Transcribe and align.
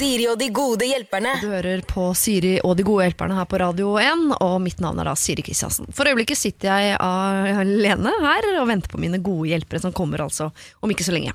Siri 0.00 0.24
og 0.30 0.38
de 0.40 0.46
gode 0.48 0.86
hjelperne. 0.88 1.34
Du 1.42 1.50
hører 1.50 1.82
på 1.84 2.06
Siri 2.16 2.54
og 2.64 2.72
de 2.78 2.84
gode 2.88 3.04
hjelperne 3.04 3.36
her 3.36 3.48
på 3.50 3.58
Radio 3.60 3.90
1, 4.00 4.30
og 4.40 4.54
mitt 4.64 4.78
navn 4.80 5.02
er 5.02 5.10
da 5.10 5.12
Siri 5.18 5.44
Kristiansen. 5.44 5.90
For 5.92 6.08
øyeblikket 6.08 6.40
sitter 6.40 6.70
jeg 6.72 6.94
alene 6.96 8.14
her 8.22 8.48
og 8.54 8.70
venter 8.70 8.88
på 8.88 9.00
mine 9.02 9.20
gode 9.20 9.50
hjelpere, 9.50 9.82
som 9.84 9.92
kommer 9.92 10.24
altså 10.24 10.48
om 10.80 10.94
ikke 10.94 11.04
så 11.04 11.12
lenge. 11.12 11.34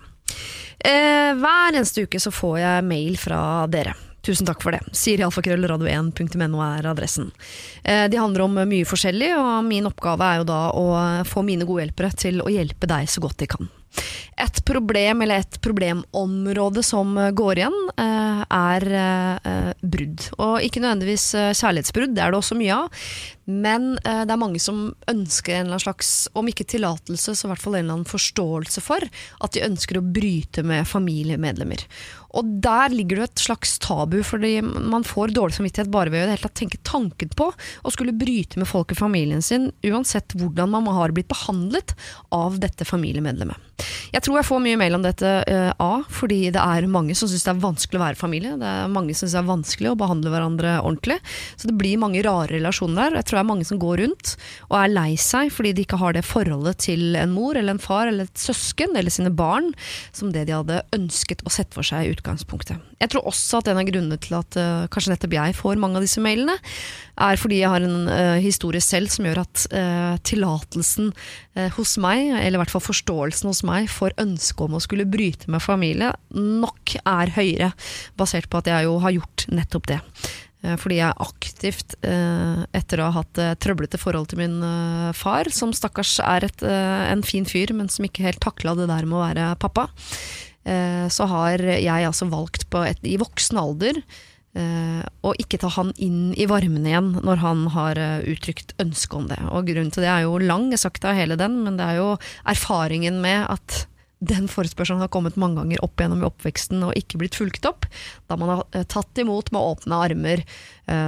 Eh, 0.82 1.38
hver 1.38 1.78
eneste 1.78 2.08
uke 2.08 2.18
så 2.22 2.34
får 2.34 2.58
jeg 2.64 2.90
mail 2.90 3.22
fra 3.22 3.40
dere. 3.70 3.94
Tusen 4.26 4.50
takk 4.50 4.66
for 4.66 4.74
det. 4.74 4.82
Sirialfakrøllradio1.no 4.98 6.66
er 6.66 6.90
adressen. 6.90 7.30
Eh, 7.84 8.08
de 8.10 8.18
handler 8.18 8.48
om 8.48 8.58
mye 8.66 8.90
forskjellig, 8.90 9.30
og 9.38 9.62
min 9.70 9.86
oppgave 9.86 10.26
er 10.26 10.42
jo 10.42 10.50
da 10.50 10.62
å 10.74 10.88
få 11.30 11.46
mine 11.46 11.70
gode 11.70 11.86
hjelpere 11.86 12.16
til 12.18 12.42
å 12.42 12.50
hjelpe 12.50 12.90
deg 12.90 13.14
så 13.14 13.22
godt 13.22 13.44
de 13.46 13.54
kan. 13.54 13.70
Et 14.46 14.62
problem 14.68 15.22
eller 15.24 15.44
et 15.44 15.58
problemområde 15.64 16.84
som 16.84 17.14
går 17.38 17.62
igjen, 17.62 17.78
eh, 18.02 18.42
er 18.44 18.88
eh, 19.00 19.70
brudd. 19.80 20.28
Og 20.38 20.60
ikke 20.66 20.84
nødvendigvis 20.84 21.30
eh, 21.40 21.54
kjærlighetsbrudd, 21.56 22.16
det 22.18 22.24
er 22.26 22.34
det 22.34 22.42
også 22.42 22.58
mye 22.60 22.82
av. 22.84 23.06
Men 23.46 23.96
det 24.02 24.34
er 24.34 24.42
mange 24.42 24.60
som 24.62 24.88
ønsker 25.12 25.54
en 25.54 25.68
eller 25.68 25.76
annen 25.76 25.84
slags, 25.84 26.12
om 26.34 26.48
ikke 26.50 26.66
tillatelse, 26.66 27.36
så 27.36 27.46
i 27.46 27.52
hvert 27.52 27.62
fall 27.62 27.78
en 27.78 27.84
eller 27.84 27.98
annen 28.00 28.10
forståelse 28.10 28.82
for 28.82 29.06
at 29.06 29.54
de 29.54 29.66
ønsker 29.66 30.00
å 30.00 30.06
bryte 30.06 30.64
med 30.66 30.88
familiemedlemmer. 30.90 31.86
Og 32.36 32.48
der 32.64 32.92
ligger 32.92 33.22
det 33.22 33.28
et 33.30 33.44
slags 33.46 33.78
tabu, 33.80 34.18
fordi 34.26 34.58
man 34.64 35.06
får 35.08 35.34
dårlig 35.36 35.56
samvittighet 35.58 35.92
bare 35.92 36.12
ved 36.12 36.26
å 36.26 36.34
hele 36.34 36.52
tenke 36.52 36.82
tanken 36.84 37.32
på 37.38 37.48
å 37.52 37.94
skulle 37.94 38.16
bryte 38.16 38.60
med 38.60 38.68
folk 38.70 38.92
i 38.92 39.00
familien 39.00 39.44
sin, 39.46 39.70
uansett 39.88 40.36
hvordan 40.36 40.74
man 40.74 40.90
har 40.98 41.16
blitt 41.16 41.32
behandlet 41.32 41.96
av 42.36 42.60
dette 42.60 42.88
familiemedlemmet. 42.88 43.72
Jeg 44.14 44.24
tror 44.24 44.40
jeg 44.40 44.48
får 44.48 44.62
mye 44.64 44.80
mail 44.80 44.96
om 44.96 45.04
dette, 45.04 45.32
uh, 45.48 45.72
A, 45.84 46.04
fordi 46.12 46.52
det 46.56 46.62
er 46.62 46.88
mange 46.92 47.16
som 47.18 47.28
syns 47.28 47.44
det 47.44 47.52
er 47.52 47.64
vanskelig 47.64 48.00
å 48.00 48.04
være 48.06 48.20
familie. 48.20 48.56
Det 48.60 48.70
er 48.72 48.92
mange 48.92 49.16
som 49.16 49.26
syns 49.26 49.36
det 49.36 49.42
er 49.42 49.50
vanskelig 49.50 49.92
å 49.92 49.98
behandle 50.00 50.32
hverandre 50.32 50.78
ordentlig. 50.82 51.18
Så 51.60 51.72
det 51.72 51.76
blir 51.80 52.00
mange 52.00 52.24
rare 52.26 52.54
relasjoner 52.54 52.96
der. 53.02 53.20
Jeg 53.20 53.30
tror 53.30 53.35
det 53.36 53.44
er 53.44 53.50
mange 53.52 53.68
som 53.68 53.80
går 53.82 54.02
rundt 54.04 54.36
og 54.70 54.78
er 54.80 54.94
lei 54.94 55.12
seg 55.20 55.52
fordi 55.54 55.74
de 55.76 55.86
ikke 55.86 56.00
har 56.02 56.16
det 56.16 56.26
forholdet 56.28 56.82
til 56.88 57.18
en 57.20 57.34
mor 57.36 57.58
eller 57.58 57.76
en 57.76 57.82
far 57.82 58.10
eller 58.10 58.30
et 58.30 58.42
søsken 58.42 58.96
eller 58.96 59.14
sine 59.14 59.34
barn 59.36 59.72
som 60.16 60.32
det 60.34 60.48
de 60.50 60.56
hadde 60.56 60.82
ønsket 60.96 61.44
å 61.46 61.54
sette 61.54 61.76
for 61.76 61.86
seg 61.86 62.06
i 62.06 62.16
utgangspunktet. 62.16 62.82
Jeg 63.02 63.12
tror 63.12 63.28
også 63.28 63.60
at 63.60 63.70
en 63.70 63.80
av 63.82 63.88
grunnene 63.88 64.18
til 64.22 64.38
at 64.38 64.58
uh, 64.60 64.88
kanskje 64.92 65.12
nettopp 65.14 65.36
jeg 65.36 65.58
får 65.58 65.82
mange 65.82 66.00
av 66.00 66.06
disse 66.06 66.24
mailene, 66.24 66.56
er 67.16 67.40
fordi 67.40 67.60
jeg 67.62 67.72
har 67.72 67.84
en 67.84 68.08
uh, 68.08 68.38
historie 68.44 68.84
selv 68.84 69.12
som 69.12 69.28
gjør 69.28 69.44
at 69.44 69.66
uh, 69.72 70.16
tillatelsen 70.26 71.12
hos 71.78 71.94
meg, 72.04 72.34
eller 72.36 72.58
i 72.58 72.60
hvert 72.60 72.72
fall 72.74 72.84
forståelsen 72.84 73.48
hos 73.48 73.62
meg, 73.64 73.86
for 73.88 74.12
ønsket 74.20 74.66
om 74.66 74.74
å 74.76 74.82
skulle 74.84 75.06
bryte 75.08 75.48
med 75.52 75.64
familie, 75.64 76.10
nok 76.36 76.98
er 77.00 77.32
høyere, 77.32 77.70
basert 78.20 78.50
på 78.52 78.60
at 78.60 78.68
jeg 78.74 78.90
jo 78.90 78.98
har 79.00 79.16
gjort 79.16 79.46
nettopp 79.56 79.88
det. 79.94 80.02
Fordi 80.82 81.00
jeg 81.00 81.18
aktivt, 81.22 81.96
etter 82.02 83.02
å 83.02 83.10
ha 83.10 83.22
hatt 83.22 83.40
trøblete 83.62 84.00
forhold 84.02 84.32
til 84.32 84.42
min 84.42 84.60
far, 85.18 85.50
som 85.54 85.74
stakkars 85.76 86.18
er 86.24 86.48
et, 86.48 86.64
en 86.66 87.24
fin 87.26 87.48
fyr, 87.48 87.74
men 87.78 87.90
som 87.92 88.08
ikke 88.08 88.26
helt 88.26 88.42
takla 88.44 88.76
det 88.78 88.90
der 88.92 89.08
med 89.08 89.20
å 89.20 89.24
være 89.24 89.50
pappa, 89.62 89.88
så 91.14 91.28
har 91.30 91.62
jeg 91.62 92.08
altså 92.08 92.26
valgt 92.32 92.66
et, 92.82 93.04
i 93.06 93.20
voksen 93.22 93.60
alder 93.62 94.02
å 94.56 95.34
ikke 95.38 95.60
ta 95.62 95.70
han 95.76 95.92
inn 96.02 96.32
i 96.40 96.48
varmen 96.50 96.88
igjen 96.88 97.12
når 97.28 97.42
han 97.44 97.66
har 97.76 98.00
uttrykt 98.26 98.74
ønske 98.82 99.20
om 99.20 99.28
det. 99.30 99.42
Og 99.52 99.68
Grunnen 99.68 99.92
til 99.94 100.06
det 100.06 100.14
er 100.14 100.24
jo 100.26 100.40
lang, 100.42 100.72
jeg 100.74 100.82
sagt 100.86 101.06
av 101.06 101.18
hele 101.20 101.38
den, 101.40 101.60
men 101.66 101.78
det 101.78 101.86
er 101.86 102.00
jo 102.00 102.14
erfaringen 102.48 103.22
med 103.24 103.46
at 103.52 103.86
den 104.28 104.50
forespørselen 104.52 105.04
har 105.04 105.12
kommet 105.14 105.40
mange 105.40 105.62
ganger 105.62 105.84
opp 105.86 106.02
gjennom 106.02 106.24
i 106.24 106.28
oppveksten 106.28 106.84
og 106.88 106.96
ikke 107.00 107.22
blitt 107.22 107.38
fulgt 107.40 107.68
opp. 107.70 107.88
Da 108.30 108.38
man 108.40 108.54
har 108.54 108.64
uh, 108.76 108.86
tatt 108.92 109.22
imot 109.22 109.52
med 109.56 109.62
åpne 109.74 110.02
armer 110.08 110.48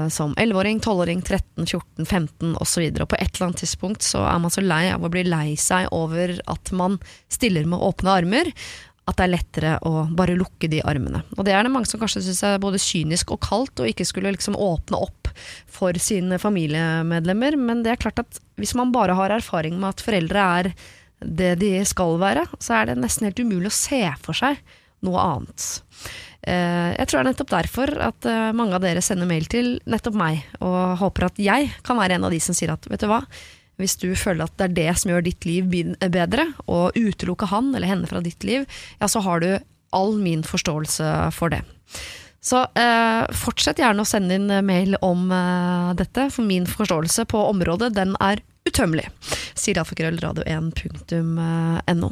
som 0.10 0.32
11-åring, 0.42 0.80
12-åring, 0.82 1.20
13, 1.22 1.68
14, 1.68 2.06
15 2.08 2.56
osv. 2.58 2.86
Og 2.96 3.10
på 3.12 3.18
et 3.20 3.28
eller 3.28 3.46
annet 3.46 3.60
tidspunkt 3.62 4.02
så 4.02 4.24
er 4.26 4.40
man 4.42 4.50
så 4.50 4.64
lei 4.66 4.88
av 4.90 5.06
å 5.06 5.12
bli 5.14 5.22
lei 5.28 5.52
seg 5.62 5.92
over 5.94 6.34
at 6.50 6.72
man 6.74 6.96
stiller 7.30 7.68
med 7.70 7.84
åpne 7.86 8.16
armer 8.24 8.50
at 9.08 9.16
det 9.16 9.26
er 9.26 9.32
lettere 9.32 9.74
å 9.88 10.04
bare 10.16 10.36
lukke 10.36 10.68
de 10.72 10.82
armene. 10.84 11.22
Og 11.38 11.46
det 11.48 11.54
er 11.56 11.64
det 11.64 11.72
mange 11.72 11.88
som 11.88 12.02
kanskje 12.02 12.26
syns 12.26 12.44
er 12.44 12.62
både 12.64 12.82
kynisk 12.82 13.32
og 13.32 13.40
kaldt, 13.46 13.80
og 13.80 13.88
ikke 13.88 14.08
skulle 14.08 14.34
liksom 14.36 14.58
åpne 14.60 15.00
opp 15.00 15.32
for 15.72 15.96
sine 16.02 16.40
familiemedlemmer. 16.42 17.56
Men 17.62 17.86
det 17.86 17.94
er 17.94 18.02
klart 18.04 18.20
at 18.24 18.42
hvis 18.60 18.76
man 18.76 18.92
bare 18.96 19.16
har 19.18 19.32
erfaring 19.38 19.80
med 19.80 19.94
at 19.94 20.04
foreldre 20.04 20.48
er 20.60 20.72
det 21.20 21.56
de 21.62 21.72
skal 21.88 22.18
være, 22.22 22.46
så 22.62 22.80
er 22.80 22.90
det 22.90 23.00
nesten 23.02 23.28
helt 23.30 23.42
umulig 23.42 23.72
å 23.72 23.78
se 23.78 24.02
for 24.24 24.38
seg 24.38 24.60
noe 25.06 25.22
annet. 25.22 25.68
Eh, 26.48 26.94
jeg 26.94 27.08
tror 27.10 27.20
det 27.20 27.24
er 27.24 27.30
nettopp 27.32 27.54
derfor 27.54 27.94
at 28.08 28.28
eh, 28.30 28.50
mange 28.58 28.78
av 28.78 28.84
dere 28.86 29.04
sender 29.06 29.30
mail 29.30 29.48
til 29.50 29.76
nettopp 29.90 30.18
meg, 30.18 30.44
og 30.64 30.98
håper 31.02 31.28
at 31.30 31.42
jeg 31.42 31.72
kan 31.86 32.00
være 32.00 32.18
en 32.18 32.28
av 32.28 32.34
de 32.34 32.42
som 32.44 32.58
sier 32.58 32.74
at 32.74 32.86
vet 32.90 33.04
du 33.04 33.10
hva, 33.12 33.24
hvis 33.78 33.98
du 34.02 34.10
føler 34.18 34.48
at 34.48 34.56
det 34.58 34.70
er 34.70 34.78
det 34.78 34.94
som 34.98 35.12
gjør 35.14 35.26
ditt 35.28 35.46
liv 35.46 35.68
bedre, 36.02 36.48
og 36.66 36.98
utelukke 36.98 37.50
han 37.52 37.74
eller 37.76 37.90
henne 37.90 38.10
fra 38.10 38.24
ditt 38.26 38.46
liv, 38.48 38.66
ja, 38.98 39.10
så 39.10 39.22
har 39.26 39.44
du 39.44 39.52
all 39.96 40.18
min 40.20 40.42
forståelse 40.46 41.12
for 41.36 41.54
det. 41.54 41.62
Så 42.44 42.64
eh, 42.80 43.24
fortsett 43.38 43.82
gjerne 43.82 44.04
å 44.04 44.08
sende 44.08 44.38
inn 44.38 44.50
mail 44.66 44.98
om 45.06 45.30
eh, 45.34 45.94
dette, 46.00 46.30
for 46.34 46.48
min 46.48 46.68
forståelse 46.70 47.28
på 47.30 47.42
området 47.52 47.92
den 47.98 48.16
er 48.24 48.42
utømmelig. 48.70 49.08
Sier 49.58 49.82
alfakrøllradio1.no. 49.82 52.10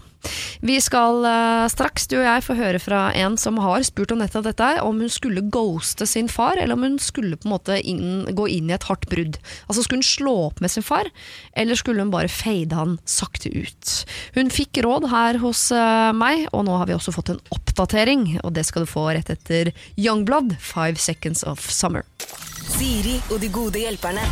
Vi 0.65 0.77
skal 0.81 1.25
uh, 1.25 1.67
straks, 1.69 2.07
du 2.09 2.17
og 2.17 2.25
jeg, 2.25 2.43
få 2.45 2.55
høre 2.57 2.79
fra 2.81 3.07
en 3.17 3.37
som 3.39 3.59
har 3.61 3.83
spurt 3.85 4.13
om 4.13 4.21
nettopp 4.21 4.47
dette, 4.47 4.69
om 4.85 5.01
hun 5.03 5.11
skulle 5.11 5.45
ghoste 5.53 6.07
sin 6.09 6.29
far, 6.31 6.57
eller 6.57 6.77
om 6.77 6.85
hun 6.87 6.97
skulle 7.01 7.37
på 7.37 7.47
en 7.47 7.55
måte 7.55 7.77
inn, 7.81 8.25
gå 8.35 8.47
inn 8.51 8.71
i 8.71 8.77
et 8.77 8.87
hardt 8.89 9.07
brudd. 9.11 9.39
Altså 9.67 9.85
Skulle 9.85 10.01
hun 10.01 10.09
slå 10.09 10.35
opp 10.47 10.61
med 10.63 10.73
sin 10.73 10.85
far, 10.85 11.09
eller 11.53 11.79
skulle 11.79 12.01
hun 12.01 12.13
bare 12.13 12.31
fade 12.31 12.75
han 12.75 12.97
sakte 13.05 13.51
ut? 13.53 13.93
Hun 14.37 14.51
fikk 14.53 14.81
råd 14.85 15.09
her 15.13 15.41
hos 15.43 15.67
uh, 15.75 16.11
meg, 16.15 16.47
og 16.51 16.65
nå 16.67 16.79
har 16.79 16.89
vi 16.89 16.97
også 16.97 17.13
fått 17.15 17.35
en 17.35 17.43
oppdatering, 17.55 18.27
og 18.43 18.55
det 18.57 18.65
skal 18.67 18.85
du 18.85 18.89
få 18.89 19.09
rett 19.11 19.31
etter 19.33 19.73
Youngblood, 19.95 20.57
Five 20.59 21.01
Seconds 21.01 21.45
of 21.45 21.63
Summer. 21.69 22.05
Siri 22.75 23.19
og 23.29 23.39
de 23.43 23.51
gode 23.53 23.83
hjelperne. 23.83 24.25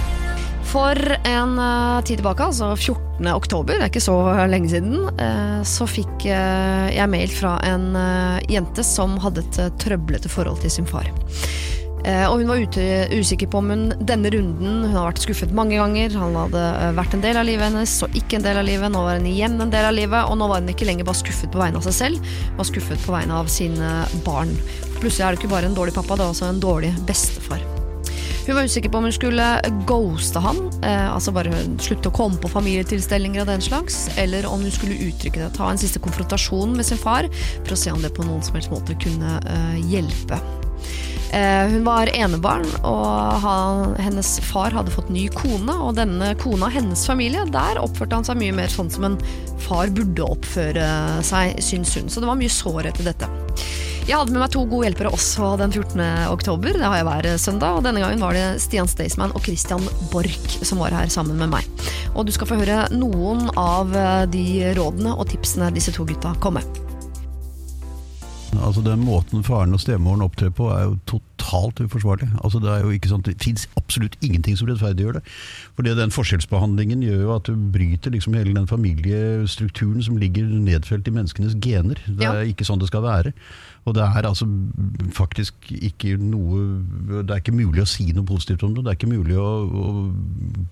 For 0.74 0.98
en 1.24 1.60
uh, 1.60 2.02
tid 2.02 2.18
tilbake, 2.18 2.48
altså 2.50 2.72
14. 2.74 3.28
oktober, 3.30 3.78
det 3.78 3.86
er 3.86 3.92
ikke 3.92 4.02
så 4.02 4.16
lenge 4.50 4.72
siden, 4.72 5.04
uh, 5.20 5.60
så 5.68 5.86
fikk 5.86 6.26
uh, 6.26 6.90
jeg 6.90 7.12
mail 7.14 7.30
fra 7.30 7.60
en 7.68 7.92
jente 8.50 8.86
som 8.86 9.14
hadde 9.22 9.44
et 9.44 9.60
trøblete 9.84 10.32
forhold 10.34 10.64
til 10.64 10.74
sin 10.74 10.90
far. 10.90 11.12
og 12.04 12.40
hun 12.40 12.50
var 12.50 12.60
ute, 12.60 12.86
usikker 13.14 13.48
på 13.48 13.62
om 13.62 13.70
hun 13.72 13.84
denne 14.04 14.28
runden 14.34 14.82
Hun 14.90 14.96
har 14.98 15.06
vært 15.06 15.22
skuffet 15.24 15.54
mange 15.56 15.78
ganger. 15.78 16.18
Han 16.20 16.36
hadde 16.36 16.64
vært 16.98 17.14
en 17.16 17.24
del 17.24 17.38
av 17.40 17.46
livet 17.48 17.70
hennes 17.70 17.94
og 18.04 18.18
ikke 18.18 18.40
en 18.40 18.44
del 18.44 18.60
av 18.60 18.68
livet. 18.68 18.92
Nå 18.92 19.06
var 19.06 19.22
hun 19.22 19.30
igjen 19.30 19.56
en 19.62 19.72
del 19.72 19.88
av 19.88 19.96
livet, 19.96 20.26
og 20.26 20.36
nå 20.42 20.50
var 20.52 20.60
hun 20.60 20.74
ikke 20.74 20.90
lenger 20.90 21.08
bare 21.08 21.22
skuffet 21.22 21.54
på 21.54 21.62
vegne 21.62 21.80
av 21.80 21.88
seg 21.88 21.96
selv, 22.00 22.34
var 22.58 22.68
skuffet 22.68 23.06
på 23.06 23.16
vegne 23.16 23.38
av 23.40 23.48
sine 23.48 23.94
barn. 24.26 24.52
Plutselig 24.98 25.24
er 25.24 25.32
det 25.32 25.44
ikke 25.44 25.54
bare 25.54 25.72
en 25.72 25.80
dårlig 25.80 25.96
pappa, 25.96 26.18
det 26.18 26.28
er 26.28 26.36
også 26.36 26.50
en 26.50 26.62
dårlig 26.66 26.92
bestefar. 27.08 27.64
Hun 28.44 28.56
var 28.56 28.64
usikker 28.68 28.92
på 28.92 29.00
om 29.00 29.06
hun 29.08 29.14
skulle 29.16 29.46
ghoste 29.88 30.40
han, 30.44 30.58
eh, 30.84 31.06
altså 31.08 31.32
bare 31.32 31.54
slutte 31.80 32.12
å 32.12 32.16
komme 32.16 32.40
på 32.44 32.52
familietilstelninger 32.52 33.46
av 33.46 33.48
den 33.54 33.64
slags, 33.64 34.10
eller 34.20 34.46
om 34.50 34.66
hun 34.66 34.74
skulle 34.74 35.00
uttrykke 35.08 35.46
det, 35.46 35.54
ta 35.56 35.70
en 35.72 35.80
siste 35.80 36.02
konfrontasjon 36.04 36.76
med 36.76 36.86
sin 36.86 37.00
far 37.00 37.30
for 37.62 37.76
å 37.76 37.80
se 37.80 37.94
om 37.96 38.04
det 38.04 38.12
på 38.18 38.26
noen 38.28 38.44
som 38.44 38.60
helst 38.60 38.74
måte 38.74 39.00
kunne 39.00 39.38
eh, 39.48 39.80
hjelpe. 39.94 40.42
Eh, 41.34 41.68
hun 41.72 41.88
var 41.88 42.12
enebarn, 42.14 42.68
og 42.86 43.40
han, 43.42 43.96
hennes 44.04 44.36
far 44.46 44.76
hadde 44.76 44.92
fått 44.94 45.10
ny 45.10 45.24
kone. 45.34 45.74
Og 45.88 45.96
denne 45.98 46.34
kona, 46.44 46.70
hennes 46.70 47.08
familie, 47.10 47.48
der 47.50 47.80
oppførte 47.82 48.20
han 48.20 48.28
seg 48.28 48.38
mye 48.44 48.54
mer 48.60 48.70
sånn 48.70 48.92
som 48.94 49.08
en 49.08 49.18
far 49.64 49.90
burde 49.96 50.28
oppføre 50.36 50.86
seg, 51.26 51.58
syns 51.64 51.96
hun. 51.98 52.12
Så 52.12 52.22
det 52.22 52.30
var 52.30 52.38
mye 52.38 52.54
sår 52.54 52.92
etter 52.92 53.10
dette. 53.10 53.32
Jeg 54.04 54.18
hadde 54.20 54.34
med 54.36 54.42
meg 54.44 54.52
to 54.52 54.66
gode 54.68 54.84
hjelpere 54.84 55.14
også 55.16 55.54
den 55.62 55.72
14. 55.72 56.02
oktober. 56.28 56.76
Det 56.76 56.84
har 56.84 56.98
jeg 57.00 57.06
hver 57.08 57.28
søndag. 57.40 57.78
Og 57.78 57.86
denne 57.86 58.02
gangen 58.04 58.20
var 58.20 58.36
det 58.36 58.60
Stian 58.60 58.90
Staysman 58.92 59.32
og 59.32 59.46
Christian 59.46 59.86
Borch 60.12 60.58
som 60.68 60.82
var 60.84 60.92
her 60.92 61.08
sammen 61.08 61.40
med 61.40 61.54
meg. 61.54 61.86
Og 62.12 62.28
du 62.28 62.34
skal 62.36 62.50
få 62.50 62.58
høre 62.60 62.82
noen 62.92 63.48
av 63.56 63.96
de 64.34 64.44
rådene 64.76 65.16
og 65.16 65.30
tipsene 65.32 65.72
disse 65.72 65.96
to 65.96 66.04
gutta 66.10 66.36
kom 66.44 66.60
med. 66.60 66.82
Altså 68.60 68.84
Den 68.84 69.06
måten 69.08 69.44
faren 69.44 69.74
og 69.74 69.82
stemoren 69.82 70.28
opptrer 70.28 70.52
på, 70.52 70.68
er 70.76 70.84
jo 70.90 71.00
totalt 71.08 71.33
uforsvarlig. 71.44 72.30
Altså 72.44 72.60
Det 72.60 72.70
er 72.72 72.84
jo 72.84 72.94
ikke 72.96 73.12
sånn, 73.12 73.24
det 73.26 73.36
fins 73.44 73.68
absolutt 73.80 74.18
ingenting 74.22 74.58
som 74.58 74.68
rettferdiggjør 74.70 75.20
det. 75.20 75.24
Fordi 75.76 75.96
Den 75.98 76.12
forskjellsbehandlingen 76.12 77.04
gjør 77.04 77.22
jo 77.22 77.36
at 77.36 77.46
du 77.50 77.56
bryter 77.56 78.12
liksom 78.12 78.34
hele 78.34 78.54
den 78.54 78.68
familiestrukturen 78.68 80.04
som 80.04 80.18
ligger 80.18 80.44
nedfelt 80.44 81.08
i 81.08 81.12
menneskenes 81.12 81.56
gener. 81.62 82.00
Det 82.08 82.26
er 82.26 82.44
ja. 82.44 82.50
ikke 82.50 82.66
sånn 82.66 82.80
det 82.80 82.90
skal 82.92 83.04
være. 83.04 83.34
Og 83.84 83.96
det 83.98 84.04
er 84.04 84.28
altså 84.28 84.46
faktisk 85.12 85.54
ikke 85.68 86.16
noe 86.16 86.62
Det 87.28 87.34
er 87.34 87.42
ikke 87.42 87.56
mulig 87.56 87.84
å 87.84 87.90
si 87.90 88.06
noe 88.16 88.24
positivt 88.28 88.64
om 88.64 88.76
det. 88.76 88.86
Det 88.86 88.94
er 88.94 89.00
ikke 89.00 89.12
mulig 89.12 89.36
å, 89.40 89.50
å 89.68 89.88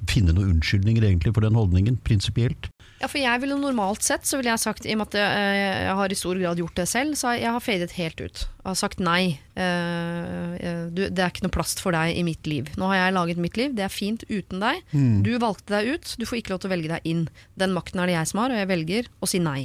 finne 0.07 0.35
noen 0.35 0.55
unnskyldninger 0.55 1.03
egentlig 1.09 1.33
for 1.35 1.43
den 1.43 1.57
holdningen, 1.59 1.99
prinsipielt. 2.07 2.69
Ja, 3.01 3.09
for 3.09 3.17
jeg 3.17 3.41
ville 3.41 3.57
normalt 3.57 4.05
sett, 4.05 4.27
så 4.29 4.37
ville 4.37 4.53
jeg 4.53 4.61
sagt, 4.61 4.85
i 4.85 4.93
og 4.93 5.01
med 5.01 5.11
at 5.11 5.17
jeg 5.17 5.95
har 5.97 6.13
i 6.13 6.17
stor 6.17 6.37
grad 6.37 6.59
gjort 6.61 6.77
det 6.77 6.87
selv, 6.87 7.17
så 7.17 7.33
jeg 7.33 7.49
har 7.49 7.63
fadet 7.63 7.95
helt 7.97 8.21
ut. 8.21 8.43
Jeg 8.61 8.67
har 8.69 8.77
sagt 8.77 9.01
nei 9.01 9.23
eh, 9.33 9.39
eh, 9.41 9.50
du, 9.55 11.01
det 11.11 11.19
er 11.19 11.29
ikke 11.31 11.43
noe 11.43 11.53
plass 11.53 11.75
for 11.81 11.91
deg 11.95 12.15
i 12.17 12.23
mitt 12.23 12.47
liv. 12.47 12.69
Nå 12.79 12.87
har 12.91 13.01
jeg 13.01 13.15
laget 13.17 13.41
mitt 13.43 13.57
liv, 13.59 13.73
det 13.75 13.83
er 13.87 13.91
fint 13.93 14.23
uten 14.29 14.63
deg. 14.63 14.79
Du 15.25 15.31
valgte 15.41 15.75
deg 15.75 15.95
ut, 15.97 16.15
du 16.19 16.25
får 16.25 16.39
ikke 16.41 16.53
lov 16.55 16.61
til 16.63 16.71
å 16.71 16.75
velge 16.75 16.93
deg 16.93 17.07
inn. 17.11 17.25
Den 17.59 17.75
makten 17.75 17.99
er 17.99 18.07
det 18.11 18.15
jeg 18.19 18.31
som 18.31 18.43
har, 18.43 18.53
og 18.55 18.61
jeg 18.61 18.71
velger 18.71 19.09
å 19.19 19.29
si 19.29 19.41
nei. 19.43 19.61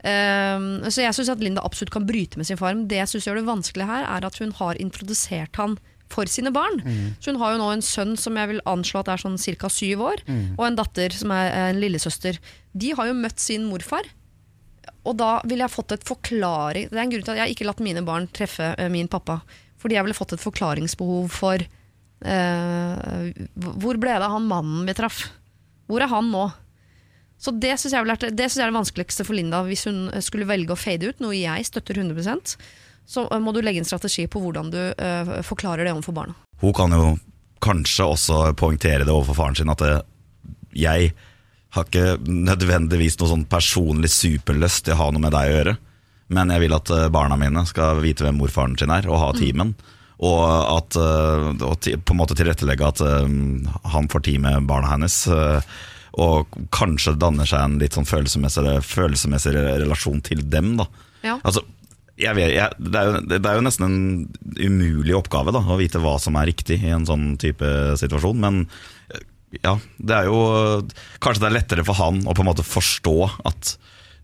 Eh, 0.00 0.58
så 0.88 1.02
jeg 1.04 1.12
syns 1.16 1.28
at 1.34 1.42
Linda 1.44 1.60
absolutt 1.66 1.92
kan 1.92 2.06
bryte 2.08 2.38
med 2.40 2.46
sin 2.48 2.56
far. 2.60 2.74
Men 2.76 2.86
det 2.88 3.02
jeg 3.02 3.10
syns 3.14 3.26
gjør 3.28 3.40
det 3.42 3.48
vanskelig 3.50 3.88
her, 3.90 4.06
er 4.08 4.26
at 4.30 4.38
hun 4.40 4.54
har 4.60 4.78
introdusert 4.80 5.58
han 5.60 5.76
for 6.10 6.26
sine 6.26 6.50
barn. 6.50 6.80
Så 7.22 7.30
hun 7.30 7.38
har 7.38 7.52
jo 7.54 7.60
nå 7.60 7.68
en 7.70 7.84
sønn 7.86 8.16
som 8.18 8.34
jeg 8.38 8.48
vil 8.50 8.62
anslå 8.66 8.98
at 9.04 9.12
er 9.12 9.20
sånn 9.22 9.36
ca. 9.38 9.68
syv 9.70 10.00
år, 10.02 10.22
og 10.58 10.64
en 10.66 10.78
datter 10.78 11.14
som 11.14 11.30
er 11.30 11.52
en 11.70 11.78
lillesøster. 11.78 12.38
De 12.74 12.90
har 12.98 13.06
jo 13.06 13.14
møtt 13.14 13.38
sin 13.38 13.68
morfar. 13.70 14.08
Og 15.08 15.16
da 15.16 15.32
ville 15.48 15.64
jeg 15.64 15.72
fått 15.72 15.94
et 15.94 16.02
forklaring 16.04 16.90
Det 16.90 16.98
er 16.98 17.02
en 17.06 17.12
grunn 17.12 17.22
til 17.24 17.32
at 17.32 17.38
jeg 17.40 17.54
ikke 17.54 17.66
latt 17.68 17.78
mine 17.80 18.02
barn 18.04 18.26
treffe 18.36 18.74
eh, 18.76 18.90
min 18.92 19.08
pappa. 19.08 19.38
Fordi 19.80 19.96
jeg 19.96 20.04
ville 20.04 20.18
fått 20.18 20.34
et 20.36 20.44
forklaringsbehov 20.44 21.30
for 21.32 21.64
Uh, 22.20 23.30
Hvor 23.80 23.96
ble 23.96 24.12
det 24.12 24.26
av 24.26 24.34
han 24.34 24.48
mannen 24.48 24.84
vi 24.88 24.96
traff? 24.96 25.22
Hvor 25.88 26.04
er 26.04 26.10
han 26.12 26.28
nå? 26.32 26.50
Så 27.40 27.54
det 27.56 27.72
syns 27.80 27.94
jeg, 27.96 28.04
er 28.04 28.36
det 28.36 28.76
vanskeligste 28.76 29.24
for 29.24 29.32
Linda 29.32 29.62
hvis 29.64 29.86
hun 29.88 30.10
skulle 30.20 30.48
velge 30.48 30.74
å 30.74 30.78
fade 30.78 31.08
ut, 31.08 31.22
noe 31.24 31.32
jeg 31.38 31.64
støtter 31.64 31.96
100 31.96 32.20
Så 33.08 33.24
eh, 33.24 33.40
må 33.40 33.54
du 33.56 33.62
legge 33.64 33.80
en 33.80 33.88
strategi 33.88 34.26
på 34.28 34.42
hvordan 34.44 34.68
du 34.72 34.80
uh, 34.92 35.40
forklarer 35.46 35.88
det 35.88 35.94
overfor 35.94 36.18
barna. 36.18 36.36
Hun 36.60 36.76
kan 36.76 36.92
jo 36.92 37.14
kanskje 37.64 38.04
også 38.12 38.42
poengtere 38.60 39.06
det 39.08 39.14
overfor 39.14 39.40
faren 39.40 39.56
sin 39.56 39.72
at 39.72 39.80
det, 39.80 39.96
jeg 40.76 41.14
har 41.74 41.86
ikke 41.86 42.18
nødvendigvis 42.26 43.18
noe 43.20 43.30
sånn 43.30 43.46
personlig 43.50 44.10
superlyst 44.12 44.86
til 44.86 44.96
å 44.96 45.04
ha 45.04 45.08
noe 45.14 45.22
med 45.22 45.34
deg 45.34 45.50
å 45.50 45.54
gjøre, 45.54 45.76
men 46.34 46.52
jeg 46.54 46.64
vil 46.64 46.76
at 46.76 46.90
eh, 46.94 47.08
barna 47.12 47.38
mine 47.38 47.64
skal 47.66 48.02
vite 48.02 48.26
hvem 48.26 48.38
morfaren 48.38 48.76
sin 48.78 48.92
er, 48.94 49.08
og 49.10 49.22
ha 49.22 49.30
timen. 49.34 49.74
Og 50.20 50.42
at 50.46 50.98
eh, 51.00 51.64
og 51.66 51.88
på 52.06 52.14
en 52.14 52.20
måte 52.20 52.36
tilrettelegge 52.38 52.90
at 52.90 53.02
eh, 53.02 53.32
han 53.94 54.10
får 54.12 54.26
tid 54.28 54.44
med 54.44 54.68
barna 54.70 54.92
hennes. 54.92 55.16
Og 56.20 56.60
kanskje 56.74 57.16
danner 57.18 57.46
seg 57.46 57.64
en 57.64 57.76
litt 57.82 57.94
sånn 57.94 58.08
følelsesmessig, 58.08 58.78
følelsesmessig 58.86 59.54
relasjon 59.54 60.22
til 60.26 60.42
dem. 60.50 60.74
da 60.80 60.86
Ja. 61.22 61.38
Altså, 61.42 61.62
jeg 62.20 62.36
vet, 62.36 62.52
jeg, 62.52 62.76
det, 62.78 63.00
er 63.00 63.06
jo, 63.08 63.20
det 63.30 63.38
er 63.40 63.56
jo 63.56 63.64
nesten 63.64 63.86
en 63.86 64.00
umulig 64.58 65.14
oppgave 65.16 65.54
da, 65.56 65.62
å 65.62 65.78
vite 65.80 66.02
hva 66.02 66.18
som 66.20 66.36
er 66.36 66.50
riktig 66.50 66.80
i 66.84 66.92
en 66.92 67.06
sånn 67.08 67.34
type 67.40 67.66
situasjon. 68.00 68.42
Men 68.42 68.64
ja, 69.58 69.74
det 69.98 70.14
er 70.14 70.28
jo 70.28 70.40
Kanskje 71.22 71.42
det 71.42 71.48
er 71.48 71.56
lettere 71.56 71.86
for 71.86 71.98
han 71.98 72.22
å 72.22 72.34
på 72.36 72.44
en 72.44 72.50
måte 72.52 72.66
forstå 72.66 73.16
at 73.50 73.74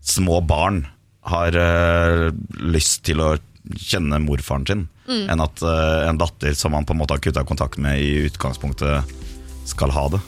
små 0.07 0.39
barn 0.47 0.85
har 1.27 1.57
eh, 1.59 2.29
lyst 2.63 3.03
til 3.09 3.19
å 3.19 3.33
kjenne 3.75 4.21
morfaren 4.23 4.63
sin, 4.69 4.85
enn 5.27 5.43
at 5.43 5.59
eh, 5.65 6.07
en 6.07 6.19
datter 6.21 6.55
som 6.55 6.77
han 6.77 6.87
på 6.87 6.95
en 6.95 7.01
måte 7.01 7.17
har 7.17 7.23
kutta 7.23 7.43
kontakt 7.43 7.75
med 7.83 7.99
i 7.99 8.29
utgangspunktet, 8.29 9.15
skal 9.67 9.91
ha 9.91 10.05
det. 10.13 10.21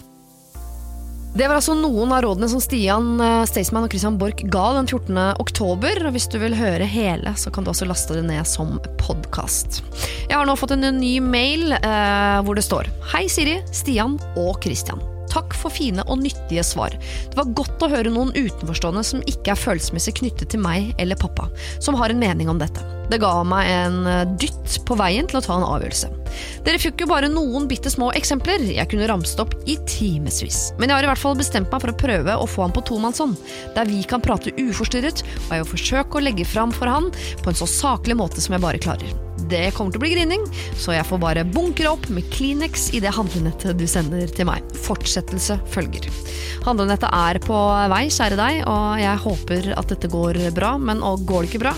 Det 1.33 1.45
var 1.45 1.59
altså 1.59 1.75
noen 1.77 2.09
av 2.09 2.23
rådene 2.25 2.47
som 2.49 2.61
Stian 2.63 3.19
eh, 3.21 3.43
Staysman 3.45 3.85
og 3.85 3.93
Christian 3.93 4.17
Borch 4.17 4.41
ga 4.49 4.63
den 4.79 4.87
14. 4.89 5.19
oktober. 5.37 6.01
og 6.07 6.15
Hvis 6.15 6.25
du 6.33 6.39
vil 6.41 6.57
høre 6.57 6.87
hele, 6.89 7.35
så 7.37 7.53
kan 7.53 7.63
du 7.63 7.69
også 7.69 7.85
laste 7.85 8.17
det 8.17 8.25
ned 8.25 8.47
som 8.49 8.79
podkast. 8.97 9.83
Jeg 10.25 10.33
har 10.33 10.49
nå 10.49 10.57
fått 10.57 10.73
en 10.73 10.87
ny 10.97 11.19
mail 11.21 11.75
eh, 11.77 12.39
hvor 12.45 12.57
det 12.57 12.65
står 12.65 12.89
Hei 13.13 13.27
Siri, 13.29 13.59
Stian 13.69 14.17
og 14.41 14.57
Christian. 14.65 15.03
Takk 15.29 15.53
for 15.53 15.69
fine 15.69 16.01
og 16.09 16.23
nyttige 16.23 16.63
svar. 16.65 16.95
Det 16.97 17.37
var 17.37 17.53
godt 17.53 17.85
å 17.85 17.91
høre 17.91 18.09
noen 18.09 18.33
utenforstående 18.33 19.05
som 19.05 19.21
ikke 19.29 19.53
er 19.53 19.61
følelsesmessig 19.61 20.15
knyttet 20.23 20.49
til 20.55 20.63
meg 20.65 20.95
eller 20.97 21.19
pappa, 21.19 21.45
som 21.77 21.97
har 21.99 22.09
en 22.09 22.25
mening 22.25 22.49
om 22.49 22.57
dette. 22.57 22.81
Det 23.13 23.21
ga 23.21 23.35
meg 23.45 23.69
en 23.69 24.01
eh, 24.09 24.25
dytt 24.41 24.81
på 24.89 24.97
veien 24.97 25.29
til 25.29 25.43
å 25.43 25.45
ta 25.45 25.61
en 25.61 25.69
avgjørelse. 25.69 26.09
Dere 26.65 26.81
fikk 26.81 27.03
jo 27.03 27.09
bare 27.09 27.31
noen 27.31 27.67
bitte 27.69 27.91
små 27.93 28.11
eksempler, 28.17 28.65
jeg 28.73 28.89
kunne 28.91 29.07
ramset 29.09 29.41
opp 29.43 29.55
i 29.69 29.77
timevis. 29.89 30.69
Men 30.79 30.89
jeg 30.89 30.99
har 30.99 31.07
i 31.07 31.11
hvert 31.11 31.23
fall 31.23 31.39
bestemt 31.39 31.71
meg 31.71 31.83
for 31.83 31.93
å 31.93 31.99
prøve 31.99 32.35
å 32.35 32.49
få 32.49 32.65
han 32.65 32.75
på 32.75 32.85
tomannshånd, 32.89 33.39
der 33.77 33.89
vi 33.89 34.03
kan 34.07 34.23
prate 34.23 34.53
uforstyrret, 34.59 35.23
og 35.47 35.55
jeg 35.55 35.63
vil 35.63 35.71
forsøke 35.73 36.19
å 36.19 36.25
legge 36.27 36.47
fram 36.47 36.75
for 36.75 36.91
han 36.91 37.09
på 37.43 37.51
en 37.51 37.59
så 37.59 37.69
saklig 37.69 38.17
måte 38.19 38.43
som 38.43 38.55
jeg 38.55 38.65
bare 38.65 38.81
klarer. 38.81 39.17
Det 39.49 39.69
kommer 39.73 39.93
til 39.93 40.01
å 40.01 40.03
bli 40.03 40.11
grining, 40.13 40.43
så 40.77 40.93
jeg 40.93 41.07
får 41.07 41.21
bare 41.21 41.45
bunkre 41.47 41.89
opp 41.93 42.05
med 42.13 42.27
Kleenex 42.33 42.89
i 42.93 43.01
det 43.01 43.13
handlenettet 43.15 43.79
du 43.79 43.85
sender 43.89 44.29
til 44.29 44.45
meg. 44.49 44.65
Fortsettelse 44.85 45.57
følger. 45.73 46.05
Handlenettet 46.67 47.09
er 47.09 47.39
på 47.41 47.57
vei, 47.89 48.03
kjære 48.13 48.37
deg, 48.37 48.61
og 48.69 48.99
jeg 49.01 49.23
håper 49.25 49.71
at 49.79 49.95
dette 49.95 50.11
går 50.11 50.41
bra, 50.53 50.75
men 50.77 51.01
går 51.01 51.45
det 51.45 51.53
ikke 51.53 51.63
bra, 51.63 51.73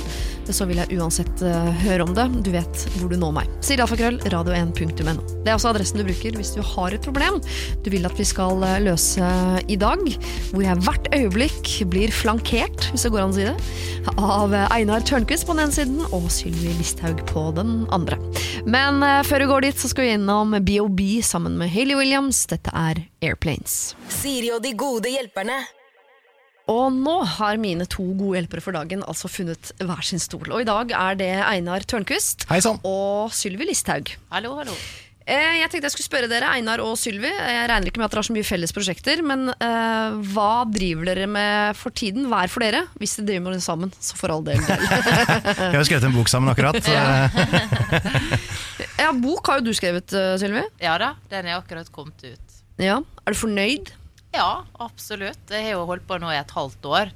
så 0.55 0.67
vil 0.69 0.81
jeg 0.81 0.99
uansett 0.99 1.43
eh, 1.45 1.69
høre 1.85 2.05
om 2.05 2.13
det. 2.17 2.27
Du 2.45 2.51
vet 2.53 2.83
hvor 2.97 3.11
du 3.11 3.17
når 3.19 3.33
meg. 3.39 3.49
Sier 3.63 3.81
alfakrøll, 3.83 4.19
radio1.no. 4.31 5.15
Det 5.41 5.51
er 5.51 5.55
også 5.55 5.71
adressen 5.71 6.01
du 6.01 6.05
bruker 6.07 6.37
hvis 6.37 6.53
du 6.55 6.61
har 6.65 6.95
et 6.95 7.05
problem 7.05 7.39
du 7.81 7.89
vil 7.93 8.05
at 8.07 8.17
vi 8.19 8.27
skal 8.27 8.61
eh, 8.67 8.77
løse 8.85 9.31
i 9.71 9.77
dag, 9.79 10.03
hvor 10.51 10.65
jeg 10.65 10.85
hvert 10.85 11.09
øyeblikk 11.15 11.73
blir 11.91 12.13
flankert, 12.13 12.89
hvis 12.91 13.07
det 13.07 13.13
går 13.13 13.25
an 13.25 13.33
å 13.33 13.37
si 13.39 13.47
det, 13.47 13.55
av 14.17 14.55
eh, 14.55 14.77
Einar 14.77 15.05
Tørnquist 15.07 15.47
på 15.49 15.57
den 15.57 15.65
ene 15.65 15.75
siden 15.75 15.99
og 16.11 16.29
Sylvi 16.33 16.75
Listhaug 16.79 17.25
på 17.31 17.47
den 17.57 17.85
andre. 17.95 18.19
Men 18.65 19.01
før 19.25 19.43
vi 19.45 19.51
går 19.51 19.67
dit, 19.67 19.81
så 19.81 19.89
skal 19.91 20.07
vi 20.07 20.15
innom 20.19 20.55
BOB 20.65 21.03
sammen 21.25 21.57
med 21.59 21.71
Hayley 21.73 21.97
Williams. 21.97 22.45
Dette 22.51 22.73
er 22.75 23.05
Airplanes. 23.25 23.93
Siri 24.21 24.51
og 24.53 24.63
de 24.65 24.75
gode 24.77 25.11
hjelperne. 25.13 25.61
Og 26.71 26.87
nå 26.95 27.17
har 27.37 27.59
mine 27.59 27.83
to 27.89 28.05
gode 28.15 28.39
hjelpere 28.39 28.63
for 28.63 28.75
dagen 28.77 29.03
altså 29.03 29.27
funnet 29.31 29.73
hver 29.81 30.03
sin 30.07 30.21
stol. 30.23 30.47
Og 30.55 30.63
i 30.63 30.67
dag 30.67 30.93
er 30.95 31.17
det 31.19 31.31
Einar 31.43 31.83
Tørnquist 31.83 32.47
og 32.87 33.33
Sylvi 33.35 33.67
Listhaug. 33.67 34.13
Hallo, 34.31 34.55
hallo. 34.61 34.75
Eh, 35.21 35.59
Jeg 35.59 35.69
tenkte 35.69 35.85
jeg 35.85 35.93
skulle 35.93 36.07
spørre 36.07 36.29
dere, 36.31 36.47
Einar 36.55 36.81
og 36.81 36.95
Sylvi. 36.97 37.29
Jeg 37.29 37.67
regner 37.69 37.91
ikke 37.91 38.01
med 38.01 38.07
at 38.07 38.15
dere 38.15 38.23
har 38.23 38.27
så 38.29 38.35
mye 38.35 38.47
felles 38.47 38.73
prosjekter, 38.73 39.21
men 39.25 39.51
uh, 39.51 40.17
hva 40.31 40.63
driver 40.71 41.11
dere 41.11 41.27
med 41.29 41.77
for 41.77 41.93
tiden, 41.93 42.25
hver 42.31 42.49
for 42.51 42.63
dere? 42.65 42.85
Hvis 42.97 43.17
dere 43.19 43.27
driver 43.29 43.45
med 43.49 43.59
det 43.59 43.65
sammen, 43.67 43.93
så 44.01 44.17
for 44.17 44.33
all 44.33 44.43
del. 44.47 44.63
Vi 44.65 45.75
har 45.75 45.77
jo 45.77 45.85
skrevet 45.91 46.07
en 46.09 46.17
bok 46.17 46.31
sammen 46.31 46.51
akkurat. 46.55 46.79
ja, 49.03 49.11
bok 49.13 49.51
har 49.51 49.61
jo 49.61 49.67
du 49.69 49.73
skrevet, 49.77 50.15
eh, 50.17 50.33
Sylvi. 50.41 50.65
Ja 50.81 50.97
da, 51.03 51.13
den 51.31 51.51
er 51.51 51.59
akkurat 51.59 51.91
kommet 51.93 52.25
ut. 52.25 52.61
Ja. 52.81 52.97
Er 53.27 53.35
du 53.35 53.37
fornøyd? 53.37 53.91
Ja, 54.31 54.63
absolutt. 54.79 55.43
Jeg 55.51 55.65
har 55.67 55.75
jo 55.75 55.87
holdt 55.89 56.07
på 56.07 56.17
nå 56.21 56.31
i 56.31 56.39
et 56.39 56.53
halvt 56.55 56.85
år. 56.87 57.11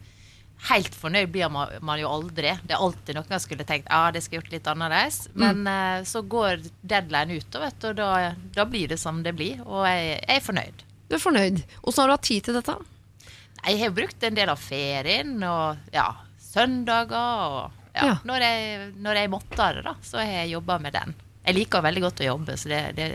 Helt 0.70 0.96
fornøyd 0.98 1.30
blir 1.34 1.50
man, 1.52 1.72
man 1.86 2.00
jo 2.00 2.10
aldri. 2.10 2.54
Det 2.64 2.74
er 2.76 2.82
alltid 2.82 3.18
noen 3.18 3.34
jeg 3.36 3.44
skulle 3.44 3.66
tenkt 3.68 3.90
ja, 3.92 4.10
det 4.12 4.22
skulle 4.24 4.40
jeg 4.40 4.46
gjort 4.46 4.56
litt 4.56 4.70
annerledes. 4.72 5.20
Men 5.38 5.64
eh, 5.70 6.02
så 6.08 6.24
går 6.26 6.64
deadline 6.82 7.38
ut, 7.38 7.48
og, 7.56 7.62
vet 7.68 7.80
du, 7.84 7.88
og 7.92 7.96
da, 8.00 8.10
da 8.58 8.66
blir 8.68 8.92
det 8.92 8.98
som 9.02 9.22
det 9.24 9.36
blir. 9.38 9.62
Og 9.68 9.86
jeg, 9.88 10.18
jeg 10.24 10.40
er 10.40 10.46
fornøyd. 10.48 10.84
Du 11.06 11.16
er 11.20 11.22
fornøyd. 11.22 11.64
Hvordan 11.84 12.02
har 12.02 12.12
du 12.12 12.16
hatt 12.18 12.28
tid 12.32 12.48
til 12.48 12.58
dette? 12.60 12.78
Jeg 13.66 13.80
har 13.82 13.96
brukt 13.98 14.24
en 14.28 14.38
del 14.38 14.52
av 14.52 14.62
ferien 14.62 15.36
og 15.48 15.92
ja, 15.96 16.10
søndager. 16.52 17.48
Og 17.60 17.82
ja, 17.96 18.10
Ja. 18.10 18.16
Når, 18.28 18.44
jeg, 18.44 18.88
når 19.00 19.22
jeg 19.22 19.32
måtte 19.32 19.70
det, 19.78 19.86
da, 19.86 19.94
så 20.04 20.20
har 20.20 20.34
jeg 20.42 20.56
jobba 20.56 20.76
med 20.84 20.96
den. 20.98 21.14
Jeg 21.46 21.56
liker 21.60 21.84
veldig 21.86 22.02
godt 22.04 22.24
å 22.26 22.26
jobbe, 22.26 22.56
så 22.60 22.72
det, 22.72 22.80
det, 22.98 23.06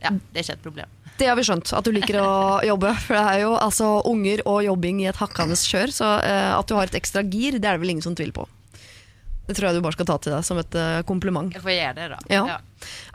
ja, 0.00 0.10
det 0.10 0.40
er 0.40 0.42
ikke 0.46 0.56
et 0.56 0.64
problem. 0.64 0.96
Det 1.18 1.28
har 1.30 1.38
vi 1.38 1.44
skjønt, 1.46 1.70
at 1.76 1.86
du 1.86 1.92
liker 1.94 2.18
å 2.22 2.32
jobbe. 2.72 2.90
For 3.04 3.18
det 3.18 3.22
er 3.22 3.44
jo 3.44 3.54
altså 3.58 3.94
unger 4.10 4.42
og 4.50 4.64
jobbing 4.66 5.04
i 5.04 5.08
et 5.12 5.20
hakkende 5.20 5.58
kjør. 5.58 5.94
Så 5.94 6.10
uh, 6.18 6.50
at 6.58 6.68
du 6.68 6.76
har 6.78 6.90
et 6.90 6.98
ekstra 6.98 7.22
gir, 7.22 7.60
det 7.60 7.68
er 7.68 7.78
det 7.78 7.84
vel 7.84 7.94
ingen 7.94 8.06
som 8.06 8.16
tviler 8.18 8.34
på. 8.36 8.48
Det 9.44 9.52
tror 9.58 9.68
jeg 9.68 9.76
du 9.76 9.84
bare 9.84 9.92
skal 9.92 10.06
ta 10.08 10.14
til 10.24 10.32
deg 10.32 10.44
som 10.46 10.58
et 10.58 10.76
uh, 10.80 11.04
kompliment. 11.06 11.52
Jeg 11.52 11.62
får 11.62 11.74
gjøre 11.74 11.94
det, 11.98 12.06
da. 12.14 12.20
Ja. 12.32 12.58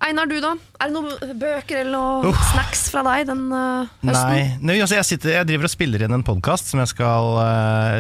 Einar, 0.05 0.29
du 0.29 0.37
da? 0.43 0.53
Er 0.77 0.91
det 0.91 0.95
noen 0.95 1.37
bøker 1.41 1.81
eller 1.81 1.95
noen 2.27 2.43
snacks 2.51 2.83
fra 2.93 3.03
deg 3.07 3.25
den 3.31 3.47
uh, 3.49 3.89
høsten? 4.05 4.35
Nei, 4.35 4.43
Nei 4.61 4.75
altså 4.77 4.99
jeg, 4.99 5.07
sitter, 5.09 5.39
jeg 5.39 5.49
driver 5.49 5.67
og 5.67 5.73
spiller 5.73 6.05
inn 6.05 6.15
en 6.15 6.25
podkast 6.25 6.69
som 6.71 6.83
jeg 6.83 6.93
skal 6.93 7.41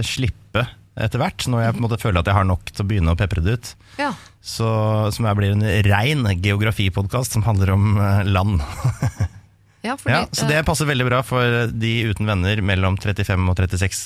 slippe 0.05 0.63
etter 0.99 1.21
hvert. 1.21 1.47
Når 1.49 1.65
jeg 1.65 1.75
på 1.75 1.81
en 1.81 1.87
måte 1.87 1.99
føler 1.99 2.21
at 2.21 2.29
jeg 2.29 2.37
har 2.37 2.47
nok 2.47 2.69
til 2.69 2.85
å 2.85 2.87
begynne 2.87 3.17
å 3.17 3.19
pepre 3.19 3.43
det 3.43 3.57
ut. 3.57 3.73
Ja. 3.97 4.13
Så, 4.45 4.69
som 5.15 5.25
jeg 5.25 5.39
blir 5.39 5.57
en 5.57 5.65
rein 5.89 6.23
geografipodkast 6.37 7.33
som 7.35 7.43
handler 7.49 7.73
om 7.73 7.99
land. 8.29 8.61
Ja, 9.85 9.95
fordi, 9.99 10.15
Ja, 10.15 10.23
så 10.35 10.47
det 10.49 10.57
eh, 10.59 10.65
passer 10.67 10.89
veldig 10.89 11.05
bra 11.07 11.21
for 11.23 11.69
de 11.71 11.93
uten 12.09 12.27
venner 12.27 12.59
mellom 12.65 12.97
35 12.99 13.51
og 13.53 13.59
36. 13.59 14.01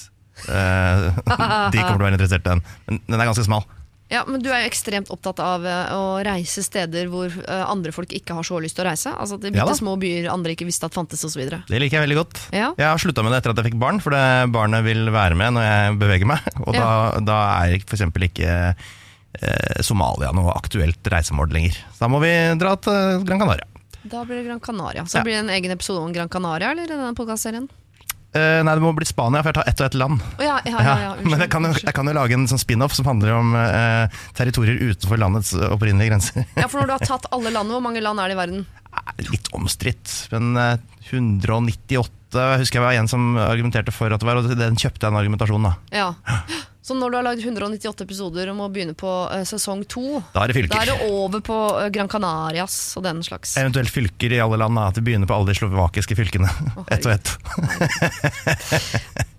Eh, 0.50 1.08
de 1.24 1.78
kommer 1.78 1.96
til 1.96 2.02
å 2.02 2.06
være 2.08 2.18
interessert 2.18 2.46
i 2.46 2.52
den. 2.56 2.62
Men 2.90 3.02
den 3.08 3.22
er 3.24 3.30
ganske 3.32 3.46
smal. 3.48 3.66
ja, 4.14 4.20
men 4.30 4.42
du 4.44 4.50
er 4.54 4.62
jo 4.64 4.70
ekstremt 4.70 5.10
opptatt 5.14 5.40
av 5.42 5.64
eh, 5.66 5.94
å 5.98 6.20
reise 6.26 6.62
steder 6.66 7.08
hvor 7.10 7.34
eh, 7.34 7.64
andre 7.66 7.94
folk 7.96 8.14
ikke 8.14 8.36
har 8.38 8.46
så 8.46 8.60
lyst 8.62 8.78
til 8.78 8.86
å 8.86 8.90
reise. 8.92 9.14
Altså 9.18 9.40
til 9.42 9.56
Ja 9.58 9.66
små 9.74 9.96
byer 10.02 10.30
andre 10.30 10.54
ikke 10.54 10.68
visste 10.70 10.86
at 10.86 10.94
fantes 10.94 11.24
osv. 11.26 11.42
Det 11.50 11.82
liker 11.82 11.98
jeg 11.98 12.06
veldig 12.06 12.20
godt. 12.20 12.42
Ja. 12.54 12.70
Jeg 12.78 12.86
har 12.92 13.02
slutta 13.02 13.26
med 13.26 13.34
det 13.34 13.42
etter 13.42 13.56
at 13.56 13.62
jeg 13.64 13.72
fikk 13.72 13.80
barn, 13.82 14.02
for 14.04 14.14
det 14.14 14.52
barnet 14.54 14.86
vil 14.86 15.10
være 15.14 15.38
med 15.40 15.56
når 15.58 15.66
jeg 15.70 15.98
beveger 16.06 16.30
meg. 16.30 16.46
Og 16.68 16.74
da, 16.78 16.90
da 17.26 17.40
er 17.66 17.80
f.eks. 17.82 18.06
ikke 18.30 18.54
eh, 18.54 19.82
Somalia 19.82 20.30
noe 20.36 20.54
aktuelt 20.54 21.14
reisemål 21.14 21.50
lenger. 21.56 21.82
Så 21.96 22.06
da 22.06 22.12
må 22.14 22.22
vi 22.22 22.34
dra 22.62 22.76
til 22.78 23.24
Gran 23.26 23.42
Canaria. 23.42 23.66
Da 24.04 24.26
blir 24.28 24.42
det 24.42 24.44
Gran 24.50 24.60
Canaria. 24.60 25.06
Så 25.06 25.18
Ja. 25.18 25.24
blir 25.24 25.34
det 25.38 25.44
en 25.46 25.50
egen 25.50 25.72
episode 25.72 26.02
om 26.04 26.14
Gran 26.14 26.30
Canaria 26.30 26.72
eller 26.72 26.84
i 26.84 26.88
denne 26.88 27.16
podcastserien? 27.16 27.70
Eh, 28.34 28.64
nei, 28.66 28.74
det 28.74 28.82
må 28.82 28.90
bli 28.98 29.06
Spania, 29.06 29.44
for 29.44 29.52
jeg 29.54 29.60
tar 29.60 29.68
ett 29.70 29.82
og 29.82 29.86
ett 29.86 29.94
land. 29.94 30.20
Å, 30.40 30.42
ja, 30.42 30.56
ja, 30.66 30.72
ja, 30.82 30.96
ja, 31.00 31.10
unnskyld, 31.14 31.30
Men 31.30 31.40
jeg 31.40 31.50
kan, 31.54 31.62
jo, 31.64 31.70
unnskyld. 31.70 31.86
jeg 31.86 31.94
kan 31.94 32.08
jo 32.08 32.14
lage 32.18 32.34
en 32.34 32.48
sånn 32.48 32.60
spin-off 32.64 32.94
som 32.98 33.06
handler 33.06 33.32
om 33.38 33.56
eh, 33.56 34.08
territorier 34.34 34.80
utenfor 34.82 35.20
landets 35.22 35.54
opprinnelige 35.54 36.10
grenser. 36.10 36.46
Ja, 36.58 36.68
for 36.68 36.82
når 36.82 36.88
du 36.88 36.94
har 36.98 37.06
tatt 37.06 37.28
alle 37.32 37.52
landene, 37.54 37.78
hvor 37.78 37.86
mange 37.86 38.02
land 38.02 38.20
er 38.20 38.28
det 38.34 38.36
i 38.36 38.42
verden? 38.42 38.66
Litt 39.30 39.50
omstridt, 39.54 40.28
men 40.34 40.58
eh, 40.58 40.78
198 41.12 42.58
husker 42.58 42.80
jeg 42.82 42.86
var 42.88 42.98
en 42.98 43.08
som 43.08 43.38
argumenterte 43.38 43.94
for 43.94 44.10
at 44.12 44.20
det 44.20 44.26
var, 44.26 44.42
og 44.42 44.50
den 44.58 44.76
kjøpte 44.82 45.06
jeg 45.06 45.14
en 45.14 45.22
argumentasjon, 45.22 45.70
da. 45.70 45.76
Ja. 45.94 46.14
Så 46.84 46.96
når 47.00 47.14
du 47.14 47.16
har 47.16 47.24
lagd 47.24 47.40
198 47.40 48.04
episoder 48.04 48.50
og 48.52 48.58
må 48.60 48.66
begynne 48.74 48.92
på 49.00 49.08
eh, 49.32 49.46
sesong 49.48 49.86
to, 49.88 50.20
Da 50.34 50.44
er 50.44 50.52
det 50.52 50.58
fylker. 50.58 50.74
da 50.74 50.82
er 50.84 50.90
det 50.92 51.12
over 51.16 51.40
på 51.48 51.58
eh, 51.80 51.88
Gran 51.96 52.10
Canarias 52.12 52.76
og 53.00 53.06
den 53.06 53.22
slags. 53.24 53.54
Eventuelt 53.62 53.88
fylker 53.94 54.36
i 54.36 54.42
alle 54.44 54.60
land, 54.60 54.76
da, 54.76 54.90
at 54.92 55.00
du 55.00 55.06
begynner 55.06 55.30
på 55.30 55.38
alle 55.38 55.54
de 55.54 55.56
slovakiske 55.62 56.18
fylkene. 56.20 56.50
Ett 56.94 57.08
og 57.08 57.16
ett. 57.16 57.32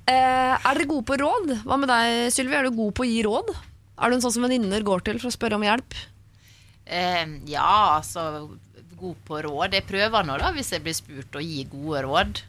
Eh, 0.04 0.54
er 0.56 0.76
dere 0.76 0.84
gode 0.88 1.06
på 1.08 1.16
råd? 1.20 1.52
Hva 1.64 1.76
med 1.80 1.88
deg, 1.88 2.26
Sylvi? 2.34 2.56
Er 2.58 2.66
du 2.68 2.74
god 2.76 2.92
på 2.96 3.04
å 3.04 3.08
gi 3.08 3.22
råd? 3.24 3.52
Er 4.00 4.10
du 4.10 4.16
en 4.18 4.24
sånn 4.24 4.34
som 4.34 4.44
venninner 4.44 4.84
går 4.84 5.04
til 5.06 5.20
for 5.20 5.30
å 5.30 5.34
spørre 5.36 5.56
om 5.56 5.64
hjelp? 5.64 5.96
Eh, 6.84 7.22
ja, 7.48 7.68
altså 7.98 8.24
God 9.00 9.20
på 9.28 9.38
råd. 9.46 9.76
Jeg 9.78 9.86
prøver 9.88 10.26
nå, 10.28 10.36
da, 10.40 10.50
hvis 10.56 10.72
jeg 10.74 10.84
blir 10.84 10.96
spurt, 10.96 11.36
å 11.36 11.44
gi 11.44 11.64
gode 11.72 12.02
råd. 12.08 12.42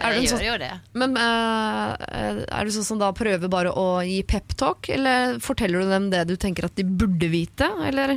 Er 0.00 0.14
Jeg 0.16 0.24
gjør 0.24 0.32
sånn- 0.38 0.46
jo 0.46 0.54
det. 0.62 0.70
Men 0.96 1.16
uh, 1.20 1.96
er 2.00 2.64
du 2.64 2.70
sånn 2.72 2.86
som 2.86 2.98
da 3.02 3.10
prøver 3.12 3.50
bare 3.52 3.72
å 3.76 4.00
gi 4.06 4.22
peptalk, 4.24 4.88
eller 4.94 5.36
forteller 5.44 5.84
du 5.84 5.90
dem 5.92 6.10
det 6.14 6.22
du 6.30 6.36
tenker 6.40 6.64
at 6.70 6.74
de 6.78 6.84
burde 6.88 7.28
vite, 7.30 7.68
eller? 7.86 8.16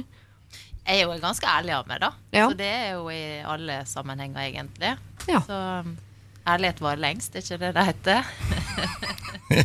Jeg 0.86 1.01
er 1.01 1.03
jo 1.03 1.17
ganske 1.20 1.46
ærlig 1.50 1.74
av 1.75 1.88
meg, 1.89 2.00
da. 2.00 2.12
Ja. 2.32 2.48
Så 2.48 2.58
det 2.58 2.70
er 2.72 2.91
jo 2.96 3.10
i 3.10 3.41
alle 3.44 3.82
sammenhenger, 3.89 4.39
egentlig. 4.46 4.96
Ja. 5.27 5.41
Så 5.48 5.58
um, 5.82 5.96
ærlighet 6.47 6.81
var 6.83 6.99
lengst, 7.01 7.35
er 7.35 7.43
ikke 7.45 7.57
det 7.63 7.73
det 7.75 7.85
heter? 7.91 8.23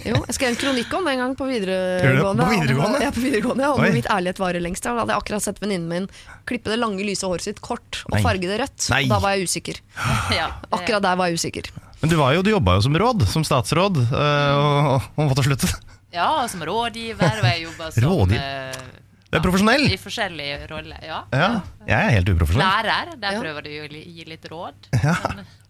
Jo, 0.04 0.18
jeg 0.28 0.34
skrev 0.36 0.50
en 0.52 0.58
kronikk 0.60 0.90
om 0.94 1.06
det 1.08 1.12
en 1.16 1.20
gang 1.22 1.32
på 1.38 1.46
videregående. 1.48 2.44
På 2.44 2.52
videregående? 2.52 2.98
Ja, 3.00 3.10
på 3.16 3.22
videregående, 3.24 3.64
ja, 3.64 3.70
om 3.72 3.80
Oi. 3.80 3.86
hvorvidt 3.88 4.08
ærlighet 4.12 4.40
varer 4.42 4.60
lengst. 4.62 4.84
Da 4.84 4.92
hadde 4.98 5.14
jeg 5.14 5.22
akkurat 5.22 5.44
sett 5.46 5.60
venninnen 5.62 5.88
min 5.88 6.08
klippe 6.46 6.68
det 6.70 6.76
lange, 6.82 7.00
lyse 7.06 7.24
håret 7.26 7.46
sitt 7.48 7.62
kort 7.64 8.02
og 8.04 8.12
Nei. 8.18 8.20
farge 8.26 8.44
det 8.50 8.58
rødt. 8.60 8.88
Nei. 8.92 9.00
Og 9.08 9.14
da 9.14 9.18
var 9.24 9.34
jeg 9.38 9.48
usikker. 9.48 9.80
ja, 10.36 10.50
det- 10.60 10.70
Akkurat 10.76 11.06
der 11.08 11.16
var 11.22 11.30
jeg 11.32 11.40
usikker. 11.40 11.70
Men 12.02 12.12
du, 12.12 12.16
var 12.20 12.36
jo, 12.36 12.44
du 12.44 12.52
jobba 12.52 12.76
jo 12.76 12.84
som 12.86 12.98
råd, 13.02 13.24
som 13.32 13.44
statsråd, 13.48 14.02
øh, 14.04 14.60
og, 14.60 15.08
og 15.16 15.32
måtte 15.32 15.46
slutte. 15.48 15.72
Ja, 16.12 16.28
som 16.52 16.62
rådgiver, 16.68 17.40
og 17.40 17.48
jeg 17.48 17.64
jobba 17.64 17.90
som 17.96 18.04
Rådgiver? 18.04 18.36
eh, 18.76 19.09
Du 19.30 19.38
er 19.38 19.42
profesjonell. 19.44 19.84
I 19.86 19.98
forskjellige 20.00 20.66
roller, 20.72 21.04
ja. 21.06 21.20
Ja, 21.30 21.50
jeg 21.86 21.98
er 21.98 22.16
helt 22.16 22.32
uprofesjonell. 22.32 22.66
Lærer, 22.66 23.12
der 23.22 23.38
prøver 23.38 23.62
du 23.62 23.70
å 23.70 23.86
gi 23.86 24.26
litt 24.26 24.48
råd. 24.50 24.90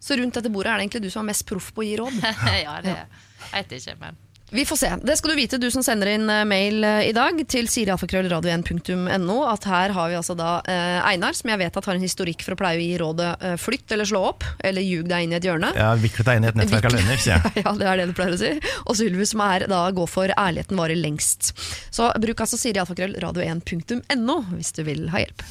Så 0.01 0.17
rundt 0.17 0.39
dette 0.39 0.49
bordet 0.49 0.71
er 0.71 0.81
det 0.81 0.87
egentlig 0.87 1.03
du 1.05 1.13
som 1.13 1.21
er 1.21 1.29
mest 1.29 1.45
proff 1.49 1.69
på 1.75 1.83
å 1.83 1.85
gi 1.85 1.93
råd. 2.01 2.17
ja, 2.65 2.79
det 2.81 2.97
vet 3.51 3.75
jeg 3.75 3.83
ikke, 3.83 3.97
men 4.01 4.17
Vi 4.53 4.65
får 4.65 4.75
se. 4.75 4.95
Det 5.03 5.15
skal 5.17 5.31
du 5.31 5.35
vite, 5.35 5.57
du 5.57 5.69
som 5.71 5.83
sender 5.83 6.09
inn 6.11 6.29
eh, 6.29 6.41
mail 6.43 6.83
eh, 6.83 7.05
i 7.07 7.13
dag 7.15 7.37
til 7.47 7.69
sirialfakrøllradio1.no, 7.71 9.37
at 9.47 9.67
her 9.71 9.93
har 9.95 10.09
vi 10.11 10.17
altså 10.19 10.35
da 10.35 10.57
eh, 10.67 10.97
Einar, 11.07 11.37
som 11.37 11.53
jeg 11.53 11.61
vet 11.61 11.79
at 11.79 11.87
har 11.87 11.95
en 11.95 12.03
historikk 12.03 12.43
for 12.43 12.57
å 12.57 12.59
pleie 12.59 12.75
å 12.75 12.83
gi 12.83 12.97
rådet 12.99 13.29
eh, 13.47 13.55
flytt 13.55 13.95
eller 13.95 14.09
slå 14.11 14.25
opp, 14.33 14.43
eller 14.59 14.83
ljug 14.83 15.07
deg 15.07 15.23
inn 15.23 15.31
i 15.31 15.39
et 15.39 15.47
hjørne. 15.47 15.71
Ja, 15.79 15.93
Vikle 15.95 16.27
deg 16.27 16.41
inn 16.41 16.49
i 16.49 16.51
et 16.51 16.59
nettverk 16.59 16.89
av 16.91 16.97
løgner, 16.97 17.23
sier 17.23 17.39
jeg. 17.39 17.63
Ja, 17.65 17.75
det 17.79 17.87
er 17.87 18.01
det 18.01 18.11
du 18.11 18.15
pleier 18.17 18.35
å 18.35 18.41
si. 18.43 18.53
Og 18.83 18.99
Sylvi 18.99 19.31
som 19.31 19.47
er 19.47 19.69
da 19.71 19.85
går 19.95 20.11
for 20.11 20.35
ærligheten 20.35 20.83
varer 20.83 20.99
lengst. 20.99 21.53
Så 21.87 22.11
bruk 22.19 22.43
altså 22.43 22.59
sirialfakrøllradio1.no 22.59 24.39
hvis 24.51 24.75
du 24.75 24.83
vil 24.83 25.07
ha 25.15 25.23
hjelp. 25.23 25.47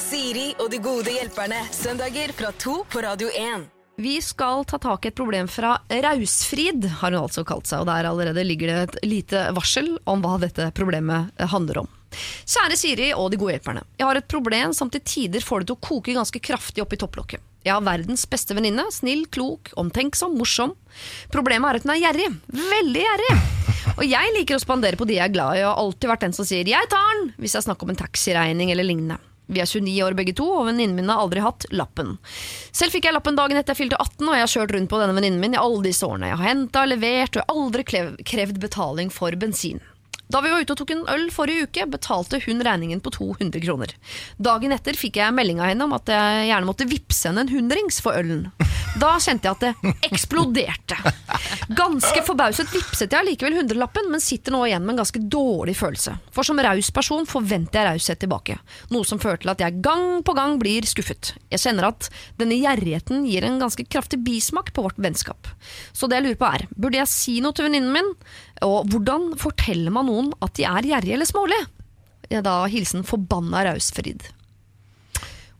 Siri 0.00 0.54
og 0.56 0.70
de 0.72 0.80
gode 0.80 1.12
hjelperne. 1.12 1.66
Søndager 1.74 2.32
fra 2.38 2.56
to 2.56 2.80
på 2.88 3.04
Radio 3.04 3.28
1. 3.28 3.74
Vi 3.98 4.20
skal 4.22 4.62
ta 4.64 4.78
tak 4.78 5.04
i 5.04 5.08
et 5.10 5.16
problem 5.18 5.48
fra 5.50 5.72
Rausfrid, 5.90 6.84
har 7.00 7.10
hun 7.10 7.24
altså 7.24 7.42
kalt 7.42 7.66
seg. 7.66 7.82
Og 7.82 7.88
der 7.88 8.06
allerede 8.06 8.44
ligger 8.46 8.70
det 8.70 8.76
et 8.78 8.98
lite 9.10 9.40
varsel 9.56 9.96
om 10.06 10.22
hva 10.22 10.36
dette 10.38 10.68
problemet 10.76 11.32
eh, 11.34 11.48
handler 11.50 11.80
om. 11.82 11.88
Kjære 12.46 12.76
Siri 12.78 13.08
og 13.10 13.32
de 13.32 13.40
gode 13.42 13.56
hjelperne. 13.56 13.82
Jeg 13.98 14.06
har 14.06 14.20
et 14.20 14.28
problem 14.30 14.70
som 14.76 14.86
til 14.94 15.02
tider 15.02 15.42
får 15.42 15.64
det 15.64 15.72
til 15.72 15.78
å 15.80 15.82
koke 15.88 16.14
ganske 16.14 16.38
kraftig 16.38 16.84
opp 16.84 16.94
i 16.94 17.00
topplokket. 17.02 17.42
Jeg 17.66 17.74
har 17.74 17.82
verdens 17.82 18.22
beste 18.30 18.54
venninne. 18.54 18.86
Snill, 18.94 19.26
klok, 19.34 19.72
omtenksom, 19.82 20.38
morsom. 20.38 20.76
Problemet 21.34 21.66
er 21.66 21.80
at 21.80 21.88
hun 21.88 21.96
er 21.96 22.02
gjerrig. 22.04 22.28
Veldig 22.54 23.02
gjerrig. 23.02 23.32
Og 23.96 24.04
jeg 24.06 24.34
liker 24.38 24.60
å 24.60 24.62
spandere 24.62 25.00
på 25.00 25.08
de 25.10 25.18
jeg 25.18 25.26
er 25.26 25.34
glad 25.34 25.58
i, 25.58 25.64
og 25.66 25.72
har 25.72 25.82
alltid 25.82 26.12
vært 26.12 26.28
den 26.28 26.38
som 26.38 26.46
sier 26.46 26.62
'jeg 26.62 26.86
tar 26.86 27.10
den' 27.18 27.32
hvis 27.34 27.58
jeg 27.58 27.66
snakker 27.66 27.82
om 27.82 27.90
en 27.90 28.02
taxiregning 28.06 28.70
eller 28.70 28.86
lignende. 28.86 29.18
Vi 29.48 29.62
er 29.62 29.68
29 29.68 29.98
år 30.04 30.16
begge 30.18 30.34
to, 30.36 30.46
og 30.60 30.66
venninnen 30.68 30.96
min 30.98 31.08
har 31.08 31.22
aldri 31.22 31.40
hatt 31.44 31.66
lappen. 31.72 32.16
Selv 32.72 32.92
fikk 32.92 33.08
jeg 33.08 33.16
lappen 33.16 33.38
dagen 33.38 33.56
etter 33.56 33.72
jeg 33.72 33.82
fylte 33.84 34.00
18, 34.00 34.26
og 34.28 34.34
jeg 34.36 34.44
har 34.44 34.54
kjørt 34.54 34.74
rundt 34.76 34.92
på 34.92 35.00
denne 35.00 35.16
venninnen 35.16 35.40
min 35.42 35.56
i 35.56 35.60
alle 35.60 35.84
disse 35.86 36.04
årene. 36.06 36.28
Jeg 36.30 36.40
har 36.40 36.50
henta, 36.50 36.84
levert, 36.88 37.40
og 37.40 37.54
aldri 37.54 37.86
krevd 37.88 38.60
betaling 38.60 39.12
for 39.14 39.36
bensin. 39.40 39.80
Da 40.28 40.42
vi 40.44 40.50
var 40.52 40.60
ute 40.60 40.74
og 40.74 40.80
tok 40.82 40.90
en 40.92 41.06
øl 41.08 41.28
forrige 41.32 41.68
uke, 41.68 41.86
betalte 41.88 42.40
hun 42.44 42.60
regningen 42.64 43.00
på 43.00 43.12
200 43.14 43.62
kroner. 43.64 43.94
Dagen 44.36 44.74
etter 44.76 44.98
fikk 44.98 45.16
jeg 45.22 45.34
melding 45.34 45.62
av 45.62 45.72
henne 45.72 45.86
om 45.88 45.94
at 45.96 46.10
jeg 46.12 46.50
gjerne 46.50 46.68
måtte 46.68 46.88
vippse 46.88 47.30
henne 47.30 47.46
en 47.46 47.52
hundrings 47.52 48.02
for 48.04 48.18
ølen. 48.18 48.50
Da 48.98 49.14
kjente 49.22 49.48
jeg 49.48 49.56
at 49.56 49.64
det 49.64 49.94
eksploderte. 50.08 50.96
Ganske 51.78 52.22
forbauset 52.26 52.70
vipset 52.72 53.12
jeg 53.14 53.26
likevel 53.26 53.58
hundrelappen, 53.60 54.08
men 54.12 54.22
sitter 54.22 54.54
nå 54.54 54.64
igjen 54.66 54.84
med 54.84 54.96
en 54.96 55.02
ganske 55.02 55.22
dårlig 55.32 55.76
følelse. 55.78 56.16
For 56.34 56.46
som 56.46 56.60
raus 56.64 56.90
person 56.94 57.28
forventer 57.28 57.80
jeg 57.80 57.88
raushet 57.92 58.22
tilbake, 58.24 58.58
noe 58.92 59.08
som 59.08 59.20
fører 59.22 59.40
til 59.42 59.52
at 59.52 59.62
jeg 59.64 59.80
gang 59.84 60.20
på 60.26 60.34
gang 60.36 60.56
blir 60.60 60.88
skuffet. 60.88 61.34
Jeg 61.52 61.62
kjenner 61.62 61.90
at 61.90 62.10
denne 62.40 62.58
gjerrigheten 62.58 63.24
gir 63.28 63.46
en 63.46 63.60
ganske 63.62 63.86
kraftig 63.88 64.20
bismak 64.26 64.72
på 64.76 64.84
vårt 64.88 64.98
vennskap. 65.00 65.48
Så 65.92 66.08
det 66.08 66.20
jeg 66.20 66.28
lurer 66.28 66.40
på 66.40 66.50
er, 66.50 66.66
burde 66.74 67.00
jeg 67.00 67.12
si 67.12 67.38
noe 67.44 67.56
til 67.56 67.68
venninnen 67.68 67.94
min? 67.94 68.12
Og 68.66 68.88
hvordan 68.90 69.32
forteller 69.38 69.94
man 69.94 70.08
noen 70.10 70.32
at 70.44 70.56
de 70.58 70.66
er 70.68 70.88
gjerrige 70.90 71.18
eller 71.18 71.28
smålige? 71.28 71.68
Ja, 72.28 72.42
Da 72.44 72.60
hilsen 72.68 73.06
forbanna 73.06 73.64
Rausfrid. 73.68 74.26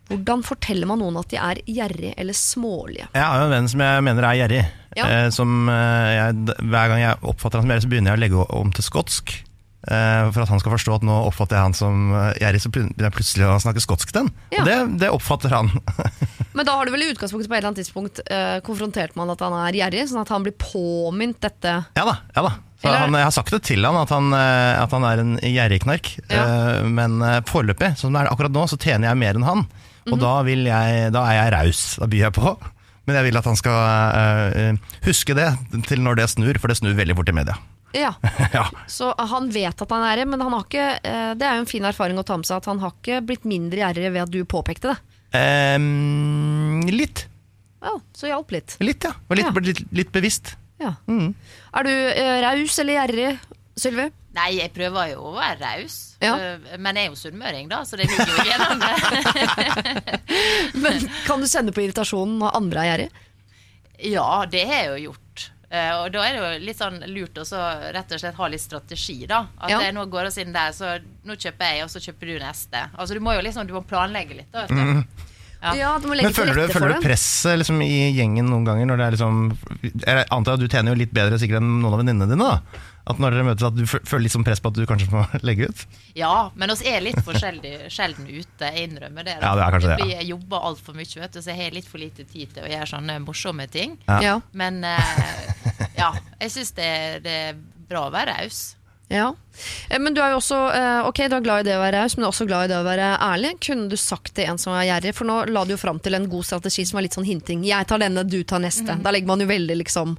Hvordan 0.09 0.43
forteller 0.45 0.88
man 0.88 1.02
noen 1.02 1.19
at 1.21 1.28
de 1.33 1.37
er 1.37 1.61
gjerrige 1.69 2.14
eller 2.17 2.37
smålige? 2.37 3.11
Jeg 3.12 3.25
har 3.25 3.43
jo 3.43 3.49
en 3.49 3.52
venn 3.52 3.69
som 3.69 3.83
jeg 3.85 4.05
mener 4.07 4.25
er 4.25 4.38
gjerrig. 4.40 4.62
Ja. 4.97 5.09
Eh, 5.09 5.26
som 5.35 5.69
eh, 5.69 6.12
jeg, 6.17 6.57
hver 6.64 6.88
gang 6.93 7.02
jeg 7.02 7.21
oppfatter 7.28 7.61
han 7.61 7.67
som 7.67 7.75
gjerrig, 7.75 7.85
så 7.85 7.90
begynner 7.93 8.14
jeg 8.14 8.21
å 8.21 8.23
legge 8.25 8.47
om 8.57 8.73
til 8.73 8.87
skotsk. 8.87 9.35
Eh, 9.88 10.31
for 10.35 10.43
at 10.43 10.50
han 10.50 10.61
skal 10.62 10.75
forstå 10.75 10.97
at 10.97 11.05
nå 11.07 11.19
oppfatter 11.28 11.59
jeg 11.59 11.67
han 11.69 11.76
som 11.76 12.09
eh, 12.17 12.40
gjerrig, 12.40 12.62
så 12.64 12.73
begynner 12.73 13.07
jeg 13.07 13.17
plutselig 13.19 13.47
å 13.49 13.59
snakke 13.62 13.85
skotsk 13.85 14.14
til 14.14 14.25
han. 14.25 14.31
Ja. 14.52 14.62
Og 14.62 14.71
det, 14.71 14.78
det 15.05 15.11
oppfatter 15.12 15.52
han. 15.55 15.71
Men 16.57 16.67
da 16.67 16.78
har 16.78 16.88
du 16.88 16.95
vel 16.95 17.05
i 17.05 17.11
utgangspunktet 17.12 17.52
på 17.52 17.55
et 17.55 17.61
eller 17.61 17.71
annet 17.71 17.83
tidspunkt 17.85 18.23
eh, 18.25 18.57
konfrontert 18.67 19.12
med 19.14 19.26
han 19.26 19.37
at 19.37 19.45
han 19.45 19.59
er 19.61 19.78
gjerrig, 19.83 20.09
sånn 20.11 20.25
at 20.25 20.33
han 20.33 20.49
blir 20.49 20.57
påminnet 20.57 21.38
dette. 21.45 21.76
ja 22.00 22.09
da. 22.09 22.17
ja 22.33 22.49
da 22.49 22.57
han, 22.83 23.13
Jeg 23.19 23.25
har 23.27 23.31
sagt 23.35 23.51
det 23.51 23.63
til 23.67 23.85
han 23.85 23.97
at 23.99 24.09
han, 24.15 24.33
eh, 24.33 24.83
at 24.83 24.91
han 24.95 25.05
er 25.05 25.19
en 25.25 25.37
gjerrig 25.43 25.81
knark. 25.83 26.13
Ja. 26.31 26.45
Eh, 26.45 26.83
men 26.87 27.21
eh, 27.23 27.41
foreløpig, 27.49 27.97
sånn 27.99 28.15
er 28.21 28.31
akkurat 28.31 28.53
nå, 28.55 28.67
så 28.71 28.79
tjener 28.79 29.09
jeg 29.11 29.19
mer 29.19 29.35
enn 29.35 29.47
han. 29.49 29.65
Og 30.09 30.15
Mhm. 30.17 30.21
da, 30.23 30.43
vil 30.47 30.65
jeg, 30.65 31.13
da 31.13 31.25
er 31.29 31.35
jeg 31.43 31.53
raus. 31.53 31.81
Da 31.99 32.07
byr 32.07 32.23
jeg 32.29 32.33
på. 32.39 32.53
Men 33.07 33.17
jeg 33.17 33.25
vil 33.25 33.37
at 33.39 33.45
han 33.45 33.57
skal 33.57 34.79
huske 35.05 35.35
det 35.35 35.49
til 35.89 36.01
når 36.05 36.17
det 36.17 36.29
snur, 36.31 36.59
for 36.61 36.69
det 36.69 36.77
snur 36.79 36.95
veldig 36.97 37.17
fort 37.17 37.29
i 37.29 37.33
media. 37.33 37.57
Ja, 37.97 38.13
ja. 38.55 38.67
Så 38.87 39.15
han 39.17 39.49
vet 39.51 39.81
at 39.81 39.91
han 39.91 40.03
er 40.05 40.17
det, 40.21 40.27
men 40.29 40.41
han 40.45 40.53
har 40.53 40.65
ikke, 40.65 41.01
det 41.41 41.43
er 41.49 41.57
jo 41.57 41.63
en 41.65 41.71
fin 41.71 41.85
erfaring 41.89 42.19
å 42.21 42.25
ta 42.25 42.37
med 42.37 42.45
seg 42.47 42.59
at 42.61 42.67
han 42.69 42.79
har 42.85 42.93
ikke 42.93 43.23
blitt 43.25 43.45
mindre 43.49 43.81
gjerrig 43.81 44.13
ved 44.13 44.23
at 44.27 44.31
du 44.33 44.43
påpekte 44.45 44.93
det. 44.93 44.99
Um, 45.79 46.81
litt. 46.93 47.27
Ja, 47.83 47.95
Så 48.17 48.29
hjalp 48.29 48.51
litt. 48.53 48.77
Litt, 48.85 49.05
ja. 49.05 49.13
Og 49.31 49.37
litt, 49.39 49.47
Ja. 49.49 49.61
litt, 49.61 49.85
litt 49.93 50.13
bevisst. 50.13 50.57
Ja. 50.79 50.93
Mm. 51.11 51.33
Er 51.75 51.83
du 51.89 51.91
eh, 51.91 52.37
raus 52.45 52.79
eller 52.79 52.99
gjerrig, 53.01 53.39
Sylvi? 53.79 54.09
Nei, 54.39 54.51
jeg 54.61 54.71
prøver 54.75 55.09
jo 55.15 55.23
å 55.31 55.35
være 55.35 55.59
raus. 55.65 55.95
Ja. 56.23 56.35
Øh, 56.39 56.77
Men 56.79 56.97
jeg 57.01 57.09
er 57.09 57.11
jo 57.15 57.19
sunnmøring, 57.19 57.69
da, 57.71 57.81
så 57.89 57.97
det 57.99 58.07
ligger 58.07 58.31
jo 58.31 58.45
gjennom 58.47 58.83
det. 58.85 60.19
Men 60.85 61.01
kan 61.27 61.41
du 61.43 61.49
sende 61.51 61.73
på 61.75 61.83
irritasjonen 61.87 62.39
når 62.43 62.59
andre 62.61 62.85
er 62.85 62.91
gjerrig? 62.93 63.09
ja, 63.99 64.45
det 64.47 64.61
har 64.69 64.77
jeg 64.85 64.91
jo 64.93 64.99
gjort. 65.09 65.49
Eh, 65.75 65.91
og 65.99 66.13
da 66.15 66.21
er 66.23 66.37
det 66.37 66.39
jo 66.45 66.67
litt 66.69 66.79
sånn 66.79 67.01
lurt 67.11 67.41
å 67.43 67.45
rett 67.93 68.13
og 68.15 68.21
slett 68.23 68.37
ha 68.39 68.47
litt 68.49 68.63
strategi, 68.63 69.17
da. 69.29 69.41
At 69.59 69.73
Ja. 69.73 69.81
jeg 69.83 69.97
nå 69.97 70.05
går 70.09 70.29
oss 70.31 70.39
inn 70.39 70.53
der, 70.55 70.71
så 70.73 70.95
nå 71.27 71.35
kjøper 71.35 71.73
jeg, 71.75 71.83
og 71.83 71.91
så 71.91 71.99
kjøper 72.07 72.31
du 72.31 72.39
neste. 72.39 72.85
Altså 72.95 73.15
du 73.19 73.21
må 73.21 73.35
jo 73.35 73.43
liksom 73.43 73.67
du 73.67 73.75
må 73.75 73.83
planlegge 73.83 74.39
litt, 74.39 74.53
da. 74.55 74.67
Vet 74.67 74.71
du. 74.71 74.77
Ja. 74.79 75.03
Ja, 75.59 75.95
du 75.99 76.07
må 76.07 76.15
legge 76.15 76.29
Men 76.29 76.35
føler 76.37 76.53
til 76.55 76.61
du, 76.61 76.61
rette 76.62 76.75
for 76.77 76.85
føler 76.85 76.95
det. 76.95 77.00
du 77.03 77.09
presset 77.09 77.59
liksom, 77.59 77.81
i 77.83 77.97
gjengen 78.15 78.47
noen 78.47 78.65
ganger? 78.69 78.87
Når 78.87 79.00
det 79.00 79.07
er 79.09 79.17
liksom, 79.17 79.41
jeg 80.05 80.27
antar 80.31 80.55
at 80.55 80.62
du 80.62 80.69
tjener 80.71 80.95
jo 80.95 81.00
litt 81.00 81.11
bedre 81.17 81.41
sikkert 81.43 81.59
enn 81.62 81.73
noen 81.83 81.97
av 81.97 81.99
venninnene 82.03 82.29
dine. 82.31 82.47
da 82.47 82.85
At 83.11 83.19
når 83.19 83.35
dere 83.35 83.47
møtes 83.49 83.67
at 83.67 83.75
du 83.75 83.83
føler 83.88 84.23
litt 84.27 84.35
sånn 84.37 84.45
press 84.47 84.62
på 84.62 84.71
at 84.71 84.79
du 84.79 84.85
kanskje 84.87 85.11
må 85.11 85.25
legge 85.49 85.67
ut? 85.73 85.83
Ja, 86.15 86.50
men 86.55 86.71
oss 86.71 86.85
er 86.87 87.00
litt 87.03 87.19
for 87.27 87.35
sjelden, 87.41 87.88
sjelden 87.91 88.31
ute, 88.31 88.71
jeg 88.71 88.87
innrømmer 88.91 89.27
det. 89.27 89.35
da. 89.41 89.49
Ja, 89.50 89.55
det 89.59 89.67
er 89.67 89.75
kanskje 89.75 89.91
det, 89.97 89.99
ja. 90.07 90.21
Jeg 90.21 90.31
jobber 90.31 90.69
altfor 90.71 90.95
mye, 90.99 91.11
vet 91.25 91.35
du, 91.35 91.41
så 91.43 91.50
jeg 91.50 91.59
har 91.65 91.75
litt 91.81 91.91
for 91.91 91.99
lite 92.05 92.29
tid 92.29 92.55
til 92.55 92.62
å 92.69 92.71
gjøre 92.71 92.91
sånne 92.95 93.19
morsomme 93.27 93.67
ting. 93.73 93.99
Ja. 94.07 94.21
Ja. 94.29 94.37
Men 94.53 94.83
eh, 94.87 95.88
ja, 95.99 96.12
jeg 96.38 96.55
syns 96.55 96.71
det, 96.79 96.91
det 97.27 97.38
er 97.50 97.59
bra 97.88 98.07
å 98.07 98.15
være 98.15 98.38
raus. 98.45 98.77
Ja. 99.09 99.31
Eh, 99.88 99.99
Men 99.99 100.15
du 100.15 100.21
er 100.21 100.35
jo 100.35 100.38
også 100.43 100.59
eh, 100.77 101.07
Ok, 101.09 101.23
du 101.33 101.37
er 101.38 101.45
glad 101.45 101.65
i 101.65 101.71
det 101.71 101.79
å 101.79 101.81
være 101.83 102.03
raus, 102.05 102.15
men 102.17 102.23
du 102.23 102.27
er 102.29 102.33
også 102.35 102.47
glad 102.49 102.69
i 102.69 102.73
det 102.75 102.79
å 102.79 102.85
være 102.87 103.09
ærlig. 103.25 103.55
Kunne 103.65 103.88
du 103.88 103.97
sagt 103.97 104.35
til 104.37 104.45
en 104.53 104.61
som 104.61 104.75
er 104.77 104.87
gjerrig? 104.91 105.15
For 105.17 105.29
nå 105.29 105.41
la 105.49 105.65
du 105.65 105.73
jo 105.75 105.81
fram 105.81 105.99
til 106.05 106.15
en 106.19 106.29
god 106.31 106.45
strategi 106.45 106.85
som 106.87 106.99
var 107.00 107.07
litt 107.09 107.17
sånn 107.17 107.27
hinting. 107.29 107.65
Jeg 107.67 107.88
tar 107.88 108.03
denne, 108.05 108.25
du 108.29 108.43
tar 108.45 108.61
neste. 108.65 108.99
Da 109.03 109.11
legger 109.15 109.31
man 109.33 109.41
jo 109.45 109.49
veldig 109.50 109.79
liksom 109.83 110.17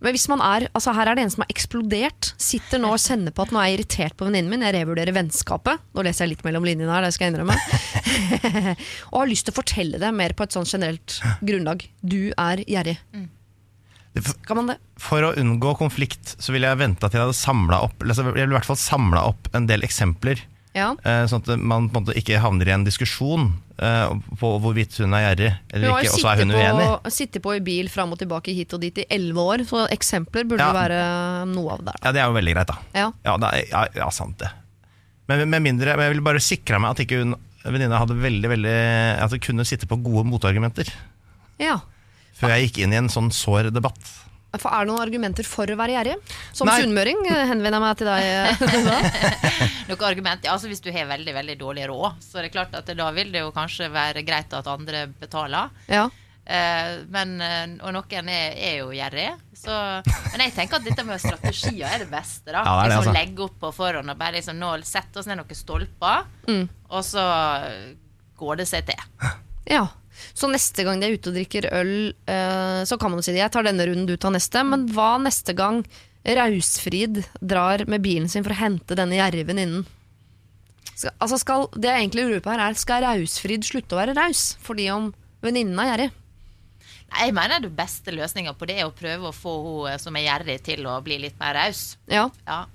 Men 0.00 0.14
hvis 0.14 0.28
man 0.30 0.38
er 0.46 0.68
Altså 0.78 0.92
her 0.94 1.08
er 1.10 1.16
det 1.18 1.24
en 1.26 1.30
som 1.34 1.42
har 1.42 1.48
eksplodert. 1.54 2.32
Sitter 2.38 2.78
nå 2.82 2.90
og 2.94 3.00
kjenner 3.02 3.34
på 3.34 3.42
at 3.46 3.54
nå 3.54 3.58
er 3.62 3.70
jeg 3.70 3.78
irritert 3.80 4.18
på 4.18 4.28
venninnen 4.28 4.50
min. 4.52 4.66
Jeg 4.66 4.76
revurderer 4.80 5.14
vennskapet. 5.16 5.80
Nå 5.94 6.04
leser 6.06 6.26
jeg 6.26 6.34
litt 6.36 6.44
mellom 6.46 6.66
linjene 6.68 6.92
her, 6.94 7.06
det 7.06 7.14
skal 7.16 7.30
jeg 7.30 7.34
innrømme. 7.34 7.56
og 9.14 9.18
har 9.22 9.30
lyst 9.30 9.46
til 9.48 9.54
å 9.54 9.58
fortelle 9.62 9.98
det 10.02 10.12
mer 10.14 10.34
på 10.38 10.46
et 10.46 10.54
sånn 10.58 10.68
generelt 10.68 11.20
grunnlag. 11.42 11.86
Du 12.02 12.32
er 12.34 12.62
gjerrig. 12.66 12.98
Det- 13.14 13.26
Kan 14.46 14.56
man 14.60 14.66
det? 14.72 14.76
For 15.00 15.22
å 15.22 15.32
unngå 15.38 15.74
konflikt 15.78 16.36
så 16.38 16.52
ville 16.54 16.68
jeg 16.70 16.80
venta 16.80 17.08
til 17.08 17.18
jeg 17.20 17.26
hadde 17.28 17.38
samla 17.38 17.80
opp 17.86 18.04
Jeg 18.06 18.24
ville 18.26 18.48
i 18.50 18.56
hvert 18.58 18.68
fall 18.68 18.80
samla 18.80 19.24
opp 19.30 19.48
en 19.54 19.66
del 19.70 19.82
eksempler. 19.86 20.40
Ja. 20.76 20.92
eh, 21.02 21.24
Sånn 21.26 21.42
at 21.42 21.58
man 21.58 21.88
på 21.90 21.98
en 21.98 22.04
måte 22.06 22.16
ikke 22.20 22.38
havner 22.42 22.68
i 22.68 22.74
en 22.76 22.84
diskusjon 22.86 23.48
eh, 23.82 24.10
på 24.38 24.50
hvorvidt 24.62 24.98
hun 25.02 25.14
er 25.16 25.24
gjerrig 25.24 25.50
eller 25.74 25.88
ikke, 26.02 26.12
og 26.12 26.20
så 26.22 26.28
er 26.32 26.42
hun 26.42 26.52
uenig. 26.52 26.68
uenig. 26.68 26.86
har 26.92 27.14
sittet 27.14 27.42
på 27.42 27.54
i 27.56 27.62
bil 27.64 27.88
fram 27.90 28.12
og 28.14 28.20
tilbake 28.20 28.54
hit 28.54 28.74
og 28.76 28.82
dit 28.84 29.00
i 29.02 29.06
elleve 29.10 29.42
år, 29.54 29.64
så 29.66 29.86
eksempler 29.90 30.46
burde 30.46 30.62
Ja. 30.68 30.72
være 30.76 31.00
noe 31.50 31.72
av 31.78 31.84
det. 31.88 31.96
Ja, 32.04 32.12
Det 32.12 32.20
er 32.22 32.26
jo 32.30 32.36
veldig 32.38 32.54
greit, 32.54 32.66
da. 32.70 32.78
Ja. 32.94 33.10
Ja, 33.24 33.36
det 33.42 33.48
er, 33.54 33.66
ja, 33.72 33.84
ja 34.04 34.10
sant 34.14 34.38
det. 34.38 34.50
Men 35.28 35.48
med 35.50 35.62
mindre, 35.62 35.96
men 35.96 36.06
jeg 36.06 36.14
ville 36.14 36.24
bare 36.24 36.40
sikra 36.40 36.78
meg 36.80 36.90
at 36.94 37.02
ikke 37.04 37.18
hun 37.24 37.34
venninna 37.64 37.98
hadde 38.00 38.14
veldig, 38.16 38.48
veldig 38.48 38.76
At 39.24 39.30
hun 39.34 39.40
kunne 39.44 39.64
sitte 39.66 39.88
på 39.90 39.98
gode 40.00 40.24
motargumenter 40.30 40.88
ja. 41.58 41.80
Før 42.38 42.54
jeg 42.54 42.68
gikk 42.68 42.78
inn 42.86 42.94
i 42.94 43.00
en 43.02 43.10
sånn 43.12 43.30
sår 43.34 43.70
debatt. 43.74 44.14
For 44.58 44.72
er 44.72 44.86
det 44.86 44.88
noen 44.88 45.02
argumenter 45.04 45.44
for 45.44 45.68
å 45.68 45.74
være 45.76 45.92
gjerrig? 45.98 46.14
Som 46.56 46.70
Nei. 46.70 46.78
sunnmøring 46.80 47.18
eh, 47.28 47.42
henvender 47.50 47.76
jeg 47.76 47.84
meg 47.84 47.98
til 48.00 48.08
deg. 48.08 48.22
noen 49.90 49.98
da. 49.98 50.06
Argument, 50.08 50.46
ja, 50.46 50.54
altså 50.54 50.70
Hvis 50.70 50.80
du 50.80 50.88
har 50.94 51.04
veldig 51.10 51.34
veldig 51.36 51.56
dårlig 51.60 51.84
råd, 51.90 52.22
så 52.24 52.38
er 52.40 52.46
det 52.48 52.54
klart 52.54 52.72
at 52.78 52.88
da 52.96 53.10
vil 53.12 53.28
det 53.34 53.42
jo 53.44 53.50
kanskje 53.52 53.90
være 53.92 54.22
greit 54.24 54.54
at 54.56 54.70
andre 54.72 55.04
betaler. 55.20 55.74
ja. 55.92 56.06
Eh, 56.48 57.02
men, 57.12 57.34
eh, 57.44 57.74
og 57.84 57.92
noen 57.92 58.28
er, 58.32 58.54
er 58.56 58.78
jo 58.78 58.86
gjerrig. 58.96 59.26
Så, 59.52 59.68
men 60.32 60.40
jeg 60.46 60.54
tenker 60.56 60.78
at 60.78 60.86
dette 60.86 61.04
med 61.04 61.20
strategier 61.20 61.84
er 61.92 62.06
det 62.06 62.08
beste. 62.08 62.48
da 62.54 62.62
Ja, 62.64 62.64
det 62.64 62.64
det, 62.64 62.72
altså. 62.72 62.86
liksom 62.88 63.02
altså. 63.10 63.16
Legge 63.18 63.44
opp 63.44 63.58
på 63.66 63.72
forhånd 63.76 64.14
og 64.14 64.16
bare 64.22 64.38
liksom, 64.38 64.56
nå 64.56 64.70
sette 64.88 65.20
oss 65.20 65.28
ned 65.28 65.42
noen 65.42 65.58
stolper, 65.60 66.24
Mm. 66.48 66.64
og 66.88 67.04
så 67.04 67.26
går 68.40 68.62
det 68.62 68.68
seg 68.70 68.88
til. 68.88 69.04
ja. 69.70 69.86
Så 70.34 70.48
neste 70.50 70.84
gang 70.86 71.00
de 71.00 71.08
er 71.08 71.16
ute 71.18 71.30
og 71.30 71.36
drikker 71.38 71.68
øl, 71.74 71.94
eh, 72.30 72.80
så 72.88 72.98
kan 72.98 73.12
man 73.12 73.22
si 73.22 73.32
det. 73.32 73.42
Jeg 73.42 73.54
tar 73.54 73.66
denne 73.66 73.86
runden, 73.86 74.08
du 74.08 74.16
tar 74.18 74.34
neste. 74.34 74.64
Men 74.66 74.88
hva 74.94 75.16
neste 75.22 75.54
gang 75.56 75.84
Rausfrid 76.28 77.22
drar 77.40 77.84
med 77.88 78.02
bilen 78.04 78.28
sin 78.28 78.44
for 78.44 78.52
å 78.52 78.58
hente 78.58 78.98
denne 78.98 79.18
jerven 79.20 79.62
innen? 79.62 79.86
Skal, 80.98 81.14
altså 81.22 81.38
skal, 81.38 81.68
det 81.78 81.92
jeg 81.92 82.04
egentlig 82.04 82.24
lurer 82.26 82.42
på 82.42 82.52
her 82.52 82.64
er, 82.66 82.78
skal 82.78 83.04
Rausfrid 83.06 83.66
slutte 83.66 83.94
å 83.94 84.00
være 84.00 84.16
raus 84.18 84.56
fordi 84.66 84.88
om 84.90 85.12
venninnen 85.44 85.78
er 85.78 85.92
gjerrig? 85.92 86.08
Jeg 87.08 87.32
mener 87.32 87.62
det 87.64 87.70
beste 87.72 88.12
løsninga 88.12 88.52
på 88.58 88.66
det 88.68 88.80
er 88.82 88.88
å 88.88 88.96
prøve 88.96 89.30
å 89.30 89.36
få 89.36 89.54
hun 89.64 90.02
som 90.02 90.16
er 90.18 90.26
gjerrig, 90.26 90.58
til 90.66 90.84
å 90.90 90.98
bli 91.04 91.16
litt 91.22 91.38
mer 91.40 91.54
raus. 91.56 91.94
Ja. 92.10 92.26
Ja. 92.44 92.66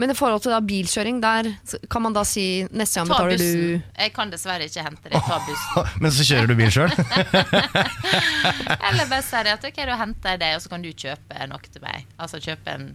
Men 0.00 0.08
i 0.10 0.14
forhold 0.16 0.40
til 0.40 0.54
da 0.54 0.58
bilkjøring, 0.64 1.18
der 1.20 1.50
kan 1.92 2.00
man 2.02 2.14
da 2.16 2.22
si 2.24 2.64
neste 2.72 2.96
gang 3.02 3.10
Ta 3.10 3.18
betaler 3.20 3.36
du 3.42 3.82
Jeg 4.00 4.12
kan 4.16 4.30
dessverre 4.32 4.64
ikke 4.64 4.84
hente 4.86 5.10
deg. 5.12 5.18
Ta 5.26 5.36
bussen. 5.44 5.90
Men 6.02 6.14
så 6.16 6.24
kjører 6.24 6.48
du 6.48 6.54
bil 6.56 6.70
sjøl? 6.72 6.94
Eller 8.88 9.08
bare 9.10 9.22
si 9.26 9.42
det 9.44 9.52
at 9.56 9.66
ok, 9.68 9.80
da 9.88 9.98
henter 10.00 10.34
jeg 10.34 10.40
det, 10.42 10.50
og 10.56 10.62
så 10.64 10.72
kan 10.72 10.84
du 10.84 10.90
kjøpe 10.92 11.48
noe 11.50 11.68
til 11.68 11.84
meg. 11.84 12.06
Altså 12.16 12.40
kjøpe 12.42 12.76
en 12.76 12.88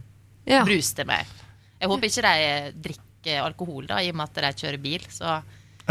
Ja. 0.48 0.64
brus 0.64 0.90
til 0.96 1.06
meg. 1.06 1.26
Jeg 1.78 1.88
håper 1.92 2.08
ikke 2.08 2.22
de 2.24 2.72
drikker 2.88 3.42
alkohol, 3.44 3.86
da, 3.86 4.00
i 4.02 4.10
og 4.10 4.16
med 4.18 4.28
at 4.30 4.42
de 4.42 4.52
kjører 4.64 4.80
bil. 4.82 5.04
Så 5.12 5.24
Ja, 5.28 5.42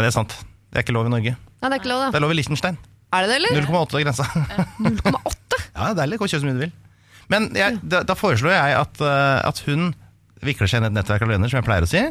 det 0.02 0.06
er 0.10 0.16
sant. 0.16 0.34
Det 0.68 0.76
er 0.80 0.84
ikke 0.84 0.92
lov 0.96 1.06
i 1.06 1.12
Norge. 1.14 1.36
Ja, 1.62 1.68
det 1.68 1.72
er 1.72 1.80
ikke 1.80 1.88
lov, 1.88 2.04
Det 2.12 2.18
er 2.20 2.24
lov 2.26 2.30
i 2.34 2.38
Liechtenstein. 2.38 2.76
Er 3.12 3.24
det 3.24 3.30
det, 3.30 3.36
eller? 3.40 3.62
0,8 3.64 3.96
er 3.96 4.04
grensa. 4.04 4.24
0,8? 4.84 5.62
Ja, 5.72 5.88
det 5.88 5.90
er 5.94 5.98
deilig. 6.02 6.18
Kan 6.20 6.28
kjøre 6.28 6.42
så 6.42 6.46
mye 6.50 6.58
du 6.58 6.62
vil. 6.66 6.72
Men 7.32 7.48
jeg, 7.56 7.78
da, 7.82 8.02
da 8.04 8.14
foreslår 8.16 8.52
jeg 8.52 8.76
at, 8.76 9.00
eh, 9.00 9.48
at 9.48 9.58
hun 9.66 9.94
vikler 10.44 10.70
seg 10.70 10.80
inn 10.80 10.88
i 10.88 10.90
et 10.90 10.98
nettverk 10.98 11.24
av 11.24 11.32
løgner, 11.32 11.50
som 11.50 11.60
jeg 11.60 11.66
pleier 11.66 11.86
å 11.86 11.90
si. 11.90 12.04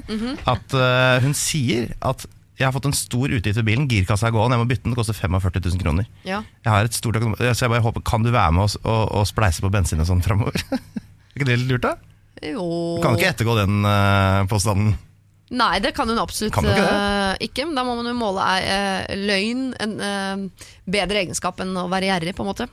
At 0.49 0.75
uh, 0.75 1.17
hun 1.23 1.35
sier 1.37 1.93
at 2.05 2.27
jeg 2.57 2.65
har 2.65 2.73
fått 2.73 2.87
en 2.89 2.95
stor 2.97 3.29
utgift 3.29 3.59
ved 3.59 3.67
bilen, 3.67 3.85
girkassa 3.89 4.29
er 4.29 4.33
gåen, 4.33 4.53
jeg 4.55 4.61
må 4.63 4.65
bytte 4.69 4.87
den, 4.87 4.95
det 4.95 4.97
koster 4.97 5.17
45 5.17 5.59
000 5.61 5.81
kroner. 5.83 6.07
Ja. 6.25 6.41
Jeg 6.65 6.73
har 6.73 6.87
et 6.87 6.97
stort 6.97 7.19
økonomi, 7.19 7.37
Så 7.53 7.67
jeg 7.67 7.73
bare 7.73 7.85
håper, 7.85 8.01
kan 8.01 8.25
du 8.25 8.31
være 8.33 8.55
med 8.55 8.65
oss 8.65 8.77
og, 8.81 9.03
og 9.13 9.27
spleise 9.29 9.61
på 9.61 9.69
bensin 9.73 10.01
og 10.01 10.09
sånn 10.09 10.23
framover? 10.25 10.57
er 10.73 11.37
ikke 11.37 11.49
det 11.51 11.59
litt 11.61 11.75
lurt, 11.75 11.85
da? 11.85 11.93
Jo 12.41 12.63
Du 12.97 13.03
kan 13.05 13.17
ikke 13.17 13.29
ettergå 13.29 13.57
den 13.59 13.85
uh, 13.85 14.41
påstanden. 14.49 14.95
Nei, 15.57 15.77
det 15.79 15.93
kan 15.95 16.09
hun 16.09 16.19
absolutt 16.19 16.53
Kan 16.57 16.65
ikke 16.67 16.89
uh, 16.89 17.37
ikke. 17.45 17.67
Men 17.69 17.77
da 17.77 17.85
må 17.85 17.93
man 17.99 18.09
jo 18.09 18.17
måle 18.17 18.43
eh, 18.65 19.13
løgn 19.21 19.69
en 19.79 20.49
bedre 20.89 21.21
egenskap 21.21 21.61
enn 21.63 21.77
å 21.77 21.85
være 21.91 22.09
gjerrig, 22.09 22.33
på 22.35 22.43
en 22.43 22.49
måte. 22.49 22.67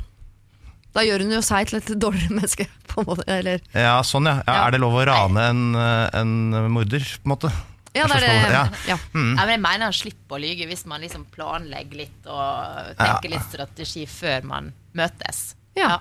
Da 0.95 1.03
gjør 1.03 1.25
hun 1.27 1.35
jo 1.35 1.43
seg 1.43 1.69
til 1.71 1.81
et 1.81 1.93
dårligere 1.99 2.37
menneske, 2.39 2.67
på 2.91 3.03
en 3.03 3.09
måte. 3.11 3.27
Eller 3.31 3.63
Ja, 3.75 3.99
sånn 4.07 4.31
ja. 4.31 4.39
ja. 4.47 4.59
Er 4.65 4.75
det 4.77 4.83
lov 4.85 4.97
å 5.01 5.05
rane 5.09 5.47
en, 5.51 5.63
eh, 5.75 6.09
en 6.21 6.35
morder, 6.73 7.03
på 7.03 7.27
en 7.29 7.35
måte? 7.35 7.53
Ja, 7.95 8.09
det 8.11 8.17
er 8.19 8.25
det. 8.27 8.31
Ja. 8.51 8.63
Ja. 8.91 8.97
Mm. 9.15 9.35
ja, 9.37 9.43
men 9.45 9.53
jeg 9.55 9.63
mener 9.63 9.87
han 9.87 9.95
slipper 9.95 10.39
å 10.39 10.43
lyge 10.43 10.67
hvis 10.67 10.83
man 10.91 11.03
liksom 11.05 11.29
planlegger 11.35 12.01
litt 12.01 12.27
og 12.27 12.97
tenker 12.99 13.31
litt 13.37 13.47
strategi 13.53 14.03
før 14.11 14.49
man 14.51 14.73
møtes. 14.99 15.45
Ja. 15.79 16.01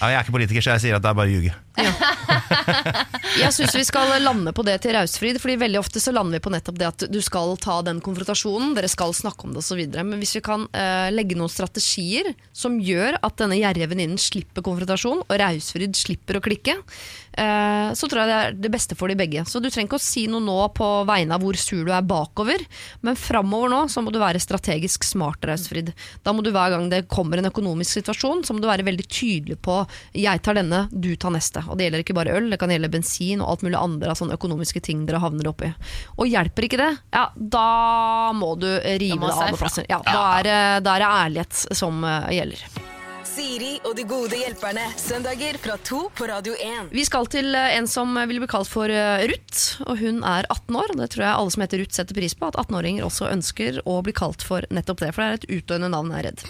Ja, 0.00 0.08
jeg 0.08 0.16
er 0.18 0.24
ikke 0.24 0.34
politiker, 0.38 0.64
så 0.64 0.74
jeg 0.74 0.86
sier 0.86 0.96
at 0.96 1.04
det 1.04 1.12
er 1.12 1.18
bare 1.18 1.28
å 1.30 1.34
ljuge. 1.34 1.52
Jeg 3.40 3.50
syns 3.54 3.74
vi 3.74 3.84
skal 3.86 4.12
lande 4.22 4.52
på 4.54 4.62
det 4.66 4.76
til 4.84 4.94
Rausfrid, 4.94 5.40
Fordi 5.42 5.56
veldig 5.58 5.80
ofte 5.80 6.02
så 6.02 6.12
lander 6.14 6.38
vi 6.38 6.44
på 6.44 6.52
nettopp 6.54 6.78
det 6.78 6.86
at 6.86 7.04
du 7.10 7.18
skal 7.24 7.56
ta 7.62 7.80
den 7.86 8.00
konfrontasjonen, 8.04 8.74
dere 8.76 8.90
skal 8.90 9.14
snakke 9.16 9.46
om 9.46 9.54
det 9.54 9.64
osv. 9.64 9.82
Men 9.96 10.20
hvis 10.22 10.36
vi 10.38 10.44
kan 10.44 10.68
uh, 10.70 11.08
legge 11.14 11.38
noen 11.38 11.52
strategier 11.52 12.32
som 12.54 12.78
gjør 12.82 13.18
at 13.24 13.38
denne 13.40 13.58
gjerrige 13.58 13.90
venninnen 13.90 14.20
slipper 14.20 14.64
konfrontasjon, 14.66 15.24
og 15.26 15.36
Rausfrid 15.40 15.98
slipper 15.98 16.38
å 16.38 16.44
klikke, 16.44 16.76
uh, 16.78 17.90
så 17.96 18.10
tror 18.10 18.22
jeg 18.22 18.30
det 18.30 18.38
er 18.38 18.58
det 18.66 18.72
beste 18.74 18.98
for 18.98 19.10
de 19.10 19.18
begge. 19.18 19.44
Så 19.50 19.62
du 19.62 19.68
trenger 19.68 19.90
ikke 19.90 20.00
å 20.02 20.06
si 20.06 20.26
noe 20.30 20.44
nå 20.44 20.58
på 20.76 20.90
vegne 21.08 21.34
av 21.36 21.44
hvor 21.44 21.58
sur 21.58 21.82
du 21.84 21.92
er 21.94 22.06
bakover, 22.06 22.62
men 23.04 23.18
framover 23.18 23.72
nå 23.72 23.82
så 23.90 24.04
må 24.04 24.14
du 24.14 24.20
være 24.22 24.42
strategisk 24.42 25.06
smart, 25.06 25.42
Rausfrid. 25.48 25.90
Da 26.24 26.34
må 26.34 26.44
du 26.44 26.52
hver 26.54 26.76
gang 26.76 26.88
det 26.92 27.06
kommer 27.10 27.40
en 27.40 27.50
økonomisk 27.50 27.98
situasjon, 27.98 28.44
så 28.46 28.54
må 28.54 28.62
du 28.62 28.70
være 28.70 28.86
veldig 28.86 29.08
tydelig 29.10 29.58
på 29.64 29.82
'jeg 30.14 30.42
tar 30.42 30.54
denne, 30.60 30.86
du 30.92 31.14
tar 31.16 31.34
neste'. 31.34 31.63
Og 31.68 31.78
det 31.78 31.86
gjelder 31.88 32.04
ikke 32.04 32.16
bare 32.16 32.34
øl, 32.38 32.50
det 32.52 32.58
kan 32.62 32.70
gjelde 32.72 32.90
bensin 32.92 33.40
og 33.44 33.50
alt 33.54 33.62
mulig 33.66 33.78
andre 33.80 34.10
av 34.14 34.18
sånne 34.20 34.36
økonomiske 34.38 34.82
ting 34.84 35.04
dere 35.08 35.22
havner 35.24 35.50
oppi. 35.52 35.72
Og 36.18 36.26
hjelper 36.30 36.68
ikke 36.68 36.80
det, 36.80 36.90
ja, 37.14 37.26
da 37.36 38.32
må 38.36 38.54
du 38.60 38.68
rive 38.70 39.20
det 39.20 39.34
av 39.34 39.52
fra. 39.54 39.60
plasser. 39.66 39.86
Ja, 39.90 40.00
da, 40.06 40.24
er, 40.38 40.42
det- 40.48 40.84
da 40.86 40.96
er 40.98 41.04
det 41.06 41.12
ærlighet 41.24 41.64
som 41.76 42.04
eh, 42.04 42.32
gjelder. 42.38 42.66
Siri 43.34 43.80
og 43.88 43.96
de 43.98 44.04
gode 44.06 44.36
hjelperne. 44.38 44.84
Søndager 45.00 45.56
fra 45.58 45.74
to 45.82 46.04
på 46.14 46.28
Radio 46.30 46.52
1. 46.54 46.92
Vi 46.94 47.02
skal 47.08 47.26
til 47.32 47.48
eh, 47.58 47.72
en 47.80 47.88
som 47.90 48.12
vil 48.28 48.38
bli 48.38 48.46
kalt 48.52 48.68
for 48.70 48.86
eh, 48.92 49.24
Ruth, 49.26 49.80
og 49.88 49.98
hun 49.98 50.20
er 50.22 50.46
18 50.52 50.76
år. 50.78 50.92
Det 51.00 51.08
tror 51.16 51.24
jeg 51.26 51.34
alle 51.40 51.50
som 51.56 51.64
heter 51.64 51.82
Ruth 51.82 51.96
setter 51.98 52.14
pris 52.14 52.36
på, 52.38 52.46
at 52.52 52.60
18-åringer 52.62 53.02
også 53.08 53.26
ønsker 53.32 53.80
å 53.90 53.98
bli 54.06 54.14
kalt 54.14 54.44
for 54.46 54.62
nettopp 54.70 55.02
det, 55.02 55.10
for 55.16 55.24
det 55.24 55.26
er 55.32 55.40
et 55.40 55.48
utdøende 55.58 55.90
navn, 55.96 56.14
jeg 56.14 56.22
er 56.22 56.30
redd. 56.30 56.46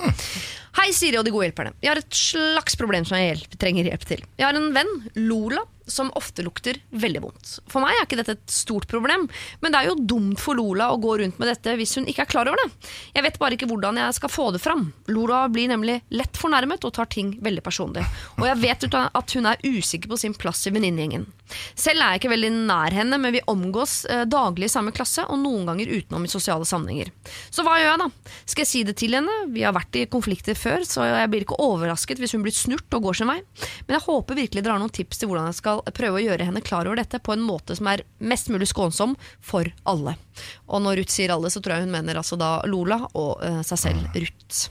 Hei, 0.75 0.89
Siri 0.91 1.15
og 1.21 1.23
de 1.23 1.31
gode 1.31 1.47
hjelperne. 1.47 1.71
Jeg 1.85 1.93
har 1.93 2.01
et 2.01 2.17
slags 2.19 2.75
problem 2.75 3.05
som 3.07 3.15
jeg 3.15 3.29
hjelp, 3.31 3.53
trenger 3.63 3.87
hjelp 3.87 4.05
til. 4.09 4.25
Jeg 4.41 4.47
har 4.49 4.57
en 4.59 4.73
venn, 4.75 4.91
Lola, 5.23 5.61
som 5.87 6.09
ofte 6.19 6.43
lukter 6.43 6.81
veldig 6.91 7.21
vondt. 7.23 7.53
For 7.71 7.79
meg 7.85 7.95
er 7.95 8.09
ikke 8.09 8.19
dette 8.19 8.35
et 8.35 8.51
stort 8.51 8.89
problem, 8.91 9.29
men 9.63 9.71
det 9.71 9.81
er 9.81 9.93
jo 9.93 9.95
dumt 10.15 10.43
for 10.43 10.59
Lola 10.59 10.89
å 10.91 10.99
gå 10.99 11.15
rundt 11.21 11.39
med 11.39 11.53
dette 11.53 11.77
hvis 11.79 11.95
hun 12.01 12.09
ikke 12.11 12.25
er 12.25 12.33
klar 12.33 12.51
over 12.51 12.59
det. 12.59 12.91
Jeg 13.15 13.27
vet 13.29 13.39
bare 13.39 13.55
ikke 13.55 13.69
hvordan 13.71 14.03
jeg 14.03 14.17
skal 14.19 14.33
få 14.35 14.49
det 14.57 14.65
fram. 14.65 14.89
Lola 15.15 15.45
blir 15.53 15.71
nemlig 15.71 16.01
lett 16.11 16.43
fornærmet 16.43 16.89
og 16.89 16.97
tar 16.99 17.07
ting 17.13 17.37
veldig 17.45 17.63
personlig. 17.63 18.03
Og 18.41 18.49
jeg 18.51 18.63
vet 18.65 18.89
at 18.99 19.39
hun 19.39 19.51
er 19.53 19.63
usikker 19.63 20.11
på 20.11 20.19
sin 20.25 20.35
plass 20.35 20.67
i 20.67 20.75
venninnegjengen. 20.75 21.29
Selv 21.77 22.01
er 22.01 22.15
jeg 22.15 22.23
ikke 22.23 22.33
veldig 22.33 22.51
nær 22.55 22.95
henne, 22.95 23.19
men 23.21 23.35
vi 23.35 23.43
omgås 23.51 24.05
eh, 24.11 24.25
daglig 24.31 24.69
i 24.69 24.73
samme 24.73 24.95
klasse, 24.97 25.27
og 25.29 25.39
noen 25.43 25.69
ganger 25.69 25.91
utenom 25.93 26.25
i 26.25 26.31
sosiale 26.33 26.67
sammenhenger. 26.69 27.11
Så 27.53 27.65
hva 27.67 27.77
gjør 27.79 27.91
jeg 27.91 28.01
da? 28.01 28.35
Skal 28.49 28.65
jeg 28.65 28.71
si 28.71 28.83
det 28.89 28.97
til 29.01 29.17
henne? 29.19 29.35
Vi 29.53 29.65
har 29.67 29.75
vært 29.77 29.99
i 30.01 30.07
konflikter 30.11 30.59
før, 30.59 30.87
så 30.89 31.07
jeg 31.09 31.31
blir 31.33 31.47
ikke 31.47 31.61
overrasket 31.63 32.23
hvis 32.23 32.35
hun 32.37 32.45
blir 32.47 32.57
snurt 32.57 32.97
og 32.97 33.09
går 33.09 33.21
sin 33.21 33.31
vei. 33.31 33.41
Men 33.87 33.99
jeg 33.99 34.07
håper 34.07 34.41
virkelig 34.41 34.65
dere 34.65 34.77
har 34.79 34.83
noen 34.83 34.95
tips 34.95 35.21
til 35.21 35.31
hvordan 35.31 35.51
jeg 35.51 35.61
skal 35.61 35.85
prøve 35.95 36.21
å 36.21 36.25
gjøre 36.25 36.49
henne 36.49 36.65
klar 36.65 36.89
over 36.89 37.03
dette 37.03 37.21
på 37.21 37.37
en 37.37 37.45
måte 37.45 37.77
som 37.79 37.91
er 37.93 38.07
mest 38.25 38.51
mulig 38.53 38.71
skånsom 38.73 39.17
for 39.45 39.69
alle. 39.91 40.17
Og 40.73 40.83
når 40.85 41.03
Ruth 41.03 41.15
sier 41.15 41.35
alle, 41.35 41.53
så 41.53 41.61
tror 41.61 41.77
jeg 41.77 41.87
hun 41.87 41.95
mener 41.95 42.21
altså 42.21 42.41
da 42.41 42.57
Lola 42.71 43.03
og 43.13 43.45
eh, 43.45 43.61
seg 43.67 43.85
selv, 43.89 44.09
Ruth. 44.17 44.71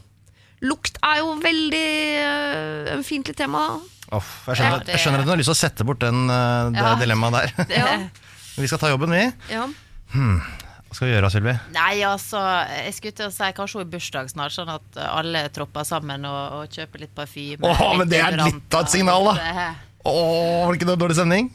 Lukt 0.63 0.95
er 1.03 1.19
jo 1.19 1.33
veldig 1.43 3.01
fiendtlig 3.03 3.35
tema. 3.35 3.65
Off, 4.13 4.31
jeg, 4.47 4.59
skjønner, 4.59 4.77
Ja, 4.77 4.83
det- 4.83 4.93
jeg 4.93 5.01
skjønner 5.03 5.19
at 5.23 5.25
du 5.25 5.31
har 5.33 5.39
lyst 5.41 5.49
til 5.49 5.55
å 5.57 5.61
sette 5.63 5.85
bort 5.89 5.99
den, 6.03 6.23
eh, 6.29 6.69
det 6.75 6.83
Ja. 6.83 6.95
dilemmaet 7.01 7.33
der. 7.33 7.65
Ja, 7.79 8.09
vi 8.61 8.67
skal 8.69 8.79
ta 8.83 8.91
jobben, 8.93 9.09
vi. 9.15 9.23
ja. 9.53 9.65
Hva 10.13 10.93
skal 10.99 11.07
vi 11.09 11.13
gjøre, 11.15 11.29
Sylvi? 11.33 11.53
Nei, 11.73 11.93
altså, 12.05 12.37
jeg 12.69 12.93
skulle 12.93 13.15
til 13.17 13.25
å 13.25 13.31
si 13.33 13.47
kanskje 13.57 13.79
hun 13.79 13.81
har 13.81 13.91
bursdag 13.95 14.27
snart, 14.29 14.53
sånn 14.53 14.69
at 14.69 14.99
alle 15.01 15.47
tropper 15.49 15.87
sammen 15.89 16.27
og, 16.29 16.59
og 16.59 16.69
kjøper 16.69 17.01
litt 17.01 17.15
parfyme. 17.17 17.65
Åh, 17.65 17.97
men 17.97 18.07
det 18.11 18.19
er 18.21 18.37
litt 18.37 18.77
av 18.77 18.85
et 18.85 18.93
signal, 18.93 19.25
da. 19.31 19.73
Oh, 20.05 20.13
Åh, 20.13 20.65
var 20.67 20.73
det 20.75 20.81
ikke 20.81 20.89
noe 20.91 20.99
dårlig 21.01 21.15
stemning? 21.17 21.49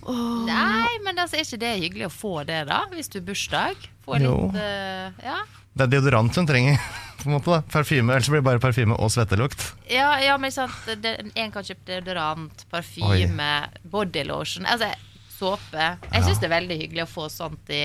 Nei, 0.48 0.96
men 1.04 1.20
altså, 1.22 1.36
er 1.38 1.44
ikke 1.46 1.60
det 1.62 1.72
hyggelig 1.84 2.08
å 2.08 2.14
få 2.16 2.32
det, 2.48 2.64
da? 2.66 2.80
Hvis 2.90 3.12
du 3.12 3.20
har 3.20 3.26
bursdag? 3.30 3.86
Få 4.08 4.18
litt 4.18 4.58
eh, 4.58 5.10
ja. 5.22 5.38
Det 5.78 5.86
er 5.86 5.92
deodorant 5.94 6.34
hun 6.34 6.48
trenger. 6.48 6.80
På 7.18 7.28
en 7.28 7.34
måte 7.36 7.50
da. 7.50 7.60
Parfyme, 7.72 8.14
Ellers 8.14 8.30
blir 8.30 8.42
det 8.42 8.46
bare 8.46 8.62
parfyme 8.62 8.94
og 8.94 9.10
svettelukt. 9.10 9.64
Ja, 9.90 10.12
ja, 10.22 10.36
men 10.38 10.54
sant, 10.54 10.86
det, 11.02 11.16
en 11.34 11.52
kan 11.54 11.66
kjøpe 11.66 11.86
deodorant, 11.90 12.64
parfyme, 12.70 13.50
bodylotion 13.90 14.68
altså 14.70 14.92
såpe. 15.38 15.84
Jeg 16.10 16.24
syns 16.24 16.40
det 16.42 16.48
er 16.48 16.54
veldig 16.56 16.76
hyggelig 16.80 17.04
å 17.04 17.10
få 17.10 17.28
sånt 17.30 17.70
i, 17.70 17.82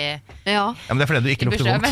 Ja. 0.47 0.71
Ja, 0.73 0.89
men 0.89 1.01
Det 1.01 1.05
er 1.05 1.11
fordi 1.11 1.21
du 1.25 1.31
ikke 1.33 1.47
lukter 1.49 1.67
vondt. 1.69 1.89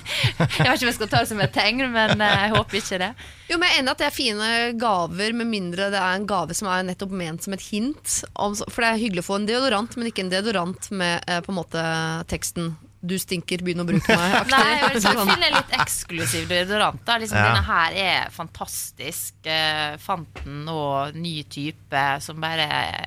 Jeg 0.56 0.66
vet 0.66 0.76
ikke 0.76 0.86
om 0.86 0.90
jeg 0.90 0.96
skal 0.96 1.08
ta 1.12 1.20
det 1.22 1.28
som 1.30 1.40
et 1.40 1.52
tegn, 1.54 1.78
men 1.92 2.20
eh, 2.20 2.32
jeg 2.42 2.52
håper 2.52 2.78
ikke 2.80 2.98
det. 3.00 3.08
Jo, 3.48 3.58
men 3.60 3.68
jeg 3.70 3.76
er 3.76 3.82
enig 3.82 3.92
at 3.92 4.00
det 4.02 4.06
er 4.08 4.14
fine 4.14 4.48
gaver, 4.80 5.36
med 5.38 5.48
mindre 5.48 5.86
det 5.92 6.00
er 6.00 6.16
en 6.18 6.26
gave 6.28 6.56
som 6.56 6.68
er 6.72 6.82
nettopp 6.88 7.14
ment 7.16 7.46
som 7.46 7.54
et 7.56 7.62
hint. 7.68 8.16
For 8.34 8.82
det 8.82 8.88
er 8.90 9.00
hyggelig 9.00 9.22
å 9.24 9.28
få 9.28 9.38
en 9.38 9.46
deodorant, 9.48 9.96
men 9.96 10.10
ikke 10.10 10.24
en 10.26 10.32
deodorant 10.32 10.90
med 10.98 11.22
eh, 11.30 11.40
på 11.46 11.52
en 11.54 11.58
måte 11.60 11.84
teksten 12.32 12.74
'du 13.02 13.14
stinker, 13.20 13.58
begynn 13.62 13.82
å 13.82 13.86
bruke 13.86 14.08
meg'. 14.16 14.48
Nei, 14.54 14.62
jeg 14.80 14.92
vil 14.94 15.02
Sånn. 15.04 15.20
finne 15.28 15.50
litt 15.52 15.74
eksklusiv 15.78 16.48
deodorant. 16.48 17.02
Liksom, 17.06 17.36
Ja. 17.38 17.50
Denne 17.52 17.64
her 17.66 17.92
er 17.92 18.30
fantastisk. 18.34 19.34
Uh, 19.46 19.96
fant 20.02 20.40
den 20.44 20.64
nå, 20.66 21.12
ny 21.14 21.42
type, 21.44 22.04
som 22.24 22.40
bare 22.40 23.06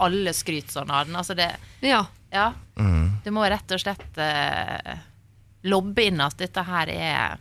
Alle 0.00 0.32
skryter 0.36 0.70
sånn 0.76 0.90
av 0.92 1.06
den. 1.06 1.16
Altså 1.16 1.34
det, 1.36 1.50
Ja. 1.82 2.04
ja, 2.32 2.52
Mm. 2.76 3.22
du 3.24 3.30
må 3.32 3.42
rett 3.48 3.70
og 3.72 3.80
slett 3.80 4.16
uh, 4.20 4.94
lobbe 5.64 6.04
inn 6.06 6.20
at 6.20 6.36
dette 6.40 6.62
her 6.64 6.88
er 6.88 7.38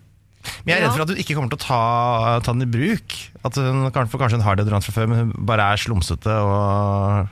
Men 0.65 0.73
jeg 0.73 0.77
er 0.81 0.87
redd 0.87 0.95
for 0.95 1.01
at 1.03 1.09
hun 1.09 1.17
ikke 1.19 1.35
kommer 1.35 1.49
til 1.51 1.59
å 1.59 1.67
ta, 1.67 2.39
ta 2.43 2.51
den 2.53 2.63
i 2.63 2.71
bruk. 2.71 3.13
At 3.45 3.55
hun, 3.55 3.91
kanskje, 3.91 4.09
for 4.11 4.19
kanskje 4.23 4.39
hun 4.39 4.47
har 4.47 4.55
deodorant 4.55 4.83
fra 4.87 4.95
før, 4.95 5.07
men 5.11 5.17
hun 5.19 5.45
bare 5.45 5.67
er 5.73 5.77
slumsete 5.77 6.31
og 6.31 7.27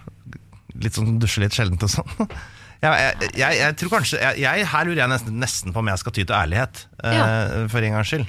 litt 0.76 0.94
sånn 0.94 1.18
dusjer 1.20 1.44
litt 1.48 1.56
sjeldent 1.56 1.84
og 1.84 1.90
sånn. 1.90 2.30
Jeg, 2.84 3.30
jeg, 3.34 3.58
jeg, 3.58 3.76
tror 3.80 3.90
kanskje 3.98 4.20
Her 4.38 4.86
lurer 4.86 5.00
jeg 5.02 5.10
nesten, 5.10 5.40
nesten 5.42 5.74
på 5.74 5.82
om 5.82 5.88
jeg 5.90 5.98
skal 6.04 6.14
ty 6.14 6.24
til 6.24 6.36
ærlighet, 6.38 6.84
eh, 7.04 7.64
for 7.72 7.82
en 7.82 7.98
gangs 7.98 8.12
skyld. 8.14 8.28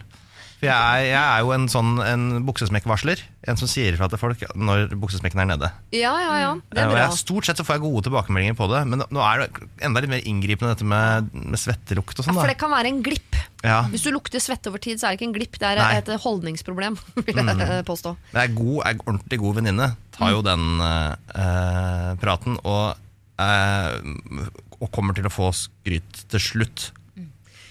For 0.58 0.66
jeg, 0.66 0.74
er- 0.74 1.04
jeg 1.12 1.22
er 1.22 1.42
jo 1.46 1.52
en 1.54 1.68
sånn 1.70 1.90
en 2.02 2.22
buksesmekkvarsler. 2.48 3.20
En 3.46 3.54
som 3.61 3.68
sier 3.70 3.92
ifra 3.94 4.08
til 4.11 4.18
folk 4.18 4.40
når 4.58 4.88
buksesmekken 4.98 5.38
er 5.44 5.46
nede. 5.52 5.68
ja, 5.94 6.11
ja, 6.18 6.32
ja. 6.42 6.48
Det 6.72 6.80
er 6.82 6.88
bra. 6.88 6.96
og 6.96 6.98
jeg, 6.98 7.18
stort 7.20 7.46
sett 7.46 7.61
så 7.61 7.66
får 7.68 7.76
jeg 7.78 7.84
gode 7.84 8.02
tilbakemeldinger 8.08 8.56
på 8.58 8.66
det, 8.72 8.80
men 8.90 9.04
nå 9.14 9.22
er 9.22 9.44
det 9.44 9.68
enda 9.87 10.02
litt 10.02 10.11
mer 10.11 10.24
inngripende 10.26 10.72
dette 10.74 10.88
med, 10.88 11.28
med 11.32 11.61
svettelukt 11.62 12.18
og 12.18 12.24
Ja, 12.26 12.32
sånn. 12.32 12.40
for 12.40 12.50
det 12.50 12.58
kan 12.58 12.74
være 12.74 12.90
en 12.90 12.98
glipp. 13.06 13.38
Ja. 13.62 13.84
Hvis 13.92 14.02
du 14.02 14.11
lukter 14.11 14.42
svette 14.42 14.72
over 14.72 14.82
tid, 14.82 14.98
så 14.98 15.06
er 15.06 15.14
det 15.14 15.20
ikke 15.20 15.28
en 15.30 15.37
glipp, 15.38 15.61
det 15.62 15.70
er 15.70 15.78
Nei. 15.78 15.94
et 16.02 16.11
holdningsproblem, 16.26 16.98
vil 17.22 17.38
jeg 17.38 17.84
påstå. 17.87 18.16
Men 18.34 18.42
ei 18.42 18.96
ordentlig 19.06 19.38
god 19.44 19.61
venninne 19.61 19.92
tar 20.18 20.34
jo 20.34 20.42
den 20.42 20.66
uh, 20.82 22.14
praten 22.18 22.58
og, 22.64 22.96
eh, 23.38 24.48
og 24.79 24.90
kommer 24.94 25.14
til 25.16 25.27
å 25.29 25.33
få 25.33 25.51
skryt 25.57 26.24
til 26.31 26.40
slutt. 26.42 26.90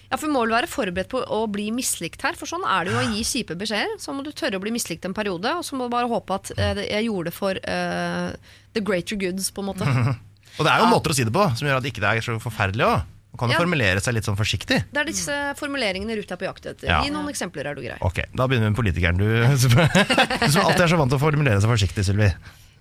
Ja, 0.07 0.15
for 0.15 0.29
Vi 0.29 0.31
må 0.31 0.45
vel 0.45 0.53
være 0.55 0.69
forberedt 0.71 1.09
på 1.11 1.19
å 1.19 1.41
bli 1.51 1.65
mislikt 1.75 2.21
her, 2.23 2.37
for 2.39 2.47
sånn 2.47 2.63
er 2.63 2.87
det 2.87 2.93
jo 2.93 2.99
å 3.01 3.07
gi 3.11 3.25
kjipe 3.27 3.57
beskjeder. 3.59 3.97
Så 3.99 4.13
må 4.15 4.23
du 4.23 4.29
tørre 4.31 4.55
å 4.55 4.63
bli 4.63 4.71
mislikt 4.71 5.03
en 5.03 5.15
periode, 5.17 5.51
og 5.59 5.65
så 5.67 5.75
må 5.75 5.89
du 5.89 5.91
bare 5.91 6.07
håpe 6.07 6.37
at 6.37 6.51
eh, 6.55 6.79
jeg 6.93 7.09
gjorde 7.09 7.27
det 7.27 7.35
for 7.35 7.59
eh, 7.59 8.55
the 8.77 8.83
greater 8.87 9.19
goods, 9.19 9.49
på 9.51 9.65
en 9.65 9.71
måte. 9.73 9.83
Og 10.57 10.65
det 10.65 10.71
er 10.73 10.79
jo 10.81 10.87
måter 10.89 11.11
å 11.13 11.13
si 11.13 11.21
det 11.27 11.33
på 11.35 11.43
som 11.59 11.67
gjør 11.67 11.77
at 11.77 11.85
ikke 11.85 12.01
det 12.01 12.09
er 12.09 12.23
så 12.25 12.33
forferdelig 12.41 12.85
òg. 12.87 13.01
Man 13.35 13.37
kan 13.43 13.51
jo 13.51 13.53
Ja. 13.53 13.59
formulere 13.61 14.01
seg 14.01 14.15
litt 14.15 14.25
sånn 14.25 14.37
forsiktig. 14.39 14.79
Det 14.89 14.97
er 15.03 15.05
disse 15.05 15.35
formuleringene 15.59 16.15
Ruth 16.17 16.33
er 16.33 16.39
på 16.41 16.47
jakt 16.47 16.65
etter. 16.71 16.87
Ja. 16.89 17.03
Gi 17.05 17.11
noen 17.13 17.27
eksempler, 17.29 17.67
er 17.69 17.75
du 17.77 17.83
grei. 17.83 17.97
Ok, 18.01 18.23
Da 18.33 18.47
begynner 18.49 18.71
vi 18.71 18.73
med 18.73 18.79
politikeren. 18.79 19.19
Du, 19.19 19.27
du 19.53 20.47
som 20.49 20.63
alltid 20.63 20.85
er 20.87 20.89
så 20.95 20.97
vant 20.97 21.11
til 21.13 21.19
å 21.19 21.21
formulere 21.21 21.59
seg 21.61 21.69
forsiktig, 21.69 22.07
Sylvi. 22.07 22.31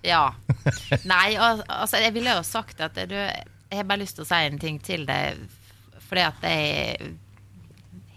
Ja. 0.05 0.33
Nei, 1.09 1.35
al- 1.41 1.63
altså 1.67 1.97
jeg 2.01 2.13
ville 2.15 2.33
jo 2.37 2.43
sagt 2.45 2.81
at 2.85 2.95
du, 3.09 3.15
jeg 3.17 3.79
har 3.79 3.87
bare 3.89 4.03
lyst 4.03 4.15
til 4.19 4.25
å 4.25 4.29
si 4.29 4.41
en 4.47 4.59
ting 4.61 4.77
til 4.83 5.05
deg. 5.09 5.39
Fordi 6.07 6.23
at 6.23 6.43
jeg 6.47 7.15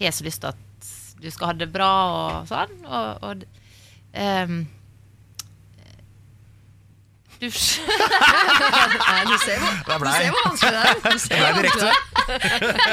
har 0.04 0.14
så 0.14 0.26
lyst 0.26 0.44
til 0.44 0.52
at 0.52 0.90
du 1.20 1.28
skal 1.32 1.50
ha 1.50 1.56
det 1.60 1.70
bra 1.72 1.90
og 2.10 2.50
sånn. 2.50 2.76
Og, 2.86 3.24
og 3.26 3.44
ehm, 4.16 4.62
du 7.40 7.46
Nei, 7.48 9.20
du 9.30 9.36
ser 9.40 9.56
hvor, 9.60 9.72
du 9.98 10.10
ser 10.12 10.28
hvor 10.30 10.42
vanskelig 10.44 10.72
det 10.74 10.80
er. 10.80 10.94
Du 11.00 11.18
ser 11.18 11.36
ble 11.40 11.46
hvor 11.50 11.80
vanskelig 11.80 12.60
det 12.60 12.76
er. 12.76 12.90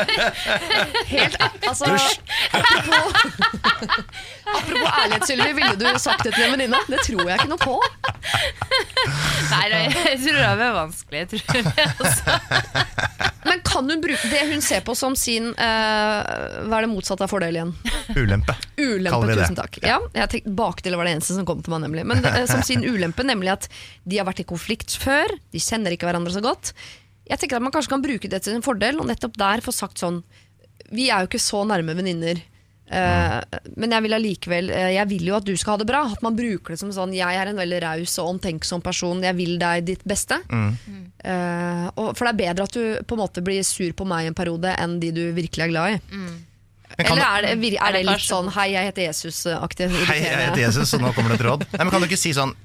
Helt, 1.11 1.35
altså, 1.67 1.85
apropos, 2.55 3.07
apropos 4.47 4.89
ærlighet, 5.03 5.27
Sylvi. 5.27 5.51
Ville 5.57 5.75
du 5.81 5.85
sagt 5.99 6.23
det 6.23 6.33
til 6.37 6.43
en 6.47 6.55
venninne? 6.55 6.79
Det 6.87 6.99
tror 7.05 7.23
jeg 7.27 7.35
ikke 7.41 7.51
noe 7.51 7.61
på. 7.61 7.75
Nei, 9.51 9.65
jeg 9.73 10.19
tror 10.23 10.39
det 10.39 10.47
er 10.47 10.77
vanskelig. 10.77 11.17
Jeg 11.25 11.27
tror 11.33 11.41
det, 11.67 11.87
altså. 11.99 12.23
Men 13.47 13.61
kan 13.63 13.87
hun 13.89 14.01
bruke 14.03 14.27
det 14.31 14.41
hun 14.49 14.61
ser 14.63 14.81
på 14.83 14.91
som 14.97 15.13
sin 15.15 15.45
eh, 15.55 16.17
Hva 16.67 16.79
er 16.79 16.83
det 16.83 16.89
motsatte 16.91 17.23
av 17.23 17.31
fordel 17.31 17.55
igjen? 17.55 17.71
Ulempe. 18.17 18.55
Ulempe, 18.75 19.11
Kaller 19.13 19.31
vi 19.31 19.37
det. 19.37 19.45
tusen 19.45 19.55
takk. 19.59 19.79
Ja, 19.87 19.99
jeg 20.17 20.31
tenkte 20.33 20.51
Bakdel 20.57 20.97
var 20.99 21.07
det 21.07 21.13
eneste 21.15 21.37
som 21.37 21.47
kom 21.47 21.61
til 21.63 21.71
meg, 21.73 21.85
nemlig. 21.85 22.03
Men 22.11 22.25
eh, 22.27 22.43
som 22.49 22.63
sin 22.67 22.83
ulempe, 22.83 23.23
nemlig 23.27 23.53
at 23.55 23.69
de 24.03 24.19
har 24.19 24.27
vært 24.27 24.36
i 24.43 24.47
konflikt 24.47 24.95
før, 25.01 25.27
de 25.53 25.59
kjenner 25.59 25.91
ikke 25.95 26.07
hverandre 26.09 26.33
så 26.33 26.41
godt. 26.43 26.73
Jeg 27.27 27.39
tenker 27.39 27.57
at 27.57 27.61
Man 27.65 27.71
kanskje 27.75 27.89
kan 27.95 28.01
bruke 28.05 28.29
det 28.31 28.41
til 28.43 28.53
sin 28.55 28.61
fordel, 28.65 28.99
og 29.01 29.07
nettopp 29.09 29.35
der 29.37 29.59
få 29.65 29.73
sagt 29.75 29.97
sånn 29.99 30.21
Vi 30.91 31.09
er 31.11 31.19
jo 31.25 31.27
ikke 31.27 31.41
så 31.43 31.65
nærme 31.67 31.95
venninner. 31.97 32.39
eh, 32.89 33.41
men 33.75 33.91
jeg 33.91 34.01
vil 34.05 34.13
allikevel 34.15 34.69
eh, 34.71 34.91
Jeg 34.95 35.07
vil 35.09 35.25
jo 35.27 35.35
at 35.35 35.43
du 35.43 35.51
skal 35.59 35.73
ha 35.73 35.77
det 35.81 35.87
bra. 35.89 36.05
At 36.13 36.21
man 36.23 36.37
bruker 36.37 36.71
det 36.71 36.79
som 36.79 36.89
sånn 36.95 37.11
Jeg 37.13 37.35
er 37.35 37.47
en 37.51 37.57
veldig 37.59 37.81
raus 37.83 38.17
og 38.23 38.29
omtenksom 38.37 38.81
person. 38.81 39.19
Jeg 39.23 39.35
vil 39.35 39.57
deg 39.59 39.83
ditt 39.89 40.05
beste. 40.07 40.39
Eh, 41.23 41.87
og, 41.97 42.13
for 42.15 42.23
det 42.23 42.31
er 42.31 42.39
bedre 42.53 42.63
at 42.69 42.77
du 42.77 43.03
på 43.03 43.17
en 43.17 43.21
måte 43.25 43.43
blir 43.43 43.63
sur 43.67 43.91
på 43.97 44.05
meg 44.07 44.29
en 44.29 44.37
periode 44.37 44.71
enn 44.79 44.99
de 45.01 45.11
du 45.11 45.23
virkelig 45.35 45.65
er 45.67 45.73
glad 45.73 45.97
i. 45.97 45.99
Mm. 46.15 46.37
Eller 46.97 47.23
er 47.27 47.41
det, 47.43 47.51
vir- 47.61 47.75
er 47.83 47.91
det 47.93 48.05
litt 48.07 48.23
sånn 48.23 48.47
'hei, 48.49 48.69
jeg 48.71 48.87
heter 48.87 49.03
Jesus'-aktig? 49.09 49.89
Hei, 50.07 50.19
jeg 50.23 50.37
heter 50.47 50.61
Jesus, 50.63 50.93
og 50.95 51.01
nå 51.03 51.11
kommer 51.13 51.29
det 51.35 51.41
et 51.41 51.45
råd. 51.45 51.65
Nei, 51.75 51.83
men 51.83 51.91
Kan 51.91 52.01
du 52.01 52.07
ikke 52.07 52.17
si 52.17 52.31
sånn 52.33 52.55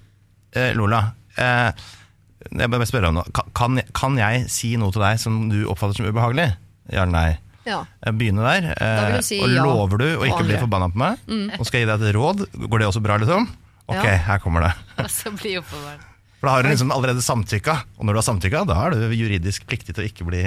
Lola, 0.78 1.00
jeg 1.38 2.68
må 2.72 2.82
spørre 2.88 3.10
om 3.12 3.20
noe. 3.20 3.42
Kan, 3.56 3.80
kan, 3.96 4.18
jeg 4.20 4.44
si 4.52 4.74
noe 4.80 4.92
til 4.94 5.04
deg 5.04 5.20
som 5.22 5.48
du 5.52 5.62
oppfatter 5.70 5.98
som 6.00 6.08
ubehagelig? 6.10 6.48
Ja 6.92 7.04
eller 7.04 7.14
nei? 7.14 7.30
Ja. 7.62 7.84
Jeg 8.02 8.16
begynner 8.18 8.48
der. 8.48 8.64
Eh, 8.74 9.18
si 9.22 9.38
og 9.38 9.52
ja 9.54 9.62
lover 9.62 10.00
du 10.02 10.06
å 10.18 10.24
ikke 10.26 10.42
bli 10.48 10.56
forbanna 10.58 10.88
på 10.90 10.98
meg? 10.98 11.20
Og 11.60 11.66
skal 11.68 11.80
jeg 11.82 11.86
gi 11.86 11.90
deg 11.92 12.06
et 12.08 12.16
råd? 12.16 12.42
Går 12.66 12.82
det 12.82 12.88
også 12.90 13.02
bra, 13.04 13.18
liksom? 13.22 13.46
Ok, 13.86 14.02
Ja. 14.02 14.16
her 14.26 14.38
kommer 14.42 14.66
det. 14.66 14.72
For 16.42 16.48
da 16.48 16.54
har 16.56 16.64
du 16.66 16.72
liksom 16.72 16.90
allerede 16.90 17.22
samtykka, 17.22 17.74
og 17.98 18.06
når 18.06 18.16
du 18.16 18.18
har 18.18 18.24
samtykka, 18.26 18.64
da 18.66 18.74
er 18.88 18.96
du 18.98 19.12
juridisk 19.14 19.62
pliktig 19.70 19.94
til 19.94 20.02
å 20.02 20.08
ikke 20.08 20.24
bli 20.26 20.40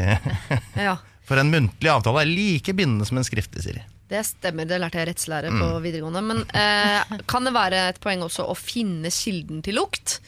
ja. 0.90 0.98
For 1.26 1.40
en 1.40 1.48
muntlig 1.54 1.88
avtale 1.88 2.26
er 2.26 2.28
like 2.28 2.74
bindende 2.76 3.08
som 3.08 3.16
en 3.22 3.24
skriftlig, 3.24 3.64
Siri. 3.64 3.84
Det 4.12 4.20
stemmer, 4.28 4.68
det 4.70 4.78
lærte 4.84 5.00
jeg 5.00 5.08
rettslære 5.14 5.50
Mm. 5.56 5.62
på 5.64 5.70
videregående. 5.86 6.22
Men 6.22 6.44
eh, 6.52 7.16
kan 7.32 7.48
det 7.48 7.54
være 7.56 7.80
et 7.94 8.02
poeng 8.04 8.22
også 8.28 8.44
å 8.52 8.58
finne 8.60 9.08
kilden 9.10 9.64
til 9.66 9.80
lukt? 9.80 10.20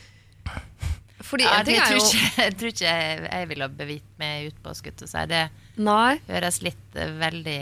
Fordi 1.27 1.43
ja, 1.43 1.59
det 1.65 1.75
er 1.75 1.89
tror 1.89 1.99
ikke, 1.99 2.31
Jeg 2.45 2.55
tror 2.59 2.71
ikke 2.71 2.87
jeg, 2.87 3.21
jeg 3.27 3.47
ville 3.49 3.67
ha 3.67 3.73
bevitt 3.81 4.09
meg 4.21 4.49
ut 4.51 4.59
på 4.63 4.73
skutt 4.77 5.03
og 5.03 5.11
si 5.11 5.23
det. 5.31 5.43
Nei. 5.83 6.17
Høres 6.29 6.61
litt 6.65 6.99
uh, 6.99 7.13
veldig 7.19 7.61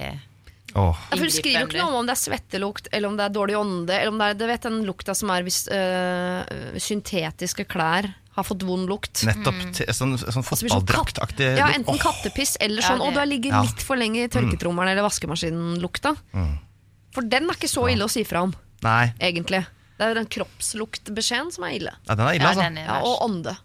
Oh. 0.75 0.91
Ja, 1.07 1.15
for 1.15 1.23
Hun 1.23 1.31
skriver 1.31 1.61
jo 1.61 1.67
ikke 1.69 1.79
noe 1.79 1.91
om 1.93 2.01
om 2.01 2.07
det 2.09 2.11
er 2.17 2.19
svettelukt, 2.19 2.89
eller 2.91 3.07
om 3.07 3.15
det 3.15 3.23
er 3.23 3.31
dårlig 3.31 3.53
ånde, 3.55 3.95
eller 3.95 4.11
om 4.11 4.17
det 4.19 4.25
er 4.27 4.39
du 4.41 4.43
vet, 4.49 4.65
den 4.65 4.81
lukta 4.83 5.13
som 5.15 5.29
er 5.31 5.45
hvis 5.45 5.59
øh, 5.71 6.75
syntetiske 6.83 7.63
klær 7.71 8.09
har 8.35 8.43
fått 8.43 8.65
vond 8.67 8.89
lukt. 8.89 9.21
Nettopp. 9.23 9.55
mm. 9.55 9.69
sånn 9.95 10.17
sånn 10.19 10.27
Altså, 10.27 10.43
fotballdraktaktig 10.49 11.47
Ja, 11.55 11.69
enten 11.71 11.95
oh. 11.95 12.01
kattepiss 12.01 12.57
eller 12.59 12.83
sånn 12.83 12.99
Å, 12.99 13.07
det- 13.07 13.15
du 13.15 13.21
har 13.21 13.29
ligget 13.31 13.55
Ja. 13.55 13.61
litt 13.63 13.85
for 13.87 13.95
lenge 13.95 14.25
i 14.25 14.27
tørketrommelen 14.27 14.91
eller 14.91 15.07
vaskemaskinen-lukta. 15.07 16.15
For 17.15 17.23
den 17.23 17.47
er 17.47 17.55
ikke 17.55 17.71
så 17.71 17.87
ille 17.87 18.03
å 18.03 18.11
si 18.11 18.25
fra 18.27 18.43
om, 18.43 18.51
Nei, 18.83 19.13
egentlig. 19.23 19.63
Det 19.95 20.03
er 20.03 20.11
jo 20.11 20.17
den 20.21 20.27
kroppsluktbeskjeden 20.27 21.51
som 21.55 21.63
er 21.63 21.77
ille. 21.77 21.93
ja, 22.07 22.15
den 22.15 22.25
er 22.27 22.33
ille, 22.35 22.43
Ja, 22.43 22.49
altså. 22.51 22.61
den 22.67 22.77
er 22.77 22.85
Ja, 22.85 22.99
verst. 22.99 23.05
og 23.07 23.29
ånde. 23.29 23.57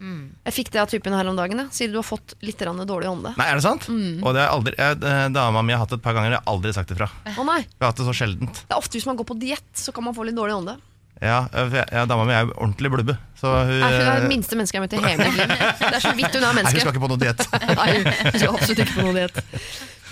Jeg 0.00 0.54
fikk 0.56 0.70
det 0.72 0.80
av 0.80 0.86
typen 0.88 1.12
her 1.12 1.28
om 1.28 1.36
dagen. 1.36 1.58
Jeg. 1.60 1.68
Sier 1.76 1.90
du 1.92 1.98
har 2.00 2.06
fått 2.08 2.32
litt 2.40 2.56
grann 2.56 2.78
dårlig 2.88 3.04
ånde. 3.10 3.34
Nei, 3.36 3.46
er 3.50 3.58
det 3.58 3.62
sant? 3.66 3.84
Mm. 3.92 4.22
Og 4.24 4.32
det 4.32 4.40
har 4.46 4.54
aldri, 4.56 4.72
jeg, 4.78 4.96
eh, 5.04 5.26
dama 5.28 5.60
mi 5.62 5.74
har 5.74 5.82
hatt 5.82 5.90
det 5.92 5.98
et 5.98 6.02
par 6.06 6.14
ganger, 6.16 6.30
jeg 6.32 6.40
har 6.40 6.48
aldri 6.54 6.72
sagt 6.72 6.90
ifra. 6.94 7.10
Å 7.36 7.44
nei, 7.44 7.58
Vi 7.68 7.84
har 7.84 7.90
hatt 7.92 7.96
det 8.00 8.06
så 8.08 8.14
sjeldent. 8.16 8.62
det 8.64 8.72
er 8.72 8.78
ofte 8.80 8.96
hvis 8.96 9.04
man 9.04 9.16
går 9.20 9.26
på 9.28 9.36
diett, 9.38 9.68
så 9.76 9.92
kan 9.92 10.02
man 10.04 10.14
få 10.16 10.24
litt 10.24 10.34
dårlig 10.36 10.56
ånde. 10.56 10.78
Ja, 11.20 11.42
for 11.52 11.68
jeg- 11.76 11.88
ja, 11.92 12.06
Dama 12.06 12.24
mi 12.24 12.32
er 12.32 12.46
jo 12.46 12.52
ordentlig 12.56 12.88
blubbe. 12.90 13.18
Så 13.38 13.44
hun, 13.66 13.78
Nei, 13.78 13.92
hun 13.92 14.00
er 14.08 14.16
eh, 14.16 14.20
det 14.20 14.28
minste 14.30 14.56
mennesket 14.56 14.72
jeg 14.72 14.80
har 14.80 14.86
møtt 14.88 14.92
i 14.96 15.04
hele 15.04 15.18
mitt 15.18 15.36
liv. 15.36 15.48
Det 15.76 15.94
er 15.94 16.00
så 16.00 16.14
vidt 16.16 16.32
hun 16.32 16.36
er 16.36 16.40
nei, 16.40 16.48
hun 16.48 16.56
menneske. 16.56 16.80
skal 16.80 16.92
ikke 16.94 17.04
på 17.04 17.08
noe 17.12 17.20
diett. 17.20 17.40
Nei, 17.76 17.92
hun 18.00 18.40
skal 18.40 18.54
absolutt 18.56 18.78
ikke 18.80 18.96
på 18.96 19.02
noe 19.04 19.12
diett. 19.12 19.44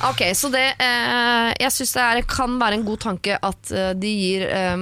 Ok, 0.05 0.21
så 0.37 0.51
det 0.53 0.67
eh, 0.79 1.55
Jeg 1.59 1.73
syns 1.73 1.93
det 1.97 2.03
er, 2.05 2.23
kan 2.29 2.59
være 2.61 2.75
en 2.75 2.85
god 2.85 3.01
tanke 3.01 3.39
at 3.43 3.73
eh, 3.73 3.95
de 3.95 4.07
gir 4.21 4.45
eh, 4.53 4.77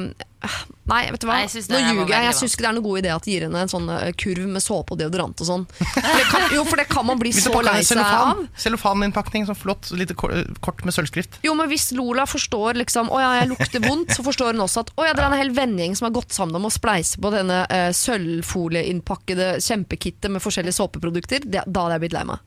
Nei, 0.86 1.00
vet 1.10 1.20
du 1.20 1.26
hva? 1.26 1.34
Nei, 1.34 1.46
jeg 1.46 1.50
synes 1.56 1.68
Nå 1.72 1.78
ljuger 1.82 2.12
jeg. 2.14 2.24
Jeg 2.28 2.34
syns 2.38 2.52
ikke 2.54 2.62
det 2.62 2.68
er 2.68 2.74
noe 2.76 2.84
god 2.86 2.98
idé 3.00 3.10
at 3.14 3.24
de 3.26 3.32
gir 3.34 3.44
henne 3.48 3.62
en 3.64 3.70
sånn 3.72 3.88
eh, 3.90 4.10
kurv 4.14 4.46
med 4.54 4.62
såpe 4.62 4.94
og 4.94 5.00
deodorant 5.00 5.42
og 5.42 5.48
sånn. 5.48 5.64
Jo, 6.56 6.62
for 6.68 6.78
det 6.78 6.86
kan 6.88 7.06
man 7.08 7.18
bli 7.18 7.32
så 7.34 7.50
lei 7.64 7.80
seg 7.82 7.98
av. 7.98 8.06
cellofan, 8.06 8.44
cellofaninnpakning, 8.62 9.46
sånn 9.48 9.58
flott 9.58 9.90
lite 9.98 10.14
kort 10.14 10.84
med 10.86 10.94
sølvskrift. 10.94 11.40
Jo, 11.46 11.56
men 11.58 11.68
Hvis 11.72 11.88
Lola 11.98 12.24
forstår 12.30 12.78
liksom, 12.82 13.10
å 13.10 13.18
ja, 13.20 13.32
jeg 13.40 13.50
lukter 13.50 13.82
vondt, 13.82 14.14
så 14.14 14.22
forstår 14.26 14.54
hun 14.54 14.62
også 14.66 14.84
at 14.86 14.92
å 14.94 15.08
ja, 15.08 15.14
det 15.16 15.24
er 15.24 15.30
en 15.32 15.40
hel 15.40 15.50
vennegjeng 15.56 15.96
som 15.98 16.06
har 16.08 16.14
gått 16.20 16.32
sammen 16.36 16.54
om 16.60 16.68
å 16.68 16.72
spleise 16.72 17.18
på 17.20 17.32
denne 17.34 17.64
uh, 17.66 17.90
sølvfolieinnpakkede 17.96 19.56
kjempekittet 19.60 20.30
med 20.30 20.42
forskjellige 20.44 20.72
såpeprodukter. 20.78 21.40
Det, 21.44 21.64
da 21.66 21.86
hadde 21.86 21.98
jeg 21.98 22.04
blitt 22.06 22.16
lei 22.16 22.24
meg. 22.30 22.38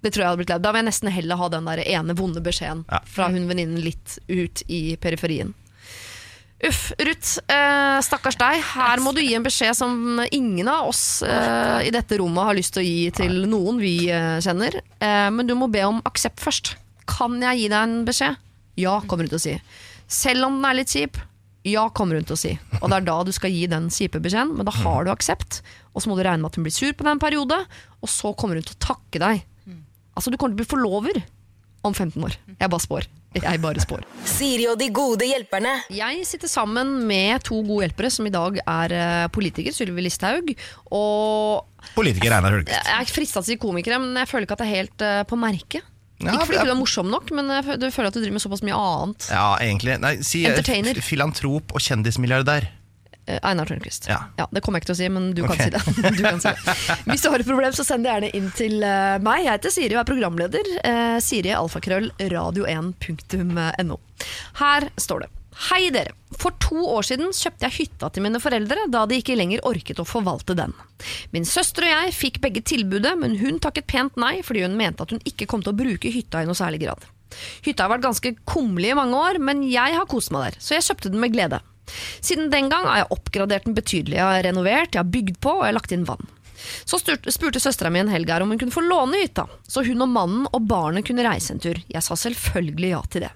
Det 0.00 0.12
tror 0.14 0.22
jeg 0.22 0.30
hadde 0.30 0.40
blitt 0.40 0.52
lei. 0.54 0.58
Da 0.64 0.72
vil 0.72 0.80
jeg 0.80 0.88
nesten 0.88 1.12
heller 1.12 1.36
ha 1.40 1.48
den 1.52 1.66
der 1.68 1.82
ene 1.84 2.14
vonde 2.16 2.40
beskjeden 2.44 2.84
Ja. 2.90 3.00
fra 3.04 3.28
hun 3.28 3.48
venninnen 3.50 3.82
litt 3.84 4.18
ut 4.28 4.62
i 4.68 4.96
periferien. 4.96 5.52
Uff, 6.60 6.90
Ruth. 7.00 7.38
Eh, 7.48 7.98
stakkars 8.04 8.36
deg. 8.36 8.60
Her 8.74 9.00
må 9.00 9.14
du 9.16 9.22
gi 9.22 9.32
en 9.36 9.44
beskjed 9.46 9.76
som 9.78 10.20
ingen 10.28 10.68
av 10.68 10.90
oss 10.90 11.22
eh, 11.24 11.86
i 11.88 11.92
dette 11.94 12.18
rommet 12.20 12.50
har 12.50 12.58
lyst 12.58 12.74
til 12.76 12.82
å 12.82 12.84
gi 12.84 13.06
til 13.16 13.38
noen 13.48 13.80
vi 13.80 13.94
eh, 14.12 14.36
kjenner. 14.44 14.76
Eh, 15.00 15.28
men 15.32 15.48
du 15.48 15.54
må 15.56 15.70
be 15.72 15.86
om 15.88 16.02
aksept 16.08 16.42
først. 16.44 16.74
Kan 17.08 17.40
jeg 17.40 17.62
gi 17.62 17.70
deg 17.72 17.80
en 17.80 17.96
beskjed? 18.08 18.36
Ja, 18.80 18.98
kommer 19.08 19.24
hun 19.24 19.32
til 19.32 19.40
å 19.40 19.46
si. 19.46 19.56
Selv 20.10 20.50
om 20.50 20.60
den 20.60 20.68
er 20.68 20.76
litt 20.82 20.92
kjip? 20.92 21.16
Ja, 21.64 21.86
kommer 21.96 22.20
hun 22.20 22.28
til 22.28 22.36
å 22.36 22.40
si. 22.40 22.54
Og 22.80 22.88
det 22.88 23.00
er 23.00 23.08
da 23.08 23.16
du 23.24 23.32
skal 23.36 23.52
gi 23.52 23.64
den 23.68 23.88
kjipe 23.92 24.20
beskjeden, 24.20 24.52
men 24.58 24.68
da 24.68 24.76
har 24.82 25.04
du 25.08 25.12
aksept. 25.12 25.62
Og 25.94 26.04
så 26.04 26.12
må 26.12 26.16
du 26.18 26.24
regne 26.26 26.44
med 26.44 26.52
at 26.52 26.60
hun 26.60 26.68
blir 26.68 26.76
sur 26.76 26.92
på 26.92 27.04
deg 27.06 27.16
en 27.16 27.24
periode, 27.24 27.56
og 28.00 28.12
så 28.12 28.32
kommer 28.36 28.60
hun 28.60 28.68
til 28.68 28.76
å 28.76 28.84
takke 28.92 29.20
deg. 29.20 29.46
Altså, 30.16 30.32
du 30.32 30.36
kommer 30.36 30.52
til 30.52 30.60
å 30.60 30.62
bli 30.64 30.68
forlover 30.68 31.22
om 31.86 31.94
15 31.94 32.22
år. 32.26 32.36
Jeg 32.60 32.70
bare 32.72 32.84
spår. 32.84 33.08
Jeg 33.30 33.60
bare 33.62 33.82
spår. 33.82 34.02
Siri 34.26 34.64
og 34.66 34.78
de 34.80 34.88
gode 34.94 35.28
hjelperne. 35.28 35.76
Jeg 35.94 36.24
sitter 36.26 36.50
sammen 36.50 36.96
med 37.06 37.44
to 37.46 37.60
gode 37.62 37.86
hjelpere 37.86 38.10
som 38.10 38.26
i 38.26 38.32
dag 38.34 38.58
er 38.64 38.96
politiker 39.30 39.50
politikere, 39.50 39.76
Sylvi 39.76 40.04
Listhaug. 40.04 40.50
Og 40.94 41.94
Politiker 41.96 42.34
Einar 42.36 42.52
Hulgest. 42.54 42.76
jeg 42.76 42.98
er 43.00 43.08
frista 43.10 43.40
til 43.40 43.46
å 43.46 43.48
si 43.48 43.60
komikere, 43.60 44.00
men 44.02 44.18
jeg 44.20 44.28
føler 44.28 44.46
ikke 44.46 44.58
at 44.58 44.62
det 44.62 44.68
er 44.68 44.76
helt 44.76 45.04
eh, 45.06 45.22
på 45.28 45.38
merket. 45.40 45.86
Ja, 46.20 46.34
ikke 46.34 46.50
fordi 46.50 46.66
du 46.68 46.72
er 46.74 46.76
morsom 46.76 47.08
nok, 47.08 47.30
men 47.32 47.48
du 47.80 47.86
føler 47.88 48.10
at 48.10 48.16
du 48.16 48.20
driver 48.20 48.36
med 48.36 48.42
såpass 48.44 48.60
mye 48.66 48.76
annet. 48.76 49.30
Ja, 49.32 49.46
egentlig. 49.64 49.96
Nei, 50.02 50.18
si 50.26 50.42
eh, 50.44 50.52
Entertainer. 50.52 51.00
filantrop 51.00 51.72
og 51.72 51.80
kjendismilliardær. 51.80 52.68
Eh, 53.26 53.38
Einar 53.46 53.68
Tørnquist. 53.68 54.08
Ja. 54.10 54.22
Det 54.50 54.62
kommer 54.64 54.80
jeg 54.80 54.86
ikke 54.86 54.92
til 54.92 54.96
å 54.96 55.00
si, 55.00 55.08
men 55.12 55.32
du 55.36 55.42
kan 55.44 55.56
okay. 55.56 55.68
si 55.68 55.74
det. 55.74 56.12
Du 56.18 56.22
kan 56.24 56.40
si 56.42 56.52
det. 56.54 56.76
Hvis 57.10 57.24
du 57.24 57.30
har 57.32 57.42
et 57.42 57.50
problem, 57.50 57.74
så 57.76 57.86
send 57.86 58.06
det 58.06 58.14
gjerne 58.14 58.30
inn 58.38 58.48
til 58.56 58.78
eh, 58.86 59.18
meg. 59.24 59.44
Jeg 59.46 59.58
heter 59.58 59.74
Siri 59.74 59.98
og 59.98 60.04
er 60.04 60.08
programleder. 60.12 60.72
Eh, 60.92 61.18
Siri 61.24 61.52
alfakrøll 61.56 62.10
radio1.no. 62.20 64.00
Her 64.62 64.88
står 65.00 65.26
det. 65.26 65.30
Hei 65.68 65.90
dere. 65.92 66.14
For 66.40 66.54
to 66.62 66.86
år 66.88 67.04
siden 67.04 67.34
kjøpte 67.36 67.66
jeg 67.66 67.76
hytta 67.82 68.08
til 68.14 68.24
mine 68.24 68.40
foreldre, 68.40 68.86
da 68.88 69.02
de 69.10 69.18
ikke 69.20 69.36
lenger 69.36 69.60
orket 69.68 70.00
å 70.00 70.06
forvalte 70.08 70.56
den. 70.56 70.72
Min 71.34 71.44
søster 71.48 71.84
og 71.84 71.92
jeg 71.92 72.14
fikk 72.16 72.38
begge 72.40 72.62
tilbudet, 72.64 73.12
men 73.20 73.36
hun 73.42 73.58
takket 73.60 73.88
pent 73.90 74.16
nei 74.20 74.38
fordi 74.46 74.64
hun 74.64 74.78
mente 74.78 75.04
at 75.04 75.12
hun 75.12 75.20
ikke 75.28 75.48
kom 75.50 75.64
til 75.64 75.74
å 75.74 75.80
bruke 75.82 76.12
hytta 76.14 76.40
i 76.40 76.48
noe 76.48 76.56
særlig 76.56 76.80
grad. 76.86 77.04
Hytta 77.66 77.84
har 77.84 77.92
vært 77.92 78.06
ganske 78.06 78.32
kummerlig 78.48 78.94
i 78.94 78.96
mange 78.98 79.18
år, 79.20 79.40
men 79.42 79.60
jeg 79.68 79.98
har 79.98 80.08
kost 80.10 80.32
meg 80.32 80.48
der, 80.48 80.62
så 80.62 80.78
jeg 80.78 80.86
kjøpte 80.88 81.12
den 81.12 81.20
med 81.22 81.34
glede. 81.34 81.60
Siden 82.20 82.50
den 82.52 82.70
gang 82.72 82.86
har 82.88 83.02
jeg 83.02 83.10
oppgradert 83.16 83.66
den 83.68 83.76
betydelig. 83.78 84.18
Jeg 84.18 84.28
har 84.28 84.44
renovert, 84.46 84.94
jeg 84.94 85.02
har 85.02 85.10
bygd 85.16 85.40
på 85.42 85.56
og 85.58 85.64
jeg 85.64 85.72
har 85.72 85.78
lagt 85.80 85.96
inn 85.96 86.06
vann. 86.08 86.30
Så 86.84 87.00
spurte, 87.00 87.60
søstera 87.60 87.90
mi 87.92 88.02
en 88.02 88.12
helg 88.12 88.30
her 88.30 88.44
om 88.44 88.52
hun 88.52 88.60
kunne 88.60 88.74
få 88.74 88.84
låne 88.84 89.22
hytta, 89.22 89.46
så 89.64 89.84
hun 89.86 90.04
og 90.04 90.10
mannen 90.12 90.48
og 90.50 90.66
barnet 90.68 91.06
kunne 91.08 91.24
reise 91.24 91.54
en 91.54 91.62
tur. 91.62 91.78
Jeg 91.88 92.04
sa 92.04 92.16
selvfølgelig 92.20 92.92
ja 92.92 93.04
til 93.08 93.24
det. 93.26 93.30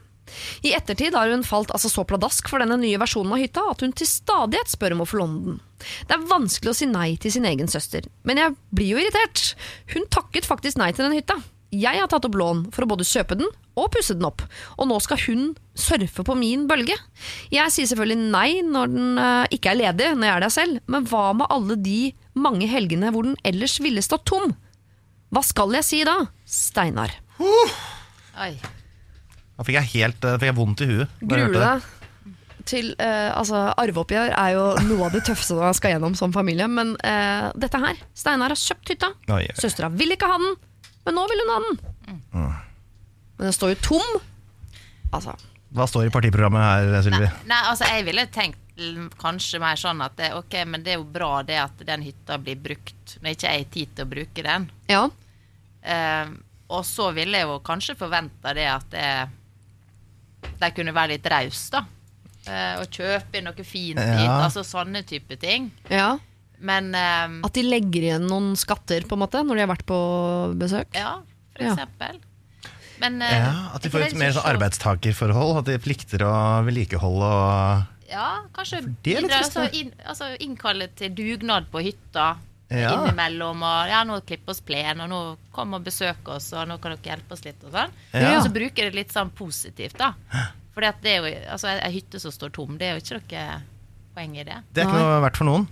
I 0.67 0.73
ettertid 0.75 1.15
har 1.15 1.31
hun 1.31 1.45
falt 1.47 1.71
altså 1.75 1.91
så 1.93 2.05
pladask 2.09 2.49
for 2.51 2.63
denne 2.63 2.79
nye 2.81 2.99
versjonen 3.01 3.37
av 3.37 3.43
hytta 3.43 3.65
at 3.71 3.85
hun 3.85 3.93
til 3.97 4.09
stadighet 4.09 4.73
spør 4.73 4.97
om 4.97 5.05
å 5.05 5.09
få 5.09 5.21
låne 5.21 5.43
den. 5.47 5.59
Det 6.09 6.17
er 6.17 6.29
vanskelig 6.31 6.73
å 6.73 6.77
si 6.77 6.89
nei 6.91 7.11
til 7.21 7.35
sin 7.35 7.47
egen 7.49 7.71
søster, 7.71 8.07
men 8.25 8.41
jeg 8.41 8.57
blir 8.75 8.95
jo 8.95 9.03
irritert. 9.03 9.53
Hun 9.93 10.09
takket 10.13 10.49
faktisk 10.49 10.81
nei 10.81 10.91
til 10.93 11.07
den 11.07 11.17
hytta. 11.19 11.39
Jeg 11.75 12.01
har 12.01 12.11
tatt 12.11 12.27
opp 12.29 12.37
lån 12.39 12.67
for 12.75 12.85
å 12.85 12.91
både 12.95 13.07
kjøpe 13.09 13.39
den 13.41 13.51
og 13.75 13.89
pusse 13.91 14.15
den 14.15 14.27
opp, 14.29 14.45
og 14.79 14.87
nå 14.87 15.01
skal 15.03 15.19
hun 15.25 15.49
surfe 15.75 16.23
på 16.27 16.37
min 16.39 16.69
bølge. 16.71 16.95
Jeg 17.51 17.73
sier 17.75 17.89
selvfølgelig 17.91 18.29
nei 18.31 18.51
når 18.63 18.93
den 18.93 19.19
eh, 19.19 19.57
ikke 19.57 19.73
er 19.73 19.81
ledig, 19.81 20.13
når 20.15 20.29
jeg 20.29 20.35
er 20.35 20.45
der 20.45 20.55
selv, 20.55 20.85
men 20.87 21.09
hva 21.11 21.25
med 21.41 21.51
alle 21.51 21.79
de 21.83 21.99
mange 22.39 22.69
helgene 22.71 23.11
hvor 23.15 23.27
den 23.27 23.35
ellers 23.47 23.81
ville 23.83 24.05
stått 24.05 24.29
tom? 24.31 24.55
Hva 25.35 25.43
skal 25.43 25.75
jeg 25.81 25.87
si 25.89 26.01
da? 26.07 26.21
Steinar. 26.47 27.17
Oi. 27.43 28.53
Da 29.55 29.67
fikk 29.67 29.79
jeg 29.81 29.91
helt 29.97 30.27
eh, 30.27 30.39
fikk 30.39 30.51
jeg 30.51 30.59
vondt 30.59 30.85
i 30.85 30.91
huet. 30.91 31.21
Gruer 31.23 31.51
du 31.51 31.59
deg? 31.59 31.91
Til, 32.65 32.95
uh, 32.97 33.35
altså, 33.37 33.59
arveoppgjør 33.77 34.31
er 34.33 34.55
jo 34.55 34.63
noe 34.87 35.11
av 35.11 35.13
det 35.13 35.21
tøffeste 35.27 35.59
man 35.59 35.75
skal 35.77 35.93
gjennom 35.93 36.15
som 36.17 36.33
familie. 36.33 36.65
Men 36.71 36.95
uh, 36.97 37.51
dette 37.61 37.81
her 37.83 37.99
Steinar 38.17 38.55
har 38.55 38.61
kjøpt 38.61 38.95
hytta. 38.95 39.11
Søstera 39.59 39.91
vil 39.93 40.15
ikke 40.15 40.31
ha 40.31 40.39
den, 40.41 40.55
men 41.05 41.15
nå 41.19 41.25
vil 41.31 41.43
hun 41.45 41.53
ha 41.55 41.59
den. 41.65 41.81
Men 42.33 43.47
den 43.49 43.53
står 43.57 43.75
jo 43.75 43.81
tom. 43.83 44.21
Altså, 45.15 45.35
Hva 45.75 45.87
står 45.91 46.07
i 46.07 46.13
partiprogrammet 46.15 46.63
her, 46.63 47.03
Sylvi? 47.03 47.29
Nei, 47.51 47.61
altså 47.71 47.89
jeg 47.91 48.05
ville 48.07 48.25
tenkt 48.35 48.59
l- 48.79 49.09
kanskje 49.19 49.59
mer 49.63 49.77
sånn 49.79 50.01
at 50.05 50.15
det, 50.19 50.33
ok, 50.39 50.55
men 50.71 50.83
det 50.87 50.93
er 50.95 50.99
jo 51.01 51.07
bra 51.17 51.43
det 51.47 51.57
at 51.59 51.83
den 51.87 52.03
hytta 52.07 52.39
blir 52.39 52.57
brukt 52.63 53.17
når 53.23 53.35
ikke 53.35 53.51
jeg 53.51 53.65
har 53.65 53.73
tid 53.75 53.95
til 53.97 54.07
å 54.07 54.11
bruke 54.17 54.43
den. 54.47 54.69
ja. 54.89 55.05
Eh, 55.85 56.29
og 56.75 56.81
så 56.89 57.11
ville 57.13 57.37
jeg 57.37 57.45
jo 57.45 57.59
kanskje 57.61 57.93
forventa 58.01 58.55
det 58.57 58.65
at 58.73 58.87
det, 58.95 59.09
de 60.63 60.71
kunne 60.75 60.95
være 60.97 61.13
litt 61.13 61.27
rause, 61.29 61.69
da. 61.75 61.83
Eh, 62.49 62.81
og 62.81 62.89
kjøpe 62.93 63.37
inn 63.39 63.45
noe 63.45 63.65
fint 63.69 63.99
Ja. 64.01 64.15
dit. 64.17 64.31
Altså 64.31 64.63
sånne 64.65 65.03
type 65.07 65.37
ting. 65.41 65.71
ja. 65.91 66.15
Men 66.65 66.87
um, 66.97 67.39
At 67.45 67.53
de 67.59 67.65
legger 67.67 68.07
igjen 68.09 68.25
noen 68.31 68.55
skatter 68.57 69.05
på 69.09 69.17
en 69.19 69.23
måte 69.27 69.43
når 69.45 69.59
de 69.59 69.65
har 69.67 69.73
vært 69.75 69.85
på 69.89 69.99
besøk. 70.61 70.89
ja, 70.97 71.19
for 71.55 71.67
Ja. 71.67 71.75
eksempel. 71.75 72.21
Men 73.03 73.21
uh, 73.21 73.29
Ja, 73.29 73.51
At 73.75 73.83
de 73.85 73.91
får 73.93 74.07
et 74.07 74.17
mer 74.17 74.33
sånn 74.33 74.47
arbeidstakerforhold? 74.55 75.59
At 75.61 75.69
de 75.69 75.77
plikter 75.83 76.25
å 76.25 76.33
vedlikeholde 76.67 77.29
og 77.29 77.91
Ja, 78.09 78.45
kanskje 78.55 78.83
bidra, 79.03 79.41
altså, 79.43 79.65
inn, 79.75 79.91
altså 80.07 80.29
innkalle 80.41 80.89
til 80.95 81.11
dugnad 81.17 81.67
på 81.73 81.83
hytta 81.83 82.37
Ja. 82.71 82.93
innimellom. 82.95 83.61
Og 83.63 83.89
ja, 83.91 84.01
nå 84.09 84.21
klipp 84.27 84.49
oss 84.49 84.61
plen, 84.65 85.01
og 85.05 85.09
nå 85.11 85.21
kom 85.53 85.75
og 85.77 85.85
besøk 85.85 86.27
oss, 86.33 86.53
og 86.57 86.69
nå 86.69 86.79
kan 86.81 86.95
dere 86.97 87.11
hjelpe 87.17 87.33
oss 87.37 87.45
litt. 87.45 87.61
Og 87.65 87.73
sånn. 87.75 87.91
Ja. 88.13 88.37
Og 88.39 88.45
så 88.47 88.53
bruker 88.55 88.89
det 88.89 88.95
litt 88.95 89.13
sånn 89.13 89.31
positivt, 89.37 89.99
da. 89.99 90.13
For 90.75 90.81
det 90.81 90.95
er 91.13 91.21
jo, 91.23 91.35
altså, 91.53 91.69
ei 91.77 91.91
hytte 91.99 92.19
som 92.21 92.33
står 92.35 92.51
tom, 92.57 92.79
det 92.79 92.89
er 92.89 92.97
jo 92.99 93.03
ikke 93.05 93.21
noe 93.21 93.61
poeng 94.15 94.37
i 94.39 94.45
det. 94.47 94.61
Det 94.73 94.83
er 94.83 94.89
ikke 94.89 95.01
noe 95.03 95.23
verdt 95.25 95.41
for 95.41 95.49
noen. 95.49 95.67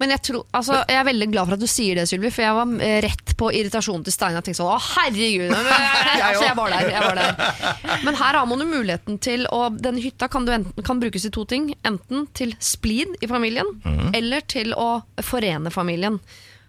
Men 0.00 0.12
jeg, 0.14 0.22
tror, 0.24 0.44
altså, 0.56 0.78
jeg 0.88 0.96
er 0.96 1.06
veldig 1.08 1.28
glad 1.32 1.48
for 1.48 1.58
at 1.58 1.62
du 1.62 1.68
sier 1.68 1.98
det, 1.98 2.06
Sylvi, 2.08 2.30
for 2.32 2.44
jeg 2.44 2.56
var 2.56 2.70
eh, 2.86 2.98
rett 3.04 3.34
på 3.38 3.50
irritasjonen 3.58 4.04
til 4.06 4.14
Steinar. 4.14 4.40
Jeg 4.40 4.48
tenkte 4.48 4.62
sånn, 4.62 4.72
å 4.72 4.94
herregud 4.94 5.52
men, 5.52 5.70
altså, 6.28 6.46
jeg, 6.46 6.56
var 6.56 6.74
der, 6.74 6.90
jeg 6.94 7.04
var 7.04 7.20
der. 7.20 8.02
Men 8.06 8.18
her 8.20 8.40
har 8.40 8.48
man 8.48 8.64
jo 8.64 8.68
muligheten 8.70 9.20
til 9.24 9.44
å 9.52 9.66
Denne 9.78 10.02
hytta 10.02 10.30
kan, 10.32 10.46
du 10.48 10.54
enten, 10.54 10.84
kan 10.86 11.00
brukes 11.02 11.26
i 11.28 11.32
to 11.34 11.44
ting. 11.48 11.70
Enten 11.86 12.26
til 12.36 12.54
splid 12.62 13.18
i 13.24 13.28
familien, 13.30 13.68
eller 14.16 14.44
til 14.48 14.72
å 14.76 14.88
forene 15.24 15.72
familien. 15.74 16.18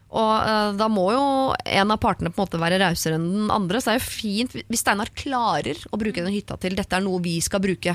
Og 0.10 0.42
eh, 0.42 0.72
da 0.80 0.88
må 0.90 1.04
jo 1.14 1.24
en 1.70 1.92
av 1.94 2.00
partene 2.02 2.32
på 2.34 2.42
en 2.42 2.48
måte 2.48 2.58
være 2.62 2.80
rausere 2.82 3.20
enn 3.20 3.28
den 3.30 3.52
andre. 3.54 3.78
Så 3.78 3.92
det 3.92 3.96
er 3.96 4.00
jo 4.00 4.06
fint 4.10 4.56
hvis 4.70 4.82
Steinar 4.82 5.12
klarer 5.14 5.78
å 5.94 6.00
bruke 6.02 6.24
den 6.26 6.34
hytta 6.34 6.58
til 6.58 6.74
dette 6.76 6.98
er 6.98 7.04
noe 7.06 7.22
vi 7.22 7.36
skal 7.46 7.62
bruke. 7.62 7.94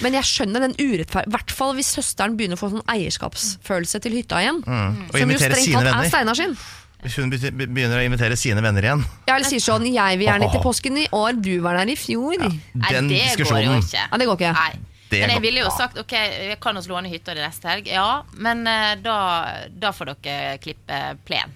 Men 0.00 0.16
jeg 0.16 0.24
skjønner 0.24 0.64
den 0.64 0.72
urettferd... 0.80 1.28
I 1.28 1.34
hvert 1.34 1.52
fall 1.52 1.74
hvis 1.76 1.92
søsteren 1.92 2.38
begynner 2.38 2.56
å 2.56 2.62
få 2.62 2.70
sånn 2.72 2.86
eierskapsfølelse 2.88 4.00
til 4.00 4.16
hytta 4.16 4.40
igjen. 4.40 4.62
Og 4.64 5.18
Som 5.18 5.34
jo 5.34 5.38
strengt 5.42 5.66
sine 5.66 5.84
tatt 5.84 6.06
er. 6.06 6.08
Steinar 6.14 6.40
sin. 6.40 6.56
Hvis 7.02 7.16
hun 7.18 7.30
be- 7.34 7.50
be- 7.50 7.66
begynner 7.66 7.98
å 7.98 8.04
invitere 8.06 8.36
sine 8.38 8.62
venner 8.62 8.84
igjen. 8.86 9.00
Ja, 9.26 9.34
eller 9.36 9.48
sier 9.50 9.60
sånn 9.60 9.84
'jeg 9.90 10.18
vil 10.20 10.28
gjerne 10.28 10.48
til 10.52 10.60
påsken 10.62 10.96
i 11.02 11.08
år, 11.12 11.34
du 11.42 11.60
var 11.60 11.76
der 11.76 11.90
i 11.90 11.96
fjor'. 11.98 12.38
Ja, 12.40 12.48
Nei, 12.48 12.92
det 12.92 13.36
det 13.36 13.44
går 13.44 13.60
jo 13.64 13.76
ikke. 13.82 14.02
Ja, 14.08 14.16
det 14.18 14.26
går 14.30 14.36
ikke. 14.38 14.52
Nei. 14.54 14.72
Det 15.12 15.20
men 15.26 15.34
jeg 15.36 15.44
ville 15.44 15.62
jo 15.64 15.70
sagt 15.76 15.98
ok, 16.00 16.12
jeg 16.16 16.58
kan 16.64 16.76
oss 16.80 16.88
låne 16.90 17.10
hytta 17.12 17.34
di 17.36 17.44
neste 17.44 17.68
helg. 17.70 17.88
Ja, 17.92 18.22
men 18.34 18.66
eh, 18.66 18.94
da, 19.04 19.16
da 19.70 19.92
får 19.94 20.14
dere 20.16 20.58
klippe 20.62 21.02
plen. 21.28 21.52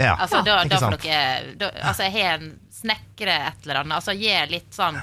Ja, 0.00 0.14
Altså, 0.16 0.40
da, 0.46 0.62
ikke 0.64 0.70
da 0.72 0.78
får 0.80 0.94
sant? 0.94 1.02
dere 1.04 1.54
da, 1.60 1.70
Altså, 1.90 2.06
jeg 2.08 2.14
har 2.16 2.38
en 2.38 2.52
snekre 2.72 3.34
et 3.50 3.66
eller 3.66 3.82
annet. 3.82 3.98
Altså, 3.98 4.14
gi 4.16 4.32
litt 4.48 4.70
sånn 4.72 4.96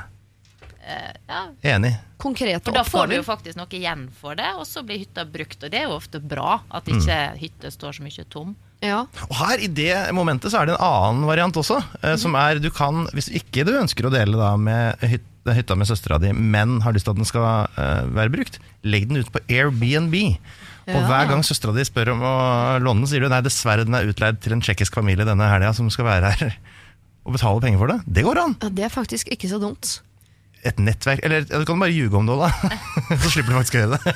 eh, 0.87 1.11
Ja. 1.27 1.41
Enig. 1.75 1.95
Konkrete 2.17 2.65
For 2.65 2.73
da 2.73 2.81
får 2.87 3.11
du 3.11 3.15
jo 3.19 3.25
faktisk 3.27 3.59
noe 3.59 3.69
igjen 3.77 4.07
for 4.17 4.33
det, 4.39 4.47
og 4.57 4.65
så 4.65 4.81
blir 4.85 4.97
hytta 5.03 5.21
brukt. 5.29 5.59
Og 5.61 5.69
det 5.69 5.83
er 5.83 5.85
jo 5.91 5.97
ofte 5.99 6.17
bra 6.23 6.55
at 6.73 6.87
ikke 6.89 7.17
hytta 7.37 7.69
står 7.69 7.99
så 7.99 8.05
mye 8.07 8.25
tom. 8.33 8.55
Ja. 8.81 9.03
Og 9.29 9.35
her 9.37 9.61
i 9.61 9.67
det 9.69 9.93
momentet 10.17 10.49
så 10.53 10.63
er 10.63 10.71
det 10.71 10.75
en 10.77 10.85
annen 10.87 11.27
variant 11.29 11.53
også. 11.61 11.77
eh, 12.01 12.15
Som 12.17 12.33
er 12.37 12.57
du 12.61 12.71
kan, 12.73 13.05
hvis 13.13 13.29
ikke 13.29 13.65
du 13.69 13.75
ønsker 13.77 14.05
å 14.09 14.13
dele 14.13 14.37
da 14.37 14.55
med 14.57 14.97
hyt, 15.05 15.25
hytta 15.55 15.77
med 15.79 15.89
søstera 15.89 16.17
di, 16.21 16.33
men 16.33 16.79
har 16.83 16.95
lyst 16.95 17.07
til 17.07 17.15
at 17.15 17.19
den 17.19 17.27
skal 17.27 17.45
eh, 17.79 18.07
være 18.17 18.33
brukt, 18.33 18.59
legg 18.87 19.07
den 19.09 19.21
ut 19.21 19.31
på 19.31 19.43
Airbnb. 19.47 20.17
Og 20.87 21.03
hver 21.03 21.27
gang 21.27 21.43
søstera 21.43 21.73
di 21.75 21.83
spør 21.83 22.13
om 22.13 22.21
å 22.23 22.35
låne 22.79 23.03
den, 23.03 23.09
sier 23.11 23.23
du 23.23 23.31
nei, 23.31 23.41
dessverre 23.43 23.83
den 23.87 23.95
er 23.97 24.07
utleid 24.07 24.39
til 24.43 24.55
en 24.55 24.63
tsjekkisk 24.63 24.95
familie 24.95 25.27
denne 25.27 25.49
helga 25.51 25.73
som 25.75 25.89
skal 25.91 26.07
være 26.07 26.31
her 26.31 26.53
og 27.27 27.35
betale 27.35 27.63
penger 27.63 27.81
for 27.81 27.91
det. 27.91 27.97
Det 28.07 28.23
går 28.23 28.39
an. 28.39 28.55
ja, 28.63 28.71
det 28.71 28.87
er 28.87 28.93
faktisk 28.93 29.31
ikke 29.35 29.51
så 29.51 29.59
dumt. 29.59 29.97
Et 30.65 30.79
nettverk 30.81 31.21
Eller 31.25 31.43
ja, 31.45 31.59
du 31.61 31.65
kan 31.67 31.79
bare 31.81 31.93
ljuge 31.93 32.17
om 32.17 32.27
det 32.27 32.35
òg, 32.35 32.45
da. 32.47 32.77
Så 33.23 33.31
slipper 33.33 33.53
du 33.53 33.57
faktisk 33.59 33.77
å 33.77 33.81
gjøre 33.83 33.99
det. 33.99 34.13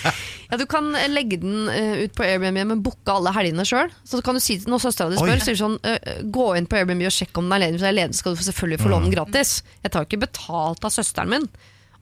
Ja, 0.50 0.58
Du 0.60 0.66
kan 0.70 0.90
eh, 0.98 1.08
legge 1.10 1.38
den 1.42 1.68
uh, 1.70 2.02
ut 2.04 2.14
på 2.14 2.26
Airbnb, 2.26 2.60
men 2.68 2.82
booke 2.84 3.10
alle 3.10 3.32
helgene 3.34 3.64
sjøl. 3.66 3.92
Så 4.06 4.20
kan 4.24 4.36
du 4.36 4.42
si 4.44 4.58
til 4.60 4.70
når 4.70 4.84
søstera 4.84 5.10
di 5.10 5.18
spør, 5.18 5.40
sier 5.42 5.58
sånn 5.58 5.78
uh, 5.82 6.10
Gå 6.34 6.50
inn 6.58 6.68
på 6.70 6.78
Airbnb 6.78 7.06
og 7.08 7.14
sjekk 7.14 7.40
om 7.40 7.48
den 7.48 7.56
er 7.56 7.64
ledig. 7.64 7.78
Hvis 7.78 7.86
den 7.86 7.92
er 7.92 7.98
ledig, 8.02 8.18
skal 8.20 8.36
du 8.36 8.44
selvfølgelig 8.44 8.82
få 8.82 8.92
låne 8.92 9.08
den 9.08 9.16
gratis. 9.16 9.54
Jeg 9.82 9.94
tar 9.94 10.04
jo 10.04 10.10
ikke 10.10 10.24
betalt 10.26 10.86
av 10.86 10.94
søsteren 10.94 11.32
min. 11.32 11.48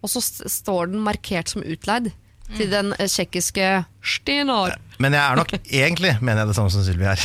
Og 0.02 0.10
så 0.10 0.22
står 0.22 0.90
den 0.92 1.04
markert 1.06 1.52
som 1.52 1.62
utleid 1.62 2.10
til 2.56 2.70
den 2.72 2.92
eh, 2.98 3.08
tsjekkiske 3.08 3.68
Stinar. 4.02 4.76
Men 5.02 5.16
jeg 5.16 5.22
er 5.22 5.38
nok 5.38 5.54
egentlig 5.84 6.16
mener 6.20 6.42
jeg 6.42 6.52
det 6.52 6.56
samme 6.58 6.74
som 6.74 6.84
Sylvi 6.84 7.06
her. 7.08 7.22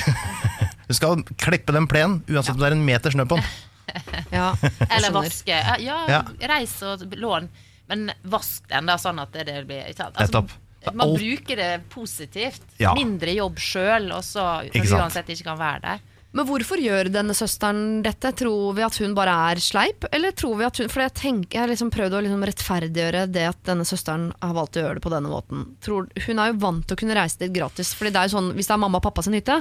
Du 0.88 0.94
skal 0.96 1.24
klippe 1.42 1.76
den 1.76 1.90
plen, 1.90 2.22
uansett 2.30 2.56
om 2.56 2.62
det 2.62 2.70
er 2.70 2.78
en 2.78 2.86
meter 2.88 3.12
snø 3.12 3.26
på 3.28 3.40
den. 3.40 3.50
Ja, 4.38 4.56
Eller 4.90 5.12
vaske. 5.16 5.58
Ja, 5.80 5.98
ja, 6.10 6.22
reis 6.50 6.76
og 6.84 7.06
lån. 7.16 7.50
Men 7.88 8.10
vask 8.28 8.66
den 8.68 8.90
da, 8.90 8.98
sånn 9.00 9.20
at 9.24 9.32
det 9.32 9.62
blir 9.68 9.86
ikke 9.88 10.02
sant? 10.04 10.18
Nettopp. 10.20 10.52
man 10.94 11.06
Alt- 11.08 11.20
bruker 11.22 11.56
det 11.60 11.70
positivt. 11.94 12.66
Ja. 12.80 12.94
Mindre 12.98 13.32
jobb 13.38 13.58
sjøl, 13.64 14.10
og 14.16 14.24
så 14.28 14.44
Ikke 14.68 14.82
når 14.82 14.84
du 14.84 14.90
sant. 14.92 15.02
uansett 15.06 15.32
ikke 15.36 15.48
kan 15.52 15.60
være 15.62 15.82
der. 15.86 16.06
Men 16.38 16.46
hvorfor 16.46 16.78
gjør 16.78 17.10
denne 17.10 17.34
søsteren 17.34 18.04
dette? 18.06 18.30
Tror 18.38 18.76
vi 18.78 18.84
at 18.86 18.98
hun 19.02 19.16
bare 19.18 19.34
er 19.50 19.62
sleip? 19.64 20.06
Eller 20.14 20.36
tror 20.38 20.60
vi 20.60 20.68
at 20.68 20.78
hun 20.84 20.92
For 20.94 21.02
jeg, 21.02 21.14
tenker, 21.18 21.58
jeg 21.58 21.64
har 21.64 21.72
liksom 21.72 21.90
prøvd 21.94 22.14
å 22.14 22.22
liksom 22.28 22.46
rettferdiggjøre 22.52 23.24
det 23.34 23.48
at 23.50 23.60
denne 23.66 23.88
søsteren 23.90 24.30
har 24.44 24.54
valgt 24.58 24.78
å 24.78 24.84
gjøre 24.86 25.00
det 25.00 25.06
på 25.08 25.14
denne 25.16 25.32
måten. 25.34 25.66
Tror, 25.84 26.06
hun 26.28 26.44
er 26.44 26.52
jo 26.54 26.60
vant 26.62 26.86
til 26.86 26.94
å 26.98 27.02
kunne 27.02 27.18
reise 27.18 27.42
dit 27.42 27.56
gratis. 27.58 27.96
Fordi 27.98 28.14
det 28.14 28.22
er 28.22 28.30
jo 28.30 28.36
sånn, 28.38 28.52
Hvis 28.56 28.70
det 28.70 28.78
er 28.78 28.84
mamma 28.86 29.02
og 29.02 29.08
pappa 29.10 29.26
sin 29.26 29.34
hytte, 29.40 29.60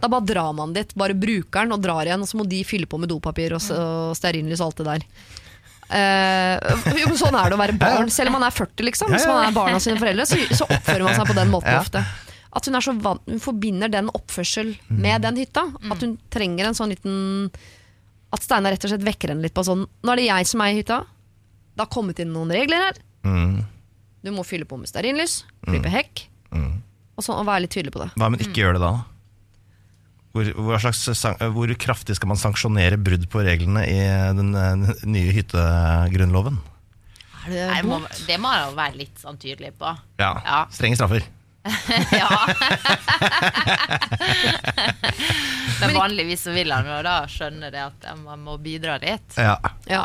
da 0.00 0.08
bare 0.10 0.24
drar 0.32 0.52
man 0.56 0.72
dit. 0.74 0.96
Bare 0.98 1.14
bruker 1.14 1.66
den 1.68 1.76
og 1.76 1.84
drar 1.84 2.08
igjen, 2.08 2.24
og 2.24 2.30
så 2.32 2.40
må 2.40 2.48
de 2.48 2.64
fylle 2.64 2.88
på 2.88 2.98
med 3.04 3.12
dopapir 3.12 3.52
og, 3.54 3.60
s- 3.62 3.74
og 3.76 4.16
stearinlys 4.18 4.64
og 4.64 4.72
alt 4.72 4.80
det 4.80 4.90
der. 4.90 5.08
Uh, 5.94 6.56
jo, 6.96 7.10
sånn 7.20 7.36
er 7.36 7.52
det 7.52 7.56
å 7.58 7.60
være 7.60 7.74
barn. 7.78 8.08
Selv 8.10 8.32
om 8.32 8.38
man 8.38 8.46
er 8.48 8.54
40, 8.56 8.86
liksom. 8.88 9.10
Hvis 9.12 9.26
man 9.28 9.44
er 9.44 9.52
barna 9.54 9.80
sine 9.82 10.00
foreldre, 10.00 10.24
så, 10.26 10.38
så 10.56 10.64
oppfører 10.66 11.04
man 11.06 11.18
seg 11.18 11.28
på 11.28 11.36
den 11.36 11.52
måten 11.52 11.76
ofte. 11.76 12.00
At 12.54 12.68
hun 12.68 12.78
er 12.78 12.84
så 12.86 12.92
vant 13.02 13.24
Hun 13.26 13.40
forbinder 13.42 13.90
den 13.90 14.10
oppførsel 14.14 14.74
med 14.88 15.24
den 15.26 15.40
hytta. 15.42 15.64
At 15.90 16.04
hun 16.04 16.16
trenger 16.30 16.68
en 16.68 16.76
sånn 16.78 16.92
liten 16.94 17.16
At 18.34 18.44
Steinar 18.46 18.74
rett 18.74 18.86
og 18.86 18.92
slett 18.92 19.06
vekker 19.06 19.32
henne 19.32 19.42
litt 19.42 19.56
på 19.56 19.64
sånn 19.66 19.82
Nå 19.86 20.12
er 20.14 20.22
det 20.22 20.28
jeg 20.28 20.50
som 20.50 20.62
er 20.62 20.74
i 20.74 20.78
hytta. 20.78 21.00
Det 21.74 21.82
har 21.82 21.90
kommet 21.90 22.20
inn 22.22 22.30
noen 22.34 22.52
regler 22.54 22.86
her. 22.88 23.00
Mm. 23.26 23.64
Du 24.24 24.30
må 24.32 24.44
fylle 24.46 24.64
på 24.68 24.78
med 24.78 24.88
stearinlys, 24.88 25.40
klippe 25.66 25.90
hekk. 25.90 26.28
Og, 26.54 27.22
så, 27.22 27.34
og 27.34 27.44
være 27.46 27.64
litt 27.66 27.74
tydelig 27.74 27.92
på 27.94 28.00
det. 28.02 28.12
Hva 28.14 28.28
om 28.30 28.36
hun 28.36 28.42
ikke 28.42 28.62
gjør 28.62 28.78
det 28.78 28.82
da? 28.84 28.92
Hvor, 30.34 30.48
hva 30.66 30.78
slags, 30.82 31.02
hvor 31.54 31.72
kraftig 31.78 32.16
skal 32.18 32.30
man 32.32 32.38
sanksjonere 32.40 32.98
brudd 32.98 33.26
på 33.30 33.42
reglene 33.46 33.84
i 33.86 33.98
den 34.34 34.50
den 34.54 34.86
nye 35.14 35.34
hyttegrunnloven? 35.34 36.58
Det 37.44 37.66
Nei, 37.68 37.82
må, 37.86 38.00
det 38.24 38.38
må 38.40 38.50
jeg 38.54 38.64
jo 38.64 38.76
være 38.78 38.98
litt 39.02 39.20
sånn 39.20 39.38
tydelig 39.38 39.74
på. 39.78 39.90
Ja, 40.22 40.32
Ja. 40.42 40.60
Strenge 40.74 40.98
straffer. 40.98 41.26
ja. 42.20 42.44
Men 45.80 45.94
vanligvis 45.94 46.42
så 46.46 46.50
vil 46.54 46.72
han 46.72 46.86
jo 46.88 46.98
da 47.06 47.14
skjønne 47.30 47.70
det 47.72 47.82
at 47.86 48.06
man 48.22 48.42
må 48.44 48.56
bidra 48.62 48.98
litt. 49.02 49.36
Ja. 49.40 49.56
Ja. 49.90 50.04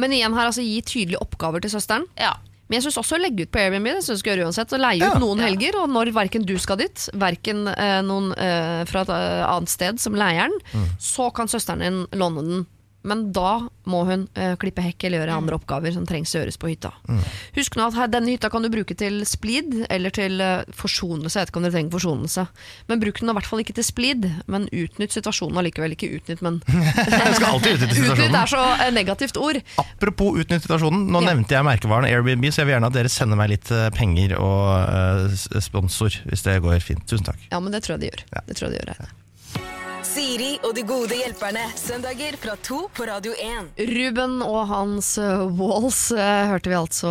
Men 0.00 0.12
igjen 0.16 0.34
her, 0.36 0.46
altså 0.50 0.62
gi 0.64 0.80
tydelige 0.86 1.20
oppgaver 1.22 1.60
til 1.64 1.72
søsteren. 1.74 2.06
Ja. 2.18 2.32
Men 2.70 2.76
jeg 2.78 2.84
syns 2.86 3.00
også 3.02 3.16
å 3.18 3.22
legge 3.24 3.42
ut 3.44 3.50
på 3.50 3.58
Airbnb 3.58 3.86
det 3.90 4.04
synes 4.06 4.20
jeg 4.22 4.30
gjøre 4.30 4.44
uansett. 4.46 4.72
Å 4.72 4.78
leie 4.78 5.00
Ja. 5.02 5.08
ut 5.10 5.18
noen 5.22 5.40
helger, 5.42 5.74
og 5.82 5.88
når 5.90 6.12
verken 6.14 6.44
du 6.46 6.54
skal 6.62 6.76
dit, 6.78 7.08
verken 7.18 7.64
eh, 7.72 7.98
noen 8.06 8.30
eh, 8.38 8.82
fra 8.86 9.00
et 9.02 9.10
eh, 9.10 9.42
annet 9.50 9.68
sted 9.72 9.98
som 10.02 10.14
leieren, 10.14 10.54
Mm. 10.72 10.84
så 11.02 11.26
kan 11.34 11.48
søsteren 11.50 11.82
din 11.82 12.04
låne 12.14 12.42
den. 12.46 12.66
Men 13.02 13.30
da 13.32 13.68
må 13.88 14.02
hun 14.04 14.26
eh, 14.36 14.52
klippe 14.60 14.82
hekk 14.84 15.06
eller 15.08 15.22
gjøre 15.22 15.36
andre 15.40 15.56
oppgaver 15.56 15.94
som 15.94 16.04
trengs 16.06 16.34
å 16.36 16.42
gjøres 16.42 16.58
på 16.60 16.68
hytta. 16.68 16.90
Mm. 17.08 17.22
Husk 17.56 17.78
nå 17.78 17.86
at 17.88 17.96
her, 17.96 18.10
denne 18.12 18.34
hytta 18.34 18.50
kan 18.52 18.62
du 18.62 18.68
bruke 18.72 18.92
til 18.98 19.22
splid 19.26 19.86
eller 19.88 20.12
til 20.12 20.36
eh, 20.44 20.66
forsonelse. 20.76 21.32
Jeg 21.38 21.46
vet 21.48 21.52
ikke 21.52 21.60
om 21.62 21.64
dere 21.66 21.74
trenger 21.78 21.94
forsonelse. 21.94 22.44
Men 22.90 23.00
bruk 23.00 23.22
den 23.22 23.32
i 23.32 23.36
hvert 23.38 23.48
fall 23.48 23.62
ikke 23.64 23.76
til 23.78 23.86
splid, 23.88 24.26
men 24.52 24.68
utnytt 24.68 25.16
situasjonen 25.16 25.62
allikevel. 25.62 25.96
Ikke 25.96 26.10
utnytt, 26.18 26.42
men 26.44 26.60
Du 26.66 27.38
skal 27.38 27.48
alltid 27.54 27.78
utnytte 27.78 28.04
utnytt 28.12 28.36
er 28.42 28.52
så 28.52 28.64
eh, 28.76 28.92
negativt 28.94 29.40
ord. 29.40 29.60
Apropos 29.80 30.36
utnytt 30.44 30.66
situasjonen, 30.68 31.06
nå 31.08 31.24
Ja. 31.24 31.30
nevnte 31.32 31.56
jeg 31.56 31.66
merkevaren 31.66 32.08
Airbnb, 32.10 32.46
så 32.52 32.62
jeg 32.62 32.68
vil 32.70 32.76
gjerne 32.76 32.92
at 32.92 32.98
dere 33.00 33.12
sender 33.12 33.40
meg 33.40 33.54
litt 33.54 33.72
eh, 33.74 33.88
penger 33.96 34.36
og 34.40 34.68
eh, 34.84 35.40
sponsor, 35.64 36.20
hvis 36.28 36.44
det 36.46 36.60
går 36.64 36.78
fint. 36.84 37.04
Tusen 37.08 37.24
takk. 37.32 37.40
Ja, 37.50 37.60
men 37.64 37.72
det 37.72 37.82
tror 37.86 37.96
jeg 37.96 38.04
de 38.04 38.12
gjør. 38.12 38.24
Ja. 38.36 38.44
Det 38.46 38.56
tror 38.60 38.68
jeg 38.68 38.76
de 38.76 38.82
gjør 38.84 38.92
Reine. 38.92 39.10
Siri 40.10 40.56
og 40.66 40.72
de 40.74 40.82
gode 40.86 41.14
hjelperne. 41.14 41.62
Søndager 41.78 42.34
fra 42.42 42.56
to 42.66 42.80
på 42.96 43.04
Radio 43.06 43.30
1. 43.38 43.68
Ruben 43.92 44.40
og 44.42 44.64
hans 44.70 45.12
uh, 45.22 45.44
Walls 45.54 46.00
uh, 46.10 46.48
hørte 46.50 46.72
vi 46.72 46.76
altså 46.78 47.10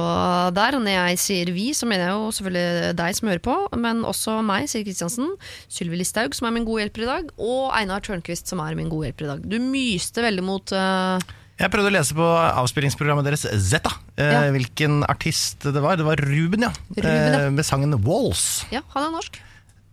der. 0.55 0.75
Og 0.75 0.83
når 0.83 0.95
jeg 0.97 1.19
sier 1.23 1.51
vi, 1.55 1.69
så 1.77 1.87
mener 1.87 2.09
jeg 2.09 2.17
jo 2.17 2.29
selvfølgelig 2.35 2.91
deg 2.99 3.15
som 3.19 3.31
hører 3.31 3.43
på, 3.45 3.55
men 3.79 4.03
også 4.09 4.35
meg, 4.45 4.67
Siri 4.71 4.83
Kristiansen, 4.89 5.31
Sylvi 5.71 6.01
Listhaug, 6.01 6.35
som 6.35 6.49
er 6.49 6.55
min 6.57 6.67
gode 6.67 6.83
hjelper 6.83 7.05
i 7.05 7.09
dag, 7.13 7.31
og 7.39 7.69
Einar 7.79 8.03
Tørnquist, 8.03 8.51
som 8.51 8.59
er 8.65 8.75
min 8.79 8.91
gode 8.91 9.07
hjelper 9.09 9.29
i 9.29 9.31
dag. 9.31 9.47
Du 9.47 9.57
myste 9.63 10.25
veldig 10.25 10.45
mot 10.49 10.75
uh, 10.75 11.23
Jeg 11.61 11.71
prøvde 11.71 11.93
å 11.93 11.95
lese 12.01 12.17
på 12.19 12.27
avspillingsprogrammet 12.49 13.29
deres 13.31 13.47
Zeta, 13.69 13.95
eh, 14.19 14.33
Ja. 14.35 14.43
hvilken 14.55 15.05
artist 15.07 15.63
det 15.71 15.79
var. 15.83 15.95
Det 15.99 16.07
var 16.07 16.19
Ruben, 16.19 16.67
ja. 16.67 16.73
Ruben, 16.97 17.13
ja. 17.15 17.45
Eh, 17.45 17.51
med 17.55 17.67
sangen 17.67 17.95
Walls. 18.03 18.65
Ja, 18.75 18.83
han 18.95 19.07
er 19.07 19.15
norsk. 19.21 19.39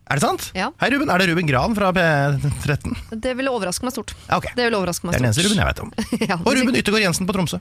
Er 0.07 0.19
det 0.19 0.23
sant? 0.23 0.45
Ja. 0.55 0.69
Hei, 0.79 0.87
Ruben. 0.93 1.09
Er 1.11 1.19
det 1.19 1.27
Ruben 1.27 1.47
Gran 1.49 1.73
fra 1.75 1.89
P13? 1.95 2.93
Det 3.11 3.33
ville 3.35 3.51
overraske 3.51 3.83
meg 3.87 3.95
stort. 3.95 4.13
Okay. 4.31 4.53
Det 4.55 4.67
ville 4.69 4.79
overraske 4.79 5.09
Det 5.09 5.17
er 5.17 5.19
den 5.19 5.29
eneste. 5.29 5.43
Ruben 5.47 5.59
jeg 5.59 5.67
vet 5.71 5.81
om. 5.83 5.91
Ja, 6.31 6.37
Og 6.39 6.53
Ruben 6.55 6.77
Yttergård 6.79 7.03
Jensen 7.03 7.27
på 7.27 7.35
Tromsø. 7.35 7.59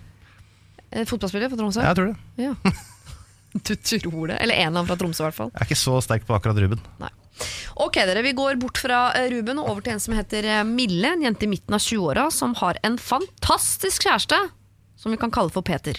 Eh, 0.93 1.03
Fotballspiller 1.09 1.51
på 1.51 1.59
Tromsø? 1.59 1.83
Ja, 1.83 1.91
jeg 1.91 1.99
tror 1.99 2.13
det. 2.13 2.45
Ja. 2.47 2.55
Du 3.57 3.73
tror 3.73 4.29
det? 4.29 4.37
Eller 4.45 4.59
en 4.67 4.75
av 4.77 4.83
dem 4.83 4.89
fra 4.91 4.99
Tromsø, 5.01 5.23
i 5.23 5.27
hvert 5.31 5.39
fall. 5.39 5.51
Jeg 5.55 5.63
er 5.63 5.69
ikke 5.71 5.81
så 5.81 5.95
sterk 6.05 6.27
på 6.29 6.35
akkurat 6.37 6.59
Ruben. 6.61 6.83
Nei. 7.01 7.09
Ok, 7.83 7.97
dere, 8.09 8.23
Vi 8.25 8.35
går 8.37 8.59
bort 8.61 8.79
fra 8.81 9.01
eh, 9.17 9.31
Ruben 9.33 9.59
og 9.61 9.71
over 9.73 9.85
til 9.85 9.97
en 9.97 10.03
som 10.03 10.15
heter 10.17 10.45
eh, 10.45 10.63
Mille, 10.69 11.15
en 11.17 11.25
jente 11.25 11.49
i 11.49 11.51
midten 11.51 11.77
av 11.77 11.83
20-åra 11.83 12.29
som 12.33 12.55
har 12.61 12.79
en 12.87 12.99
fantastisk 13.01 14.07
kjæreste 14.07 14.39
som 15.01 15.13
vi 15.13 15.19
kan 15.21 15.33
kalle 15.35 15.53
for 15.53 15.65
Peter. 15.67 15.99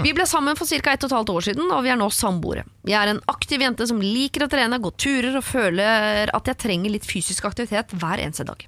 Vi 0.06 0.12
ble 0.16 0.26
sammen 0.28 0.56
for 0.56 0.66
ca. 0.66 0.94
1 0.96 1.06
12 1.08 1.32
år 1.34 1.46
siden, 1.50 1.70
og 1.70 1.84
vi 1.84 1.92
er 1.92 1.98
nå 2.00 2.08
samboere. 2.14 2.64
Jeg 2.88 2.96
er 2.96 3.12
en 3.12 3.22
aktiv 3.30 3.60
jente 3.60 3.86
som 3.88 4.00
liker 4.02 4.46
å 4.46 4.50
trene, 4.50 4.80
gå 4.80 4.92
turer 4.96 5.36
og 5.36 5.44
føler 5.44 6.32
at 6.32 6.50
jeg 6.50 6.60
trenger 6.64 6.94
litt 6.94 7.08
fysisk 7.08 7.48
aktivitet 7.48 7.92
hver 8.00 8.22
eneste 8.22 8.46
dag. 8.48 8.64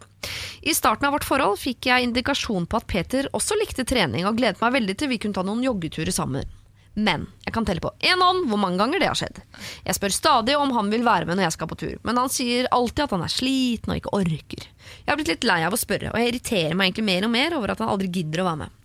I 0.62 0.74
starten 0.76 1.08
av 1.08 1.16
vårt 1.16 1.26
forhold 1.26 1.58
fikk 1.58 1.88
jeg 1.88 2.06
indikasjon 2.06 2.68
på 2.70 2.78
at 2.78 2.88
Peter 2.90 3.28
også 3.34 3.56
likte 3.58 3.86
trening, 3.88 4.26
og 4.28 4.36
gledet 4.38 4.60
meg 4.62 4.76
veldig 4.76 4.98
til 4.98 5.10
vi 5.10 5.20
kunne 5.22 5.38
ta 5.38 5.44
noen 5.46 5.64
joggeturer 5.64 6.14
sammen. 6.14 6.50
Men 6.92 7.24
jeg 7.46 7.54
kan 7.56 7.64
telle 7.64 7.80
på 7.80 7.94
én 8.04 8.20
hånd 8.20 8.50
hvor 8.50 8.60
mange 8.60 8.76
ganger 8.76 9.00
det 9.00 9.08
har 9.08 9.16
skjedd. 9.16 9.40
Jeg 9.86 9.96
spør 9.96 10.12
stadig 10.12 10.58
om 10.60 10.74
han 10.76 10.90
vil 10.92 11.06
være 11.06 11.24
med 11.24 11.38
når 11.38 11.48
jeg 11.48 11.56
skal 11.56 11.70
på 11.70 11.78
tur, 11.80 11.94
men 12.04 12.20
han 12.20 12.32
sier 12.32 12.68
alltid 12.68 13.06
at 13.06 13.14
han 13.16 13.24
er 13.24 13.32
sliten 13.32 13.94
og 13.94 14.02
ikke 14.02 14.12
orker. 14.18 14.68
Jeg 15.00 15.08
har 15.08 15.18
blitt 15.18 15.32
litt 15.32 15.48
lei 15.48 15.62
av 15.64 15.72
å 15.72 15.80
spørre, 15.80 16.12
og 16.12 16.20
jeg 16.20 16.34
irriterer 16.34 16.76
meg 16.76 16.90
egentlig 16.90 17.08
mer 17.08 17.28
og 17.28 17.32
mer 17.32 17.56
over 17.56 17.72
at 17.72 17.80
han 17.80 17.92
aldri 17.94 18.12
gidder 18.12 18.44
å 18.44 18.48
være 18.50 18.64
med. 18.66 18.78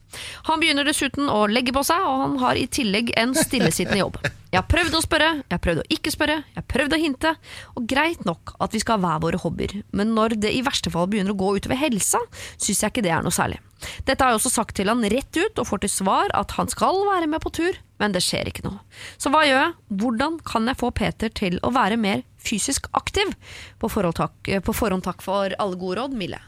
Han 0.47 0.61
begynner 0.61 0.87
dessuten 0.87 1.27
å 1.29 1.45
legge 1.51 1.73
på 1.75 1.83
seg, 1.85 2.01
og 2.03 2.21
han 2.23 2.35
har 2.41 2.57
i 2.59 2.67
tillegg 2.71 3.11
en 3.19 3.33
stillesittende 3.35 3.99
jobb. 3.99 4.19
Jeg 4.47 4.61
har 4.61 4.67
prøvd 4.71 4.95
å 4.95 5.03
spørre, 5.03 5.29
jeg 5.41 5.53
har 5.53 5.63
prøvd 5.63 5.81
å 5.81 5.87
ikke 5.91 6.11
spørre, 6.13 6.37
jeg 6.53 6.61
har 6.61 6.67
prøvd 6.71 6.95
å 6.95 6.99
hinte, 7.01 7.33
og 7.75 7.87
greit 7.91 8.23
nok 8.25 8.55
at 8.63 8.75
vi 8.75 8.81
skal 8.81 8.97
ha 8.97 9.03
hver 9.03 9.23
våre 9.25 9.41
hobbyer, 9.43 9.73
men 9.91 10.13
når 10.15 10.37
det 10.39 10.53
i 10.55 10.63
verste 10.65 10.91
fall 10.93 11.09
begynner 11.11 11.35
å 11.35 11.39
gå 11.39 11.57
utover 11.57 11.79
helsa, 11.81 12.21
syns 12.55 12.83
jeg 12.83 12.93
ikke 12.93 13.03
det 13.05 13.11
er 13.13 13.25
noe 13.25 13.35
særlig. 13.35 13.59
Dette 14.07 14.23
har 14.23 14.31
jeg 14.31 14.39
også 14.39 14.53
sagt 14.55 14.77
til 14.79 14.89
han 14.89 15.03
rett 15.11 15.37
ut, 15.37 15.59
og 15.59 15.67
får 15.67 15.83
til 15.83 15.93
svar 15.93 16.31
at 16.37 16.55
han 16.57 16.71
skal 16.71 17.03
være 17.09 17.27
med 17.29 17.43
på 17.43 17.51
tur, 17.59 17.77
men 18.01 18.15
det 18.15 18.23
skjer 18.25 18.49
ikke 18.49 18.65
noe. 18.65 18.79
Så 19.19 19.29
hva 19.33 19.43
gjør 19.45 19.59
jeg? 19.59 19.73
Hvordan 20.01 20.39
kan 20.47 20.69
jeg 20.71 20.79
få 20.79 20.93
Peter 20.95 21.33
til 21.33 21.59
å 21.61 21.73
være 21.75 21.99
mer 21.99 22.23
fysisk 22.41 22.87
aktiv? 22.97 23.35
På 23.81 23.91
forhånd 23.91 24.17
takk, 24.17 24.53
på 24.63 24.75
forhånd 24.75 25.05
takk 25.05 25.25
for 25.25 25.53
alle 25.59 25.77
gode 25.77 25.99
råd, 25.99 26.15
Mille. 26.17 26.39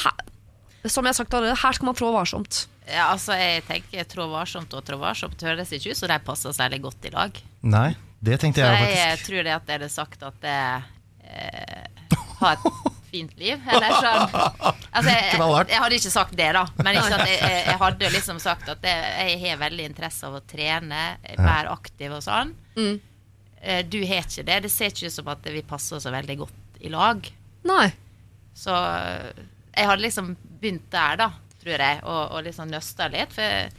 Her, 0.00 0.24
som 0.88 1.04
jeg 1.04 1.12
har 1.12 1.20
sagt 1.20 1.36
allerede, 1.36 1.60
her 1.60 1.76
skal 1.76 1.90
man 1.90 1.98
trå 1.98 2.10
varsomt. 2.14 2.64
Ja, 2.86 3.08
altså 3.10 3.34
jeg 3.34 3.64
tenker 3.66 4.04
Trå 4.06 4.28
varsomt 4.30 4.74
og 4.78 4.84
Trå 4.86 4.98
varsomt 5.00 5.40
høres 5.42 5.72
ikke 5.74 5.90
ut 5.90 5.98
så 5.98 6.06
de 6.10 6.18
passer 6.22 6.54
særlig 6.54 6.78
godt 6.84 7.08
i 7.08 7.10
lag. 7.14 7.40
Nei, 7.66 7.88
det 8.22 8.38
tenkte 8.42 8.62
jeg, 8.62 8.70
jeg 8.70 8.78
faktisk. 8.82 9.00
Så 9.00 9.08
jeg 9.08 9.24
tror 9.26 9.48
det 9.48 9.54
at 9.56 9.64
det 9.66 9.74
hadde 9.78 9.88
sagt 9.94 10.22
at 10.28 10.46
jeg 10.46 10.84
eh, 11.26 12.12
har 12.40 12.52
et 12.60 12.68
fint 13.10 13.34
liv. 13.40 13.66
Eller 13.72 13.96
sånn. 13.96 14.36
Altså, 14.36 15.10
jeg, 15.10 15.24
jeg, 15.34 15.66
jeg 15.72 15.80
hadde 15.82 15.98
ikke 15.98 16.12
sagt 16.14 16.36
det, 16.38 16.48
da. 16.56 16.62
Men 16.78 16.98
ikke 17.00 17.10
sant, 17.16 17.30
jeg, 17.32 17.50
jeg 17.66 17.80
hadde 17.82 18.10
liksom 18.14 18.40
sagt 18.42 18.70
at 18.76 18.86
jeg, 18.86 19.10
jeg 19.32 19.42
har 19.50 19.60
veldig 19.66 19.86
interesse 19.90 20.26
av 20.30 20.38
å 20.38 20.42
trene, 20.48 21.02
være 21.38 21.72
aktiv 21.74 22.14
og 22.16 22.22
sånn. 22.24 22.52
Mm. 22.78 22.96
Eh, 23.62 23.82
Du 23.88 23.98
har 24.06 24.22
ikke 24.26 24.46
det. 24.46 24.60
Det 24.66 24.72
ser 24.72 24.92
ikke 24.94 25.10
ut 25.10 25.16
som 25.18 25.32
at 25.34 25.50
vi 25.54 25.62
passer 25.66 26.02
så 26.02 26.12
veldig 26.14 26.38
godt 26.44 26.80
i 26.86 26.92
lag. 26.92 27.26
Nei. 27.66 27.86
Så 28.56 28.74
eh, 28.74 29.44
jeg 29.76 29.90
hadde 29.90 30.04
liksom 30.06 30.30
begynt 30.60 30.86
der, 30.92 31.18
da, 31.24 31.30
tror 31.66 31.82
jeg, 31.88 31.98
og, 32.04 32.22
og 32.36 32.46
liksom 32.46 32.70
nøsta 32.70 33.10
litt. 33.12 33.34
For 33.34 33.74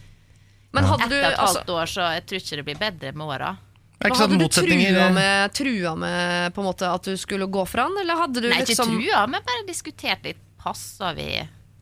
Men 0.75 0.89
hadde 0.91 1.07
etter 1.07 1.15
du, 1.15 1.21
et 1.23 1.31
altså, 1.31 1.63
halvt 1.63 1.73
år, 1.77 1.93
så 1.95 2.11
jeg 2.17 2.27
tror 2.27 2.43
ikke 2.43 2.59
det 2.59 2.67
blir 2.67 2.81
bedre 2.83 3.15
med 3.15 3.33
åra. 3.37 3.55
Ikke 3.97 4.13
hadde 4.13 4.37
sånn 4.37 4.43
du 4.43 4.47
trua 4.53 5.09
med, 5.09 5.53
trua 5.57 5.93
med 5.97 6.53
på 6.53 6.61
en 6.61 6.67
måte 6.69 6.89
at 6.93 7.07
du 7.07 7.15
skulle 7.17 7.47
gå 7.49 7.63
fra 7.65 7.87
han, 7.87 7.97
eller 8.03 8.19
hadde 8.19 8.43
du 8.43 8.51
Nei, 8.51 8.59
ikke 8.61 8.75
liksom 8.75 8.93
trua, 8.93 9.23
men 9.31 9.45
bare 9.47 9.65
diskutert 9.69 10.27
litt. 10.27 10.43
Passa 10.61 11.13
vi 11.15 11.29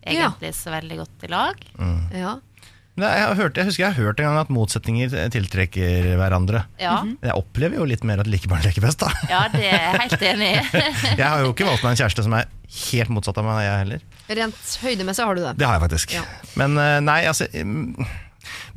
egentlig 0.05 0.51
så 0.53 0.71
veldig 0.75 0.97
godt 0.99 1.25
i 1.25 1.29
lag? 1.31 1.63
Ja. 2.13 2.35
Nei, 2.95 3.09
Jeg, 3.11 3.23
har 3.27 3.35
hørt, 3.35 3.57
jeg 3.59 3.67
husker 3.67 3.83
jeg 3.83 3.91
har 3.91 4.05
hørt 4.07 4.21
en 4.21 4.29
gang 4.29 4.37
at 4.39 4.51
motsetninger 4.55 5.15
tiltrekker 5.33 6.13
hverandre. 6.19 6.61
Ja, 6.79 7.01
Men 7.03 7.27
jeg 7.27 7.35
opplever 7.35 7.81
jo 7.81 7.87
litt 7.89 8.05
mer 8.07 8.21
at 8.23 8.29
likebarn 8.29 8.63
leker 8.63 8.85
best, 8.85 9.01
da. 9.03 9.09
ja 9.27 9.41
det 9.51 9.65
er 9.67 9.81
jeg 9.81 10.03
helt 10.05 10.23
enig 10.29 10.51
i. 10.53 10.83
Jeg 11.19 11.25
har 11.25 11.43
jo 11.43 11.51
ikke 11.51 11.67
valgt 11.67 11.83
meg 11.83 11.95
en 11.95 11.99
kjæreste 12.05 12.23
som 12.23 12.37
er 12.37 12.47
helt 12.75 13.13
motsatt 13.13 13.39
av 13.41 13.47
meg, 13.47 13.63
jeg 13.65 13.81
heller. 13.83 14.03
Rent 14.39 14.75
høydemessig 14.83 15.25
har 15.27 15.37
du 15.37 15.43
det. 15.43 15.53
Det 15.59 15.67
har 15.67 15.77
jeg 15.77 15.85
faktisk. 15.85 16.15
Ja. 16.17 16.23
Men 16.59 16.77
eh, 16.81 16.97
nei, 17.05 17.19
altså 17.29 17.47
mm, 17.51 18.05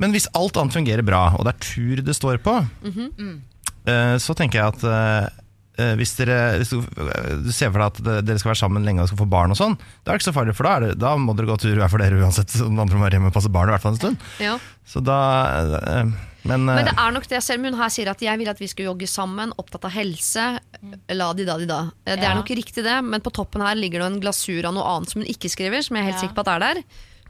Men 0.01 0.15
hvis 0.15 0.29
alt 0.37 0.57
annet 0.59 0.77
fungerer 0.77 1.05
bra, 1.05 1.23
og 1.37 1.45
det 1.47 1.55
er 1.55 1.65
tur 1.65 2.03
det 2.05 2.15
står 2.17 2.41
på, 2.45 2.55
eh, 2.85 4.15
så 4.21 4.35
tenker 4.37 4.61
jeg 4.61 4.75
at 4.75 4.87
eh, 4.89 5.93
hvis, 5.99 6.15
dere, 6.19 6.39
hvis 6.59 6.73
du, 6.73 6.81
du 7.45 7.51
ser 7.55 7.71
for 7.71 7.79
deg 7.83 7.87
at 7.91 8.25
dere 8.27 8.39
skal 8.41 8.53
være 8.53 8.61
sammen 8.63 8.87
lenge 8.87 9.03
og 9.03 9.11
skal 9.11 9.21
få 9.21 9.29
barn, 9.31 9.53
og 9.55 9.59
sånn 9.59 9.77
Da 9.79 10.09
er 10.09 10.17
det 10.17 10.19
ikke 10.19 10.29
så 10.31 10.35
farlig, 10.35 10.55
for 10.57 10.67
da, 10.67 10.73
er 10.75 10.87
det, 10.87 10.97
da 10.99 11.13
må 11.19 11.35
dere 11.37 11.51
gå 11.51 11.59
tur 11.61 11.77
hver 11.79 11.91
for 11.91 12.03
dere 12.03 12.19
uansett. 12.19 12.51
Så 12.51 12.67
Den 12.67 12.81
andre 12.81 12.99
må 12.99 13.05
være 13.05 13.19
hjemme 13.19 13.31
og 13.31 13.37
passe 13.37 13.51
barn 13.53 13.71
i 13.71 13.75
hvert 13.75 13.85
fall 13.85 13.95
en 13.95 14.01
stund. 14.01 14.27
Ja. 14.43 14.57
Så 14.89 15.03
da 15.05 15.19
Men, 16.47 16.63
Men 16.65 16.85
det 16.85 16.93
eh, 16.93 17.01
er 17.03 17.11
nok 17.11 17.25
det 17.27 17.41
selv 17.43 17.59
om 17.59 17.65
hun 17.73 17.79
her 17.81 17.89
sier 17.91 18.07
at 18.11 18.21
jeg 18.23 18.39
vil 18.39 18.47
at 18.49 18.59
vi 18.61 18.67
skal 18.71 18.85
jogge 18.85 19.07
sammen, 19.11 19.51
opptatt 19.59 19.83
av 19.89 19.91
helse. 19.91 20.45
La 21.11 21.33
de 21.35 21.43
da 21.45 21.57
de 21.59 21.65
da. 21.67 21.79
Det 22.05 22.15
Det 22.21 22.27
er 22.29 22.35
nok 22.35 22.47
riktig 22.55 22.83
det, 22.85 23.03
men 23.03 23.19
på 23.21 23.31
toppen 23.35 23.61
her 23.61 23.75
ligger 23.75 23.99
det 23.99 24.07
en 24.13 24.21
glasur 24.23 24.63
av 24.65 24.73
noe 24.73 24.85
annet 24.87 25.09
som 25.11 25.21
hun 25.21 25.27
ikke 25.29 25.49
skriver, 25.51 25.83
som 25.83 25.97
jeg 25.97 26.05
er 26.05 26.11
helt 26.11 26.21
Ja. 26.21 26.27
sikker 26.27 26.35
på 26.39 26.45
at 26.47 26.53
er 26.55 26.59
der. 26.59 26.83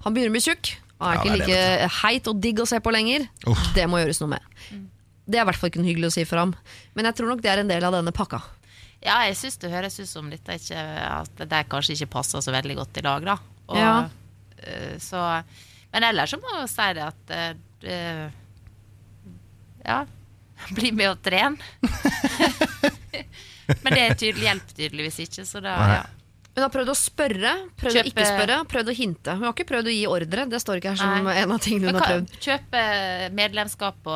Han 0.05 0.13
begynner 0.13 0.29
å 0.29 0.37
bli 0.37 0.45
tjukk. 0.45 0.75
Han 0.99 1.09
er 1.09 1.15
Ja, 1.15 1.21
ikke 1.23 1.45
det 1.47 1.57
er 1.57 1.81
like 1.87 1.89
heit 2.03 2.27
og 2.27 2.41
digg 2.41 2.59
å 2.59 2.67
se 2.67 2.79
på 2.79 2.91
lenger. 2.93 3.27
Uff. 3.47 3.73
Det 3.73 3.87
må 3.89 3.97
gjøres 4.03 4.19
noe 4.21 4.29
med. 4.35 4.41
Det 5.29 5.37
er 5.37 5.41
i 5.41 5.45
hvert 5.49 5.55
fall 5.61 5.69
ikke 5.69 5.81
noe 5.81 5.89
hyggelig 5.89 6.09
å 6.09 6.13
si 6.13 6.23
for 6.25 6.37
ham. 6.37 6.55
Men 6.95 7.05
jeg 7.05 7.15
tror 7.15 7.29
nok 7.29 7.41
det 7.41 7.51
er 7.51 7.59
en 7.59 7.67
del 7.67 7.83
av 7.83 7.93
denne 7.93 8.11
pakka. 8.11 8.41
Ja, 9.01 9.21
jeg 9.25 9.35
syns 9.39 9.57
det 9.61 9.71
høres 9.71 9.97
ut 9.99 10.07
som 10.09 10.29
dette 10.29 10.51
ikke, 10.59 10.75
at 10.75 11.35
de 11.37 11.63
kanskje 11.71 11.95
ikke 11.95 12.09
passer 12.17 12.41
så 12.43 12.51
veldig 12.51 12.75
godt 12.75 12.97
i 12.97 13.01
lag, 13.05 13.23
da. 13.25 13.37
Og, 13.69 13.77
Ja. 13.77 14.09
eh, 14.61 14.97
så, 14.99 15.43
men 15.93 16.03
ellers 16.03 16.31
så 16.33 16.37
må 16.41 16.59
jeg 16.59 16.69
si 16.69 16.93
det 16.93 17.05
at 17.07 17.31
eh, 17.31 17.53
det- 17.81 18.31
Ja. 19.85 20.01
Bli 20.75 20.89
med 20.91 21.13
og 21.13 21.21
trene. 21.23 21.55
men 23.83 23.93
det 23.93 24.01
er 24.01 24.15
tydelig, 24.17 24.45
hjelper 24.47 24.77
tydeligvis 24.79 25.19
ikke, 25.25 25.45
så 25.47 25.61
da 25.63 25.75
ja. 25.93 25.99
Hun 26.57 26.63
har 26.65 26.71
prøvd 26.73 26.89
å 26.91 26.95
spørre, 26.97 27.51
prøvd 27.79 27.99
å 28.01 28.03
ikke 28.09 28.23
spørre, 28.27 28.55
prøvd 28.67 28.89
å 28.91 28.95
hinte. 28.97 29.35
Hun 29.37 29.45
har 29.45 29.53
ikke 29.53 29.67
prøvd 29.69 29.87
å 29.87 29.93
gi 29.93 30.01
ordre. 30.11 30.43
Det 30.49 30.59
står 30.59 30.81
ikke 30.81 30.91
her 30.91 30.97
som 30.99 31.13
Nei. 31.23 31.35
en 31.39 31.53
av 31.55 31.59
tingene 31.63 31.93
hun 31.93 31.99
har 32.01 32.09
prøvd. 32.09 32.33
kjøpe 32.43 32.81
medlemskap 33.37 34.01
på 34.03 34.15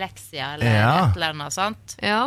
Lexia 0.00 0.48
eller 0.56 0.72
Ja. 0.74 0.88
et 1.04 1.14
eller 1.20 1.36
annet 1.36 1.54
sånt. 1.54 1.94
Ja. 2.02 2.24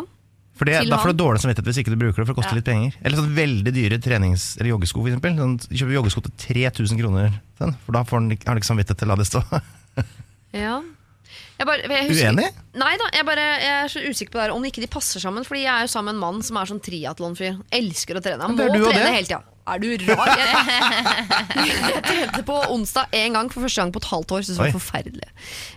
For 0.55 0.65
det, 0.69 0.85
Da 0.87 0.97
får 1.01 1.11
du 1.11 1.17
dårlig 1.19 1.41
samvittighet 1.43 1.67
hvis 1.67 1.81
ikke 1.83 1.91
du 1.91 1.99
bruker 1.99 2.21
det, 2.21 2.27
for 2.29 2.33
det 2.33 2.39
koster 2.39 2.55
Ja. 2.55 2.59
litt 2.61 2.69
penger. 2.69 2.95
Eller 3.03 3.17
sånn 3.17 3.35
veldig 3.35 3.73
dyre 3.75 3.97
trenings- 3.99 4.55
eller 4.57 4.69
joggesko, 4.71 5.01
for 5.03 5.09
eksempel. 5.11 5.35
Sånn, 5.35 5.57
kjøper 5.67 5.93
joggesko 5.99 6.21
til 6.23 6.33
3000 6.55 6.97
kroner, 7.01 7.41
sånn, 7.59 7.75
for 7.83 7.91
da 7.91 8.03
får 8.03 8.19
den, 8.23 8.29
har 8.47 8.55
du 8.55 8.59
ikke 8.61 8.71
samvittighet 8.71 8.97
til 8.97 9.07
å 9.07 9.09
la 9.09 9.15
det 9.15 9.27
stå. 9.27 9.41
Ja. 10.53 10.81
Jeg 11.57 11.65
bare, 11.65 11.81
jeg 11.89 12.07
husker- 12.09 12.29
Uenig? 12.31 12.47
Nei 12.77 12.93
da, 13.01 13.05
jeg, 13.17 13.25
bare, 13.25 13.45
jeg 13.57 13.75
er 13.83 13.87
så 13.89 14.01
usikker 14.05 14.31
på 14.31 14.37
det 14.37 14.43
her 14.47 14.53
om 14.53 14.65
ikke 14.69 14.81
de 14.83 14.87
passer 14.93 15.19
sammen. 15.23 15.45
Fordi 15.47 15.63
jeg 15.63 15.73
er 15.73 15.87
jo 15.87 15.91
sammen 15.93 16.13
med 16.13 16.19
en 16.19 16.23
mann 16.25 16.43
som 16.45 16.57
er 16.61 16.69
sånn 16.69 16.81
triatlonfyr. 16.85 17.55
Elsker 17.73 18.19
å 18.19 18.21
trene. 18.21 18.41
Han 18.45 18.53
må 18.57 18.67
trene 18.69 19.13
hele 19.15 19.25
tida. 19.25 19.41
Er 19.67 19.81
du 19.83 19.89
rar? 20.07 20.29
Jeg, 20.37 22.01
trente 22.07 22.43
på 22.47 22.55
onsdag 22.71 23.09
én 23.19 23.33
gang 23.35 23.49
for 23.51 23.65
første 23.65 23.81
gang 23.81 23.91
på 23.91 23.99
et 23.99 24.07
halvt 24.13 24.31
år. 24.37 24.45
Så 24.45 24.53
det 24.53 24.61
var 24.61 24.75
forferdelig. 24.77 25.27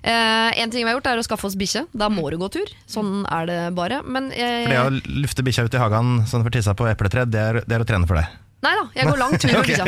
Eh, 0.04 0.60
en 0.62 0.70
ting 0.70 0.84
vi 0.84 0.90
har 0.92 0.98
gjort, 0.98 1.08
er 1.10 1.22
å 1.22 1.26
skaffe 1.26 1.48
oss 1.48 1.56
bikkje. 1.58 1.86
Da 1.96 2.10
må 2.12 2.28
du 2.30 2.36
gå 2.38 2.50
tur. 2.54 2.70
Sånn 2.90 3.24
er 3.26 3.48
det 3.50 3.58
bare. 3.74 4.02
Men 4.06 4.30
jeg, 4.36 4.68
For 4.68 4.76
det 4.76 4.84
å 4.84 5.18
lufte 5.24 5.42
bikkja 5.46 5.64
ut 5.66 5.74
i 5.74 5.82
hagen 5.82 6.12
sånn 6.30 6.44
for 6.46 6.54
tissa 6.54 6.76
på 6.78 6.86
epletre, 6.92 7.24
det 7.26 7.40
er, 7.48 7.60
det 7.66 7.78
er 7.80 7.82
å 7.82 7.88
trene 7.88 8.06
for 8.06 8.20
deg. 8.20 8.30
Nei 8.60 8.72
da, 8.76 8.82
jeg 8.92 9.08
går 9.08 9.18
lang 9.20 9.34
tur 9.40 9.52
med 9.54 9.62
bikkja. 9.68 9.84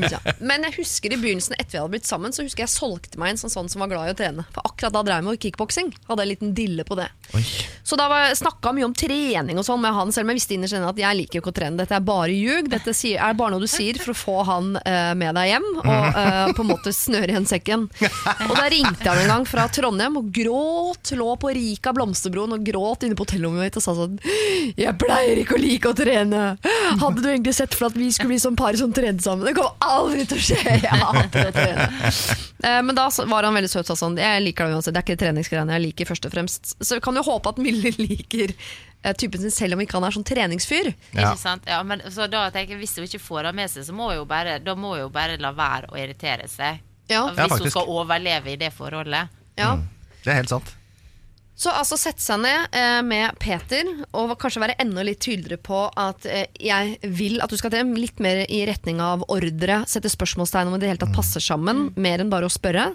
Bikkja. 0.00 0.20
Men 0.42 0.64
jeg 0.66 0.76
husker 0.80 1.14
i 1.14 1.18
begynnelsen 1.20 1.54
etter 1.58 1.76
vi 1.76 1.80
hadde 1.82 1.92
blitt 1.94 2.08
sammen, 2.08 2.34
så 2.34 2.42
husker 2.46 2.64
jeg 2.66 2.72
solgte 2.72 3.20
meg 3.22 3.34
en 3.34 3.40
sånn, 3.44 3.52
sånn 3.52 3.70
som 3.70 3.84
var 3.84 3.90
glad 3.92 4.10
i 4.10 4.14
å 4.14 4.18
trene. 4.18 4.46
For 4.54 4.66
akkurat 4.66 4.94
da 4.96 5.02
drev 5.06 5.20
jeg 5.20 5.26
med 5.28 5.42
kickboksing. 5.44 5.92
Hadde 6.08 6.24
en 6.26 6.30
liten 6.32 6.54
dille 6.56 6.86
på 6.88 6.98
det. 6.98 7.06
Oi. 7.38 7.44
Så 7.86 7.96
da 7.98 8.08
var- 8.10 8.34
snakka 8.34 8.72
mye 8.74 8.88
om 8.88 8.94
trening 8.94 9.58
og 9.58 9.64
sånn 9.66 9.80
med 9.82 9.94
han, 9.94 10.10
selv 10.12 10.26
om 10.26 10.32
jeg 10.34 10.40
visste 10.40 10.54
innerst 10.56 10.74
inne 10.78 10.90
at 10.90 10.98
jeg 10.98 11.18
liker 11.20 11.40
ikke 11.40 11.52
å 11.52 11.56
trene. 11.60 11.78
Dette 11.78 11.94
er 11.96 12.04
bare 12.06 12.34
ljug. 12.34 12.68
Dette 12.72 12.90
er 13.14 13.34
bare 13.38 13.54
noe 13.54 13.62
du 13.62 13.68
sier 13.70 13.98
for 14.02 14.12
å 14.12 14.18
få 14.18 14.36
han 14.48 14.72
uh, 14.80 15.12
med 15.18 15.34
deg 15.38 15.52
hjem, 15.52 15.68
og 15.80 16.18
uh, 16.18 16.50
på 16.56 16.64
en 16.64 16.70
måte 16.70 16.92
snøre 16.94 17.30
igjen 17.34 17.46
sekken. 17.48 17.86
Og 18.48 18.54
da 18.58 18.66
ringte 18.72 19.04
jeg 19.06 19.10
ham 19.10 19.22
en 19.22 19.32
gang 19.34 19.46
fra 19.48 19.68
Trondheim 19.70 20.18
og 20.20 20.30
gråt, 20.34 21.14
lå 21.18 21.30
på 21.40 21.52
Rika 21.56 21.94
Blomsterbroen 21.96 22.56
og 22.58 22.66
gråt 22.66 23.06
inne 23.06 23.18
på 23.18 23.26
hotellrommet 23.26 23.68
mitt 23.68 23.78
og 23.78 23.84
sa 23.84 23.94
sånn 23.96 24.18
Jeg 24.78 24.94
pleier 25.00 25.42
ikke 25.42 25.56
å 25.58 25.62
like 25.62 25.90
å 25.90 25.96
trene. 25.96 26.44
Hadde 27.00 27.22
du 27.22 27.28
egentlig 27.30 27.54
sett 27.58 27.74
for 27.76 27.90
at 27.90 27.98
vi 28.00 28.08
skulle 28.16 28.32
bli 28.32 28.38
sånn 28.42 28.56
par 28.58 28.76
som 28.80 28.92
trente 28.96 29.22
sammen? 29.24 29.46
Det 29.46 29.52
kommer 29.56 29.76
aldri 29.84 30.24
til 30.30 30.40
å 30.40 30.44
skje. 30.48 30.58
Jeg 30.80 31.00
hater 31.04 31.50
å 31.50 31.52
trene. 31.54 31.86
Eh, 32.60 32.80
Men 32.84 32.96
da 32.98 33.06
var 33.30 33.46
han 33.48 33.54
veldig 33.56 33.70
søt 33.72 33.86
og 33.86 33.94
sa 33.94 33.96
sånn 34.02 34.18
Jeg 34.20 34.42
liker 34.44 34.66
det 34.68 34.74
uansett. 34.76 34.92
Det 34.96 35.00
er 35.00 35.06
ikke 35.08 35.20
treningsgreiene 35.22 35.76
jeg 35.78 35.84
liker 35.86 36.08
først 36.10 36.26
og 36.28 36.34
fremst. 36.34 36.72
Så 36.80 36.98
vi 36.98 37.04
kan 37.06 37.16
jo 37.20 37.22
håpe 37.28 37.52
at 37.54 37.60
Mille 37.62 37.92
liker 37.96 38.52
eh, 38.52 39.14
typen 39.16 39.40
sin 39.44 39.54
selv 39.54 39.78
om 39.78 39.84
ikke 39.84 39.96
han 40.00 40.08
er 40.10 40.16
sånn 40.18 40.26
treningsfyr. 40.28 40.90
Ja. 41.14 41.30
Ikke 41.30 41.38
sant? 41.40 41.68
Ja, 41.70 41.78
men, 41.86 42.02
så 42.12 42.26
da 42.32 42.46
tenker 42.52 42.74
jeg, 42.76 42.82
Hvis 42.82 42.96
hun 42.98 43.06
ikke 43.08 43.22
får 43.28 43.48
det 43.50 43.54
med 43.62 43.72
seg, 43.72 43.86
så 43.88 43.96
må 43.96 44.10
hun 44.10 44.20
jo 44.22 44.26
bare, 44.28 44.58
da 44.64 44.74
må 44.76 44.96
hun 44.98 45.12
bare 45.14 45.38
la 45.40 45.54
være 45.56 45.92
å 45.92 46.00
irritere 46.00 46.48
seg. 46.52 46.82
Ja. 47.10 47.24
Hvis 47.30 47.40
Ja, 47.46 47.48
hun 47.64 47.70
skal 47.72 47.88
overleve 47.90 48.52
i 48.52 48.58
det 48.60 48.72
forholdet. 48.76 49.32
Ja. 49.58 49.74
Det 50.24 50.30
er 50.34 50.42
helt 50.42 50.52
sant. 50.52 50.76
Så 51.60 51.68
altså 51.76 51.98
sette 52.00 52.24
seg 52.24 52.40
ned 52.40 52.72
eh, 52.76 53.02
med 53.04 53.36
Peter 53.42 53.88
og 54.16 54.32
kanskje 54.40 54.62
være 54.62 54.78
enda 54.80 55.02
litt 55.04 55.20
tydeligere 55.20 55.60
på 55.60 55.82
at 56.00 56.24
eh, 56.24 56.46
jeg 56.56 56.96
vil 57.04 57.36
at 57.44 57.52
du 57.52 57.58
skal 57.60 57.74
til 57.74 57.90
litt 58.00 58.22
mer 58.24 58.46
i 58.46 58.62
retning 58.68 59.02
av 59.04 59.26
ordre, 59.28 59.82
sette 59.90 60.08
spørsmålstegn 60.08 60.70
om 60.70 60.78
det 60.80 60.88
hele 60.88 61.02
tatt 61.02 61.12
passer 61.12 61.44
sammen, 61.44 61.90
mer 62.00 62.24
enn 62.24 62.32
bare 62.32 62.48
å 62.48 62.52
spørre. 62.52 62.86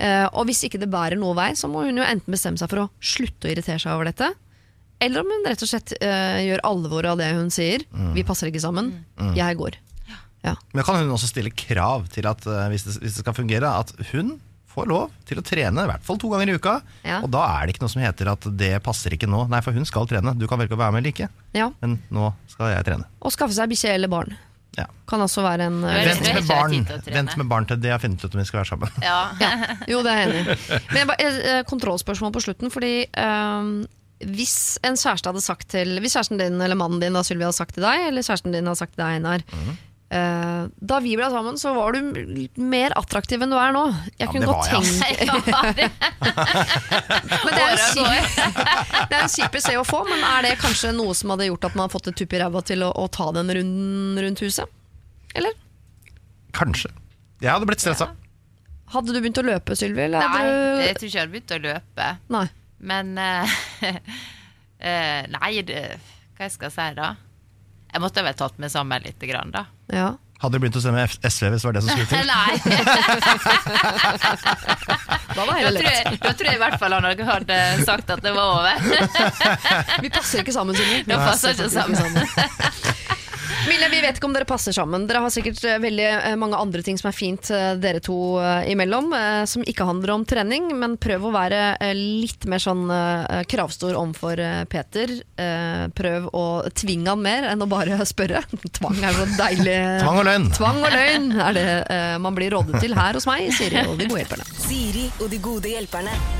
Eh, 0.00 0.24
og 0.30 0.48
hvis 0.48 0.64
ikke 0.64 0.80
det 0.80 0.88
bærer 0.92 1.20
noe 1.20 1.36
vei, 1.36 1.50
så 1.60 1.68
må 1.68 1.84
hun 1.84 2.00
jo 2.00 2.06
enten 2.08 2.32
bestemme 2.32 2.56
seg 2.60 2.72
for 2.72 2.86
å 2.86 2.90
slutte 3.04 3.50
å 3.50 3.52
irritere 3.52 3.82
seg 3.84 3.92
over 3.92 4.08
dette, 4.08 4.32
eller 5.04 5.20
om 5.20 5.34
hun 5.34 5.44
rett 5.44 5.60
og 5.60 5.68
slett 5.68 5.92
eh, 6.00 6.46
gjør 6.46 6.64
alvor 6.70 7.10
av 7.12 7.20
det 7.20 7.28
hun 7.36 7.52
sier. 7.52 7.84
Vi 8.16 8.24
passer 8.24 8.48
ikke 8.48 8.64
sammen, 8.64 8.94
jeg 9.36 9.60
går. 9.60 9.76
Ja. 10.46 10.54
Men 10.72 10.86
kan 10.86 11.00
hun 11.00 11.12
også 11.12 11.28
stille 11.30 11.52
krav 11.52 12.08
til 12.14 12.28
at 12.30 12.44
eh, 12.48 12.68
hvis, 12.72 12.86
det, 12.86 12.96
hvis 13.02 13.18
det 13.18 13.24
skal 13.24 13.36
fungere, 13.36 13.76
at 13.82 13.92
hun 14.12 14.38
får 14.76 14.90
lov 14.90 15.14
til 15.28 15.40
å 15.40 15.44
trene 15.46 15.86
i 15.86 15.90
hvert 15.90 16.04
fall 16.06 16.18
to 16.20 16.30
ganger 16.32 16.52
i 16.52 16.56
uka. 16.56 16.78
Ja. 17.06 17.20
Og 17.24 17.30
da 17.32 17.44
er 17.56 17.66
det 17.66 17.76
ikke 17.76 17.86
noe 17.86 17.94
som 17.94 18.04
heter 18.04 18.32
at 18.32 18.48
det 18.60 18.74
passer 18.84 19.16
ikke 19.16 19.30
nå. 19.30 19.46
Nei, 19.52 19.62
for 19.64 19.76
hun 19.76 19.88
skal 19.88 20.08
trene. 20.10 20.36
Du 20.36 20.46
kan 20.50 20.60
velge 20.60 20.76
å 20.76 20.80
være 20.80 20.96
med 20.96 21.04
eller 21.04 21.14
ikke, 21.14 21.30
ja. 21.56 21.70
men 21.82 21.98
nå 22.14 22.32
skal 22.52 22.74
jeg 22.74 22.88
trene. 22.88 23.08
Og 23.24 23.34
skaffe 23.34 23.56
seg 23.56 23.72
bikkje 23.72 23.96
eller 23.96 24.12
barn. 24.12 24.36
Ja. 24.76 24.84
Kan 25.08 25.22
også 25.24 25.40
være 25.40 25.70
en 25.70 25.78
eh, 25.88 26.02
Vent 26.10 26.26
med, 26.26 26.46
barn. 26.50 26.74
Vent 27.08 27.36
med 27.40 27.48
barn 27.48 27.66
til 27.68 27.78
det 27.80 27.94
har 27.94 28.00
funnet 28.02 28.20
ut 28.20 28.34
om 28.34 28.42
vi 28.42 28.44
skal 28.48 28.60
være 28.60 28.70
sammen. 28.74 28.98
Ja. 29.04 29.20
Jo, 29.92 30.02
det 30.04 30.12
er 30.12 30.18
jeg 30.20 30.32
enig 30.32 30.42
i. 30.42 30.80
Men 30.92 31.08
bare, 31.08 31.30
eh, 31.52 31.60
kontrollspørsmål 31.70 32.34
på 32.34 32.42
slutten. 32.44 32.72
Fordi 32.74 32.92
um, 33.16 33.70
hvis 34.36 34.76
en 34.84 34.96
kjæreste 34.96 35.28
hadde 35.32 35.44
sagt 35.44 35.66
til 35.72 35.96
Hvis 36.00 36.16
kjæresten 36.16 36.40
din 36.40 36.60
eller 36.60 36.78
mannen 36.78 37.00
din 37.02 37.16
da, 37.16 37.24
Sylvia, 37.24 37.48
hadde 37.48 37.58
sagt 37.58 37.76
til 37.76 37.84
deg, 37.84 38.06
eller 38.10 38.24
kjæresten 38.24 38.52
din 38.52 38.68
hadde 38.68 38.80
sagt 38.80 38.96
til 38.96 39.04
deg, 39.04 39.16
Einar 39.16 39.44
eh, 40.10 40.66
Da 40.90 40.98
vi 41.02 41.16
ble 41.18 41.28
sammen, 41.32 41.56
så 41.58 41.72
var 41.76 41.92
du 41.96 42.00
litt 42.26 42.56
mer 42.58 42.92
attraktiv 42.98 43.42
enn 43.42 43.50
du 43.52 43.56
er 43.58 43.72
nå. 43.74 43.84
Jeg 44.16 44.26
Ja, 44.26 44.32
kunne 44.32 44.46
godt 44.46 44.70
tenke 44.70 45.24
ja. 45.26 45.34
Men 47.46 47.52
det 47.52 47.62
er 47.62 47.70
en 47.70 47.76
Åra 47.76 47.86
kjip, 47.94 48.26
en 49.20 49.28
kjip 49.32 49.50
beskjed 49.56 49.78
å 49.80 49.84
få, 49.86 50.00
men 50.08 50.20
er 50.26 50.40
det 50.48 50.54
kanskje 50.62 50.88
noe 50.96 51.12
som 51.16 51.30
hadde 51.34 51.48
gjort 51.50 51.64
at 51.70 51.74
man 51.76 51.82
hadde 51.86 51.96
fått 51.96 52.08
et 52.12 52.18
tupp 52.20 52.32
i 52.36 52.38
ræva 52.42 52.60
til 52.66 52.80
å, 52.86 52.88
å 52.92 52.94
ta 53.12 53.26
den 53.36 53.48
runden 53.58 54.16
rundt 54.24 54.40
huset? 54.44 54.66
Eller? 55.36 55.52
Kanskje. 56.56 56.90
Jeg 57.42 57.50
hadde 57.52 57.66
blitt 57.68 57.82
stressa. 57.84 58.06
Hadde 58.94 59.10
du 59.12 59.18
begynt 59.20 59.40
å 59.42 59.44
løpe, 59.44 59.72
Sylvi? 59.76 60.04
Nei, 60.12 60.22
hadde 60.22 60.84
jeg 60.86 60.94
tror 60.96 61.06
ikke 61.08 61.18
jeg 61.18 61.24
hadde 61.24 61.34
begynt 61.34 61.56
å 61.56 61.58
løpe. 61.64 62.06
Nei. 62.36 62.46
Men 62.86 63.06
uh, 63.18 63.24
uh, 63.82 65.22
Nei, 65.32 65.52
det, 65.66 65.82
hva 66.36 66.42
jeg 66.46 66.52
skal 66.54 66.70
si 66.72 66.86
da? 66.98 67.08
Jeg 67.92 68.00
måtte 68.02 68.22
vel 68.26 68.34
tatt 68.36 68.56
meg 68.60 68.70
sammen 68.72 69.02
litt, 69.06 69.20
grann, 69.30 69.50
da. 69.54 69.66
Ja. 69.94 70.08
Hadde 70.42 70.58
du 70.58 70.60
begynt 70.66 70.76
å 70.76 70.80
stemme 70.84 71.00
F- 71.08 71.16
SV 71.24 71.46
hvis 71.54 71.62
det 71.64 71.68
var 71.70 71.72
det 71.78 71.82
som 71.82 71.90
skulle 71.96 72.10
til? 72.10 72.26
Nei, 72.36 72.52
Da 75.36 75.44
var 75.46 75.56
da 75.56 75.70
det 75.70 75.80
tror, 75.80 75.88
jeg, 75.88 76.18
da 76.20 76.32
tror 76.36 76.48
jeg 76.50 76.56
i 76.58 76.60
hvert 76.60 76.76
fall 76.82 76.92
han 76.96 77.06
hadde 77.30 77.56
sagt 77.88 78.12
at 78.12 78.20
det 78.24 78.32
var 78.36 78.46
over. 78.58 78.74
Vi 80.04 80.10
passer 80.12 80.42
ikke 80.44 80.52
sammen, 80.52 80.76
Sylvi. 80.76 80.98
Vi 81.06 81.12
Da 81.14 81.16
passer 81.24 81.56
ikke 81.56 81.70
faktisk 81.72 83.15
Mille, 83.66 83.88
vi 83.90 83.98
vet 84.00 84.18
ikke 84.20 84.28
om 84.28 84.34
dere 84.36 84.46
passer 84.46 84.74
sammen. 84.74 85.08
Dere 85.08 85.24
har 85.24 85.32
sikkert 85.34 85.58
eh, 85.66 85.78
veldig 85.82 86.04
eh, 86.06 86.36
mange 86.38 86.58
andre 86.60 86.84
ting 86.86 86.98
som 87.00 87.08
er 87.10 87.16
fint 87.16 87.48
eh, 87.50 87.72
dere 87.82 87.98
to 88.04 88.14
imellom, 88.70 89.10
som 89.50 89.64
ikke 89.66 89.86
handler 89.88 90.12
om 90.14 90.24
trening, 90.28 90.68
men 90.78 90.94
prøv 91.02 91.26
å 91.26 91.32
være 91.34 91.60
litt 91.98 92.46
mer 92.50 92.62
sånn 92.62 92.84
kravstor 93.50 93.96
overfor 93.98 94.40
Peter. 94.70 95.16
Eh, 95.40 95.86
Prøv 95.96 96.28
å 96.36 96.44
tvinge 96.76 97.10
han 97.12 97.22
mer 97.24 97.48
enn 97.50 97.64
å 97.64 97.68
bare 97.70 97.98
spørre. 98.12 98.44
Tvang 98.78 99.02
er 99.02 99.18
så 99.18 99.26
deilig. 99.34 99.76
Tvang 100.04 100.22
og 100.22 100.28
løgn. 100.30 100.48
Tvang 100.56 100.82
og 100.86 100.96
løgn 100.96 101.28
er 101.48 101.58
det 101.58 101.68
man 102.22 102.38
blir 102.38 102.54
rådet 102.54 102.82
til 102.84 102.94
her 102.96 103.18
hos 103.18 103.26
meg, 103.28 103.50
Siri 103.56 103.82
og 103.86 103.96
de 103.98 104.08
gode 104.10 104.22
hjelperne. 104.22 104.50
Siri 104.66 105.08
og 105.20 105.30
de 105.32 105.42
gode 105.42 105.74
hjelperne. 105.74 106.35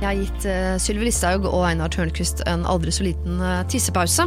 Jeg 0.00 0.08
har 0.08 0.16
gitt 0.16 0.44
uh, 0.48 0.76
Sylvi 0.80 1.10
Listhaug 1.10 1.44
og 1.44 1.66
Einar 1.68 1.90
Tørnquist 1.92 2.40
en 2.48 2.62
aldri 2.68 2.92
så 2.94 3.04
liten 3.04 3.36
eh, 3.44 3.60
tissepause. 3.68 4.24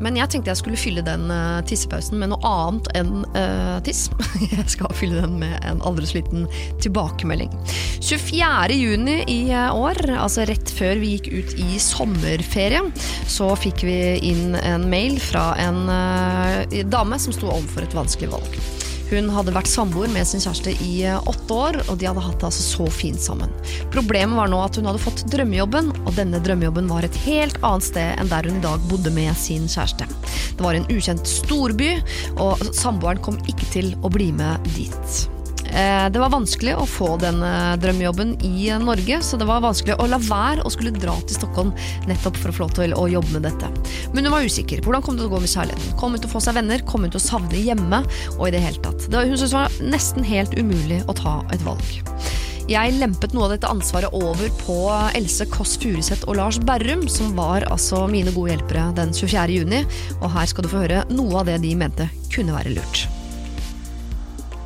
Men 0.00 0.16
jeg 0.16 0.32
tenkte 0.32 0.48
jeg 0.48 0.60
skulle 0.62 0.80
fylle 0.80 1.04
den 1.04 1.26
eh, 1.34 1.58
tissepausen 1.68 2.16
med 2.22 2.32
noe 2.32 2.40
annet 2.48 2.88
enn 2.96 3.12
uh, 3.36 3.76
tiss. 3.84 4.06
jeg 4.54 4.64
skal 4.72 4.96
fylle 4.96 5.20
den 5.20 5.36
med 5.42 5.58
en 5.68 5.84
aldri 5.84 6.08
så 6.08 6.20
liten 6.22 6.48
tilbakemelding. 6.80 7.52
24. 8.00 8.80
juni 8.80 9.20
i 9.28 9.40
år, 9.52 10.00
altså 10.16 10.48
rett 10.48 10.72
før 10.72 10.96
vi 11.02 11.14
gikk 11.18 11.28
ut 11.36 11.56
i 11.60 11.76
sommerferie, 11.82 12.80
så 13.28 13.52
fikk 13.60 13.84
vi 13.84 14.00
inn 14.32 14.56
en 14.56 14.88
mail 14.90 15.20
fra 15.20 15.52
en 15.60 15.84
dame 16.90 17.20
som 17.20 17.36
sto 17.36 17.50
overfor 17.52 17.84
et 17.84 17.96
vanskelig 17.96 18.32
valg. 18.32 18.79
Hun 19.10 19.30
hadde 19.34 19.54
vært 19.54 19.70
samboer 19.70 20.10
med 20.12 20.28
sin 20.28 20.42
kjæreste 20.42 20.76
i 20.86 20.92
eh, 21.08 21.30
åtte 21.30 21.56
år, 21.56 21.80
og 21.88 21.98
de 21.98 22.06
hadde 22.06 22.22
hatt 22.22 22.38
det 22.38 22.46
altså 22.50 22.66
så 22.66 22.86
fint 22.94 23.22
sammen. 23.22 23.50
Problemet 23.94 24.38
var 24.38 24.52
nå 24.52 24.60
at 24.62 24.78
hun 24.78 24.86
hadde 24.86 25.02
fått 25.02 25.24
drømmejobben, 25.32 25.90
og 26.04 26.14
denne 26.18 26.38
drømmejobben 26.44 26.90
var 26.90 27.06
et 27.06 27.18
helt 27.24 27.58
annet 27.66 27.88
sted 27.88 28.14
enn 28.22 28.30
der 28.30 28.46
hun 28.46 28.60
i 28.60 28.64
dag 28.64 28.86
bodde 28.90 29.12
med 29.14 29.34
sin 29.40 29.66
kjæreste. 29.66 30.06
Det 30.54 30.62
var 30.62 30.78
en 30.78 30.86
ukjent 30.92 31.26
storby, 31.26 31.96
og 32.38 32.62
samboeren 32.70 33.22
kom 33.24 33.42
ikke 33.50 33.68
til 33.74 33.92
å 34.06 34.12
bli 34.12 34.30
med 34.36 34.72
dit. 34.76 35.39
Eh, 35.70 36.08
Det 36.10 36.18
var 36.18 36.32
vanskelig 36.32 36.74
å 36.76 36.86
få 36.88 37.14
den 37.22 37.42
eh, 37.46 37.76
drømmejobben 37.82 38.34
i 38.46 38.68
eh, 38.70 38.80
Norge, 38.82 39.20
så 39.22 39.38
det 39.38 39.46
var 39.48 39.62
vanskelig 39.64 39.98
å 40.00 40.08
la 40.10 40.18
være 40.22 40.64
å 40.66 40.72
skulle 40.72 40.94
dra 40.94 41.14
til 41.22 41.38
Stockholm 41.38 41.72
nettopp 42.10 42.38
for 42.40 42.50
å 42.50 42.56
få 42.56 42.64
lov 42.64 42.74
til 42.78 42.96
å 42.96 43.06
jobbe 43.10 43.36
med 43.36 43.46
dette. 43.46 43.70
Men 44.14 44.26
hun 44.26 44.34
var 44.34 44.46
usikker. 44.46 44.82
Hvordan 44.84 45.06
kom 45.06 45.18
det 45.18 45.24
til 45.24 45.30
å 45.30 45.34
gå 45.36 45.42
med 45.44 45.52
kjærligheten? 45.52 45.96
Kom 46.00 46.16
hun 46.16 46.22
til 46.22 46.30
å 46.30 46.34
få 46.34 46.42
seg 46.44 46.58
venner? 46.58 46.84
Kom 46.88 47.06
hun 47.06 47.14
til 47.14 47.22
å 47.22 47.26
savne 47.28 47.62
hjemme? 47.62 48.02
Og 48.38 48.48
i 48.48 48.54
det 48.54 48.62
hele 48.64 48.82
tatt. 48.82 49.06
Det 49.06 49.16
var, 49.16 49.28
hun 49.30 49.38
syntes 49.38 49.54
det 49.54 49.60
var 49.60 49.80
nesten 49.94 50.26
helt 50.26 50.56
umulig 50.58 51.02
å 51.06 51.16
ta 51.16 51.40
et 51.54 51.62
valg. 51.66 52.00
Jeg 52.70 52.94
lempet 53.00 53.32
noe 53.34 53.48
av 53.48 53.54
dette 53.54 53.70
ansvaret 53.70 54.14
over 54.14 54.50
på 54.60 54.76
Else 55.18 55.46
Kåss 55.50 55.72
Furuseth 55.82 56.28
og 56.30 56.38
Lars 56.38 56.60
Berrum, 56.62 57.06
som 57.10 57.32
var 57.38 57.66
altså 57.66 58.04
mine 58.10 58.30
gode 58.34 58.54
hjelpere 58.54 58.90
den 58.98 59.14
24. 59.16 59.48
juni, 59.58 59.82
og 60.20 60.30
her 60.36 60.50
skal 60.50 60.66
du 60.66 60.70
få 60.70 60.84
høre 60.84 61.02
noe 61.10 61.40
av 61.42 61.50
det 61.50 61.58
de 61.64 61.74
mente 61.78 62.06
kunne 62.30 62.54
være 62.54 62.76
lurt. 62.78 63.08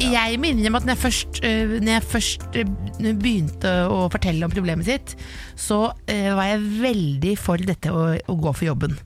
Jeg 0.05 0.37
må 0.41 0.51
innrømme 0.51 0.81
at 0.81 0.87
når 0.87 0.95
jeg 0.95 1.01
først, 1.01 1.39
øh, 1.47 1.71
når 1.81 1.93
jeg 1.93 2.05
først 2.13 2.57
øh, 2.61 2.71
begynte 3.01 3.71
å 3.89 4.05
fortelle 4.13 4.45
om 4.45 4.53
problemet 4.53 4.87
sitt, 4.89 5.15
så 5.57 5.79
øh, 5.95 6.31
var 6.37 6.49
jeg 6.51 6.65
veldig 6.83 7.35
for 7.41 7.63
dette 7.71 7.93
å, 7.93 8.03
å 8.13 8.37
gå 8.41 8.53
for 8.53 8.67
jobben. 8.69 8.97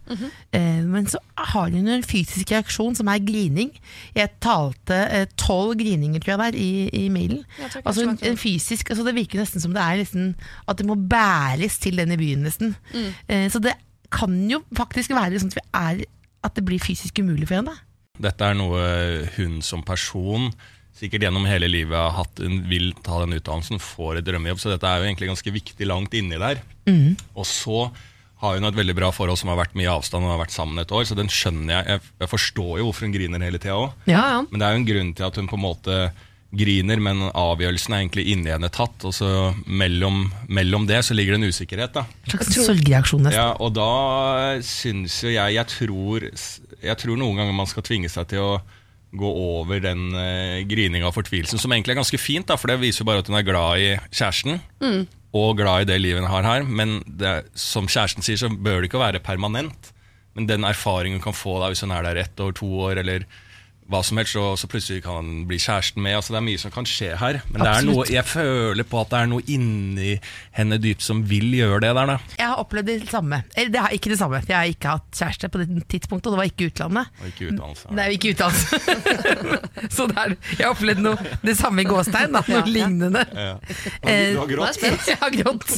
Eh, 0.56 0.80
men 0.82 1.06
så 1.10 1.20
har 1.52 1.70
hun 1.74 1.90
en 1.92 2.06
fysisk 2.06 2.50
reaksjon 2.54 2.98
som 2.98 3.10
er 3.12 3.22
grining. 3.24 3.70
Jeg 4.16 4.34
talte 4.44 5.00
eh, 5.14 5.26
tolv 5.38 5.76
grininger, 5.78 6.22
tror 6.24 6.34
jeg 6.34 6.40
det 6.40 6.48
er, 6.48 6.60
i, 6.62 7.04
i 7.04 7.12
mailen. 7.14 7.44
Altså, 7.84 8.00
så 8.00 8.06
en, 8.08 8.18
en 8.32 8.40
fysisk, 8.40 8.90
altså 8.90 9.06
Det 9.06 9.14
virker 9.16 9.42
nesten 9.42 9.62
som 9.62 9.76
det 9.76 9.84
er 9.84 10.00
nesten, 10.02 10.32
at 10.66 10.80
det 10.80 10.88
må 10.88 10.98
bæres 10.98 11.78
til 11.82 12.00
den 12.00 12.14
i 12.16 12.20
byen, 12.20 12.46
nesten. 12.48 12.74
Mm. 12.94 13.10
Eh, 13.28 13.46
så 13.52 13.62
det 13.62 13.76
kan 14.14 14.34
jo 14.50 14.64
faktisk 14.76 15.14
være 15.14 15.38
sånn 15.38 15.52
at, 15.52 15.60
vi 15.60 15.68
er, 15.76 16.08
at 16.48 16.56
det 16.58 16.64
blir 16.66 16.82
fysisk 16.82 17.20
umulig 17.22 17.46
for 17.50 17.60
henne. 17.60 17.76
Dette 18.18 18.42
er 18.50 18.56
noe 18.58 18.82
hun 19.36 19.60
som 19.62 19.84
person 19.86 20.48
sikkert 20.98 21.24
gjennom 21.28 21.46
hele 21.48 21.68
livet 21.70 21.96
har 21.96 22.14
hatt, 22.18 22.42
hun 22.42 22.60
vil 22.70 22.90
ta 23.06 23.20
den 23.22 23.36
utdannelsen, 23.38 23.80
får 23.82 24.20
et 24.20 24.28
drømmejobb. 24.28 24.60
Så 24.62 24.72
dette 24.72 24.88
er 24.90 25.00
jo 25.02 25.08
egentlig 25.08 25.30
ganske 25.32 25.54
viktig 25.54 25.86
langt 25.88 26.14
inni 26.18 26.38
der. 26.40 26.62
Og 27.38 27.46
så 27.46 27.88
har 28.38 28.54
hun 28.54 28.68
et 28.68 28.76
veldig 28.78 28.94
bra 28.94 29.08
forhold 29.10 29.38
som 29.40 29.50
har 29.50 29.58
vært 29.58 29.74
mye 29.74 29.88
i 29.88 29.90
avstand 29.90 30.22
og 30.26 30.30
har 30.36 30.42
vært 30.44 30.54
sammen 30.54 30.78
et 30.78 30.92
år. 30.94 31.06
Så 31.08 31.16
den 31.18 31.30
skjønner 31.32 31.72
jeg. 31.74 31.86
Jeg, 31.96 32.12
jeg 32.22 32.30
forstår 32.30 32.72
jo 32.78 32.88
hvorfor 32.88 33.08
hun 33.08 33.14
griner 33.16 33.42
hele 33.42 33.58
tida 33.58 33.74
òg. 33.74 33.94
Ja, 34.10 34.24
ja. 34.36 34.40
Men 34.50 34.60
det 34.60 34.66
er 34.66 34.74
jo 34.74 34.82
en 34.82 34.90
grunn 34.92 35.14
til 35.18 35.26
at 35.26 35.40
hun 35.40 35.50
på 35.50 35.58
en 35.58 35.64
måte 35.64 35.98
griner, 36.58 37.00
men 37.02 37.26
avgjørelsen 37.36 37.92
er 37.92 38.04
egentlig 38.04 38.24
inni 38.32 38.52
henne 38.54 38.70
tatt. 38.72 39.04
Og 39.04 39.12
så 39.16 39.28
mellom, 39.66 40.28
mellom 40.48 40.86
det 40.88 41.02
så 41.04 41.16
ligger 41.18 41.34
det 41.34 41.42
en 41.42 41.52
usikkerhet. 41.52 41.98
da. 41.98 42.06
En 42.24 42.36
slags 42.36 42.54
sorgreaksjon, 42.56 43.26
nesten. 43.26 43.42
Ja, 43.42 43.52
og 43.58 43.74
da 43.76 44.58
syns 44.64 45.18
jo 45.26 45.34
jeg 45.34 45.58
jeg 45.58 45.70
tror, 45.74 46.28
jeg 46.78 47.00
tror 47.02 47.20
noen 47.20 47.42
ganger 47.42 47.58
man 47.58 47.68
skal 47.68 47.84
tvinge 47.84 48.10
seg 48.12 48.30
til 48.32 48.44
å 48.46 48.52
gå 49.16 49.28
over 49.28 49.80
den 49.80 50.10
uh, 50.12 50.58
grininga 50.68 51.08
og 51.08 51.14
fortvilelsen, 51.16 51.60
som 51.60 51.72
egentlig 51.72 51.94
er 51.94 52.02
ganske 52.02 52.20
fint, 52.20 52.48
da, 52.50 52.58
for 52.60 52.68
det 52.68 52.80
viser 52.82 53.04
jo 53.04 53.08
bare 53.08 53.22
at 53.22 53.30
hun 53.30 53.38
er 53.38 53.46
glad 53.46 53.84
i 53.84 53.88
kjæresten. 54.12 54.60
Og 55.36 55.56
glad 55.58 55.84
i 55.84 55.88
det 55.90 56.00
livet 56.00 56.22
hun 56.24 56.30
har 56.30 56.46
her. 56.46 56.64
Men 56.64 56.98
det, 57.06 57.34
som 57.58 57.88
kjæresten 57.88 58.24
sier, 58.24 58.40
så 58.40 58.48
bør 58.48 58.80
det 58.80 58.88
ikke 58.90 59.00
være 59.02 59.20
permanent. 59.24 59.92
Men 60.36 60.48
den 60.48 60.64
erfaringen 60.64 61.18
hun 61.18 61.26
kan 61.30 61.36
få 61.36 61.58
da, 61.60 61.68
hvis 61.72 61.84
hun 61.84 61.92
er 61.92 62.04
der 62.06 62.20
ett 62.22 62.40
år, 62.40 62.52
to 62.56 62.68
år, 62.86 63.00
eller 63.02 63.24
hva 63.88 64.02
som 64.04 64.18
helst, 64.20 64.36
og 64.36 64.58
så 64.60 64.68
plutselig 64.68 65.02
kan 65.04 65.16
han 65.22 65.28
bli 65.48 65.56
kjæresten 65.62 66.02
med. 66.04 66.12
Altså, 66.18 66.34
det 66.34 66.38
er 66.42 66.44
mye 66.44 66.60
som 66.60 66.72
kan 66.74 66.84
skje 66.88 67.14
her. 67.16 67.38
Men 67.48 67.62
det 67.64 67.70
er 67.72 67.86
noe, 67.88 68.04
jeg 68.12 68.24
føler 68.28 68.84
på 68.84 69.00
at 69.00 69.08
det 69.14 69.20
er 69.22 69.30
noe 69.30 69.44
inni 69.48 70.10
henne 70.58 70.76
dypt 70.82 71.02
som 71.06 71.22
vil 71.30 71.46
gjøre 71.56 71.80
det 71.86 71.92
der. 71.96 72.10
da. 72.12 72.16
Jeg 72.36 72.50
har 72.50 72.60
opplevd 72.60 72.90
det 72.90 73.08
samme. 73.08 73.38
Eller 73.56 73.72
det 73.72 73.80
er 73.80 73.94
ikke 73.96 74.12
det 74.12 74.18
samme. 74.20 74.42
Jeg 74.48 74.56
har 74.58 74.68
ikke 74.74 74.92
hatt 74.92 75.08
kjæreste 75.22 75.48
på 75.54 75.62
det 75.62 75.68
tidspunktet, 75.88 76.28
og 76.28 76.36
det 76.36 76.40
var 76.42 76.50
ikke 76.50 76.68
utlandet. 76.68 77.14
Og 77.22 77.30
ikke 77.32 77.48
utdannelse. 77.52 77.94
Nei, 77.96 78.06
ikke 78.18 78.34
utdannelse. 78.34 78.80
så 79.96 80.06
det 80.10 80.18
er, 80.24 80.34
jeg 80.58 80.66
har 80.66 80.74
opplevd 80.74 81.02
noe, 81.04 81.32
det 81.48 81.56
samme 81.58 81.84
i 81.84 81.88
gåstein, 81.88 82.36
da, 82.36 82.44
noe 82.48 82.64
lignende. 82.68 83.24
Ja. 83.32 83.54
Eh, 84.04 84.34
Du 84.34 84.42
har 84.42 84.52
grått? 84.52 84.82
Jeg 85.08 85.16
har 85.22 85.32
grått. 85.32 85.70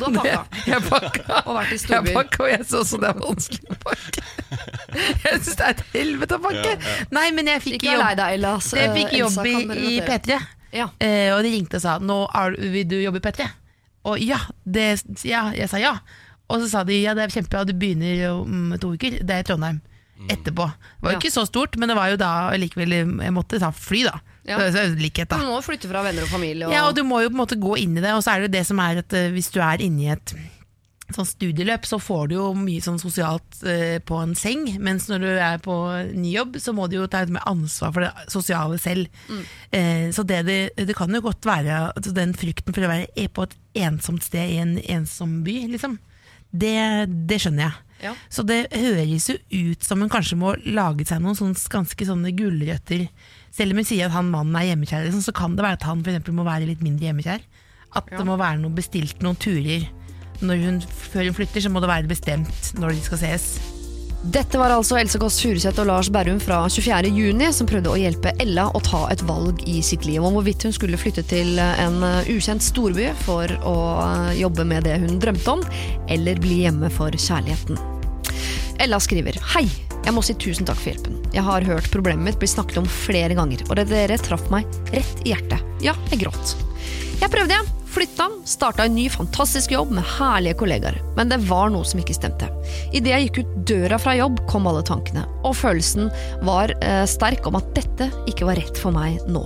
Og 0.00 0.14
du 0.14 0.18
har 0.22 0.46
pakka. 0.48 0.60
Jeg 0.72 0.82
pakka. 0.88 1.42
Og 1.44 1.54
vært 1.58 1.68
i 1.68 1.76
Jeg 1.76 1.82
storbyer. 1.84 2.16
pakka, 2.16 2.42
og 2.46 2.50
jeg 2.54 2.64
så 2.70 2.80
også 2.80 2.98
det 3.02 3.08
er 3.10 3.20
vanskelig 3.20 3.74
å 3.74 3.78
pakke. 3.84 4.24
Jeg 5.20 5.40
syns 5.44 5.56
det 5.60 5.66
er 5.66 5.74
et 5.76 5.82
helvete 5.94 6.38
å 6.38 6.42
pakke. 6.44 6.74
Nei, 7.10 7.30
men 7.34 7.46
jeg 7.50 7.62
fikk 7.64 7.74
Ikke 7.82 7.90
vær 7.90 7.98
lei 7.98 8.08
jobb, 8.10 8.16
deg, 8.22 8.34
Ella. 8.38 8.54
ass. 8.56 8.70
jeg 8.76 8.90
fikk 8.94 9.12
Eh, 9.12 9.18
jobb 9.18 9.38
i, 9.46 9.52
kan 9.52 9.70
i 9.76 10.00
relatere. 10.00 10.08
P3. 10.08 10.40
Ja. 10.72 10.88
Eh, 11.00 11.30
og 11.34 11.42
de 11.42 11.50
ringte 11.56 11.76
og 11.80 11.82
sa 11.82 11.98
nå 11.98 12.18
er, 12.34 12.50
du- 12.56 12.70
vil 12.70 12.84
du 12.88 12.96
jobbe 13.02 13.16
i 13.18 13.24
P3. 13.26 13.48
Og 14.04 14.18
ja, 14.22 14.38
det, 14.64 15.02
ja, 15.24 15.50
jeg 15.52 15.68
sa 15.68 15.76
ja. 15.82 15.96
Og 16.48 16.60
så 16.62 16.68
sa 16.70 16.84
de 16.84 17.02
ja, 17.02 17.12
det 17.14 17.24
er 17.26 17.34
kjempebra, 17.34 17.64
du 17.66 17.72
begynner 17.74 18.30
om 18.40 18.76
to 18.80 18.94
uker. 18.94 19.18
Det 19.22 19.30
er 19.30 19.40
i 19.44 19.46
Trondheim. 19.46 19.80
Etterpå. 20.28 20.66
Det 20.68 21.02
var 21.02 21.12
jo 21.12 21.16
Ja. 21.16 21.20
ikke 21.20 21.32
så 21.32 21.46
stort, 21.46 21.76
men 21.80 21.88
det 21.88 21.96
var 21.96 22.10
jo 22.10 22.16
da 22.20 22.50
likevel 22.52 22.90
Jeg 22.92 23.32
måtte 23.32 23.58
ta 23.58 23.70
fly, 23.72 24.02
da. 24.04 24.20
Ja. 24.46 24.56
Så 24.58 24.72
det 24.72 24.80
er 24.80 24.88
jo 24.88 24.94
likhet, 25.00 25.28
da. 25.28 25.36
Du 25.38 25.44
må 25.46 25.60
flytte 25.62 25.88
fra 25.88 26.02
venner 26.02 26.22
og 26.22 26.28
familie. 26.28 26.66
Og... 26.66 26.72
Ja, 26.72 26.86
og 26.88 26.94
du 26.96 27.02
må 27.04 27.20
jo 27.22 27.28
på 27.30 27.36
en 27.38 27.40
måte 27.46 27.56
gå 27.60 27.76
inn 27.78 27.96
i 27.96 28.00
det, 28.00 28.12
og 28.14 28.22
så 28.22 28.32
er 28.34 28.40
det 28.40 28.50
jo 28.50 28.54
det 28.58 28.66
som 28.66 28.78
er 28.80 28.98
at 28.98 29.12
eh, 29.12 29.30
hvis 29.30 29.50
du 29.52 29.60
er 29.60 29.80
inne 29.80 30.00
i 30.02 30.10
et 30.12 30.34
sånn 31.16 31.28
studieløp, 31.28 31.86
så 31.88 31.98
får 32.02 32.30
du 32.30 32.36
jo 32.36 32.46
mye 32.58 32.82
sånn 32.84 33.00
sosialt 33.02 33.60
eh, 33.68 33.98
på 34.04 34.18
en 34.22 34.36
seng, 34.38 34.66
mens 34.82 35.08
når 35.10 35.24
du 35.24 35.30
er 35.32 35.60
på 35.64 35.76
ny 36.14 36.34
jobb, 36.34 36.58
så 36.62 36.74
må 36.76 36.88
du 36.90 36.98
jo 36.98 37.08
ta 37.10 37.24
ut 37.24 37.34
mer 37.34 37.46
ansvar 37.50 37.94
for 37.96 38.06
det 38.06 38.30
sosiale 38.32 38.78
selv. 38.82 39.10
Eh, 39.72 40.08
så 40.14 40.24
det, 40.26 40.42
det, 40.48 40.60
det 40.78 40.96
kan 40.98 41.12
jo 41.14 41.22
godt 41.24 41.48
være 41.48 41.82
altså 41.90 42.14
den 42.16 42.34
frykten 42.38 42.76
for 42.76 42.86
å 42.86 42.92
være 42.92 43.28
på 43.34 43.46
et 43.46 43.58
ensomt 43.86 44.26
sted 44.26 44.56
i 44.56 44.60
en 44.62 44.78
ensom 44.98 45.40
by, 45.46 45.60
liksom. 45.74 45.98
Det, 46.50 47.06
det 47.30 47.38
skjønner 47.38 47.68
jeg. 47.68 47.78
Ja. 48.00 48.14
Så 48.32 48.42
det 48.48 48.64
høres 48.72 49.28
jo 49.28 49.36
ut 49.36 49.84
som 49.84 50.00
hun 50.02 50.10
kanskje 50.10 50.38
må 50.40 50.54
lage 50.64 51.04
seg 51.06 51.20
noen 51.22 51.36
sånne, 51.38 51.58
ganske 51.70 52.06
sånne 52.08 52.32
gulrøtter. 52.36 53.06
Selv 53.54 53.74
om 53.74 53.82
hun 53.82 53.86
sier 53.86 54.08
at 54.08 54.16
han 54.16 54.30
mannen 54.32 54.56
er 54.58 54.70
hjemmekjær, 54.70 55.04
liksom, 55.06 55.24
så 55.26 55.34
kan 55.36 55.56
det 55.56 55.66
være 55.66 55.78
at 55.78 55.86
han 55.88 56.02
for 56.02 56.12
eksempel 56.12 56.36
må 56.38 56.46
være 56.48 56.68
litt 56.70 56.84
mindre 56.84 57.10
hjemmekjær. 57.10 57.44
At 57.98 58.10
det 58.12 58.22
må 58.26 58.36
være 58.38 58.60
noe 58.62 58.74
bestilt 58.74 59.22
noen 59.24 59.38
turer. 59.40 59.88
Hun, 60.40 60.80
før 61.12 61.28
hun 61.28 61.36
flytter, 61.36 61.64
så 61.64 61.72
må 61.72 61.82
det 61.82 61.90
være 61.90 62.10
bestemt 62.10 62.72
når 62.80 62.96
de 62.96 63.04
skal 63.04 63.22
ses. 63.24 63.52
Dette 64.20 64.58
var 64.60 64.68
altså 64.74 64.98
Else 65.00 65.16
Kåss 65.16 65.38
Furuseth 65.40 65.80
og 65.80 65.86
Lars 65.88 66.10
Berrum 66.12 66.36
fra 66.44 66.58
24. 66.68 67.08
juni 67.08 67.46
som 67.56 67.68
prøvde 67.68 67.88
å 67.88 67.96
hjelpe 67.96 68.34
Ella 68.42 68.66
å 68.68 68.82
ta 68.84 69.06
et 69.08 69.22
valg 69.24 69.62
i 69.64 69.78
sitt 69.84 70.04
liv 70.04 70.20
om 70.20 70.36
hvorvidt 70.36 70.66
hun 70.66 70.74
skulle 70.76 71.00
flytte 71.00 71.24
til 71.30 71.56
en 71.56 71.96
uh, 72.04 72.28
ukjent 72.28 72.60
storby 72.60 73.08
for 73.22 73.48
å 73.64 73.74
uh, 74.04 74.28
jobbe 74.36 74.68
med 74.68 74.84
det 74.84 74.98
hun 75.00 75.16
drømte 75.24 75.56
om, 75.56 75.64
eller 76.12 76.42
bli 76.44 76.66
hjemme 76.66 76.92
for 76.92 77.16
kjærligheten. 77.16 77.80
Ella 78.84 79.00
skriver 79.00 79.40
Hei, 79.54 79.64
jeg 80.04 80.16
må 80.16 80.24
si 80.24 80.36
tusen 80.36 80.68
takk 80.68 80.82
for 80.82 80.92
hjelpen. 80.92 81.16
Jeg 81.32 81.46
har 81.48 81.64
hørt 81.72 81.88
problemet 81.92 82.28
mitt 82.28 82.40
bli 82.40 82.52
snakket 82.52 82.84
om 82.84 82.92
flere 82.92 83.36
ganger, 83.40 83.64
og 83.70 83.76
det 83.80 83.88
dere 83.88 84.20
traff 84.20 84.44
meg 84.52 84.68
rett 84.92 85.24
i 85.24 85.32
hjertet. 85.32 85.64
Ja, 85.80 85.96
jeg 86.12 86.26
gråt. 86.26 86.58
Jeg 87.24 87.32
prøvde, 87.32 87.56
jeg. 87.56 87.79
Flytta, 87.90 88.28
starta 88.44 88.84
en 88.84 88.94
ny 88.94 89.08
fantastisk 89.10 89.72
jobb 89.74 89.90
med 89.90 90.06
herlige 90.06 90.54
kollegaer, 90.60 91.00
men 91.16 91.30
det 91.32 91.40
var 91.48 91.72
noe 91.74 91.86
som 91.86 91.98
ikke 91.98 92.14
stemte. 92.14 92.46
Idet 92.94 93.10
jeg 93.10 93.24
gikk 93.24 93.40
ut 93.40 93.56
døra 93.66 93.98
fra 93.98 94.14
jobb, 94.14 94.38
kom 94.50 94.68
alle 94.70 94.84
tankene, 94.86 95.24
og 95.42 95.56
følelsen 95.58 96.06
var 96.46 96.70
eh, 96.86 97.02
sterk 97.10 97.48
om 97.50 97.58
at 97.58 97.72
dette 97.74 98.06
ikke 98.30 98.46
var 98.46 98.60
rett 98.62 98.78
for 98.78 98.94
meg 98.94 99.18
nå. 99.26 99.42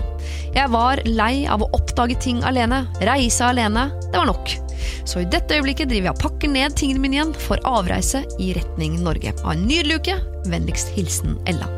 Jeg 0.53 0.68
var 0.76 1.01
lei 1.09 1.47
av 1.49 1.64
å 1.64 1.70
oppdage 1.78 2.20
ting 2.20 2.45
alene, 2.45 2.84
reise 3.09 3.49
alene, 3.49 3.88
det 4.11 4.20
var 4.20 4.28
nok. 4.28 4.59
Så 5.09 5.22
i 5.22 5.28
dette 5.28 5.57
øyeblikket 5.57 5.90
driver 5.90 6.11
jeg 6.11 6.16
og 6.16 6.22
pakker 6.22 6.53
ned 6.53 6.76
tingene 6.78 7.03
mine 7.03 7.18
igjen 7.18 7.34
for 7.47 7.61
avreise 7.68 8.24
i 8.42 8.53
retning 8.57 8.97
Norge. 9.05 9.34
Ha 9.45 9.55
en 9.55 9.66
nydelig 9.68 10.01
uke. 10.03 10.16
Vennligst 10.45 10.90
hilsen 10.92 11.38
Ella. 11.49 11.68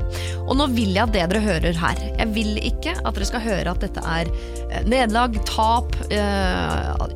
Og 0.47 0.57
nå 0.59 0.67
vil 0.75 0.95
jeg 0.95 1.05
at 1.05 1.13
det 1.15 1.27
dere 1.31 1.43
hører 1.45 1.79
her. 1.79 2.01
Jeg 2.19 2.33
vil 2.35 2.57
ikke 2.59 2.97
at 2.99 3.15
dere 3.15 3.29
skal 3.29 3.45
høre 3.45 3.75
at 3.75 3.85
dette 3.85 4.03
er 4.03 4.31
eh, 4.31 4.83
nederlag, 4.87 5.39
tap, 5.47 5.95
eh, 6.11 6.56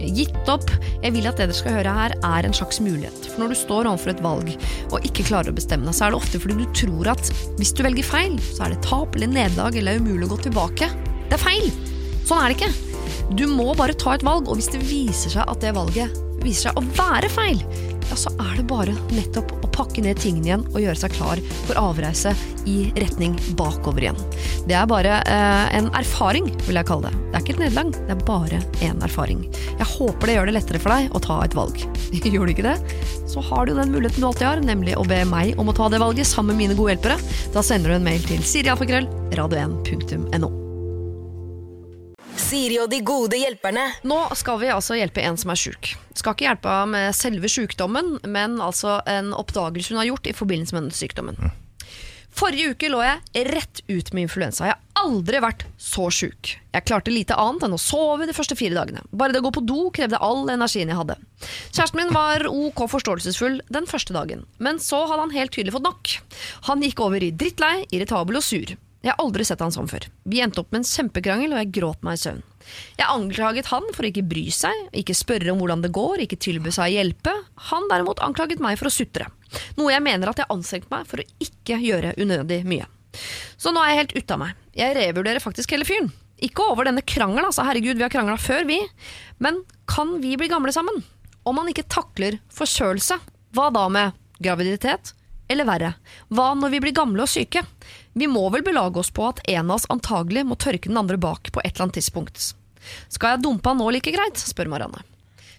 gitt 0.01 0.51
opp. 0.51 0.71
Jeg 1.05 1.15
vil 1.17 1.29
at 1.29 1.39
det 1.41 1.49
dere 1.49 1.57
skal 1.57 1.77
høre 1.79 1.95
her 1.97 2.15
er 2.17 2.47
en 2.47 2.57
slags 2.57 2.81
mulighet. 2.83 3.29
For 3.31 3.43
når 3.43 3.53
du 3.53 3.59
står 3.61 3.91
overfor 3.91 4.15
et 4.15 4.25
valg 4.25 4.53
og 4.91 5.07
ikke 5.07 5.27
klarer 5.31 5.53
å 5.53 5.57
bestemme 5.57 5.89
deg, 5.89 5.97
så 5.97 6.07
er 6.07 6.15
det 6.15 6.21
ofte 6.21 6.43
fordi 6.43 6.59
du 6.61 6.67
tror 6.77 7.13
at 7.15 7.33
hvis 7.59 7.75
du 7.77 7.85
velger 7.87 8.07
feil, 8.07 8.39
så 8.53 8.67
er 8.67 8.75
det 8.75 8.83
tap 8.87 9.19
eller 9.19 9.33
nederlag 9.33 9.77
eller 9.81 10.01
umulig 10.01 10.29
å 10.29 10.35
gå 10.35 10.43
tilbake. 10.49 10.91
Det 11.31 11.39
er 11.39 11.45
feil! 11.45 11.71
Sånn 12.27 12.41
er 12.43 12.53
det 12.53 12.61
ikke. 12.61 12.73
Du 13.39 13.47
må 13.51 13.73
bare 13.79 13.95
ta 13.99 14.17
et 14.17 14.27
valg, 14.27 14.49
og 14.51 14.59
hvis 14.59 14.71
det 14.73 14.83
viser 14.83 15.33
seg 15.39 15.47
at 15.47 15.63
det 15.63 15.75
valget 15.77 16.30
viser 16.45 16.71
seg 16.71 16.79
å 16.79 16.85
være 16.97 17.31
feil, 17.33 17.63
ja, 18.11 18.17
så 18.19 18.33
er 18.43 18.57
det 18.59 18.67
bare 18.71 18.95
nettopp 19.15 19.53
å 19.63 19.71
pakke 19.71 20.03
ned 20.03 20.19
tingene 20.21 20.49
igjen 20.49 20.65
og 20.73 20.81
gjøre 20.83 20.99
seg 20.99 21.15
klar 21.15 21.41
for 21.69 21.79
avreise 21.79 22.33
i 22.69 22.91
retning 22.99 23.37
bakover 23.59 24.05
igjen. 24.05 24.19
Det 24.67 24.75
er 24.77 24.89
bare 24.91 25.21
eh, 25.23 25.77
en 25.79 25.91
erfaring, 25.97 26.51
vil 26.67 26.81
jeg 26.81 26.89
kalle 26.91 27.09
det. 27.11 27.21
Det 27.31 27.39
er 27.39 27.45
ikke 27.45 27.55
et 27.55 27.63
nederlag, 27.65 27.93
det 27.95 28.17
er 28.17 28.25
bare 28.27 28.61
en 28.89 29.07
erfaring. 29.07 29.45
Jeg 29.71 29.89
håper 29.95 30.27
det 30.31 30.37
gjør 30.37 30.51
det 30.51 30.57
lettere 30.59 30.83
for 30.83 30.97
deg 30.97 31.15
å 31.15 31.23
ta 31.23 31.41
et 31.47 31.57
valg. 31.57 31.85
Gjør 32.31 32.47
det 32.47 32.57
ikke 32.57 32.67
det, 32.67 32.97
så 33.31 33.43
har 33.47 33.67
du 33.67 33.75
den 33.79 33.95
muligheten 33.95 34.23
du 34.23 34.29
alltid 34.29 34.49
har, 34.49 34.65
nemlig 34.65 34.97
å 34.99 35.07
be 35.07 35.23
meg 35.31 35.59
om 35.61 35.71
å 35.71 35.77
ta 35.77 35.89
det 35.93 36.03
valget 36.03 36.29
sammen 36.29 36.57
med 36.57 36.65
mine 36.65 36.79
gode 36.79 36.97
hjelpere. 36.97 37.21
Da 37.55 37.65
sender 37.65 37.95
du 37.95 38.01
en 38.01 38.09
mail 38.11 38.27
til 38.27 38.43
sirialfakrøll 38.43 39.09
radio1.no. 39.39 40.60
Siri 42.51 42.81
og 42.83 42.89
de 42.91 42.99
gode 43.07 43.39
hjelperne. 43.39 43.85
Nå 44.11 44.17
skal 44.35 44.59
vi 44.59 44.73
altså 44.75 44.97
hjelpe 44.99 45.23
en 45.23 45.37
som 45.39 45.53
er 45.53 45.59
sjuk. 45.61 45.93
Skal 46.19 46.35
ikke 46.35 46.49
hjelpe 46.49 46.73
henne 46.75 46.97
med 46.97 47.15
selve 47.15 47.47
sjukdommen, 47.53 48.17
men 48.27 48.57
altså 48.59 48.97
en 49.07 49.31
oppdagelse 49.39 49.95
hun 49.95 50.01
har 50.01 50.09
gjort 50.09 50.27
i 50.27 50.35
forbindelse 50.35 50.75
med 50.75 50.89
den 50.89 50.97
sykdommen. 50.97 51.39
Forrige 52.35 52.73
uke 52.75 52.91
lå 52.91 53.05
jeg 53.05 53.47
rett 53.51 53.85
ut 53.87 54.11
med 54.15 54.27
influensa. 54.27 54.67
Jeg 54.67 54.75
har 54.75 55.07
aldri 55.07 55.45
vært 55.47 55.65
så 55.79 56.09
sjuk. 56.15 56.57
Jeg 56.75 56.87
klarte 56.91 57.15
lite 57.15 57.39
annet 57.39 57.69
enn 57.69 57.79
å 57.79 57.81
sove 57.83 58.27
de 58.27 58.35
første 58.35 58.59
fire 58.59 58.75
dagene. 58.75 59.07
Bare 59.15 59.35
det 59.35 59.45
å 59.45 59.47
gå 59.47 59.55
på 59.55 59.65
do 59.71 59.87
krevde 59.95 60.19
all 60.19 60.43
energien 60.51 60.91
jeg 60.91 60.99
hadde. 60.99 61.21
Kjæresten 61.71 62.03
min 62.03 62.15
var 62.15 62.51
ok 62.51 62.87
forståelsesfull 62.91 63.61
den 63.71 63.87
første 63.91 64.15
dagen, 64.17 64.47
men 64.59 64.83
så 64.83 65.05
hadde 65.07 65.29
han 65.29 65.39
helt 65.39 65.55
tydelig 65.55 65.79
fått 65.79 65.87
nok. 65.87 66.15
Han 66.71 66.83
gikk 66.83 67.07
over 67.07 67.23
i 67.23 67.31
drittlei, 67.31 67.77
irritabel 67.95 68.43
og 68.43 68.47
sur. 68.47 68.79
Jeg 69.01 69.15
har 69.15 69.23
aldri 69.23 69.47
sett 69.49 69.63
han 69.65 69.73
sånn 69.73 69.89
før. 69.89 70.05
Vi 70.29 70.43
endte 70.45 70.61
opp 70.61 70.75
med 70.75 70.83
en 70.83 70.89
kjempekrangel, 70.91 71.55
og 71.55 71.61
jeg 71.63 71.73
gråt 71.79 72.03
meg 72.05 72.19
i 72.19 72.21
søvn. 72.21 72.43
Jeg 72.99 73.09
anklaget 73.09 73.71
han 73.73 73.87
for 73.97 74.05
å 74.05 74.11
ikke 74.11 74.27
bry 74.29 74.45
seg, 74.53 74.83
ikke 75.01 75.17
spørre 75.17 75.55
om 75.55 75.61
hvordan 75.63 75.85
det 75.85 75.93
går, 75.97 76.25
ikke 76.27 76.39
tilby 76.45 76.73
seg 76.75 76.85
å 76.85 76.95
hjelpe. 76.99 77.33
Han 77.71 77.89
derimot 77.89 78.21
anklaget 78.25 78.61
meg 78.61 78.77
for 78.81 78.91
å 78.91 78.93
sutre. 78.93 79.31
Noe 79.81 79.95
jeg 79.95 80.05
mener 80.05 80.31
at 80.31 80.43
jeg 80.43 80.53
anstrengte 80.53 80.93
meg 80.93 81.09
for 81.09 81.23
å 81.23 81.29
ikke 81.41 81.81
gjøre 81.81 82.13
unødig 82.21 82.61
mye. 82.69 82.89
Så 83.57 83.73
nå 83.73 83.81
er 83.83 83.95
jeg 83.95 84.03
helt 84.03 84.19
ute 84.19 84.37
av 84.37 84.43
meg. 84.45 84.59
Jeg 84.77 84.97
revurderer 84.99 85.43
faktisk 85.43 85.73
hele 85.75 85.89
fyren. 85.89 86.13
Ikke 86.45 86.65
over 86.73 86.89
denne 86.89 87.05
krangelen, 87.05 87.49
altså 87.49 87.65
herregud, 87.67 87.99
vi 87.99 88.05
har 88.05 88.13
krangla 88.13 88.37
før, 88.41 88.65
vi. 88.69 88.79
Men 89.45 89.63
kan 89.91 90.19
vi 90.23 90.37
bli 90.41 90.49
gamle 90.53 90.73
sammen? 90.77 91.01
Om 91.49 91.57
man 91.57 91.73
ikke 91.73 91.89
takler 91.89 92.39
forkjølelse, 92.53 93.17
hva 93.57 93.71
da 93.75 93.89
med 93.93 94.17
graviditet? 94.41 95.15
Eller 95.51 95.67
verre, 95.67 95.95
hva 96.31 96.53
når 96.55 96.77
vi 96.77 96.81
blir 96.85 96.95
gamle 96.95 97.25
og 97.25 97.31
syke? 97.31 97.65
Vi 98.19 98.27
må 98.27 98.43
vel 98.51 98.65
belage 98.67 98.99
oss 98.99 99.13
på 99.15 99.29
at 99.29 99.43
en 99.49 99.71
av 99.71 99.79
oss 99.79 99.87
antagelig 99.93 100.43
må 100.49 100.59
tørke 100.59 100.91
den 100.91 100.99
andre 100.99 101.19
bak 101.21 101.53
på 101.55 101.63
et 101.63 101.75
eller 101.75 101.89
annet 101.89 102.01
tidspunkt. 102.01 102.51
Skal 103.13 103.37
jeg 103.37 103.45
dumpe 103.45 103.71
han 103.71 103.79
nå 103.79 103.91
like 103.95 104.13
greit? 104.15 104.41
spør 104.41 104.71
Marianne. 104.73 105.05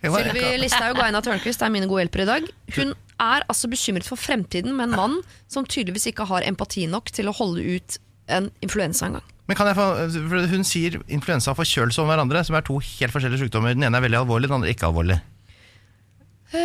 Sylvi 0.02 0.58
Listhaug 0.58 0.98
og 0.98 1.04
Aina 1.06 1.22
Tørnquist 1.22 1.62
er 1.62 1.70
mine 1.74 1.88
gode 1.90 2.02
hjelpere 2.04 2.26
i 2.26 2.30
dag. 2.32 2.48
Hun 2.76 2.96
er 3.22 3.46
altså 3.46 3.70
bekymret 3.70 4.08
for 4.08 4.18
fremtiden 4.18 4.74
med 4.74 4.90
en 4.90 4.98
mann 4.98 5.20
som 5.52 5.68
tydeligvis 5.68 6.10
ikke 6.10 6.26
har 6.32 6.48
empati 6.48 6.88
nok 6.90 7.12
til 7.14 7.30
å 7.30 7.36
holde 7.38 7.62
ut 7.78 8.00
en 8.32 8.50
influensa 8.66 9.12
engang. 9.12 9.28
Men 9.50 9.58
kan 9.60 9.68
jeg 9.68 9.78
få, 9.78 9.86
Hun 10.54 10.66
sier 10.66 10.98
influensa 11.12 11.52
og 11.52 11.60
forkjølelse 11.60 12.02
om 12.02 12.10
hverandre, 12.10 12.42
som 12.48 12.56
er 12.58 12.66
to 12.66 12.80
helt 12.80 13.14
forskjellige 13.14 13.44
sykdommer. 13.46 13.76
Den 13.76 13.86
ene 13.86 14.00
er 14.00 14.06
veldig 14.08 14.22
alvorlig, 14.24 14.50
den 14.50 14.58
andre 14.62 14.74
ikke 14.74 14.90
alvorlig. 14.90 15.20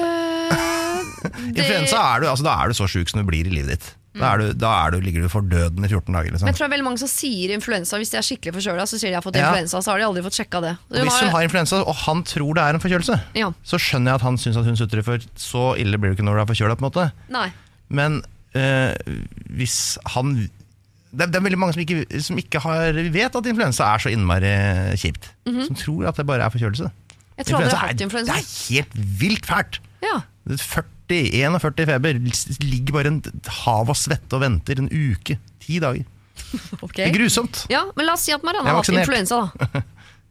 Influensa 1.57 1.99
er 2.01 2.23
du, 2.23 2.29
altså, 2.31 2.45
da 2.47 2.55
er 2.57 2.71
du 2.71 2.79
så 2.79 2.89
sjuk 2.91 3.11
som 3.11 3.21
du 3.21 3.29
blir 3.29 3.49
i 3.49 3.53
livet 3.53 3.75
ditt. 3.75 3.89
Da, 4.17 4.31
du, 4.41 4.53
da 4.57 4.71
du, 4.91 4.99
ligger 5.05 5.23
du 5.27 5.29
for 5.29 5.45
døden 5.45 5.85
i 5.85 5.89
14 5.89 6.09
dager. 6.15 6.31
Men 6.31 6.37
Liksom. 6.37 6.49
jeg 6.49 6.57
tror 6.57 6.65
det 6.65 6.69
er 6.71 6.75
veldig 6.77 6.87
mange 6.89 7.01
som 7.03 7.11
sier 7.13 7.53
influensa 7.55 7.99
hvis 8.01 8.11
de 8.15 8.17
er 8.21 8.25
skikkelig 8.27 8.55
forkjøla. 8.57 8.87
Så 8.89 8.99
sier 9.01 9.11
de 9.13 9.19
har 9.19 9.25
fått 9.27 9.37
Ja. 9.37 9.51
influensa, 9.51 9.83
så 9.85 9.93
har 9.93 9.99
de 10.01 10.07
aldri 10.09 10.23
fått 10.25 10.39
sjekka 10.41 10.61
det. 10.65 10.75
Hun 10.91 11.03
Hvis 11.05 11.21
hun 11.21 11.31
har 11.35 11.43
influensa, 11.49 11.83
og 11.85 11.95
han 12.07 12.23
tror 12.25 12.55
det 12.57 12.63
er 12.65 12.75
en 12.79 12.81
forkjølelse, 12.81 13.21
Ja. 13.37 13.51
så 13.65 13.77
skjønner 13.79 14.13
jeg 14.15 14.21
at 14.23 14.27
han 14.29 14.37
syns 14.41 14.57
at 14.57 14.65
hun 14.65 14.77
sutrer, 14.77 15.03
for 15.05 15.19
så 15.37 15.65
ille 15.79 15.99
blir 16.01 16.11
det 16.15 16.19
ikke 16.19 16.25
når 16.29 16.41
du 16.41 16.43
er 16.47 16.51
forkjøla. 16.55 17.51
Men 17.89 18.23
øh, 18.57 18.95
hvis 19.57 19.99
han 20.17 20.49
det 21.17 21.23
er, 21.23 21.27
det 21.33 21.37
er 21.39 21.45
veldig 21.47 21.59
mange 21.59 21.73
som 21.73 21.81
ikke, 21.81 22.21
som 22.21 22.37
ikke 22.41 22.61
har, 22.61 22.93
vet 23.15 23.37
at 23.39 23.47
influensa 23.49 23.85
er 23.95 23.99
så 24.05 24.11
innmari 24.13 24.51
kjipt. 25.01 25.31
Som 25.47 25.75
tror 25.79 26.09
at 26.11 26.17
det 26.19 26.27
bare 26.29 26.45
er 26.45 26.53
forkjølelse. 26.53 26.91
Jeg 27.39 27.47
tror 27.47 27.61
aldri 27.61 27.69
jeg 27.69 27.77
Influensa 27.77 27.77
har 27.77 27.89
hatt 27.93 28.01
influensa. 28.01 28.33
det 28.33 28.43
er 28.43 28.75
helt 28.75 29.21
vilt 29.21 29.47
fælt! 29.49 29.79
Ja. 30.03 30.21
Det 30.49 30.57
er 30.59 30.65
40, 30.65 30.85
41 31.09 31.81
i 31.83 31.87
feber, 31.89 32.19
ligger 32.67 32.93
bare 32.97 33.13
en 33.13 33.21
hav 33.65 33.91
av 33.93 33.97
svette 33.99 34.37
og 34.37 34.43
venter 34.43 34.81
en 34.83 34.89
uke. 34.91 35.39
Ti 35.65 35.81
dager. 35.83 36.05
Okay. 36.85 37.07
Det 37.07 37.09
er 37.09 37.15
grusomt. 37.17 37.63
Ja, 37.73 37.81
men 37.97 38.07
la 38.07 38.13
oss 38.15 38.27
si 38.29 38.33
at 38.35 38.43
Marianne 38.45 38.69
har 38.69 38.77
hatt 38.79 38.91
influensa. 38.93 39.39
da 39.57 39.67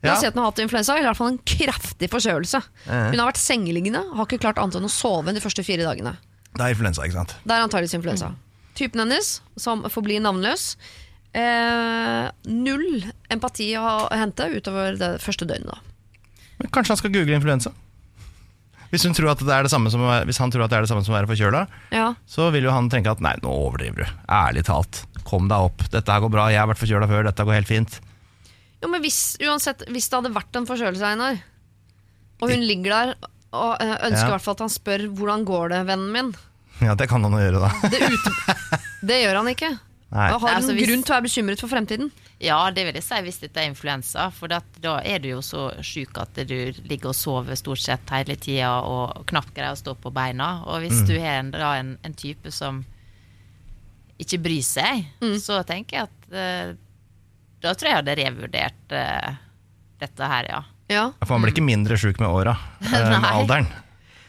La 0.05 0.13
oss 0.13 0.19
Ja. 0.19 0.19
si 0.21 0.27
at 0.29 0.35
hun 0.35 0.43
har 0.43 0.51
hatt 0.51 0.59
influensa, 0.61 0.93
eller 0.93 1.07
i 1.07 1.09
hvert 1.09 1.17
fall 1.17 1.31
en 1.33 1.39
kraftig 1.49 2.09
forkjølelse. 2.13 2.59
Hun 2.85 3.17
har 3.19 3.25
vært 3.31 3.41
sengeliggende, 3.41 4.03
har 4.13 4.27
ikke 4.27 4.37
klart 4.43 4.59
annet 4.61 4.77
enn 4.77 4.85
å 4.85 4.91
sove 4.93 5.33
de 5.33 5.41
første 5.41 5.63
fire 5.65 5.81
dagene. 5.87 6.13
Det 6.53 6.61
er 6.61 6.75
influensa, 6.75 7.03
ikke 7.07 7.17
sant. 7.17 7.33
Det 7.43 7.55
er 7.55 7.65
antakeligvis 7.65 7.97
influensa. 7.97 8.29
Typen 8.77 9.01
hennes, 9.01 9.31
som 9.59 9.81
forblir 9.91 10.21
navnløs, 10.23 10.75
eh, 11.33 12.29
null 12.53 13.03
empati 13.33 13.71
å 13.81 14.05
hente 14.13 14.47
utover 14.53 14.95
det 14.99 15.11
første 15.25 15.47
døgnet. 15.49 15.73
da 15.73 15.81
Men 16.61 16.69
kanskje 16.71 16.93
han 16.93 17.01
skal 17.01 17.11
google 17.17 17.35
influensa? 17.41 17.73
Hvis, 18.91 19.03
hun 19.07 19.13
tror 19.17 19.31
at 19.33 19.39
det 19.43 19.51
er 19.55 19.63
det 19.67 19.71
samme 19.73 19.89
som, 19.91 20.01
hvis 20.29 20.37
han 20.39 20.51
tror 20.53 20.63
at 20.65 20.71
det 20.71 20.77
er 20.77 20.85
det 20.85 20.89
samme 20.91 21.03
som 21.03 21.13
å 21.13 21.17
være 21.17 21.29
forkjøla, 21.31 21.61
Ja, 21.91 22.13
så 22.29 22.49
vil 22.53 22.63
jo 22.67 22.71
han 22.71 22.89
tenke 22.89 23.11
at 23.11 23.19
nei, 23.23 23.33
nå 23.43 23.49
overdriver 23.51 24.05
du. 24.05 24.11
Ærlig 24.31 24.63
talt. 24.67 25.03
Kom 25.25 25.47
deg 25.49 25.57
opp. 25.71 25.85
Dette 25.91 26.11
her 26.11 26.21
går 26.21 26.31
bra. 26.35 26.49
Jeg 26.53 26.61
har 26.61 26.67
vært 26.69 26.81
forkjøla 26.83 27.07
før. 27.09 27.23
Dette 27.27 27.43
går 27.47 27.57
helt 27.57 27.67
fint. 27.71 27.99
Jo, 28.83 28.89
men 28.91 29.01
hvis, 29.01 29.37
uansett, 29.41 29.81
hvis 29.89 30.09
det 30.11 30.19
hadde 30.19 30.33
vært 30.35 30.55
en 30.59 30.67
forkjølelse, 30.69 31.05
Einar, 31.15 31.39
og 32.41 32.51
hun 32.51 32.61
ligger 32.67 32.91
der 32.93 33.13
og 33.55 33.77
eh, 33.81 33.95
ønsker 34.09 34.25
i 34.25 34.27
Ja. 34.27 34.33
hvert 34.35 34.43
fall 34.43 34.57
at 34.57 34.63
han 34.65 34.69
spør 34.73 35.05
'hvordan 35.15 35.45
går 35.47 35.69
det, 35.71 35.81
vennen 35.87 36.11
min', 36.11 36.35
Ja, 36.83 36.93
det 36.93 37.07
kan 37.09 37.23
han 37.23 37.31
jo 37.31 37.39
gjøre, 37.39 37.61
da. 37.63 37.89
det, 37.89 38.01
ute, 38.03 38.31
det 39.09 39.19
gjør 39.23 39.35
han 39.39 39.47
ikke. 39.47 39.69
Nei. 40.15 40.29
Har 40.31 40.39
Altså, 40.55 40.69
noen 40.71 40.77
hvis- 40.79 40.87
grunn 40.87 41.03
til 41.03 41.11
å 41.11 41.15
være 41.17 41.25
bekymret 41.27 41.59
for 41.59 41.67
fremtiden. 41.67 42.11
Ja, 42.39 42.57
det 42.71 42.85
vil 42.87 42.93
jeg 42.95 43.03
si 43.03 43.15
hvis 43.25 43.39
dette 43.41 43.57
er 43.59 43.67
influensa. 43.69 44.29
For 44.31 44.47
at, 44.55 44.63
da 44.81 44.97
er 45.03 45.19
du 45.19 45.27
jo 45.29 45.41
så 45.43 45.65
sjuk 45.83 46.17
at 46.21 46.33
du 46.47 46.71
ligger 46.87 47.09
og 47.11 47.15
sover 47.19 47.55
stort 47.59 47.79
sett 47.83 48.09
hele 48.15 48.35
tida 48.39 48.69
og 48.81 49.25
knapt 49.27 49.53
greier 49.53 49.75
å 49.75 49.79
stå 49.79 49.95
på 49.99 50.13
beina. 50.15 50.63
Og 50.65 50.81
hvis 50.85 51.01
Mm. 51.03 51.07
du 51.07 51.13
er 51.19 51.39
en, 51.39 51.51
da 51.51 51.73
en, 51.75 51.97
en 52.03 52.13
type 52.13 52.51
som 52.51 52.85
ikke 54.19 54.39
bryr 54.41 54.63
seg, 54.63 55.05
Mm. 55.21 55.35
så 55.39 55.63
tenker 55.65 55.91
jeg 55.91 56.03
at 56.03 56.33
eh, 56.33 56.73
Da 57.61 57.73
tror 57.73 57.89
jeg 57.89 57.95
jeg 57.95 58.05
hadde 58.05 58.15
revurdert 58.23 58.91
eh, 58.91 59.35
dette 59.99 60.27
her, 60.27 60.45
ja. 60.49 60.61
Ja. 60.87 61.11
For 61.25 61.33
man 61.37 61.41
blir 61.41 61.53
ikke 61.55 61.65
mindre 61.65 61.97
sjuk 61.97 62.19
med 62.19 62.29
åra, 62.29 62.55
enn 62.81 63.09
med 63.09 63.23
alderen. 63.35 63.67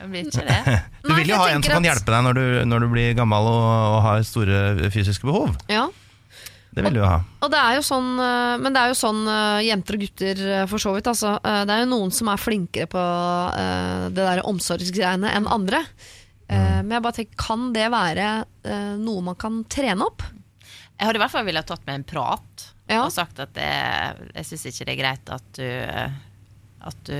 Det 0.06 0.14
blir 0.14 0.30
ikke 0.30 0.46
det. 0.46 0.78
Du 1.06 1.12
vil 1.14 1.30
jo 1.30 1.36
ha 1.38 1.50
en 1.52 1.62
som 1.62 1.76
kan 1.76 1.86
hjelpe 1.86 2.10
deg 2.10 2.24
når 2.26 2.34
du, 2.38 2.44
når 2.66 2.82
du 2.82 2.88
blir 2.90 3.12
gammel 3.18 3.46
og, 3.46 3.62
og 3.92 4.00
har 4.06 4.24
store 4.26 4.90
fysiske 4.94 5.26
behov. 5.28 5.52
ja. 5.70 5.86
Det 6.76 6.82
vil 6.84 6.98
du 6.98 7.04
ha. 7.08 7.22
Og 7.40 7.48
det 7.48 7.56
er 7.56 7.78
jo 7.78 7.84
sånn, 7.86 8.08
eh, 8.20 8.54
men 8.60 8.74
det 8.74 8.80
er 8.82 8.90
jo 8.90 8.96
sånn 8.98 9.22
eh, 9.32 9.62
jenter 9.64 9.96
og 9.96 10.02
gutter 10.02 10.42
eh, 10.44 10.64
for 10.68 10.82
så 10.82 10.90
vidt. 10.92 11.06
Altså. 11.08 11.30
Det 11.40 11.72
er 11.72 11.78
jo 11.80 11.88
noen 11.88 12.12
som 12.12 12.28
er 12.28 12.42
flinkere 12.42 12.84
på 12.92 13.04
det 14.12 14.18
der 14.26 14.42
omsorgsgreiene 14.44 15.30
enn 15.38 15.48
andre. 15.48 15.80
Mm. 16.50 16.84
Men 16.84 16.92
jeg 16.98 17.04
bare 17.06 17.16
tenker, 17.16 17.38
kan 17.40 17.64
det 17.72 17.86
være 17.94 18.26
noe 19.00 19.24
man 19.24 19.38
kan 19.40 19.62
trene 19.72 20.04
opp? 20.04 20.26
Jeg 20.98 21.08
hadde 21.08 21.16
i 21.16 21.22
hvert 21.24 21.32
fall 21.32 21.48
villet 21.48 21.66
tatt 21.72 21.88
med 21.88 22.02
en 22.02 22.06
prat 22.12 22.66
Ja. 22.92 23.00
og 23.06 23.10
sagt 23.14 23.40
at 23.42 23.56
det, 23.56 23.70
jeg 24.36 24.46
syns 24.50 24.68
ikke 24.68 24.84
det 24.86 24.92
er 24.92 25.00
greit 25.00 25.32
at 25.34 25.48
du, 25.56 25.66
at 26.92 27.00
du 27.08 27.16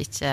ikke 0.00 0.32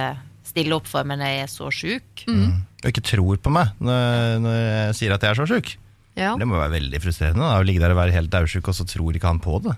stiller 0.57 0.79
opp 0.81 0.89
for 0.89 1.07
meg 1.07 1.21
når 1.21 1.33
jeg 1.33 1.43
er 1.45 1.51
så 1.53 1.71
sjuk. 1.73 2.27
Og 2.27 2.89
ikke 2.89 3.05
tror 3.05 3.41
på 3.41 3.53
meg 3.53 3.75
når, 3.79 4.39
når 4.43 4.57
jeg 4.57 4.95
sier 5.01 5.13
at 5.15 5.25
jeg 5.25 5.35
er 5.35 5.41
så 5.45 5.49
sjuk. 5.53 5.75
Ja. 6.17 6.33
Det 6.33 6.47
må 6.49 6.57
være 6.57 6.73
veldig 6.79 7.01
frustrerende 7.03 7.45
da, 7.45 7.59
å 7.61 7.65
ligge 7.65 7.83
der 7.83 7.93
og 7.93 7.99
være 7.99 8.15
helt 8.15 8.31
daudsjuk, 8.33 8.65
og 8.65 8.73
så 8.73 8.87
tror 8.89 9.17
ikke 9.17 9.29
han 9.29 9.41
på 9.43 9.59
det. 9.67 9.75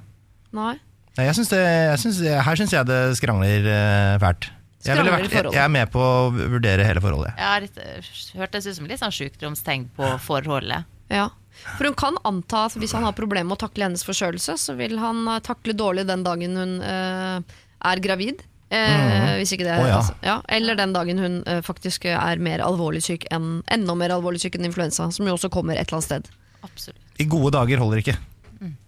Nei. 0.56 0.78
Nei, 1.18 1.26
jeg 1.28 1.36
synes 1.36 1.52
det, 1.52 1.60
jeg 1.60 2.00
synes, 2.00 2.20
her 2.48 2.60
syns 2.62 2.74
jeg 2.78 2.88
det 2.88 3.00
skrangler 3.20 3.68
eh, 3.68 4.16
fælt. 4.24 4.48
Jeg, 4.86 4.96
ville 4.96 5.12
vært, 5.12 5.34
jeg, 5.36 5.52
jeg 5.52 5.60
er 5.60 5.72
med 5.74 5.90
på 5.92 6.00
å 6.00 6.30
vurdere 6.32 6.86
hele 6.88 7.02
forholdet. 7.04 7.34
jeg. 7.36 7.44
har 7.44 7.66
dette 7.66 8.40
hørtes 8.40 8.70
ut 8.70 8.78
som 8.78 8.88
litt 8.88 9.02
sånn 9.02 9.12
sjukdomstegn 9.12 9.90
på 9.98 10.14
forholdet. 10.24 10.88
Ja. 11.12 11.28
For 11.76 11.90
hun 11.90 11.98
kan 12.00 12.16
anta 12.24 12.64
at 12.70 12.78
hvis 12.80 12.94
han 12.96 13.04
har 13.04 13.18
problemer 13.18 13.50
med 13.50 13.58
å 13.58 13.64
takle 13.66 13.90
hennes 13.90 14.06
forkjølelse, 14.08 14.56
så 14.62 14.78
vil 14.80 14.96
han 15.02 15.26
eh, 15.28 15.42
takle 15.44 15.76
dårlig 15.76 16.08
den 16.08 16.24
dagen 16.24 16.56
hun 16.56 16.78
eh, 16.86 17.58
er 17.92 18.04
gravid. 18.06 18.46
Eh, 18.70 19.38
Hvis 19.40 19.56
ikke 19.56 19.66
det 19.66 19.76
oh, 19.82 19.88
ja. 19.88 19.98
altså, 19.98 20.16
ja. 20.22 20.36
Eller 20.48 20.78
den 20.78 20.94
dagen 20.94 21.18
hun 21.22 21.40
eh, 21.50 21.62
faktisk 21.66 22.06
er 22.12 22.42
mer 22.44 22.62
alvorlig 22.62 23.02
syk 23.02 23.26
enn 23.34 23.64
enda 23.74 23.96
mer 23.98 24.14
alvorlig 24.14 24.44
syk 24.44 24.60
enn 24.60 24.68
influensa, 24.70 25.10
som 25.16 25.26
jo 25.26 25.34
også 25.38 25.50
kommer 25.54 25.74
et 25.74 25.88
eller 25.88 26.00
annet 26.00 26.10
sted. 26.10 26.30
Absolutt. 26.66 27.02
I 27.20 27.26
gode 27.30 27.54
dager 27.56 27.82
holder 27.82 28.04
ikke. 28.04 28.18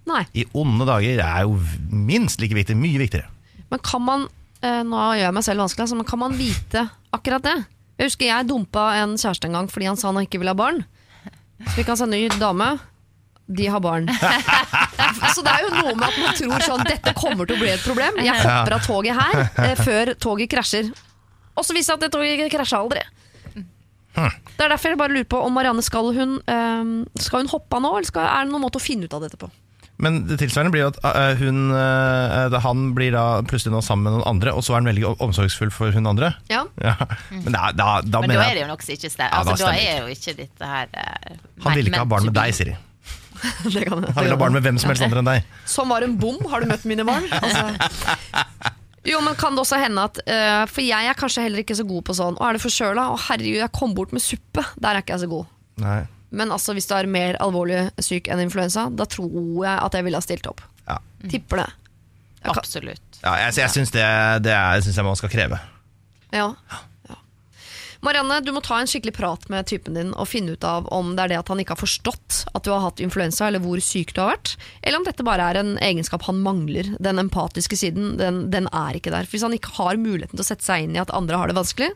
Nei, 0.10 0.24
I 0.36 0.46
onde 0.58 0.86
dager 0.90 1.22
er 1.24 1.44
jo 1.46 1.58
minst 1.88 2.42
like 2.42 2.56
viktig. 2.58 2.76
Mye 2.78 3.00
viktigere. 3.00 3.30
Men 3.72 3.82
kan 3.86 4.04
man 4.04 4.26
eh, 4.60 4.82
Nå 4.84 4.98
gjør 5.16 5.28
jeg 5.28 5.36
meg 5.38 5.46
selv 5.46 5.64
vanskelig, 5.64 5.86
altså, 5.86 6.00
men 6.00 6.10
kan 6.10 6.22
man 6.22 6.36
vite 6.38 6.88
akkurat 7.16 7.46
det? 7.46 7.58
Jeg 8.02 8.10
husker 8.10 8.28
jeg 8.28 8.50
dumpa 8.50 8.88
en 8.98 9.14
kjæreste 9.20 9.48
en 9.48 9.60
gang 9.60 9.70
fordi 9.72 9.88
han 9.92 10.00
sa 10.00 10.10
han 10.10 10.26
ikke 10.26 10.42
ville 10.42 10.54
ha 10.56 10.58
barn. 10.58 10.82
Så 11.62 11.76
fikk 11.78 11.92
han 11.94 12.00
seg 12.00 12.10
ny 12.10 12.24
dame. 12.42 12.72
De 13.48 13.68
har 13.68 13.82
barn. 13.84 14.08
Så 15.36 15.44
det 15.44 15.52
er 15.52 15.66
jo 15.66 15.72
noe 15.74 15.96
med 15.96 16.06
at 16.08 16.20
man 16.22 16.36
tror 16.38 16.66
sånn 16.66 16.84
Dette 16.88 17.14
kommer 17.18 17.50
til 17.50 17.58
å 17.58 17.62
bli 17.62 17.72
et 17.74 17.84
problem. 17.84 18.20
Jeg 18.24 18.38
hopper 18.44 18.78
av 18.78 18.86
toget 18.86 19.18
her 19.18 19.42
eh, 19.66 19.74
før 19.80 20.14
toget 20.22 20.52
krasjer. 20.54 20.92
Og 21.58 21.66
så 21.68 21.76
viser 21.76 21.82
det 21.82 21.88
seg 21.90 21.98
at 21.98 22.06
det 22.06 22.12
toget 22.16 22.54
krasja 22.54 22.80
aldri. 22.80 23.04
Det 24.12 24.66
er 24.66 24.72
derfor 24.74 24.92
jeg 24.92 25.00
bare 25.00 25.16
lurer 25.16 25.28
på 25.32 25.40
om 25.40 25.54
Marianne 25.56 25.84
skal 25.86 26.12
hun, 26.16 26.38
eh, 26.46 26.94
skal 27.24 27.44
hun 27.44 27.52
hoppe 27.52 27.80
av 27.80 27.84
nå, 27.86 27.92
eller 27.98 28.08
skal, 28.08 28.28
er 28.28 28.48
det 28.48 28.54
noen 28.54 28.66
måte 28.68 28.80
å 28.80 28.84
finne 28.84 29.08
ut 29.08 29.16
av 29.18 29.24
dette 29.26 29.40
på? 29.40 29.50
Men 30.02 30.24
det 30.26 30.40
tilsvarende 30.42 30.74
blir 30.74 30.82
jo 30.82 30.90
at 30.90 31.00
eh, 31.06 31.38
hun, 31.44 31.60
eh, 31.78 32.48
da 32.50 32.62
han 32.64 32.88
blir 32.98 33.14
da 33.14 33.26
plutselig 33.46 33.76
nå 33.76 33.84
sammen 33.86 34.08
med 34.08 34.16
noen 34.18 34.28
andre, 34.32 34.54
og 34.58 34.66
så 34.66 34.74
er 34.74 34.82
han 34.82 34.90
veldig 34.90 35.12
omsorgsfull 35.22 35.72
for 35.74 35.94
hun 35.96 36.10
andre. 36.10 36.34
Ja. 36.52 36.66
Ja. 36.82 36.96
Men 37.30 37.54
da, 37.54 37.70
da, 37.78 37.90
da 38.02 38.24
Men 38.24 38.34
da 38.34 38.48
er 38.48 38.58
det 38.58 38.64
jo 38.66 38.72
nok 38.72 38.82
ikke 38.88 39.12
stemmer. 39.12 39.30
Ja, 39.30 39.44
da 39.46 39.54
Altså, 39.54 39.68
da 39.68 39.74
stemmer 39.76 39.92
er 39.92 40.00
jo 40.02 40.16
ikke 40.16 40.34
dette 40.40 40.72
her 40.72 40.96
Han 41.62 41.78
ville 41.78 41.92
ikke 41.94 42.02
ha 42.02 42.10
barn 42.16 42.26
med 42.32 42.36
deg, 42.36 42.56
Siri. 42.58 42.74
Det 43.74 43.84
kan, 43.88 44.02
det 44.04 44.12
Han 44.16 44.24
vil 44.26 44.34
ha 44.34 44.38
barn 44.40 44.54
med 44.56 44.64
hvem 44.66 44.78
som 44.82 44.92
helst 44.92 45.04
andre 45.06 45.22
enn 45.24 45.30
deg. 45.32 45.50
Som 45.76 45.90
var 45.94 46.06
en 46.06 46.14
bom. 46.22 46.38
Har 46.52 46.62
du 46.64 46.70
møtt 46.70 46.86
mine 46.90 47.06
barn? 47.08 47.26
Altså. 47.32 47.64
Jo, 49.08 49.18
men 49.26 49.34
kan 49.40 49.56
det 49.58 49.64
også 49.64 49.80
hende 49.82 50.04
at 50.06 50.20
uh, 50.30 50.64
For 50.70 50.84
jeg 50.86 51.08
er 51.10 51.18
kanskje 51.18 51.42
heller 51.48 51.64
ikke 51.64 51.74
så 51.80 51.86
god 51.90 52.04
på 52.06 52.14
sånn 52.14 52.36
Å, 52.38 52.44
er 52.52 52.54
det 52.60 52.62
forkjøla? 52.62 53.08
Å, 53.10 53.20
herregud, 53.30 53.58
jeg 53.64 53.74
kom 53.74 53.96
bort 53.98 54.14
med 54.14 54.22
suppe. 54.22 54.62
Der 54.78 54.94
er 54.94 55.02
ikke 55.02 55.16
jeg 55.18 55.24
så 55.26 55.30
god. 55.32 55.48
Nei. 55.82 56.02
Men 56.38 56.54
altså, 56.54 56.76
hvis 56.78 56.86
du 56.88 56.94
er 56.96 57.10
mer 57.12 57.36
alvorlig 57.44 57.80
syk 58.00 58.30
enn 58.32 58.44
influensa, 58.46 58.86
da 58.94 59.08
tror 59.10 59.34
jeg 59.66 59.74
at 59.74 59.98
jeg 59.98 60.06
ville 60.08 60.22
ha 60.22 60.24
stilt 60.24 60.46
opp. 60.48 60.62
Ja. 60.86 61.00
Tipper 61.34 61.64
det. 61.64 61.68
Jeg 62.42 62.46
kan- 62.48 62.62
Absolutt. 62.62 63.20
Ja, 63.26 63.34
jeg, 63.42 63.58
jeg 63.60 63.74
syns 63.74 63.92
det, 63.94 64.06
det 64.46 64.54
er, 64.56 64.80
synes 64.86 64.96
jeg 65.02 65.06
man 65.10 65.18
skal 65.20 65.34
kreve. 65.34 65.60
Ja. 66.34 66.48
Marianne, 68.02 68.40
du 68.42 68.50
må 68.50 68.64
ta 68.66 68.80
en 68.82 68.90
skikkelig 68.90 69.14
prat 69.14 69.44
med 69.54 69.68
typen 69.70 69.94
din 69.94 70.10
og 70.18 70.26
finne 70.26 70.56
ut 70.56 70.66
av 70.66 70.88
om 70.90 71.12
det 71.14 71.22
er 71.22 71.32
det 71.34 71.38
at 71.38 71.52
han 71.54 71.60
ikke 71.62 71.76
har 71.76 71.82
forstått 71.84 72.40
at 72.50 72.66
du 72.66 72.72
har 72.74 72.82
hatt 72.82 73.02
influensa, 73.04 73.46
eller 73.46 73.62
hvor 73.62 73.78
syk 73.84 74.16
du 74.16 74.24
har 74.24 74.32
vært, 74.32 74.56
eller 74.82 74.98
om 74.98 75.06
dette 75.06 75.26
bare 75.26 75.52
er 75.52 75.60
en 75.60 75.76
egenskap 75.86 76.26
han 76.26 76.42
mangler. 76.42 76.90
Den 76.98 77.22
empatiske 77.22 77.78
siden, 77.78 78.16
den, 78.18 78.48
den 78.54 78.70
er 78.74 78.98
ikke 78.98 79.14
der. 79.14 79.28
For 79.28 79.38
Hvis 79.38 79.46
han 79.46 79.58
ikke 79.58 79.76
har 79.78 80.02
muligheten 80.02 80.34
til 80.34 80.42
å 80.42 80.48
sette 80.50 80.66
seg 80.66 80.88
inn 80.88 80.98
i 80.98 81.04
at 81.04 81.14
andre 81.14 81.38
har 81.38 81.52
det 81.52 81.58
vanskelig, 81.60 81.92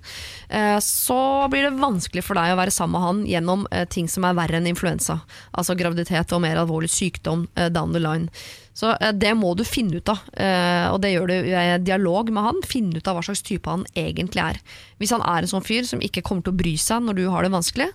eh, 0.53 0.77
så 0.85 1.19
blir 1.49 1.65
det 1.65 1.81
vanskelig 1.81 2.25
for 2.27 2.37
deg 2.37 2.53
å 2.53 2.59
være 2.61 2.75
sammen 2.75 2.95
med 2.99 3.05
han 3.07 3.23
gjennom 3.31 3.65
eh, 3.71 3.87
ting 3.89 4.11
som 4.11 4.29
er 4.29 4.37
verre 4.37 4.61
enn 4.61 4.69
influensa. 4.69 5.23
Altså 5.57 5.73
graviditet 5.79 6.37
og 6.37 6.45
mer 6.45 6.61
alvorlig 6.61 6.93
sykdom 6.93 7.47
eh, 7.57 7.71
down 7.73 7.97
the 7.97 8.03
line. 8.03 8.29
Så 8.75 8.91
eh, 8.99 9.13
det 9.15 9.31
må 9.39 9.53
du 9.55 9.63
finne 9.67 10.01
ut 10.01 10.11
av, 10.11 10.23
eh, 10.35 10.87
og 10.91 10.99
det 11.03 11.13
gjør 11.13 11.31
du 11.31 11.35
i 11.47 11.67
dialog 11.85 12.31
med 12.35 12.47
han. 12.49 12.63
Finne 12.67 12.99
ut 12.99 13.07
av 13.07 13.17
hva 13.17 13.25
slags 13.25 13.45
type 13.47 13.71
han 13.71 13.85
egentlig 13.95 14.43
er. 14.43 14.61
Hvis 14.99 15.15
han 15.15 15.23
er 15.23 15.43
en 15.43 15.53
sånn 15.55 15.65
fyr 15.65 15.87
som 15.87 16.03
ikke 16.03 16.25
kommer 16.25 16.45
til 16.45 16.55
å 16.55 16.59
bry 16.59 16.75
seg 16.79 17.05
når 17.05 17.21
du 17.21 17.25
har 17.31 17.47
det 17.47 17.53
vanskelig, 17.55 17.91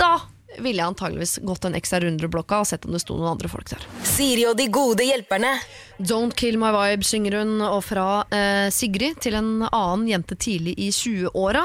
da 0.00 0.16
ville 0.62 0.80
jeg 0.82 0.90
antageligvis 0.92 1.38
gått 1.46 1.64
en 1.68 1.74
ekstra 1.78 2.00
runde 2.04 2.24
i 2.24 2.30
blokka 2.32 2.60
og 2.62 2.68
sett 2.70 2.86
om 2.88 2.94
det 2.96 3.00
sto 3.02 3.16
noen 3.18 3.32
andre 3.34 3.50
folk 3.52 3.68
der. 3.72 3.82
Siri 4.06 4.44
og 4.48 4.56
de 4.58 4.66
gode 4.72 5.04
hjelperne. 5.06 5.50
Don't 5.96 6.34
Kill 6.36 6.58
My 6.60 6.68
Vibe 6.74 7.06
synger 7.08 7.38
hun, 7.40 7.54
og 7.64 7.78
fra 7.86 8.06
eh, 8.34 8.66
Sigrid 8.74 9.16
til 9.24 9.36
en 9.38 9.62
annen 9.70 10.04
jente 10.10 10.36
tidlig 10.36 10.74
i 10.76 10.90
20-åra, 10.92 11.62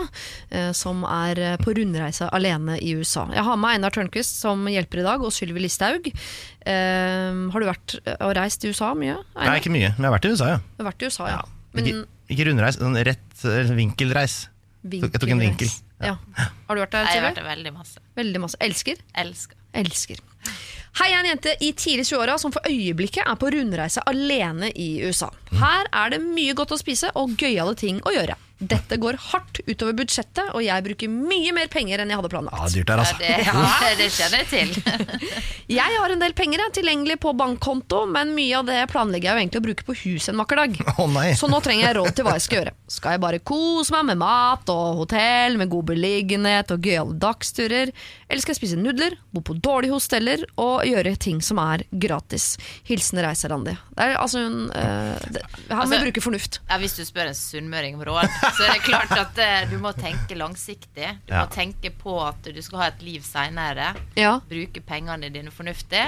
eh, 0.56 0.70
som 0.78 1.04
er 1.04 1.42
eh, 1.44 1.58
på 1.60 1.74
rundreise 1.76 2.30
alene 2.32 2.78
i 2.80 2.94
USA. 2.96 3.26
Jeg 3.36 3.44
har 3.48 3.60
med 3.60 3.76
Einar 3.76 3.92
Tørnquist 3.96 4.40
som 4.40 4.64
hjelper 4.72 5.02
i 5.04 5.08
dag, 5.10 5.26
og 5.28 5.36
Sylvi 5.36 5.66
Listhaug. 5.66 6.08
Eh, 6.12 7.42
har 7.52 7.60
du 7.60 7.68
vært 7.68 7.98
eh, 8.06 8.16
og 8.24 8.34
reist 8.40 8.64
i 8.64 8.72
USA 8.72 8.94
mye? 8.96 9.18
Nei, 9.36 9.58
ikke 9.60 9.74
mye, 9.74 9.92
men 9.98 10.06
jeg 10.06 10.10
har 10.12 10.16
vært 10.16 10.30
i 10.30 10.34
USA, 10.38 10.50
ja. 10.56 10.62
Du 10.78 10.84
har 10.86 10.92
vært 10.94 11.04
i 11.04 11.12
USA, 11.12 11.30
ja. 11.34 11.42
Ikke, 11.72 11.84
Men 11.84 12.04
ikke 12.32 12.48
rundreis, 12.48 12.80
sånn 12.80 13.00
rett 13.08 13.46
vinkelreis. 13.76 14.36
vinkelreis. 14.84 15.12
Jeg 15.12 15.20
tok 15.24 15.32
en 15.36 15.44
vinkel. 15.44 15.72
Ja. 16.02 16.16
Har 16.68 16.76
du 16.76 16.82
vært 16.82 16.94
der, 16.96 17.08
Jeg 17.08 17.22
har 17.22 17.28
vært 17.30 17.40
der 17.42 17.48
veldig 17.50 17.74
masse. 17.76 18.04
Veldig 18.18 18.42
masse. 18.44 18.58
Elsker? 18.64 19.02
Elsker. 19.24 19.58
Elsker. 19.78 20.22
Hei, 21.00 21.08
jeg 21.08 21.16
er 21.16 21.20
en 21.22 21.30
jente 21.30 21.54
i 21.64 21.72
tidlig 21.78 22.04
20-åra 22.10 22.38
som 22.42 22.52
for 22.52 22.66
øyeblikket 22.68 23.24
er 23.24 23.38
på 23.40 23.52
rundreise 23.54 24.02
alene 24.10 24.72
i 24.76 24.90
USA. 25.08 25.30
Her 25.56 25.88
er 25.88 26.16
det 26.16 26.20
mye 26.26 26.56
godt 26.58 26.74
å 26.76 26.80
spise 26.82 27.14
og 27.16 27.38
gøyale 27.40 27.78
ting 27.80 28.02
å 28.04 28.12
gjøre. 28.16 28.36
Dette 28.62 28.98
går 29.02 29.18
hardt 29.32 29.62
utover 29.66 29.96
budsjettet, 29.98 30.52
og 30.54 30.62
jeg 30.62 30.86
bruker 30.86 31.10
mye 31.10 31.54
mer 31.56 31.70
penger 31.74 32.04
enn 32.04 32.12
jeg 32.14 32.20
hadde 32.22 32.42
Ja, 32.46 32.68
dyrt 32.76 32.92
der, 32.92 33.02
Ja, 33.02 33.56
altså. 33.56 33.88
det, 33.88 33.96
det 33.98 34.10
kjenner 34.14 34.44
jeg 34.44 34.50
til. 34.52 34.70
Jeg 35.72 35.96
har 36.02 36.12
en 36.12 36.20
del 36.20 36.34
penger 36.36 36.60
jeg, 36.60 36.74
tilgjengelig 36.76 37.16
på 37.24 37.32
bankkonto, 37.40 38.02
men 38.12 38.34
mye 38.36 38.58
av 38.60 38.66
det 38.68 38.82
planlegger 38.92 39.30
jeg 39.30 39.32
jo 39.38 39.42
egentlig 39.46 39.60
å 39.62 39.64
bruke 39.64 39.86
på 39.88 39.94
hus 40.02 40.26
en 40.28 40.42
vakker 40.42 40.60
dag. 40.60 40.74
Å 41.00 41.06
nei. 41.08 41.30
Så 41.40 41.48
nå 41.48 41.62
trenger 41.64 41.86
jeg 41.86 41.96
råd 41.96 42.10
til 42.18 42.26
hva 42.28 42.34
jeg 42.36 42.44
skal 42.44 42.58
gjøre. 42.60 42.74
Skal 42.92 43.16
jeg 43.16 43.22
bare 43.24 43.40
kose 43.48 43.94
meg 43.96 44.10
med 44.10 44.20
mat 44.20 44.72
og 44.74 45.00
hotell, 45.00 45.56
med 45.62 45.72
god 45.72 45.88
beliggenhet 45.94 46.74
og 46.76 46.84
gøyale 46.90 47.16
dagsturer? 47.24 47.94
Eller 48.28 48.44
skal 48.44 48.52
jeg 48.52 48.60
spise 48.60 48.80
nudler, 48.82 49.16
bo 49.32 49.44
på 49.48 49.56
dårlige 49.64 49.96
hosteller 49.96 50.44
og 50.60 50.84
gjøre 50.90 51.16
ting 51.24 51.40
som 51.46 51.62
er 51.64 51.86
gratis? 52.04 52.58
Hilsen 52.90 53.24
Reiserandi. 53.24 53.78
Er 53.96 54.18
altså 54.20 54.44
en 54.44 54.60
uh, 54.76 55.16
det, 55.32 55.46
Her 55.70 55.86
Altså- 55.86 56.02
bruke 56.04 56.26
fornuft. 56.28 56.60
Ja, 56.68 56.82
hvis 56.84 56.98
du 57.00 57.06
spør 57.08 57.32
en 57.32 57.38
sunnmøring 57.38 57.96
om 57.96 58.04
råd, 58.12 58.28
så 58.58 58.66
er 58.68 58.74
det 58.76 58.84
klart 58.86 59.12
at 59.16 59.38
eh, 59.42 59.64
du 59.72 59.78
må 59.82 59.92
tenke 59.98 60.36
langsiktig. 60.38 61.10
Du 61.28 61.34
Ja. 61.34 61.46
må 61.46 61.52
tenke 61.54 61.92
på 61.98 62.18
at 62.26 62.44
du 62.44 62.62
skal 62.62 62.80
ha 62.84 62.88
et 62.92 63.02
liv 63.06 63.22
seinere. 63.26 63.94
Ja. 64.20 64.40
Bruke 64.50 64.82
pengene 64.86 65.30
dine 65.34 65.52
fornuftig. 65.52 66.06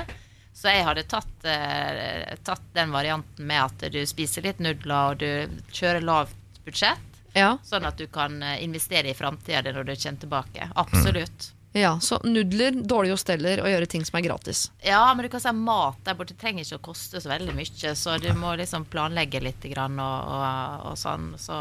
Så 0.54 0.70
jeg 0.70 0.86
hadde 0.86 1.04
tatt, 1.10 1.46
eh, 1.50 2.36
tatt 2.46 2.62
den 2.76 2.92
varianten 2.94 3.48
med 3.50 3.64
at 3.64 3.88
du 3.92 4.04
spiser 4.06 4.44
litt 4.46 4.60
nudler 4.62 5.12
og 5.16 5.18
du 5.24 5.64
kjører 5.74 6.04
lavt 6.06 6.36
budsjett. 6.66 7.10
Ja, 7.34 7.56
Sånn 7.66 7.88
at 7.90 7.98
du 7.98 8.06
kan 8.14 8.36
eh, 8.46 8.60
investere 8.64 9.10
i 9.10 9.16
framtida 9.18 9.64
når 9.74 9.88
du 9.90 9.96
kommer 9.96 10.20
tilbake. 10.22 10.68
Absolutt. 10.78 11.48
ja, 11.74 11.96
så 12.00 12.20
nudler, 12.24 12.76
dårlige 12.86 13.16
hosteller 13.16 13.64
og 13.64 13.66
gjøre 13.72 13.88
ting 13.90 14.04
som 14.06 14.20
er 14.20 14.28
gratis. 14.28 14.68
Ja, 14.86 15.00
men 15.18 15.26
du 15.26 15.30
kan 15.34 15.42
si 15.42 15.50
mat 15.58 15.98
der 16.06 16.14
borte 16.14 16.36
trenger 16.38 16.62
ikke 16.62 16.78
å 16.78 16.84
koste 16.94 17.18
så 17.20 17.32
veldig 17.34 17.56
mye, 17.58 17.96
så 17.98 18.20
du 18.22 18.30
må 18.38 18.54
liksom 18.62 18.86
planlegge 18.86 19.42
litt 19.42 19.66
grann 19.74 19.98
og, 19.98 20.28
og, 20.30 20.86
og 20.92 20.98
sånn. 21.02 21.32
Så 21.42 21.58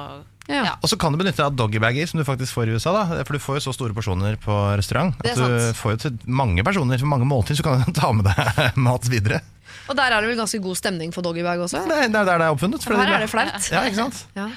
Ja. 0.51 0.75
Og 0.83 0.91
så 0.91 0.99
kan 0.99 1.15
du 1.15 1.21
benytte 1.21 1.39
deg 1.39 1.47
av 1.53 1.57
doggybager, 1.59 2.09
som 2.11 2.19
du 2.19 2.27
faktisk 2.27 2.57
får 2.57 2.73
i 2.73 2.77
USA. 2.77 2.93
da 2.97 3.23
For 3.23 3.37
du 3.39 3.43
får 3.43 3.61
jo 3.61 3.65
så 3.69 3.77
store 3.77 3.95
porsjoner 3.97 4.39
på 4.43 4.57
restaurant. 4.79 5.15
At 5.23 5.39
du 5.39 5.71
får 5.79 5.97
jo 5.97 6.03
til 6.07 6.19
mange 6.27 6.65
personer 6.67 6.99
for 6.99 7.11
mange 7.13 7.29
måltider, 7.29 7.61
så 7.63 7.69
kan 7.69 7.85
du 7.87 7.95
ta 8.01 8.11
med 8.17 8.27
deg 8.31 8.77
mat 8.89 9.09
videre. 9.13 9.43
Og 9.91 9.97
der 9.99 10.15
er 10.15 10.23
det 10.23 10.31
vel 10.33 10.39
ganske 10.43 10.61
god 10.63 10.79
stemning 10.79 11.15
for 11.15 11.25
doggybag 11.27 11.63
også? 11.65 11.87
Det 11.89 12.05
det 12.13 12.21
er 12.21 12.29
der 12.29 12.39
det 12.39 12.47
er 12.47 12.53
oppfunnet. 12.55 12.85
for 12.85 12.99
Her 12.99 13.17
er 13.17 13.25
det 13.25 13.31
flaut. 13.33 13.71
Ja, 13.73 13.83
ikke 13.89 14.05
sant? 14.05 14.27
Ja. 14.39 14.51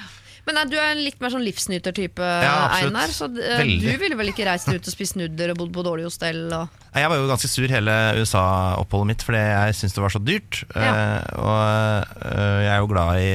Men 0.46 0.54
nei, 0.60 0.62
du 0.70 0.76
er 0.78 0.92
en 0.92 1.00
litt 1.02 1.18
mer 1.18 1.32
sånn 1.34 1.42
livsnyter-type, 1.42 2.22
Ja. 2.22 2.68
Einar. 2.78 3.10
Så 3.10 3.26
uh, 3.26 3.62
du 3.66 3.88
ville 3.98 4.14
vel 4.14 4.30
ikke 4.30 4.46
reist 4.46 4.70
ut 4.70 4.78
og 4.78 4.92
spist 4.94 5.16
nudler 5.18 5.50
og 5.50 5.58
bodd 5.58 5.72
på 5.74 5.82
dårlig 5.82 6.06
hostell? 6.06 6.44
Og... 6.54 6.70
Nei, 6.92 7.02
Jeg 7.02 7.10
var 7.10 7.18
jo 7.18 7.26
ganske 7.32 7.50
sur 7.50 7.74
hele 7.74 7.96
USA-oppholdet 8.20 9.10
mitt 9.10 9.26
fordi 9.26 9.42
jeg 9.42 9.78
syntes 9.80 9.98
det 9.98 10.04
var 10.06 10.14
så 10.14 10.22
dyrt. 10.22 10.62
Ja. 10.70 10.94
Uh, 10.94 11.20
og 11.42 11.60
uh, 12.22 12.58
jeg 12.62 12.72
er 12.76 12.78
jo 12.84 12.90
glad 12.94 13.22
i 13.24 13.30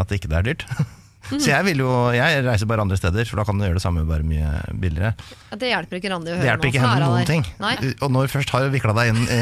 at 0.00 0.08
det 0.08 0.22
ikke 0.22 0.32
er 0.40 0.52
dyrt. 0.52 0.64
Mhm. 1.30 1.40
så 1.40 1.50
jeg 1.50 1.64
vil 1.64 1.80
jo 1.84 1.90
Jeg 2.14 2.44
reiser 2.44 2.68
bare 2.68 2.84
andre 2.84 2.96
steder, 3.00 3.24
for 3.24 3.40
da 3.40 3.44
kan 3.48 3.58
du 3.58 3.64
gjøre 3.64 3.78
det 3.78 3.82
samme 3.84 4.04
bare 4.08 4.26
mye 4.26 4.50
billigere. 4.80 5.14
Ja, 5.50 5.58
det 5.60 5.70
hjelper 5.72 6.00
ikke 6.00 6.12
Randi 6.12 6.32
å 6.32 6.34
høre 6.34 6.44
Det 6.44 6.50
hjelper 6.50 6.70
ikke 6.70 6.82
henne 6.84 7.08
noen 7.08 7.28
ting. 7.28 7.44
Nei. 7.62 7.74
Og 8.04 8.12
når 8.12 8.28
du 8.28 8.34
først 8.34 8.52
har 8.54 8.68
vikla 8.72 8.94
deg 8.98 9.12
inn 9.14 9.22
i 9.24 9.40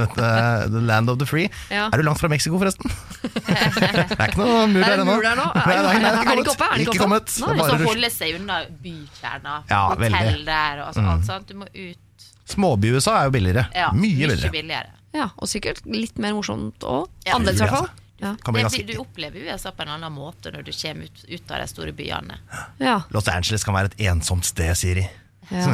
dette 0.00 0.32
The 0.72 0.82
land 0.88 1.12
of 1.12 1.18
the 1.20 1.28
free 1.28 1.48
Ja. 1.70 1.88
Er 1.92 2.00
du 2.00 2.06
langt 2.06 2.20
fra 2.22 2.30
Mexico, 2.32 2.58
forresten? 2.60 2.90
det 3.28 4.18
er 4.18 4.28
ikke 4.30 4.40
noe 4.40 4.66
mur 4.72 4.82
Er 4.82 4.96
der 4.96 5.04
ennå. 5.04 5.20
Er 5.22 6.76
det 6.76 6.86
ikke 6.86 6.98
kommet. 7.02 7.32
Og 7.42 7.62
så 7.62 7.78
holde 7.84 8.10
seg 8.12 8.38
unna 8.38 8.60
bykjerna. 8.82 9.62
Ja, 9.70 9.84
Hotell 9.92 10.08
veldig. 10.08 10.36
Mm. 10.38 10.44
der 10.48 10.84
og 10.84 10.94
sånt, 10.96 11.08
mm. 11.08 11.26
sånt. 11.28 11.48
Du 11.48 11.58
må 11.62 11.68
ut. 11.68 12.28
Småby-USA 12.48 13.18
er 13.20 13.28
jo 13.28 13.34
billigere. 13.34 13.66
Ja, 13.76 13.90
Mye 13.92 14.16
billigere. 14.24 14.52
billigere. 14.52 14.94
Ja, 15.16 15.30
og 15.36 15.48
sikkert 15.50 15.82
litt 15.88 16.18
mer 16.20 16.36
morsomt 16.36 16.84
òg. 16.84 17.08
Ja. 17.26 17.36
annerledes 17.36 17.60
i 17.60 17.66
hvert 17.66 17.76
fall. 17.76 17.90
Ja. 18.18 18.34
Det, 18.34 18.52
ganske 18.52 18.82
du 18.82 18.96
opplever 18.98 19.46
USA 19.46 19.70
på 19.70 19.84
en 19.84 19.94
annen 19.94 20.12
måte 20.12 20.50
når 20.50 20.66
du 20.66 20.72
kommer 20.74 21.06
ut, 21.06 21.24
ut 21.28 21.50
av 21.54 21.62
de 21.62 21.68
store 21.70 21.94
byene. 21.94 22.38
Ja. 22.82 23.00
Los 23.14 23.30
Angeles 23.30 23.64
kan 23.66 23.76
være 23.76 23.92
et 23.92 24.06
ensomt 24.10 24.48
sted, 24.48 24.74
Siri. 24.78 25.06
Ja. 25.48 25.64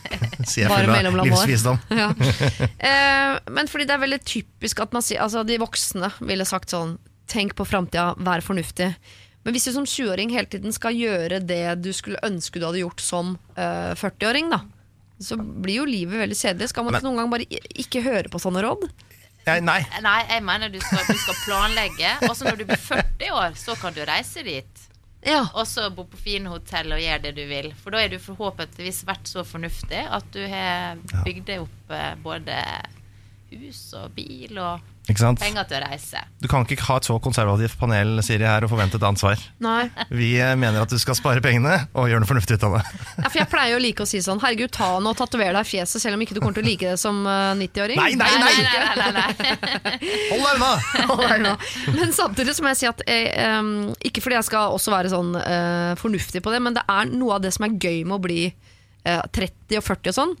Sier 0.48 0.64
jeg 0.64 0.70
Bare 0.72 0.88
full 0.88 1.20
av 1.22 1.28
livsvisdom. 1.28 1.80
Ja. 1.94 2.10
Eh, 2.90 3.36
men 3.52 3.68
fordi 3.70 3.84
det 3.86 3.94
er 3.94 4.02
veldig 4.02 4.18
typisk 4.26 4.80
at 4.82 4.94
man 4.96 5.04
sier 5.04 5.20
Altså 5.22 5.42
de 5.46 5.58
voksne 5.60 6.08
ville 6.24 6.46
sagt 6.48 6.72
sånn 6.72 6.96
Tenk 7.30 7.52
på 7.54 7.66
framtida, 7.68 8.16
vær 8.18 8.42
fornuftig. 8.42 8.88
Men 9.44 9.54
hvis 9.54 9.68
du 9.68 9.74
som 9.76 9.84
20-åring 9.86 10.32
hele 10.34 10.50
tiden 10.50 10.74
skal 10.74 10.96
gjøre 10.96 11.38
det 11.44 11.76
du 11.84 11.92
skulle 11.94 12.18
ønske 12.26 12.58
du 12.58 12.66
hadde 12.66 12.82
gjort 12.82 13.04
som 13.04 13.36
eh, 13.54 13.92
40-åring, 13.94 14.50
da, 14.50 14.58
så 15.22 15.38
blir 15.38 15.78
jo 15.78 15.86
livet 15.86 16.24
veldig 16.24 16.38
kjedelig. 16.40 16.72
Skal 16.72 16.88
man 16.88 16.96
ikke 16.96 17.06
noen 17.06 17.20
gang 17.20 17.30
bare 17.30 17.46
ikke 17.84 18.02
høre 18.02 18.32
på 18.32 18.40
sånne 18.42 18.64
råd? 18.66 18.88
Nei. 19.46 19.80
Nei, 20.04 20.20
jeg 20.28 20.44
mener 20.44 20.70
du 20.70 20.78
skal, 20.82 21.00
du 21.08 21.16
skal 21.18 21.38
planlegge. 21.46 22.12
Og 22.28 22.36
så 22.36 22.46
når 22.46 22.60
du 22.60 22.66
blir 22.68 22.80
40 22.80 23.32
år, 23.34 23.56
så 23.58 23.74
kan 23.80 23.96
du 23.96 24.02
reise 24.06 24.44
dit. 24.46 24.86
Ja. 25.26 25.42
Og 25.52 25.66
så 25.68 25.88
bo 25.92 26.06
på 26.08 26.20
fine 26.20 26.48
hotell 26.52 26.94
og 26.94 27.00
gjøre 27.02 27.24
det 27.26 27.34
du 27.36 27.42
vil. 27.48 27.72
For 27.80 27.92
da 27.92 28.00
er 28.04 28.12
du 28.12 28.20
forhåpentligvis 28.22 29.02
vært 29.08 29.28
så 29.28 29.44
fornuftig 29.44 30.00
at 30.06 30.30
du 30.32 30.40
har 30.48 31.00
bygd 31.26 31.44
deg 31.50 31.64
opp 31.66 31.92
eh, 31.96 32.14
både 32.24 32.56
hus 33.50 33.82
og 33.98 34.14
bil 34.16 34.60
og? 34.62 34.86
Penger 35.08 35.64
til 35.66 35.80
å 35.80 35.80
reise. 35.82 36.20
Du 36.38 36.46
kan 36.46 36.62
ikke 36.62 36.84
ha 36.86 36.98
et 37.00 37.06
så 37.08 37.16
konservativt 37.22 37.78
panel 37.80 38.20
Siri, 38.22 38.44
her 38.46 38.62
og 38.62 38.70
forvente 38.70 38.98
et 39.00 39.06
annet 39.06 39.18
svar. 39.18 39.40
Nei. 39.58 39.88
Vi 40.12 40.28
eh, 40.38 40.52
mener 40.60 40.84
at 40.84 40.92
du 40.92 40.98
skal 41.02 41.16
spare 41.18 41.42
pengene 41.42 41.72
og 41.98 42.06
gjøre 42.10 42.22
noe 42.22 42.28
fornuftig 42.28 42.58
ut 42.60 42.66
av 42.68 42.76
det. 42.76 42.82
Ja, 43.16 43.24
for 43.26 43.38
jeg 43.40 43.48
pleier 43.50 43.78
å 43.78 43.80
like 43.82 44.04
å 44.04 44.08
si 44.08 44.20
sånn 44.22 44.38
Herregud, 44.42 44.70
ta 44.76 44.92
nå 45.02 45.10
og 45.10 45.18
tatover 45.18 45.56
deg 45.56 45.66
fjeset, 45.66 45.98
selv 46.02 46.18
om 46.18 46.22
ikke 46.22 46.36
du 46.36 46.42
kommer 46.42 46.58
til 46.58 46.62
å 46.62 46.68
like 46.68 46.92
det 46.92 47.00
som 47.00 47.18
eh, 47.26 47.50
90-åring. 47.58 47.98
Nei, 47.98 48.14
nei, 48.20 48.30
nei! 48.44 48.52
nei, 48.68 48.92
nei, 49.00 49.10
nei. 49.18 50.12
Hold 50.30 50.44
deg 50.46 50.60
unna! 50.60 50.70
Hold 51.10 51.24
deg 51.24 51.34
unna. 51.40 51.56
Men 51.96 52.14
samtidig 52.16 52.54
så 52.54 52.66
må 52.66 52.74
jeg 52.74 52.82
si 52.82 52.90
at 52.90 53.02
jeg, 53.08 53.32
um, 53.58 53.72
Ikke 54.06 54.22
fordi 54.22 54.38
jeg 54.38 54.48
skal 54.52 54.76
også 54.76 54.94
være 54.94 55.10
sånn 55.12 55.34
uh, 55.40 55.96
fornuftig 56.00 56.44
på 56.44 56.54
det, 56.54 56.62
men 56.62 56.78
det 56.78 56.86
er 56.86 57.10
noe 57.10 57.40
av 57.40 57.44
det 57.44 57.54
som 57.56 57.66
er 57.66 57.74
gøy 57.74 58.04
med 58.04 58.20
å 58.20 58.22
bli 58.28 58.44
uh, 58.46 59.24
30 59.26 59.80
og 59.80 59.88
40 59.90 60.12
og 60.14 60.18
sånn, 60.20 60.38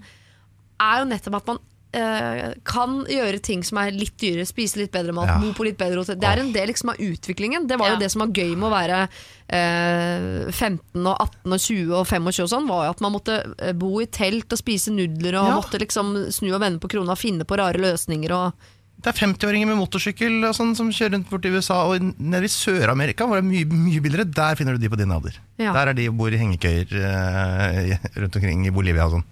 er 0.80 1.02
jo 1.02 1.10
nettopp 1.10 1.40
at 1.40 1.50
man 1.50 1.60
eh, 1.92 2.52
kan 2.64 3.04
gjøre 3.10 3.40
ting 3.42 3.62
som 3.66 3.78
er 3.82 3.90
litt 3.92 4.16
dyrere, 4.20 4.46
spise 4.46 4.76
litt 4.78 4.92
bedre 4.92 5.12
mat, 5.16 5.26
Ja. 5.28 5.38
bo 5.42 5.52
på 5.52 5.64
litt 5.66 5.78
bedre 5.78 5.98
hotell. 6.02 6.18
Det 6.20 6.28
er 6.28 6.40
en 6.40 6.52
del 6.52 6.68
liksom, 6.68 6.90
av 6.90 6.96
utviklingen. 7.02 7.66
Det 7.66 7.78
var 7.78 7.90
jo 7.90 7.96
det 7.98 8.10
som 8.12 8.20
var 8.24 8.28
gøy 8.34 8.54
med 8.56 8.68
å 8.68 8.74
være 8.74 9.00
eh, 9.48 10.50
15 10.52 11.06
og 11.06 11.16
18 11.20 11.52
og 11.56 11.60
20 11.60 11.94
og 11.98 12.06
25 12.06 12.44
og 12.44 12.50
sånn, 12.52 12.68
var 12.70 12.84
jo 12.86 12.90
at 12.94 13.00
man 13.04 13.12
måtte 13.16 13.38
eh, 13.58 13.72
bo 13.76 14.00
i 14.02 14.06
telt 14.06 14.52
og 14.54 14.60
spise 14.60 14.92
nudler 14.94 15.38
og 15.40 15.48
Ja. 15.50 15.56
måtte 15.60 15.80
liksom 15.82 16.30
snu 16.32 16.52
og 16.54 16.60
vende 16.62 16.80
på 16.82 16.90
krona 16.92 17.12
og 17.16 17.18
finne 17.18 17.44
på 17.44 17.58
rare 17.58 17.78
løsninger 17.80 18.30
og 18.36 18.52
Det 19.00 19.08
er 19.16 19.26
50-åringer 19.26 19.64
med 19.66 19.78
motorsykkel 19.80 20.44
og 20.44 20.52
sånn, 20.52 20.74
som 20.76 20.90
kjører 20.92 21.14
rundt 21.14 21.30
bort 21.30 21.46
i 21.46 21.48
USA. 21.48 21.86
Og 21.88 22.02
nede 22.20 22.44
i 22.44 22.48
Sør-Amerika, 22.52 23.24
hvor 23.24 23.40
det 23.40 23.46
er 23.46 23.48
mye, 23.48 23.64
mye 23.64 24.00
billigere, 24.04 24.26
der 24.28 24.54
finner 24.60 24.76
du 24.76 24.78
de 24.82 24.90
på 24.92 24.98
din 25.00 25.10
alder. 25.10 25.38
Ja. 25.56 25.72
Der 25.72 25.88
er 25.88 25.94
de 25.96 26.08
og 26.10 26.18
bor 26.18 26.28
i 26.28 26.36
hengekøyer 26.36 26.92
eh, 27.00 27.96
rundt 28.20 28.36
omkring 28.36 28.66
i 28.68 28.70
Bolivia 28.76 29.06
og 29.08 29.14
sånn. 29.16 29.24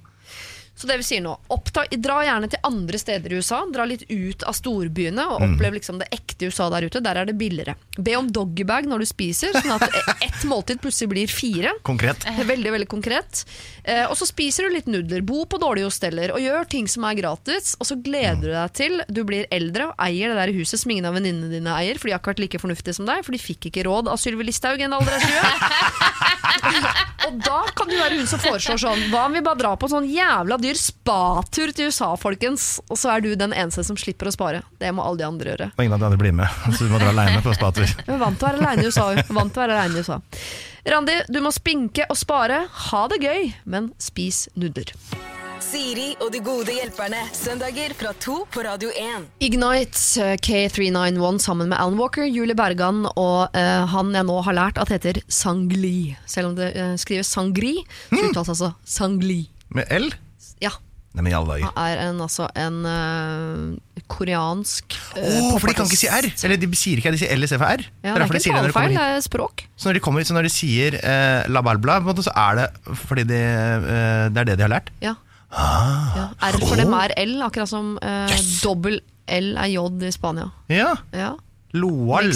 Så 0.79 0.87
det 0.87 1.01
vi 1.01 1.07
sier 1.09 1.23
nå, 1.25 1.33
oppta, 1.51 1.83
dra 1.99 2.21
gjerne 2.23 2.47
til 2.53 2.61
andre 2.69 2.99
steder 3.01 3.33
i 3.35 3.41
USA. 3.41 3.65
Dra 3.75 3.83
litt 3.89 4.05
ut 4.07 4.45
av 4.47 4.55
storbyene 4.55 5.25
og 5.27 5.41
opplev 5.43 5.75
liksom 5.75 5.99
det 5.99 6.07
ekte 6.15 6.53
USA 6.53 6.69
der 6.71 6.87
ute. 6.87 7.03
Der 7.03 7.19
er 7.19 7.27
det 7.27 7.35
billigere. 7.41 7.75
Be 7.99 8.15
om 8.15 8.29
doggybag 8.31 8.87
når 8.87 9.03
du 9.03 9.09
spiser, 9.11 9.57
sånn 9.57 9.75
at 9.75 9.89
ett 10.29 10.45
måltid 10.47 10.79
plutselig 10.83 11.11
blir 11.11 11.33
fire. 11.33 11.73
Konkret. 11.83 12.23
Veldig, 12.39 12.71
veldig 12.77 12.89
konkret. 12.91 13.43
Eh, 13.83 14.05
og 14.07 14.15
så 14.21 14.29
spiser 14.29 14.69
du 14.69 14.77
litt 14.77 14.87
nudler, 14.87 15.25
bo 15.27 15.43
på 15.51 15.59
dårlige 15.59 15.89
hosteller 15.91 16.31
og 16.37 16.43
gjør 16.45 16.71
ting 16.71 16.87
som 16.91 17.09
er 17.11 17.19
gratis. 17.19 17.75
Og 17.83 17.91
så 17.91 17.99
gleder 17.99 18.45
du 18.47 18.53
deg 18.55 18.79
til 18.79 19.03
du 19.11 19.25
blir 19.27 19.51
eldre 19.55 19.91
og 19.91 20.07
eier 20.07 20.31
det 20.31 20.39
der 20.39 20.55
huset 20.61 20.79
som 20.79 20.95
ingen 20.95 21.11
av 21.11 21.19
venninnene 21.19 21.51
dine 21.51 21.75
eier, 21.75 21.99
for 21.99 22.07
de 22.07 22.15
har 22.15 22.23
ikke 22.23 22.37
vært 22.37 22.45
like 22.45 22.63
fornuftige 22.63 23.01
som 23.01 23.09
deg, 23.09 23.25
for 23.27 23.35
de 23.35 23.43
fikk 23.43 23.71
ikke 23.73 23.87
råd 23.89 24.11
av 24.13 24.23
Sylvi 24.23 24.47
Listhaug 24.47 24.79
i 24.79 24.87
en 24.87 24.95
alder 24.95 25.19
av 25.19 25.27
20. 25.27 26.39
og 27.29 27.43
da 27.45 27.61
kan 27.75 27.91
du 27.91 27.97
være 27.99 28.19
hun 28.19 28.29
som 28.31 28.41
foreslår 28.43 28.81
sånn 28.81 29.05
Hva 29.13 29.25
om 29.29 29.35
vi 29.37 29.43
bare 29.45 29.59
drar 29.61 29.79
på 29.81 29.89
en 29.89 29.93
sånn 29.97 30.09
jævla 30.11 30.59
dyr 30.61 30.68
spatur 30.77 31.73
til 31.73 31.89
USA, 31.89 32.11
folkens? 32.21 32.81
Og 32.89 32.99
så 33.01 33.15
er 33.15 33.25
du 33.25 33.31
den 33.39 33.55
eneste 33.57 33.85
som 33.87 33.97
slipper 33.97 34.29
å 34.29 34.35
spare. 34.35 34.63
Det 34.81 34.93
må 34.93 35.07
alle 35.07 35.23
de 35.23 35.29
andre 35.29 35.55
gjøre. 35.55 35.71
Og 35.77 35.85
ingen 35.85 35.97
av 35.97 36.03
de 36.03 36.11
andre 36.11 36.21
blir 36.21 36.37
med, 36.37 36.61
så 36.77 36.85
du 36.85 36.93
må 36.93 37.01
dra 37.01 37.15
aleine 37.15 37.41
på 37.45 37.55
spatur. 37.57 37.89
Jeg 37.89 38.15
er 38.19 38.21
vant 38.21 38.39
til 38.39 38.49
å 38.49 38.51
være 38.51 38.65
aleine 38.65 38.85
i 38.85 38.93
USA. 38.93 39.09
Vant 39.29 39.55
til 39.55 39.63
å 39.63 39.67
være 39.67 39.79
alene 39.79 39.97
i 39.97 40.05
USA. 40.05 40.21
Randi, 40.89 41.19
du 41.29 41.41
må 41.45 41.53
spinke 41.55 42.07
og 42.09 42.17
spare. 42.19 42.63
Ha 42.91 43.03
det 43.13 43.23
gøy, 43.25 43.51
men 43.69 43.93
spis 44.03 44.47
nudler. 44.57 44.95
Siri 45.69 46.13
og 46.23 46.31
de 46.33 46.39
gode 46.41 46.73
hjelperne. 46.73 47.19
Søndager 47.35 47.93
fra 47.99 48.15
to 48.23 48.39
på 48.49 48.63
Radio 48.65 48.93
1. 48.95 49.27
Ignite 49.45 50.23
eh, 50.23 50.37
K391 50.41 51.43
sammen 51.45 51.69
med 51.73 51.77
Alan 51.77 51.99
Walker, 51.99 52.25
Julie 52.25 52.57
Bergan 52.57 53.03
og 53.11 53.57
uh, 53.57 53.85
han 53.93 54.15
jeg 54.15 54.29
nå 54.29 54.39
har 54.47 54.57
lært 54.57 54.81
at 54.81 54.93
heter 54.95 55.21
Sangli. 55.27 56.15
Selv 56.31 56.53
om 56.53 56.57
det 56.57 56.71
uh, 56.79 56.95
skrives 57.01 57.29
Sangri, 57.35 57.75
så 58.09 58.23
uttales 58.23 58.55
altså 58.55 58.73
Sangli. 58.87 59.43
Med 59.75 59.91
L? 59.93 60.09
Ja. 60.65 60.75
Nei. 61.19 61.33
Han 61.33 61.73
er 61.83 62.01
en, 62.05 62.19
altså 62.23 62.47
en 62.55 62.77
uh, 62.85 64.03
koreansk 64.13 64.95
uh, 65.17 65.23
oh, 65.25 65.57
for 65.59 65.67
de 65.67 65.75
kan 65.75 65.89
ikke 65.89 65.99
si 65.99 66.07
R! 66.07 66.29
Eller 66.47 66.61
de 66.61 66.69
sier 66.79 67.01
ikke 67.01 67.11
R, 67.11 67.17
de 67.17 67.23
sier 67.25 67.33
L 67.35 67.43
i 67.43 67.49
stedet 67.49 67.63
for 67.63 67.81
R. 67.81 67.87
Ja, 68.05 68.13
det 68.13 68.21
er 68.21 68.27
ikke 68.29 68.39
de 68.39 68.53
talefeil, 68.53 68.95
det 68.95 69.07
er 69.17 69.25
språk. 69.25 69.65
Så 69.75 69.89
når 69.89 69.99
de 69.99 70.03
kommer 70.05 70.29
så 70.29 70.37
når 70.37 70.47
de 70.47 70.53
sier 70.53 70.99
uh, 71.01 71.49
la 71.51 71.65
balbla, 71.65 71.99
måte, 72.07 72.23
så 72.27 72.35
er 72.37 72.61
det 72.61 72.69
fordi 73.09 73.25
de, 73.33 73.41
uh, 73.41 74.29
det 74.31 74.45
er 74.45 74.51
det 74.53 74.59
de 74.61 74.67
har 74.69 74.75
lært. 74.77 74.93
Ja. 75.03 75.17
Ah. 75.49 76.15
ja. 76.15 76.27
R 76.53 76.61
for 76.61 76.77
dem 76.79 76.93
er 76.93 77.17
L, 77.25 77.39
akkurat 77.47 77.71
som 77.71 77.95
eh, 78.05 78.35
dobbel 78.61 79.01
L 79.33 79.55
er 79.57 79.71
J 79.73 79.87
i 80.05 80.13
Spania. 80.13 80.51
Ja. 80.69 80.93
Ja. 81.17 81.33
Loal. 81.77 82.31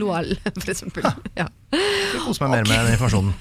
Loal, 0.00 0.34
for 0.44 0.72
eksempel. 0.72 1.04
Ja. 1.36 1.46
Jeg 1.72 2.24
koser 2.24 2.44
meg 2.46 2.58
mer 2.58 2.68
med 2.68 2.88
den 2.88 2.96
informasjonen. 2.96 3.32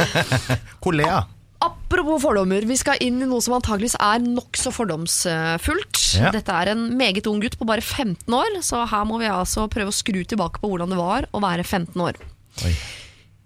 Kolea. 0.84 1.24
Apropos 1.64 2.20
fordommer, 2.20 2.64
vi 2.68 2.76
skal 2.76 3.00
inn 3.04 3.22
i 3.22 3.28
noe 3.28 3.42
som 3.44 3.56
antageligvis 3.56 3.96
er 4.02 4.22
nokså 4.24 4.72
fordomsfullt. 4.74 6.00
Ja. 6.18 6.32
Dette 6.34 6.52
er 6.52 6.72
en 6.74 6.88
meget 6.98 7.28
ung 7.30 7.40
gutt 7.42 7.56
på 7.60 7.68
bare 7.68 7.84
15 7.84 8.28
år, 8.36 8.58
så 8.66 8.82
her 8.90 9.06
må 9.08 9.20
vi 9.22 9.30
altså 9.30 9.64
prøve 9.72 9.92
å 9.92 9.96
skru 9.96 10.20
tilbake 10.28 10.60
på 10.60 10.70
hvordan 10.70 10.92
det 10.92 11.00
var 11.00 11.28
å 11.32 11.42
være 11.44 11.64
15 11.64 12.04
år. 12.04 12.20
Oi. 12.66 12.74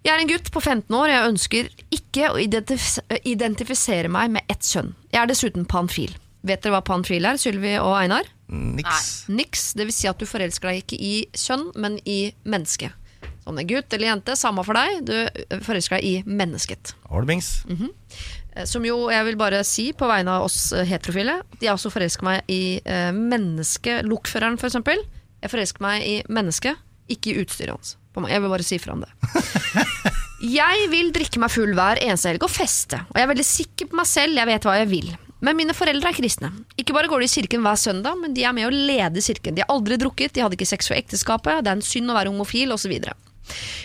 Jeg 0.07 0.14
er 0.14 0.23
en 0.23 0.31
gutt 0.31 0.49
på 0.55 0.62
15 0.62 0.95
år, 0.95 1.11
jeg 1.11 1.29
ønsker 1.33 1.71
ikke 1.95 2.31
å 2.33 2.39
identif 2.41 2.87
identifisere 3.29 4.11
meg 4.12 4.33
med 4.37 4.51
ett 4.51 4.64
kjønn. 4.64 4.95
Jeg 5.12 5.21
er 5.21 5.31
dessuten 5.31 5.69
panfil. 5.69 6.14
Vet 6.47 6.62
dere 6.62 6.79
hva 6.79 6.85
panfil 6.87 7.27
er, 7.29 7.39
Sylvi 7.41 7.75
og 7.83 7.93
Einar? 7.99 8.29
Niks. 8.49 9.27
Niks, 9.29 9.73
det 9.77 9.89
vil 9.89 9.97
si 9.97 10.09
at 10.09 10.21
du 10.21 10.25
forelsker 10.29 10.71
deg 10.71 10.85
ikke 10.85 11.01
i 11.03 11.14
kjønn, 11.37 11.69
men 11.77 11.99
i 12.09 12.33
menneske. 13.49 13.57
det 13.57 13.64
er 13.64 13.76
gutt 13.76 13.96
eller 13.96 14.09
jente, 14.09 14.36
samme 14.36 14.64
for 14.64 14.74
deg, 14.74 15.05
du 15.05 15.61
forelsker 15.64 15.99
deg 15.99 16.05
i 16.05 16.22
mennesket. 16.26 16.94
Holmings. 17.09 17.64
Mm 17.68 17.76
-hmm. 17.76 18.66
Som 18.66 18.84
jo, 18.84 19.11
jeg 19.11 19.24
vil 19.24 19.36
bare 19.36 19.64
si 19.64 19.92
på 19.92 20.07
vegne 20.07 20.30
av 20.30 20.44
oss 20.44 20.72
eh, 20.72 20.84
heterofile, 20.84 21.42
jeg 21.61 21.72
også 21.72 21.90
forelsker 21.90 22.24
meg 22.24 22.42
i 22.49 22.80
eh, 22.84 23.12
menneske, 23.12 24.03
lokføreren 24.03 24.59
for 24.59 24.66
eksempel. 24.66 24.99
Jeg 25.42 25.51
forelsker 25.51 25.82
meg 25.82 26.03
i 26.03 26.22
mennesket, 26.28 26.76
ikke 27.09 27.30
i 27.30 27.38
utstyret 27.44 27.70
hans. 27.70 27.96
Jeg 28.28 28.42
vil 28.42 28.51
bare 28.51 28.62
si 28.62 28.78
fra 28.78 28.92
om 28.92 29.05
det. 29.05 29.11
Jeg 30.38 30.86
vil 30.90 31.11
drikke 31.11 31.40
meg 31.42 31.51
full 31.51 31.72
hver 31.74 31.99
eneste 31.99 32.28
helg 32.30 32.44
og 32.46 32.51
feste, 32.51 33.01
og 33.11 33.16
jeg 33.16 33.24
er 33.24 33.30
veldig 33.32 33.46
sikker 33.46 33.88
på 33.90 33.96
meg 33.99 34.07
selv, 34.07 34.38
jeg 34.38 34.46
vet 34.46 34.62
hva 34.62 34.76
jeg 34.78 34.88
vil. 34.88 35.09
Men 35.42 35.57
mine 35.59 35.74
foreldre 35.74 36.12
er 36.12 36.14
kristne. 36.14 36.53
Ikke 36.78 36.94
bare 36.94 37.11
går 37.11 37.24
de 37.24 37.26
i 37.26 37.32
kirken 37.32 37.64
hver 37.66 37.74
søndag, 37.74 38.14
men 38.22 38.34
de 38.34 38.44
er 38.46 38.55
med 38.55 38.68
å 38.68 38.70
lede 38.70 39.22
kirken. 39.22 39.57
De 39.57 39.64
har 39.64 39.70
aldri 39.74 39.99
drukket, 39.99 40.34
de 40.34 40.44
hadde 40.44 40.55
ikke 40.55 40.70
sex 40.70 40.90
for 40.90 40.99
ekteskapet, 40.99 41.64
det 41.66 41.72
er 41.72 41.78
en 41.80 41.82
synd 41.82 42.11
å 42.11 42.14
være 42.14 42.30
homofil, 42.30 42.70
osv. 42.74 42.94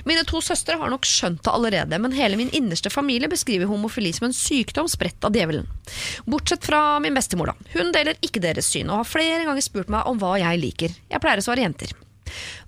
Mine 0.10 0.26
to 0.28 0.42
søstre 0.44 0.78
har 0.80 0.92
nok 0.92 1.08
skjønt 1.08 1.44
det 1.46 1.54
allerede, 1.54 2.00
men 2.02 2.16
hele 2.16 2.40
min 2.40 2.52
innerste 2.56 2.92
familie 2.94 3.32
beskriver 3.32 3.70
homofili 3.72 4.14
som 4.16 4.30
en 4.30 4.38
sykdom 4.38 4.90
spredt 4.92 5.24
av 5.24 5.36
djevelen. 5.36 5.68
Bortsett 6.30 6.66
fra 6.68 7.00
min 7.04 7.16
bestemor, 7.18 7.54
da. 7.54 7.74
Hun 7.78 7.94
deler 7.96 8.20
ikke 8.22 8.44
deres 8.44 8.72
syn, 8.72 8.92
og 8.92 9.04
har 9.04 9.10
flere 9.10 9.44
ganger 9.48 9.66
spurt 9.66 9.92
meg 9.94 10.10
om 10.10 10.22
hva 10.22 10.36
jeg 10.42 10.64
liker. 10.64 10.96
Jeg 11.10 11.24
pleier 11.24 11.42
å 11.42 11.48
svare 11.48 11.66
jenter. 11.66 11.94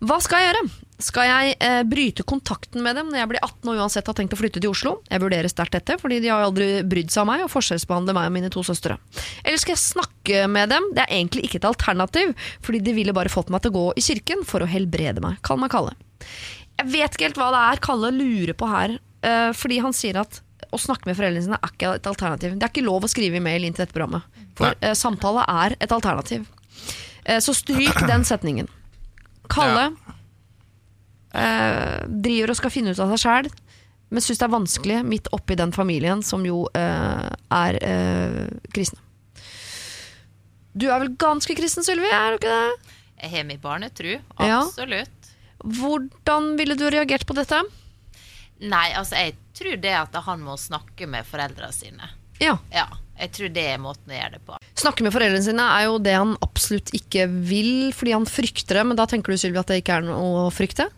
Hva 0.04 0.18
skal 0.24 0.42
jeg 0.42 0.52
gjøre? 0.52 0.66
Skal 1.06 1.28
jeg 1.28 1.56
eh, 1.60 1.82
bryte 1.88 2.24
kontakten 2.28 2.84
med 2.84 2.96
dem 2.96 3.10
når 3.12 3.20
jeg 3.20 3.30
blir 3.34 3.44
18 3.44 3.72
og 3.72 3.80
uansett 3.84 4.08
har 4.08 4.16
tenkt 4.16 4.36
å 4.36 4.40
flytte 4.40 4.62
til 4.64 4.72
Oslo? 4.72 4.94
Jeg 5.10 5.24
vurderer 5.24 5.52
sterkt 5.52 5.76
dette, 5.76 5.98
fordi 6.00 6.22
de 6.24 6.32
har 6.32 6.46
aldri 6.46 6.86
brydd 6.88 7.12
seg 7.12 7.26
om 7.26 7.32
meg 7.34 7.44
og 7.44 7.52
forskjellsbehandler 7.52 8.16
meg 8.16 8.30
og 8.30 8.36
mine 8.38 8.52
to 8.54 8.64
søstre. 8.64 8.96
Eller 9.44 9.60
skal 9.60 9.76
jeg 9.76 9.84
snakke 9.84 10.46
med 10.52 10.72
dem? 10.72 10.88
Det 10.96 11.04
er 11.04 11.18
egentlig 11.18 11.50
ikke 11.50 11.60
et 11.60 11.70
alternativ, 11.72 12.32
fordi 12.64 12.84
de 12.86 12.96
ville 12.96 13.16
bare 13.16 13.34
fått 13.34 13.52
meg 13.52 13.66
til 13.66 13.74
å 13.74 13.80
gå 13.80 13.86
i 14.00 14.06
kirken 14.08 14.46
for 14.48 14.64
å 14.64 14.70
helbrede 14.72 15.24
meg. 15.26 15.42
Kall 15.44 15.60
meg 15.60 15.74
Kalle. 15.76 15.98
Jeg 16.86 16.92
vet 16.94 17.16
ikke 17.18 17.26
helt 17.30 17.40
hva 17.42 17.48
det 17.56 17.62
er 17.74 17.80
Kalle 17.82 18.12
lurer 18.14 18.54
på 18.58 18.68
her, 18.70 18.98
eh, 19.26 19.52
fordi 19.58 19.80
han 19.82 19.94
sier 19.96 20.20
at 20.22 20.42
å 20.74 20.78
snakke 20.82 21.08
med 21.10 21.18
foreldrene 21.18 21.44
sine 21.46 21.58
er 21.58 21.72
ikke 21.74 21.94
et 21.98 22.08
alternativ. 22.10 22.56
Det 22.60 22.64
er 22.68 22.72
ikke 22.74 22.86
lov 22.86 23.06
å 23.08 23.10
skrive 23.10 23.40
e-mail 23.40 23.66
inn 23.66 23.74
til 23.74 23.86
dette 23.86 23.96
programmet, 23.96 24.26
for 24.58 24.76
eh, 24.82 24.94
samtale 24.98 25.46
er 25.50 25.76
et 25.82 25.92
alternativ. 25.96 26.46
Eh, 27.26 27.40
så 27.42 27.56
stryk 27.58 28.02
den 28.08 28.26
setningen. 28.28 28.68
Kalle 29.50 29.88
eh, 31.34 32.06
driver 32.08 32.54
og 32.54 32.60
skal 32.60 32.74
finne 32.74 32.94
ut 32.96 33.02
av 33.02 33.14
seg 33.16 33.24
sjæl, 33.26 33.50
men 34.14 34.22
syns 34.24 34.40
det 34.42 34.46
er 34.48 34.54
vanskelig 34.54 35.00
midt 35.08 35.30
oppi 35.36 35.58
den 35.60 35.74
familien 35.76 36.22
som 36.26 36.44
jo 36.48 36.66
eh, 36.78 37.30
er 37.56 37.80
eh, 37.82 38.44
kristne. 38.76 39.02
Du 40.76 40.90
er 40.92 41.00
vel 41.06 41.14
ganske 41.16 41.56
kristen, 41.56 41.86
Sylvi? 41.88 42.10
Er 42.12 42.36
du 42.36 42.42
ikke 42.42 42.52
det? 42.52 42.96
Jeg 43.24 43.32
har 43.32 43.46
min 43.48 43.62
barnetru, 43.64 44.10
Ja. 44.44 44.58
absolutt. 44.66 45.15
Hvordan 45.66 46.54
ville 46.60 46.78
du 46.78 46.86
reagert 46.94 47.26
på 47.26 47.36
dette? 47.38 47.64
Nei, 48.62 48.88
altså 48.96 49.18
jeg 49.20 49.36
tror 49.58 49.80
det 49.82 49.96
at 49.98 50.16
han 50.28 50.44
må 50.46 50.56
snakke 50.60 51.08
med 51.10 51.28
foreldrene 51.28 51.74
sine. 51.76 52.12
Ja. 52.40 52.58
Ja, 52.72 52.86
jeg 53.20 53.32
tror 53.36 53.52
det 53.56 53.64
er 53.72 53.82
måten 53.82 54.12
å 54.12 54.16
gjøre 54.16 54.38
det 54.38 54.44
på. 54.48 54.60
Snakke 54.76 55.06
med 55.06 55.16
foreldrene 55.16 55.44
sine 55.44 55.66
er 55.78 55.88
jo 55.88 55.98
det 56.04 56.16
han 56.18 56.36
absolutt 56.44 56.92
ikke 56.96 57.28
vil, 57.32 57.92
fordi 57.96 58.16
han 58.16 58.28
frykter 58.30 58.80
det. 58.80 58.86
Men 58.92 59.00
da 59.00 59.08
tenker 59.10 59.34
du 59.34 59.40
Sylvi, 59.40 59.60
at 59.62 59.72
det 59.72 59.82
ikke 59.82 60.00
er 60.00 60.08
noe 60.08 60.46
å 60.46 60.54
frykte? 60.54 60.90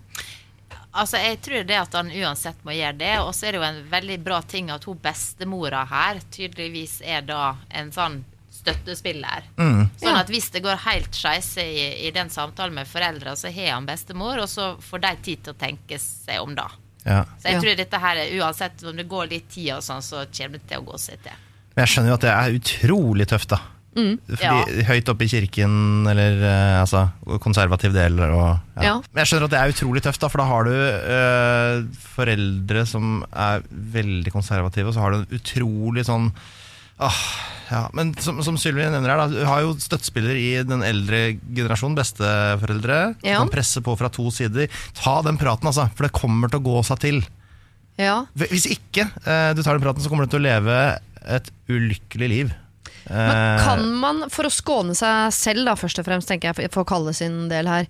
Altså, 0.98 1.20
jeg 1.22 1.38
tror 1.46 1.66
det 1.70 1.78
at 1.78 1.94
han 1.94 2.10
uansett 2.10 2.64
må 2.66 2.74
gjøre 2.74 2.98
det. 2.98 3.14
Og 3.22 3.30
så 3.38 3.48
er 3.48 3.54
det 3.54 3.62
jo 3.62 3.68
en 3.68 3.84
veldig 3.92 4.18
bra 4.26 4.42
ting 4.50 4.72
at 4.74 4.88
hun 4.90 4.98
bestemora 5.02 5.84
her 5.90 6.24
tydeligvis 6.34 7.00
er 7.06 7.26
da 7.28 7.54
en 7.70 7.94
sånn 7.94 8.24
støttespiller. 8.68 9.48
Sånn 9.58 10.20
at 10.20 10.28
hvis 10.32 10.50
det 10.54 10.62
går 10.66 10.78
helt 10.86 11.16
skeis 11.16 11.54
i, 11.64 12.08
i 12.08 12.12
den 12.16 12.30
samtalen 12.30 12.76
med 12.76 12.88
foreldra, 12.92 13.34
så 13.40 13.50
har 13.54 13.74
han 13.78 13.88
bestemor, 13.88 14.44
og 14.44 14.52
så 14.52 14.74
får 14.84 15.02
de 15.08 15.14
tid 15.30 15.44
til 15.48 15.56
å 15.56 15.62
tenke 15.62 15.98
seg 16.04 16.44
om 16.44 16.54
da. 16.58 16.68
Ja. 17.08 17.22
Så 17.40 17.48
jeg 17.48 17.56
Ja. 17.56 17.62
tror 17.64 17.76
dette 17.80 18.00
her, 18.04 18.18
er- 18.26 18.36
uansett 18.42 18.84
om 18.84 18.96
det 19.00 19.08
går 19.08 19.30
litt 19.32 19.50
tid 19.50 19.72
og 19.78 19.82
sånn, 19.86 20.04
så 20.04 20.26
kommer 20.28 20.60
det 20.60 20.68
til 20.68 20.82
å 20.82 20.86
gå 20.92 21.00
seg 21.00 21.22
til. 21.24 21.32
Men 21.76 21.86
jeg 21.86 21.94
skjønner 21.96 22.10
jo 22.12 22.18
at 22.18 22.22
det 22.26 22.36
er 22.36 22.56
utrolig 22.60 23.28
tøft, 23.32 23.48
da. 23.56 23.60
Fordi 23.98 24.84
Høyt 24.86 25.08
oppe 25.10 25.26
i 25.26 25.30
kirken, 25.32 25.72
eller 26.06 26.36
eh, 26.46 26.82
altså, 26.84 27.08
konservativ 27.42 27.94
del. 27.96 28.20
Og, 28.20 28.60
ja. 28.76 28.84
Ja. 28.84 28.92
Men 29.14 29.24
jeg 29.24 29.32
skjønner 29.32 29.48
at 29.48 29.54
det 29.56 29.62
er 29.62 29.74
utrolig 29.74 30.04
tøft, 30.06 30.22
da, 30.22 30.28
for 30.30 30.38
da 30.44 30.46
har 30.52 30.68
du 30.68 30.74
eh, 30.78 31.80
foreldre 32.14 32.84
som 32.86 33.24
er 33.32 33.64
veldig 33.72 34.34
konservative, 34.36 34.92
og 34.92 34.94
så 34.98 35.02
har 35.06 35.16
du 35.16 35.18
en 35.24 35.40
utrolig 35.40 36.06
sånn 36.06 36.30
ah, 37.04 37.22
ja. 37.70 37.82
Men 37.98 38.14
som, 38.24 38.40
som 38.46 38.58
Sylvi 38.60 38.86
nevner 38.90 39.12
her, 39.14 39.22
da, 39.22 39.28
du 39.32 39.42
har 39.48 39.64
jo 39.66 39.74
støttespillere 39.82 40.38
i 40.40 40.52
den 40.68 40.84
eldre 40.86 41.22
generasjonen, 41.54 41.98
besteforeldre, 42.00 43.00
Ja. 43.28 43.40
kan 43.42 43.52
presse 43.54 43.82
på 43.86 43.96
fra 44.00 44.10
to 44.14 44.30
sider. 44.34 44.70
Ta 44.98 45.20
den 45.26 45.38
praten, 45.42 45.68
altså, 45.70 45.90
for 45.96 46.08
det 46.08 46.14
kommer 46.18 46.50
til 46.52 46.62
å 46.62 46.68
gå 46.70 46.84
seg 46.88 47.02
til. 47.04 47.20
Ja. 47.98 48.22
Hvis 48.38 48.68
ikke 48.70 49.08
eh, 49.26 49.52
du 49.58 49.64
tar 49.66 49.78
den 49.78 49.84
praten, 49.86 50.04
så 50.06 50.10
kommer 50.12 50.28
du 50.28 50.34
til 50.36 50.42
å 50.44 50.48
leve 50.48 50.78
et 51.28 51.52
ulykkelig 51.70 52.30
liv. 52.34 52.54
Men 52.54 52.66
Eh, 53.08 53.62
kan 53.64 53.86
man, 54.02 54.26
for 54.34 54.44
å 54.44 54.52
skåne 54.52 54.92
seg 54.98 55.30
selv, 55.32 55.64
da, 55.64 55.78
først 55.80 56.02
og 56.02 56.08
fremst, 56.10 56.28
tenker 56.28 56.52
jeg, 56.52 56.68
for 56.74 56.84
å 56.84 56.88
kalle 56.90 57.14
sin 57.16 57.46
del 57.48 57.70
her, 57.72 57.86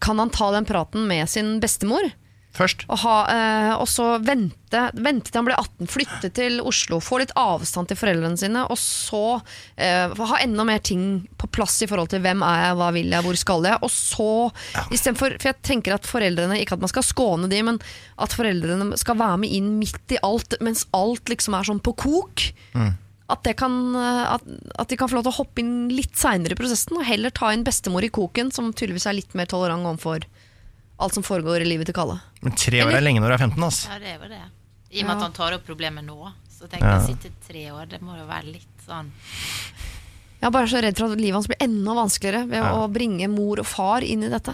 kan 0.00 0.16
han 0.22 0.30
ta 0.32 0.46
den 0.54 0.64
praten 0.64 1.04
med 1.10 1.28
sin 1.28 1.58
bestemor? 1.60 2.06
Først. 2.50 2.82
Og, 2.90 2.98
ha, 3.04 3.16
eh, 3.30 3.72
og 3.78 3.86
så 3.86 4.16
vente, 4.26 4.80
vente 4.98 5.30
til 5.30 5.38
han 5.38 5.46
blir 5.46 5.58
18, 5.60 5.86
flytte 5.90 6.30
til 6.34 6.58
Oslo, 6.66 6.98
få 7.02 7.20
litt 7.22 7.34
avstand 7.38 7.90
til 7.90 7.98
foreldrene 8.00 8.40
sine, 8.40 8.64
og 8.66 8.78
så 8.80 9.38
eh, 9.78 10.10
ha 10.10 10.40
enda 10.42 10.66
mer 10.66 10.82
ting 10.82 11.28
på 11.38 11.46
plass 11.54 11.78
i 11.84 11.88
forhold 11.90 12.10
til 12.10 12.24
hvem 12.24 12.42
er 12.46 12.64
jeg, 12.64 12.78
hva 12.80 12.88
vil 12.96 13.14
jeg, 13.14 13.26
hvor 13.26 13.38
skal 13.38 13.68
jeg? 13.70 13.78
Og 13.86 13.92
så, 13.94 14.32
istedenfor 14.90 15.38
For 15.38 15.52
jeg 15.52 15.60
tenker 15.66 15.94
at 15.94 16.10
foreldrene, 16.10 16.58
ikke 16.58 16.74
at 16.74 16.82
man 16.82 16.90
skal 16.90 17.06
skåne 17.06 17.50
de, 17.52 17.62
men 17.70 17.78
at 18.18 18.34
foreldrene 18.34 18.98
skal 18.98 19.20
være 19.22 19.44
med 19.44 19.54
inn 19.60 19.70
midt 19.78 20.16
i 20.16 20.20
alt, 20.26 20.58
mens 20.64 20.88
alt 20.96 21.30
liksom 21.30 21.54
er 21.54 21.70
sånn 21.70 21.84
på 21.86 21.94
kok. 22.02 22.48
At, 23.30 23.44
det 23.46 23.54
kan, 23.62 23.78
eh, 23.94 24.26
at, 24.34 24.52
at 24.74 24.90
de 24.90 24.98
kan 24.98 25.06
få 25.06 25.20
lov 25.20 25.28
til 25.28 25.36
å 25.36 25.38
hoppe 25.38 25.62
inn 25.62 25.74
litt 25.94 26.18
seinere 26.18 26.58
i 26.58 26.58
prosessen, 26.58 26.98
og 26.98 27.06
heller 27.06 27.30
ta 27.30 27.54
inn 27.54 27.62
bestemor 27.62 28.02
i 28.02 28.10
koken, 28.10 28.50
som 28.50 28.74
tydeligvis 28.74 29.06
er 29.06 29.20
litt 29.22 29.38
mer 29.38 29.46
tolerant 29.46 29.86
overfor 29.86 30.26
alt 31.00 31.16
som 31.16 31.24
foregår 31.26 31.64
i 31.64 31.68
livet 31.68 31.88
til 31.90 31.96
Kalle. 31.96 32.18
Men 32.44 32.56
tre 32.60 32.82
år 32.84 32.94
er 32.98 33.04
lenge 33.04 33.20
når 33.22 33.32
du 33.32 33.36
er 33.38 33.44
15. 33.46 33.64
altså. 33.66 33.88
Ja, 33.92 33.98
det 34.02 34.12
er 34.14 34.18
jo 34.20 34.28
det. 34.30 34.42
I 34.90 35.02
og 35.02 35.06
med 35.06 35.10
Ja. 35.10 35.16
at 35.16 35.22
han 35.22 35.32
tar 35.36 35.54
opp 35.56 35.66
problemet 35.66 36.04
nå. 36.06 36.32
Så 36.50 36.68
tenker 36.68 36.90
jeg 36.90 37.00
å 37.00 37.06
sitte 37.08 37.30
tre 37.48 37.62
år, 37.72 37.86
det 37.88 38.00
må 38.04 38.18
jo 38.18 38.26
være 38.28 38.52
litt 38.52 38.82
sånn 38.86 39.08
Jeg 40.40 40.46
er 40.48 40.52
bare 40.52 40.68
så 40.68 40.80
redd 40.82 40.96
for 40.98 41.12
at 41.12 41.20
livet 41.20 41.36
hans 41.38 41.46
blir 41.48 41.60
enda 41.60 41.94
vanskeligere 41.96 42.48
ved 42.48 42.62
å 42.64 42.84
bringe 42.92 43.28
mor 43.28 43.60
og 43.60 43.66
far 43.68 44.04
inn 44.04 44.22
i 44.24 44.28
dette. 44.32 44.52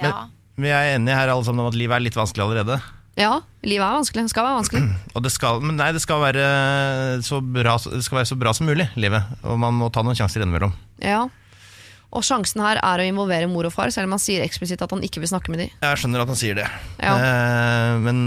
Ja. 0.00 0.26
Vi 0.56 0.68
er 0.68 0.94
enige 0.96 1.16
her 1.16 1.28
alle 1.32 1.44
sammen 1.44 1.60
om 1.64 1.68
at 1.68 1.76
livet 1.76 1.96
er 1.96 2.04
litt 2.04 2.16
vanskelig 2.16 2.44
allerede. 2.44 2.80
Ja, 3.20 3.40
livet 3.64 3.84
er 3.84 3.96
vanskelig. 3.98 4.22
Det 4.24 4.32
skal 4.32 4.46
være 4.46 4.58
vanskelig. 4.60 4.82
Og 5.16 5.22
det 5.24 5.32
skal, 5.32 5.60
men 5.64 5.76
nei, 5.76 5.90
det 5.92 6.00
skal, 6.00 6.20
være 6.24 7.22
så 7.26 7.40
bra, 7.44 7.76
det 7.92 8.04
skal 8.04 8.20
være 8.22 8.30
så 8.32 8.38
bra 8.40 8.52
som 8.56 8.68
mulig, 8.70 8.88
livet. 8.96 9.28
Og 9.44 9.58
man 9.60 9.76
må 9.76 9.90
ta 9.92 10.04
noen 10.04 10.16
sjanser 10.16 10.40
innimellom. 10.44 10.72
Ja. 11.04 11.26
Og 12.10 12.24
sjansen 12.26 12.62
her 12.64 12.80
er 12.82 13.02
å 13.02 13.06
involvere 13.06 13.46
mor 13.46 13.68
og 13.68 13.74
far, 13.74 13.92
selv 13.94 14.08
om 14.08 14.16
han 14.16 14.22
sier 14.22 14.42
eksplisitt 14.42 14.82
at 14.82 14.90
han 14.90 15.04
ikke 15.06 15.22
vil 15.22 15.30
snakke 15.30 15.52
med 15.52 15.62
dem. 15.62 15.74
Jeg 15.84 16.00
skjønner 16.02 16.24
at 16.24 16.32
han 16.32 16.38
sier 16.40 16.58
det. 16.58 16.66
Ja. 16.98 17.14
Eh, 17.14 17.92
men 18.02 18.22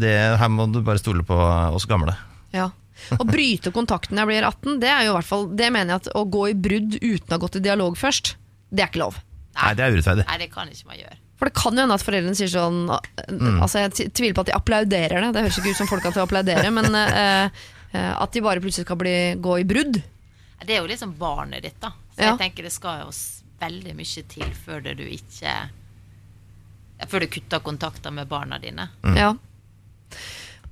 det, 0.00 0.14
her 0.40 0.52
må 0.52 0.68
du 0.72 0.80
bare 0.86 1.02
stole 1.02 1.26
på 1.28 1.36
oss 1.36 1.84
gamle. 1.90 2.16
Ja. 2.56 2.70
Å 3.14 3.24
bryte 3.28 3.72
kontakten 3.74 4.16
når 4.16 4.24
jeg 4.24 4.30
blir 4.32 4.48
18, 4.48 4.80
det 4.82 4.90
er 4.90 5.06
jo 5.06 5.12
i 5.12 5.16
hvert 5.16 5.28
fall 5.28 5.44
Det 5.54 5.68
mener 5.70 5.94
jeg 5.94 6.00
at 6.02 6.08
å 6.18 6.24
gå 6.26 6.48
i 6.50 6.56
brudd 6.58 6.96
uten 6.98 7.30
å 7.30 7.36
ha 7.36 7.40
gått 7.44 7.60
i 7.60 7.64
dialog 7.64 7.96
først, 8.00 8.34
det 8.74 8.84
er 8.84 8.90
ikke 8.90 9.04
lov. 9.04 9.20
Nei, 9.58 9.70
det 9.78 9.84
er 9.84 9.94
urettferdig. 9.94 10.26
Nei, 10.28 10.38
det 10.42 10.50
kan 10.52 10.70
ikke 10.70 10.90
man 10.90 11.00
gjøre. 11.00 11.18
For 11.38 11.48
det 11.48 11.54
kan 11.54 11.78
jo 11.78 11.84
hende 11.84 11.96
at 11.98 12.02
foreldrene 12.02 12.34
sier 12.34 12.50
sånn 12.50 12.88
Altså 12.90 13.84
Jeg 13.84 14.10
tviler 14.10 14.34
på 14.34 14.42
at 14.42 14.50
de 14.50 14.56
applauderer 14.56 15.22
det, 15.22 15.30
det 15.36 15.44
høres 15.46 15.58
ikke 15.60 15.70
ut 15.70 15.80
som 15.80 15.90
folk 15.90 16.08
at 16.08 16.16
til 16.16 16.24
å 16.24 16.26
applaudere, 16.26 16.72
men 16.74 16.98
eh, 16.98 17.62
eh, 17.94 18.10
at 18.10 18.34
de 18.34 18.42
bare 18.44 18.62
plutselig 18.64 18.88
skal 18.88 18.98
bli, 18.98 19.14
gå 19.38 19.60
i 19.62 19.66
brudd. 19.68 20.00
Det 20.64 20.74
er 20.74 20.82
jo 20.82 20.90
liksom 20.90 21.14
barnet 21.20 21.62
ditt, 21.62 21.78
da. 21.82 21.92
Så 22.18 22.26
jeg 22.26 22.38
tenker 22.40 22.66
det 22.66 22.74
skal 22.74 23.04
jo 23.04 23.12
veldig 23.60 23.94
mye 23.98 24.22
til 24.32 24.54
før 24.64 24.82
det 24.86 24.96
du 24.98 25.04
ikke 25.06 25.52
Før 27.06 27.22
du 27.22 27.28
kutter 27.30 27.62
kontakter 27.62 28.10
med 28.10 28.26
barna 28.26 28.58
dine. 28.58 28.88
Ja. 29.14 29.28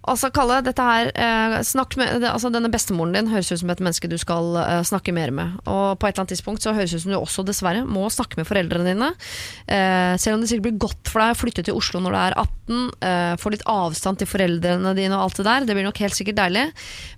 Altså, 0.07 0.31
Kalle, 0.31 0.61
dette 0.63 0.85
her 0.87 1.09
eh, 1.19 1.57
snakk 1.67 1.97
med, 1.99 2.21
det, 2.23 2.29
altså, 2.31 2.51
Denne 2.55 2.71
bestemoren 2.71 3.15
din 3.17 3.31
høres 3.33 3.51
ut 3.51 3.59
som 3.59 3.71
et 3.73 3.81
menneske 3.83 4.07
du 4.11 4.15
skal 4.23 4.55
eh, 4.61 4.83
snakke 4.87 5.11
mer 5.17 5.33
med. 5.35 5.57
Og 5.67 5.97
på 5.99 6.07
et 6.07 6.15
eller 6.15 6.23
annet 6.25 6.35
tidspunkt 6.37 6.63
så 6.63 6.75
høres 6.77 6.93
det 6.95 7.01
ut 7.01 7.05
som 7.07 7.15
du 7.15 7.19
også 7.19 7.45
dessverre 7.49 7.83
må 7.87 8.07
snakke 8.15 8.39
med 8.39 8.47
foreldrene 8.47 8.93
dine. 8.93 9.09
Eh, 9.67 10.15
selv 10.23 10.37
om 10.39 10.45
det 10.45 10.51
sikkert 10.53 10.69
blir 10.69 10.79
godt 10.87 11.11
for 11.11 11.25
deg 11.25 11.35
å 11.35 11.41
flytte 11.41 11.65
til 11.67 11.79
Oslo 11.81 12.03
når 12.05 12.15
du 12.15 12.21
er 12.21 12.37
18, 12.39 12.85
eh, 13.11 13.33
få 13.43 13.53
litt 13.55 13.67
avstand 13.71 14.23
til 14.23 14.31
foreldrene 14.31 14.95
dine 14.99 15.19
og 15.19 15.27
alt 15.27 15.41
det 15.43 15.49
der, 15.49 15.67
det 15.67 15.77
blir 15.79 15.89
nok 15.89 16.01
helt 16.05 16.19
sikkert 16.19 16.39
deilig. 16.39 16.65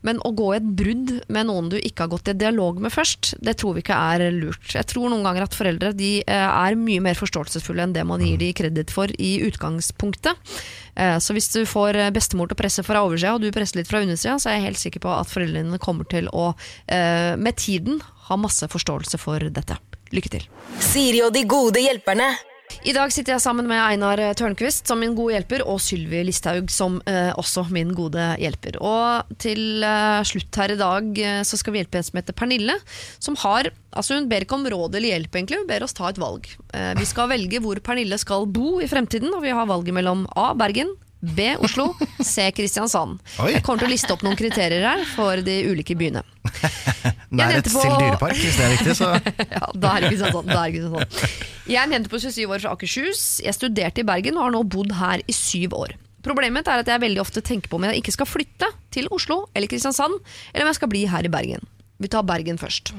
Men 0.08 0.22
å 0.24 0.32
gå 0.40 0.48
i 0.54 0.58
et 0.62 0.72
brudd 0.80 1.14
med 1.28 1.48
noen 1.50 1.68
du 1.72 1.76
ikke 1.78 2.06
har 2.06 2.12
gått 2.16 2.32
i 2.32 2.36
dialog 2.40 2.80
med 2.84 2.94
først, 2.94 3.34
det 3.44 3.58
tror 3.60 3.76
vi 3.76 3.84
ikke 3.84 4.00
er 4.16 4.26
lurt. 4.32 4.72
Jeg 4.72 4.88
tror 4.88 5.12
noen 5.12 5.28
ganger 5.28 5.44
at 5.44 5.56
foreldre 5.60 5.92
de 5.98 6.14
eh, 6.24 6.48
er 6.48 6.80
mye 6.80 7.04
mer 7.04 7.20
forståelsesfulle 7.20 7.84
enn 7.84 7.96
det 7.96 8.08
man 8.08 8.24
gir 8.24 8.40
de 8.40 8.52
kreditt 8.56 8.96
for 8.96 9.12
i 9.18 9.36
utgangspunktet. 9.48 10.40
Eh, 10.96 11.16
Så 11.22 11.36
hvis 11.36 11.52
du 11.52 11.62
får 11.68 12.00
bestemor 12.16 12.48
til 12.48 12.56
å 12.56 12.62
presse 12.64 12.77
fra 12.86 13.02
oversida, 13.06 13.34
og 13.36 13.44
du 13.44 13.50
presser 13.54 13.80
litt 13.80 13.90
fra 13.90 14.02
undersida, 14.04 14.36
så 14.38 14.50
er 14.50 14.58
jeg 14.58 14.68
helt 14.68 14.82
sikker 14.82 15.04
på 15.04 15.14
at 15.14 15.30
foreldrene 15.30 15.80
kommer 15.82 16.08
til 16.10 16.28
å, 16.32 16.52
eh, 16.86 17.34
med 17.36 17.56
tiden, 17.56 18.02
ha 18.28 18.36
masse 18.36 18.68
forståelse 18.68 19.18
for 19.18 19.38
dette. 19.38 19.78
Lykke 20.12 20.30
til. 20.30 20.46
Siri 20.80 21.22
og 21.24 21.34
de 21.34 21.44
gode 21.48 21.82
hjelperne. 21.82 22.32
I 22.86 22.92
dag 22.94 23.10
sitter 23.12 23.34
jeg 23.34 23.42
sammen 23.42 23.66
med 23.68 23.80
Einar 23.80 24.20
Tørnquist 24.38 24.88
som 24.88 25.00
min 25.02 25.14
gode 25.18 25.34
hjelper, 25.34 25.64
og 25.66 25.80
Sylvi 25.82 26.20
Listhaug 26.26 26.70
som 26.72 27.00
eh, 27.10 27.32
også 27.38 27.64
min 27.74 27.90
gode 27.96 28.22
hjelper. 28.40 28.78
Og 28.84 29.32
til 29.42 29.82
eh, 29.84 30.20
slutt 30.28 30.60
her 30.60 30.74
i 30.74 30.78
dag 30.78 31.20
eh, 31.24 31.40
så 31.48 31.58
skal 31.58 31.74
vi 31.74 31.82
hjelpe 31.82 32.00
en 32.00 32.06
som 32.06 32.20
heter 32.20 32.36
Pernille, 32.38 32.78
som 33.18 33.38
har 33.44 33.72
Altså 33.98 34.18
Hun 34.18 34.28
ber 34.30 34.44
ikke 34.44 34.54
om 34.54 34.66
råd 34.68 34.94
eller 34.94 35.14
hjelp, 35.14 35.32
egentlig, 35.34 35.58
hun 35.58 35.66
ber 35.66 35.82
oss 35.82 35.96
ta 35.96 36.10
et 36.10 36.20
valg. 36.20 36.44
Eh, 36.76 36.92
vi 37.00 37.06
skal 37.08 37.30
velge 37.32 37.58
hvor 37.64 37.80
Pernille 37.82 38.18
skal 38.20 38.44
bo 38.46 38.76
i 38.84 38.86
fremtiden, 38.86 39.32
og 39.34 39.42
vi 39.42 39.54
har 39.56 39.66
valget 39.66 39.96
mellom 39.96 40.26
A. 40.38 40.52
Bergen. 40.54 40.92
B. 41.20 41.48
Oslo. 41.58 41.88
C. 42.22 42.44
Kristiansand. 42.54 43.18
Oi. 43.42 43.52
Jeg 43.56 43.62
kommer 43.66 43.82
til 43.82 43.88
å 43.88 43.92
liste 43.92 44.12
opp 44.14 44.22
noen 44.22 44.36
kriterier 44.38 44.84
her 44.86 45.00
for 45.16 45.40
de 45.42 45.56
ulike 45.66 45.96
byene. 45.98 46.22
Nærhet 47.38 47.66
på- 47.68 47.82
til 47.82 47.94
dyrepark, 47.98 48.38
hvis 48.38 48.56
det 48.56 48.66
er 48.68 48.74
riktig, 48.76 48.94
så 49.00 49.08
Ja, 49.58 49.70
da 49.74 49.94
er 49.98 50.06
det. 50.06 50.12
Da 50.20 50.62
er 50.62 50.76
sånn. 50.84 51.02
Jeg 51.68 51.80
er 51.80 51.88
en 51.88 51.96
jente 51.98 52.12
på 52.12 52.20
27 52.22 52.44
år 52.46 52.62
fra 52.62 52.74
Akershus. 52.76 53.24
Jeg 53.44 53.56
studerte 53.58 54.04
i 54.04 54.06
Bergen 54.08 54.38
og 54.38 54.46
har 54.46 54.54
nå 54.54 54.62
bodd 54.70 54.94
her 55.00 55.24
i 55.26 55.34
syv 55.36 55.74
år. 55.80 55.96
Problemet 56.24 56.66
er 56.70 56.82
at 56.82 56.88
jeg 56.90 57.00
veldig 57.02 57.20
ofte 57.22 57.42
tenker 57.46 57.70
på 57.70 57.78
om 57.78 57.84
jeg 57.88 58.00
ikke 58.00 58.14
skal 58.14 58.26
flytte 58.28 58.68
til 58.94 59.06
Oslo 59.14 59.44
eller 59.54 59.70
Kristiansand, 59.70 60.16
eller 60.52 60.66
om 60.66 60.70
jeg 60.72 60.78
skal 60.80 60.90
bli 60.94 61.04
her 61.10 61.26
i 61.26 61.30
Bergen. 61.32 61.62
Vi 62.02 62.10
tar 62.10 62.22
Bergen 62.26 62.58
først. 62.60 62.94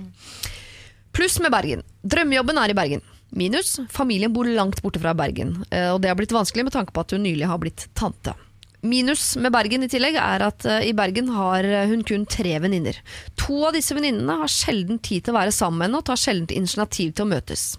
Pluss 1.16 1.40
med 1.44 1.52
Bergen. 1.52 1.82
Drømmejobben 2.06 2.60
er 2.62 2.72
i 2.72 2.78
Bergen. 2.78 3.04
Minus 3.30 3.78
familien 3.94 4.34
bor 4.34 4.48
langt 4.50 4.82
borte 4.82 5.02
fra 5.02 5.14
Bergen, 5.18 5.64
eh, 5.70 5.90
og 5.94 6.02
det 6.02 6.12
har 6.12 6.18
blitt 6.20 6.36
vanskelig 6.36 6.68
med 6.68 6.76
tanke 6.76 6.96
på 6.96 7.04
at 7.04 7.16
hun 7.16 7.26
nylig 7.26 7.50
har 7.50 7.62
blitt 7.62 7.88
tante. 7.98 8.36
Minus 8.82 9.34
med 9.36 9.52
Bergen 9.52 9.84
i 9.84 9.90
tillegg 9.92 10.16
er 10.16 10.46
at 10.46 10.66
eh, 10.66 10.88
i 10.88 10.96
Bergen 10.96 11.30
har 11.36 11.68
hun 11.92 12.06
kun 12.08 12.24
tre 12.30 12.56
venninner. 12.64 12.98
To 13.44 13.66
av 13.68 13.76
disse 13.76 13.96
venninnene 13.96 14.40
har 14.40 14.52
sjelden 14.52 15.02
tid 15.04 15.26
til 15.26 15.36
å 15.36 15.40
være 15.40 15.54
sammen 15.56 15.82
med 15.82 15.90
henne 15.90 16.02
og 16.02 16.08
tar 16.08 16.22
sjelden 16.22 16.54
initiativ 16.56 17.12
til 17.14 17.28
å 17.28 17.32
møtes. 17.34 17.74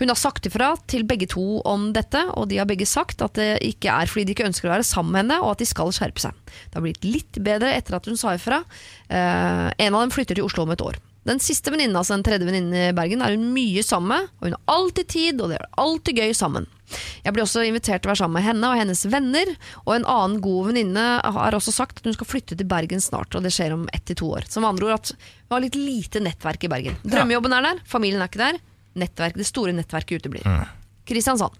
Hun 0.00 0.10
har 0.10 0.18
sagt 0.18 0.48
ifra 0.50 0.72
til 0.90 1.06
begge 1.06 1.28
to 1.30 1.60
om 1.68 1.92
dette, 1.94 2.24
og 2.34 2.48
de 2.50 2.58
har 2.58 2.68
begge 2.68 2.88
sagt 2.90 3.22
at 3.22 3.38
det 3.38 3.62
ikke 3.62 3.94
er 3.94 4.10
fordi 4.10 4.26
de 4.26 4.36
ikke 4.36 4.48
ønsker 4.48 4.68
å 4.68 4.74
være 4.74 4.88
sammen 4.88 5.14
med 5.14 5.24
henne, 5.24 5.38
og 5.44 5.54
at 5.54 5.62
de 5.62 5.70
skal 5.70 5.94
skjerpe 5.94 6.24
seg. 6.24 6.34
Det 6.66 6.78
har 6.78 6.86
blitt 6.88 7.06
litt 7.06 7.38
bedre 7.44 7.70
etter 7.76 7.98
at 7.98 8.10
hun 8.10 8.18
sa 8.18 8.34
ifra. 8.34 8.62
Eh, 9.08 9.68
en 9.70 9.94
av 9.94 10.02
dem 10.02 10.14
flytter 10.14 10.38
til 10.38 10.48
Oslo 10.48 10.66
om 10.66 10.74
et 10.74 10.84
år. 10.84 10.98
Den 11.28 11.38
siste 11.42 11.70
venninnen, 11.70 11.96
altså 11.98 12.16
den 12.16 12.24
tredje 12.26 12.46
venninnen 12.48 12.74
i 12.74 12.94
Bergen, 12.96 13.22
er 13.22 13.36
hun 13.36 13.52
mye 13.54 13.82
sammen 13.86 14.10
med, 14.10 14.30
og 14.40 14.48
hun 14.48 14.56
har 14.56 14.74
alltid 14.74 15.10
tid, 15.12 15.42
og 15.42 15.52
det 15.52 15.58
er 15.60 15.68
alltid 15.78 16.18
gøy 16.18 16.32
sammen. 16.34 16.66
Jeg 17.22 17.32
blir 17.32 17.44
også 17.44 17.62
invitert 17.64 18.02
til 18.02 18.10
å 18.10 18.12
være 18.12 18.20
sammen 18.24 18.36
med 18.36 18.44
henne 18.44 18.68
og 18.68 18.80
hennes 18.80 19.04
venner, 19.08 19.52
og 19.84 19.94
en 19.94 20.08
annen 20.10 20.42
god 20.44 20.72
venninne 20.72 21.06
har 21.36 21.56
også 21.56 21.74
sagt 21.74 22.02
at 22.02 22.08
hun 22.10 22.16
skal 22.16 22.28
flytte 22.28 22.58
til 22.58 22.68
Bergen 22.68 23.00
snart, 23.00 23.32
og 23.38 23.46
det 23.46 23.54
skjer 23.54 23.76
om 23.76 23.86
ett 23.94 24.04
til 24.10 24.18
to 24.18 24.32
år. 24.34 24.48
Som 24.50 24.66
andre 24.68 24.90
ord 24.90 24.98
at 24.98 25.14
hun 25.14 25.56
har 25.56 25.64
litt 25.64 25.78
lite 25.78 26.22
nettverk 26.24 26.66
i 26.66 26.72
Bergen. 26.72 26.98
Drømmejobben 27.06 27.54
er 27.56 27.68
der, 27.70 27.84
familien 27.88 28.24
er 28.24 28.32
ikke 28.32 28.42
der, 28.42 28.58
nettverk, 28.98 29.38
det 29.38 29.48
store 29.48 29.76
nettverket 29.78 30.20
uteblir. 30.26 30.44
Kristiansand. 31.08 31.54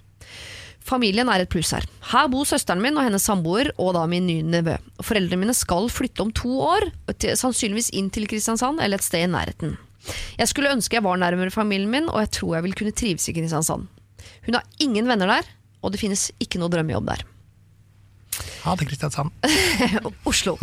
Familien 0.83 1.30
er 1.30 1.45
et 1.45 1.51
pluss 1.53 1.72
her. 1.76 1.85
Her 2.11 2.28
bor 2.33 2.47
søsteren 2.49 2.83
min 2.83 2.97
og 2.99 3.07
hennes 3.07 3.24
samboer, 3.26 3.70
og 3.78 3.95
da 3.97 4.03
min 4.11 4.26
nye 4.26 4.43
nevø. 4.43 4.76
Foreldrene 5.03 5.45
mine 5.45 5.55
skal 5.57 5.89
flytte 5.93 6.24
om 6.24 6.33
to 6.35 6.59
år, 6.64 6.89
sannsynligvis 7.39 7.93
inn 7.99 8.11
til 8.12 8.26
Kristiansand 8.30 8.83
eller 8.83 8.99
et 9.01 9.07
sted 9.07 9.26
i 9.26 9.30
nærheten. 9.30 9.76
Jeg 10.39 10.51
skulle 10.51 10.72
ønske 10.74 10.99
jeg 10.99 11.05
var 11.07 11.20
nærmere 11.20 11.55
familien 11.55 11.91
min, 11.91 12.09
og 12.11 12.24
jeg 12.24 12.33
tror 12.39 12.57
jeg 12.57 12.66
vil 12.66 12.78
kunne 12.78 12.95
trives 12.99 13.28
i 13.30 13.37
Kristiansand. 13.37 13.87
Hun 14.47 14.59
har 14.59 14.66
ingen 14.83 15.07
venner 15.11 15.30
der, 15.37 15.53
og 15.83 15.95
det 15.95 16.03
finnes 16.03 16.30
ikke 16.43 16.59
noe 16.62 16.72
drømmejobb 16.72 17.07
der. 17.12 17.22
Ha 18.62 18.74
det, 18.78 18.89
Kristiansand. 18.91 19.30
Oslo. 20.30 20.57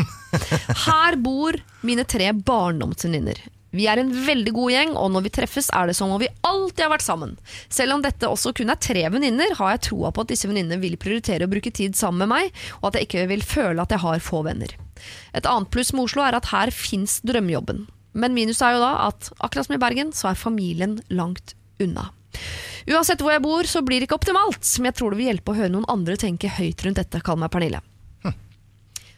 Her 0.86 1.18
bor 1.20 1.56
mine 1.86 2.06
tre 2.08 2.32
barndomsvenninner. 2.34 3.40
Vi 3.76 3.86
er 3.90 4.02
en 4.02 4.10
veldig 4.26 4.54
god 4.56 4.72
gjeng, 4.74 4.94
og 4.98 5.12
når 5.14 5.26
vi 5.28 5.32
treffes 5.36 5.70
er 5.78 5.90
det 5.90 5.96
som 5.98 6.10
om 6.10 6.22
vi 6.22 6.30
alltid 6.48 6.82
har 6.86 6.94
vært 6.96 7.06
sammen. 7.06 7.36
Selv 7.70 7.96
om 7.96 8.04
dette 8.06 8.30
også 8.30 8.54
kun 8.58 8.74
er 8.74 8.80
tre 8.82 9.04
venninner, 9.14 9.54
har 9.60 9.76
jeg 9.76 9.84
troa 9.92 10.10
på 10.16 10.26
at 10.26 10.32
disse 10.32 10.50
venninnene 10.50 10.82
vil 10.82 10.98
prioritere 11.02 11.46
å 11.46 11.52
bruke 11.52 11.74
tid 11.76 11.98
sammen 11.98 12.26
med 12.26 12.32
meg, 12.34 12.62
og 12.82 12.90
at 12.90 13.00
jeg 13.00 13.10
ikke 13.10 13.28
vil 13.30 13.46
føle 13.46 13.86
at 13.86 13.94
jeg 13.94 14.02
har 14.02 14.26
få 14.26 14.42
venner. 14.48 14.74
Et 15.38 15.46
annet 15.46 15.70
pluss 15.74 15.94
med 15.94 16.08
Oslo 16.08 16.26
er 16.26 16.38
at 16.40 16.50
her 16.50 16.74
fins 16.74 17.20
drømmejobben. 17.28 17.86
Men 18.18 18.34
minus 18.34 18.64
er 18.66 18.76
jo 18.76 18.82
da 18.82 18.94
at 19.06 19.30
akkurat 19.38 19.70
som 19.70 19.78
i 19.78 19.82
Bergen, 19.82 20.14
så 20.18 20.32
er 20.32 20.40
familien 20.40 20.98
langt 21.14 21.54
unna. 21.80 22.10
Uansett 22.90 23.22
hvor 23.22 23.36
jeg 23.36 23.46
bor, 23.46 23.70
så 23.70 23.84
blir 23.86 24.02
det 24.02 24.10
ikke 24.10 24.18
optimalt, 24.18 24.66
men 24.80 24.90
jeg 24.90 24.98
tror 24.98 25.14
det 25.14 25.22
vil 25.22 25.30
hjelpe 25.30 25.54
å 25.54 25.60
høre 25.60 25.74
noen 25.76 25.90
andre 25.92 26.18
tenke 26.18 26.50
høyt 26.58 26.82
rundt 26.88 26.98
dette. 27.02 27.22
Kall 27.22 27.38
meg 27.42 27.54
Pernille. 27.54 27.84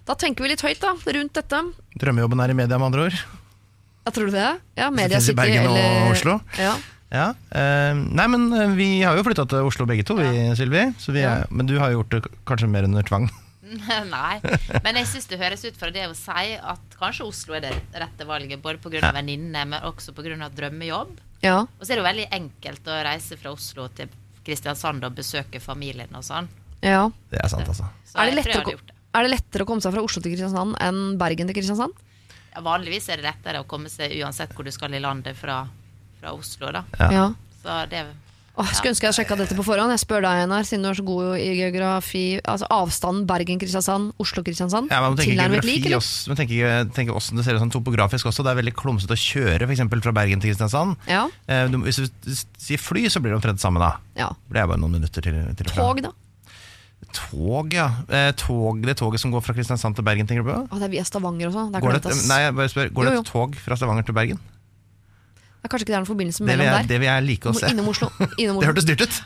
Da 0.02 0.16
tenker 0.18 0.44
vi 0.44 0.50
litt 0.50 0.64
høyt 0.66 0.82
da, 0.82 0.96
rundt 0.98 1.38
dette. 1.38 1.60
Drømmejobben 2.02 2.42
er 2.42 2.52
i 2.52 2.58
media, 2.58 2.80
med 2.82 2.90
andre 2.90 3.06
ord. 3.08 3.20
Ja, 4.02 4.12
tror 4.12 4.32
du 4.32 4.34
det? 4.34 4.48
Ja, 4.80 4.90
Media 4.90 5.20
finnes 5.20 5.30
eller... 5.30 5.42
Bergen 5.44 5.70
og 5.70 5.78
eller 5.78 6.16
Oslo. 6.16 6.40
Ja. 6.60 6.74
Ja, 7.12 7.34
Uh, 7.52 7.92
Nei, 7.92 8.26
men 8.32 8.46
eh, 8.56 8.70
vi 8.78 8.86
har 9.04 9.18
jo 9.20 9.24
flytta 9.28 9.44
til 9.52 9.68
Oslo 9.68 9.84
begge 9.90 10.06
to, 10.08 10.16
vi, 10.16 10.46
Sylvi. 10.56 10.86
Ja. 11.20 11.42
Men 11.52 11.68
du 11.68 11.74
har 11.82 11.92
jo 11.92 12.00
gjort 12.00 12.14
det 12.16 12.22
kanskje 12.48 12.70
mer 12.72 12.88
under 12.88 13.04
tvang. 13.04 13.26
Nei, 14.12 14.38
men 14.84 15.00
jeg 15.00 15.10
syns 15.12 15.28
det 15.32 15.40
høres 15.42 15.66
ut 15.68 15.76
fra 15.80 15.92
det 15.92 16.06
å 16.08 16.16
si 16.16 16.56
at 16.56 16.96
kanskje 17.00 17.28
Oslo 17.28 17.58
er 17.58 17.66
det 17.66 17.74
rette 18.00 18.28
valget. 18.28 18.62
Både 18.64 18.80
pga. 18.80 19.02
Ja. 19.02 19.10
av 19.10 19.20
venninne, 19.20 19.66
men 19.74 19.88
også 19.88 20.16
pga. 20.16 20.48
drømmejobb. 20.56 21.20
ja. 21.44 21.60
Og 21.68 21.84
så 21.84 21.92
er 21.92 22.00
det 22.00 22.04
jo 22.04 22.08
veldig 22.08 22.28
enkelt 22.40 22.88
å 22.88 23.02
reise 23.10 23.40
fra 23.40 23.52
Oslo 23.52 23.90
til 23.98 24.12
Kristiansand 24.48 25.04
og 25.06 25.20
besøke 25.20 25.60
familien 25.64 26.16
og 26.16 26.24
sånn. 26.26 26.48
ja. 26.80 27.10
Det 27.30 27.44
er 27.44 27.52
sant, 27.52 27.68
altså. 27.68 27.92
Så 28.08 28.18
Er 28.18 28.32
det, 28.32 28.40
jeg 28.40 28.56
jeg 28.56 28.64
lettere, 28.64 28.96
er 29.12 29.28
det 29.28 29.34
lettere 29.36 29.68
å 29.68 29.70
komme 29.70 29.84
seg 29.84 29.94
fra 29.96 30.04
Oslo 30.08 30.24
til 30.24 30.32
Kristiansand 30.32 30.80
enn 30.80 31.04
Bergen 31.20 31.52
til 31.52 31.60
Kristiansand? 31.60 32.00
Ja, 32.52 32.64
vanligvis 32.66 33.08
er 33.10 33.22
det 33.22 33.30
lettere 33.30 33.62
å 33.64 33.68
komme 33.70 33.92
seg 33.92 34.18
uansett 34.20 34.52
hvor 34.56 34.68
du 34.68 34.74
skal 34.76 34.94
i 34.94 35.00
landet 35.04 35.38
fra, 35.40 35.64
fra 36.20 36.34
Oslo, 36.36 36.74
da. 36.76 36.84
Ja. 37.00 37.30
Så 37.62 37.78
det 37.92 38.06
Åh, 38.60 38.68
skulle 38.76 38.92
ønske 38.92 39.08
jeg 39.08 39.16
sjekka 39.16 39.36
dette 39.40 39.56
på 39.56 39.64
forhånd. 39.64 39.94
Jeg 39.96 40.02
spør 40.04 40.26
deg, 40.26 40.42
Einar, 40.44 40.66
siden 40.68 40.84
du 40.84 40.90
er 40.90 40.98
så 40.98 41.06
god 41.08 41.38
i 41.40 41.48
geografi. 41.56 42.24
Altså 42.44 42.68
Avstanden 42.76 43.24
Bergen-Kristiansand, 43.30 44.12
Oslo-Kristiansand. 44.22 44.92
Ja, 44.92 45.00
men 45.00 45.14
man 45.14 45.22
tenker 45.22 45.32
Tilnærmet 45.32 45.68
lik, 45.68 45.86
eller? 45.88 46.02
også, 46.02 46.30
men 46.30 46.40
tenker, 46.42 46.76
tenker 46.98 47.16
også, 47.16 47.38
Det 47.38 47.46
ser 47.48 47.56
ut 47.56 47.64
sånn 47.64 47.72
topografisk 47.74 48.28
også. 48.28 48.44
Det 48.44 48.52
er 48.52 48.60
veldig 48.60 48.76
klumsete 48.76 49.16
å 49.16 49.22
kjøre 49.24 49.64
for 49.64 49.76
eksempel 49.78 50.04
fra 50.04 50.14
Bergen 50.20 50.44
til 50.44 50.52
Kristiansand. 50.52 51.00
Ja. 51.10 51.24
Eh, 51.48 51.64
du, 51.72 51.80
hvis 51.88 52.02
du 52.04 52.36
sier 52.60 52.82
fly, 52.82 53.08
så 53.08 53.24
blir 53.24 53.32
det 53.34 53.40
omtrent 53.40 53.64
samme 53.64 53.82
da. 53.82 53.96
ja. 54.20 54.30
Det 54.52 54.60
er 54.60 54.68
bare 54.68 54.84
noen 54.84 55.00
minutter 55.00 55.24
til, 55.24 55.40
til 55.56 55.72
og. 55.72 55.78
Tog, 55.80 56.04
da? 56.04 56.12
Tog, 57.12 57.74
ja. 57.76 57.90
Eh, 58.08 58.30
tog, 58.40 58.80
det 58.86 58.96
toget 59.02 59.20
som 59.20 59.32
går 59.34 59.42
fra 59.44 59.54
Kristiansand 59.58 59.98
til 59.98 60.06
Bergen, 60.08 60.28
tenker 60.30 60.46
du 60.46 60.52
på? 60.52 60.60
Å, 60.70 60.80
det 60.80 60.88
er 60.88 60.94
via 60.94 61.04
Stavanger 61.08 61.50
også. 61.50 61.66
Det 61.74 61.80
er, 61.82 61.84
Går 61.84 61.98
det, 61.98 62.16
nei, 62.30 62.40
jeg 62.46 62.56
bare 62.56 62.72
spør, 62.72 62.90
går 62.96 63.04
jo, 63.04 63.10
Jo, 63.10 63.16
det 63.18 63.26
et 63.26 63.32
tog 63.34 63.58
fra 63.66 63.78
Stavanger 63.80 64.08
til 64.08 64.16
Bergen? 64.16 64.40
det 65.62 65.68
er 65.68 65.72
kanskje 65.76 65.84
ikke 65.86 65.92
det 65.92 65.98
er 65.98 66.02
noen 66.02 66.10
forbindelse 66.10 66.42
Det 66.42 66.48
mellom 66.50 66.66
jeg, 66.66 66.74
der. 66.74 66.88
det 66.90 66.98
vil 67.04 67.06
jeg 67.06 67.24
like 67.28 67.50
å 67.52 67.54
se. 67.54 67.68
Innom 67.70 67.90
Oslo. 67.92 68.08
Innom 68.42 68.62
Det 68.64 68.70
hørtes 68.72 68.88
dyrt 68.90 69.04
ut! 69.06 69.20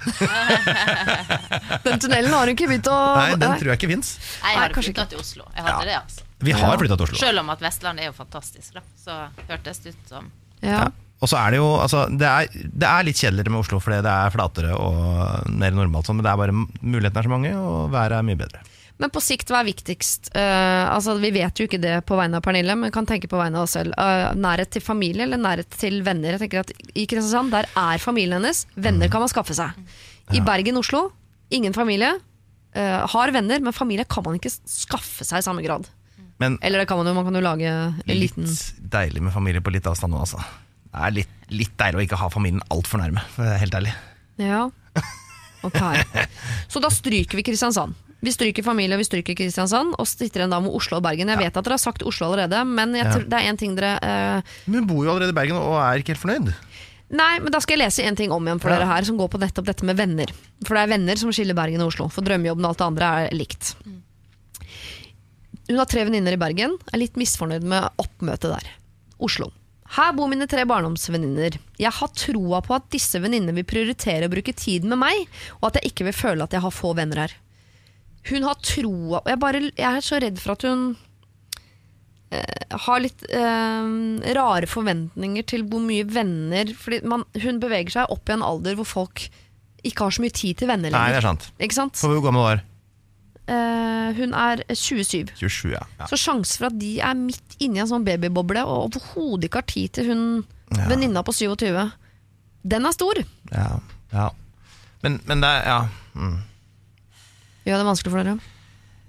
Den 1.86 2.02
tunnelen 2.04 2.34
har 2.36 2.44
hun 2.44 2.52
ikke 2.52 2.68
begynt 2.68 2.90
å 2.92 2.98
Nei, 3.16 3.30
den 3.40 3.54
tror 3.62 3.72
jeg 3.72 3.80
ikke 3.80 3.90
fins. 3.94 4.10
Jeg 4.42 4.60
har 4.60 4.76
flytta 4.76 5.06
til 5.14 5.22
Oslo. 5.22 5.48
Jeg 5.56 5.64
hadde 5.64 5.78
Ja. 5.80 5.86
det, 5.88 5.96
altså. 6.02 6.26
Vi 6.44 6.52
har 6.52 6.76
flytta 6.82 6.98
til 7.00 7.08
Oslo. 7.08 7.20
Selv 7.22 7.40
om 7.46 7.54
at 7.56 7.64
Vestlandet 7.64 8.04
er 8.04 8.12
jo 8.12 8.16
fantastisk, 8.18 8.76
da. 8.76 8.84
Så 9.00 9.16
hørtes 9.48 9.80
det 9.86 9.96
ut 9.96 10.12
som 10.12 10.28
ja. 10.66 10.84
Og 11.24 11.32
så 11.32 11.40
er 11.40 11.56
det 11.56 11.60
jo 11.62 11.68
altså, 11.80 12.06
det, 12.12 12.28
er, 12.28 12.70
det 12.76 12.88
er 12.90 13.06
litt 13.08 13.20
kjedeligere 13.20 13.54
med 13.54 13.64
Oslo 13.64 13.80
fordi 13.82 14.02
det 14.04 14.12
er 14.12 14.34
flatere 14.34 14.76
og 14.76 15.52
mer 15.56 15.76
normalt 15.76 16.10
sånn, 16.10 16.20
men 16.20 16.28
det 16.28 16.34
er 16.34 16.42
bare 16.42 16.56
mulighetene 16.56 17.22
er 17.22 17.28
så 17.30 17.32
mange, 17.32 17.54
og 17.56 17.94
været 17.94 18.18
er 18.18 18.28
mye 18.28 18.40
bedre. 18.40 18.64
Men 19.02 19.12
på 19.12 19.20
sikt, 19.20 19.50
hva 19.52 19.60
er 19.60 19.68
viktigst? 19.68 20.30
Uh, 20.32 20.88
altså, 20.94 21.18
vi 21.20 21.34
vet 21.36 21.60
jo 21.60 21.66
ikke 21.68 21.82
det 21.84 21.98
på 22.08 22.16
vegne 22.16 22.40
av 22.40 22.46
Pernille, 22.46 22.78
men 22.80 22.94
kan 22.96 23.08
tenke 23.08 23.28
på 23.28 23.40
vegne 23.40 23.60
av 23.60 23.68
oss 23.68 23.76
selv. 23.76 23.92
Uh, 24.00 24.32
nærhet 24.40 24.72
til 24.72 24.84
familie 24.84 25.26
eller 25.26 25.42
nærhet 25.42 25.76
til 25.76 26.00
venner? 26.06 26.38
Jeg 26.38 26.46
tenker 26.46 26.64
at 26.64 26.72
I 26.96 27.04
Kristiansand 27.04 27.52
der 27.52 27.68
er 27.68 28.00
familien 28.00 28.40
hennes. 28.40 28.64
Venner 28.80 29.12
kan 29.12 29.24
man 29.24 29.32
skaffe 29.32 29.58
seg. 29.58 29.76
I 30.32 30.40
Bergen, 30.46 30.80
Oslo, 30.80 31.10
ingen 31.52 31.76
familie. 31.76 32.14
Uh, 32.76 33.04
har 33.12 33.36
venner, 33.36 33.60
men 33.64 33.76
familie 33.76 34.08
kan 34.08 34.24
man 34.24 34.40
ikke 34.40 34.54
skaffe 34.64 35.28
seg 35.28 35.44
i 35.44 35.48
samme 35.48 35.66
grad. 35.66 35.92
Men 36.40 36.56
Eller 36.64 36.84
det 36.84 36.88
kan 36.88 37.00
man 37.00 37.08
jo, 37.08 37.16
man 37.16 37.28
kan 37.28 37.36
jo 37.36 37.44
lage 37.44 37.68
en 37.68 38.16
liten 38.16 38.48
litt 38.48 38.80
deilig 38.96 39.22
med 39.24 39.36
familie 39.36 39.64
på 39.64 39.72
litt 39.76 39.88
avstand 39.88 40.16
nå, 40.16 40.24
altså. 40.24 40.40
Det 40.96 41.04
er 41.04 41.12
litt, 41.18 41.32
litt 41.52 41.74
deilig 41.78 41.98
å 42.00 42.04
ikke 42.06 42.20
ha 42.22 42.28
familien 42.32 42.62
altfor 42.72 43.02
nærme, 43.02 43.20
for 43.36 43.44
det 43.44 43.52
er 43.58 43.64
helt 43.66 43.76
ærlig. 43.82 43.94
Ja. 44.42 44.66
Ok. 45.66 45.80
Så 46.70 46.78
da 46.78 46.92
stryker 46.94 47.40
vi 47.40 47.44
Kristiansand. 47.48 47.96
Vi 48.22 48.30
stryker 48.30 48.62
familie, 48.62 48.94
og 48.94 49.02
vi 49.02 49.08
stryker 49.08 49.34
Kristiansand, 49.38 49.96
og 49.98 50.06
sitter 50.06 50.44
igjen 50.44 50.54
da 50.54 50.60
med 50.62 50.76
Oslo 50.78 51.00
og 51.00 51.04
Bergen. 51.08 51.32
Jeg 51.34 51.40
vet 51.42 51.58
at 51.58 51.66
dere 51.66 51.74
har 51.74 51.82
sagt 51.82 52.04
Oslo 52.06 52.28
allerede, 52.28 52.60
men 52.70 52.94
jeg 52.94 53.08
Ja. 53.08 53.16
det 53.18 53.34
er 53.40 53.48
en 53.50 53.58
ting 53.58 53.74
dere 53.76 53.96
eh, 53.98 54.54
Men 54.70 54.84
hun 54.84 54.88
bor 54.92 55.02
jo 55.08 55.10
allerede 55.16 55.34
i 55.34 55.38
Bergen 55.40 55.58
og 55.58 55.74
er 55.82 56.04
ikke 56.04 56.14
helt 56.14 56.22
fornøyd. 56.22 56.54
Nei, 57.18 57.32
men 57.42 57.52
da 57.54 57.60
skal 57.66 57.80
jeg 57.80 57.82
lese 57.88 58.06
en 58.06 58.16
ting 58.20 58.32
om 58.34 58.46
igjen 58.46 58.62
for 58.62 58.70
Ja. 58.70 58.78
dere 58.78 58.92
her, 58.94 59.04
som 59.10 59.18
går 59.18 59.30
på 59.34 59.42
nettopp 59.42 59.66
dette 59.66 59.86
med 59.90 59.98
venner. 59.98 60.30
For 60.68 60.78
det 60.78 60.84
er 60.86 60.94
venner 60.94 61.16
som 61.18 61.34
skiller 61.34 61.58
Bergen 61.58 61.82
og 61.82 61.90
Oslo. 61.96 62.08
For 62.14 62.22
drømmejobben 62.22 62.66
og 62.66 62.70
alt 62.76 62.84
det 62.84 62.90
andre 62.92 63.10
er 63.26 63.36
likt. 63.42 63.74
Hun 65.66 65.78
har 65.82 65.90
tre 65.90 66.06
venninner 66.06 66.34
i 66.38 66.42
Bergen, 66.46 66.78
er 66.94 67.02
litt 67.02 67.18
misfornøyd 67.18 67.66
med 67.66 67.90
oppmøtet 68.02 68.54
der. 68.54 68.70
Oslo. 69.18 69.50
Her 69.96 70.12
bor 70.16 70.28
mine 70.28 70.48
tre 70.52 70.66
barndomsvenninner. 70.68 71.56
Jeg 71.80 71.94
har 71.98 72.12
troa 72.20 72.60
på 72.66 72.76
at 72.76 72.90
disse 72.92 73.20
venninnene 73.24 73.56
vil 73.56 73.68
prioritere 73.68 74.28
å 74.28 74.34
bruke 74.34 74.56
tid 74.58 74.88
med 74.92 75.00
meg, 75.00 75.24
og 75.62 75.70
at 75.70 75.80
jeg 75.80 75.94
ikke 75.94 76.10
vil 76.10 76.18
føle 76.18 76.48
at 76.48 76.56
jeg 76.56 76.64
har 76.66 76.76
få 76.76 76.92
venner 76.98 77.24
her. 77.24 77.36
Hun 78.26 78.48
har 78.48 78.58
troa 78.66 79.22
jeg, 79.30 79.40
bare, 79.40 79.62
jeg 79.70 79.86
er 79.86 80.04
så 80.04 80.20
redd 80.20 80.42
for 80.42 80.56
at 80.56 80.66
hun 80.66 80.86
eh, 82.34 82.78
har 82.88 83.04
litt 83.04 83.22
eh, 83.30 83.90
rare 84.36 84.70
forventninger 84.70 85.46
til 85.46 85.68
hvor 85.70 85.84
mye 85.86 86.08
venner 86.10 86.72
Fordi 86.74 87.04
man, 87.06 87.28
hun 87.44 87.62
beveger 87.62 88.00
seg 88.00 88.16
opp 88.16 88.32
i 88.32 88.34
en 88.34 88.46
alder 88.48 88.80
hvor 88.80 88.90
folk 88.90 89.28
ikke 89.86 90.08
har 90.08 90.16
så 90.18 90.24
mye 90.26 90.34
tid 90.34 90.58
til 90.58 90.72
venner 90.72 90.90
lenger. 90.90 91.06
Nei, 91.06 91.14
det 91.14 91.22
er 91.22 91.30
sant. 91.30 91.52
Ikke 91.62 91.78
sant? 91.78 92.02
Hvor 92.02 92.26
gammel 92.26 92.48
var 92.48 92.66
hun? 93.48 93.54
Eh, 93.56 94.14
hun 94.18 94.34
er 94.34 94.64
27. 94.74 95.34
27, 95.36 95.72
ja. 95.74 95.84
ja. 96.00 96.08
Så 96.10 96.18
sjansen 96.18 96.58
for 96.58 96.66
at 96.72 96.80
de 96.80 97.00
er 97.00 97.14
midt 97.20 97.56
inni 97.60 97.80
en 97.84 97.88
sånn 97.90 98.06
babyboble 98.08 98.64
og 98.66 98.88
overhodet 98.90 99.50
ikke 99.50 99.62
har 99.62 99.70
tid 99.70 99.94
til 100.00 100.12
hun 100.14 100.26
Ja. 100.76 100.88
venninna 100.90 101.22
på 101.24 101.32
27, 101.32 101.92
den 102.66 102.86
er 102.86 102.92
stor. 102.92 103.14
ja, 103.52 103.80
ja. 104.12 104.30
Men, 105.04 105.20
men 105.28 105.42
det 105.42 105.50
er 105.50 105.64
Ja. 105.70 105.80
Mm. 106.16 106.40
Gjør 107.66 107.78
det 107.82 107.86
vanskelig 107.86 108.12
for 108.14 108.24
dere? 108.24 108.40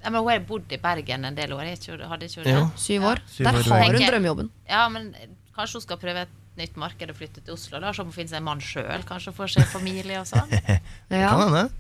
ja, 0.05 0.11
men 0.11 0.21
Hun 0.23 0.31
har 0.31 0.41
bodd 0.49 0.73
i 0.73 0.77
Bergen 0.79 1.25
en 1.25 1.35
del 1.35 1.53
år. 1.53 1.65
Ikke, 1.73 1.97
hadde 2.09 2.27
ikke 2.29 2.43
hun 2.43 2.45
det? 2.45 2.79
Syv 2.79 3.03
år. 3.05 3.21
syv 3.27 3.45
Der 3.45 3.55
år 3.59 3.63
har 3.73 3.85
hun 3.93 4.07
drømmejobben. 4.11 4.51
Ja, 4.69 4.89
men 4.89 5.15
kanskje 5.57 5.73
hun 5.81 5.83
skal 5.83 5.97
prøve 5.97 6.23
et 6.27 6.29
nytt 6.57 6.77
marked 6.77 7.11
og 7.11 7.17
flytte 7.17 7.41
til 7.45 7.53
Oslo. 7.55 7.81
da, 7.81 7.91
Så 7.93 8.03
hun 8.05 8.13
finner 8.13 8.29
seg 8.29 8.37
en 8.39 8.45
mann 8.45 8.61
sjøl, 8.61 9.03
kanskje 9.05 9.33
får 9.37 9.49
seg 9.57 9.65
familie 9.73 10.21
og 10.21 10.27
sånn. 10.27 10.49
Ja. 11.11 11.31
Kan 11.33 11.43
hende. 11.49 11.71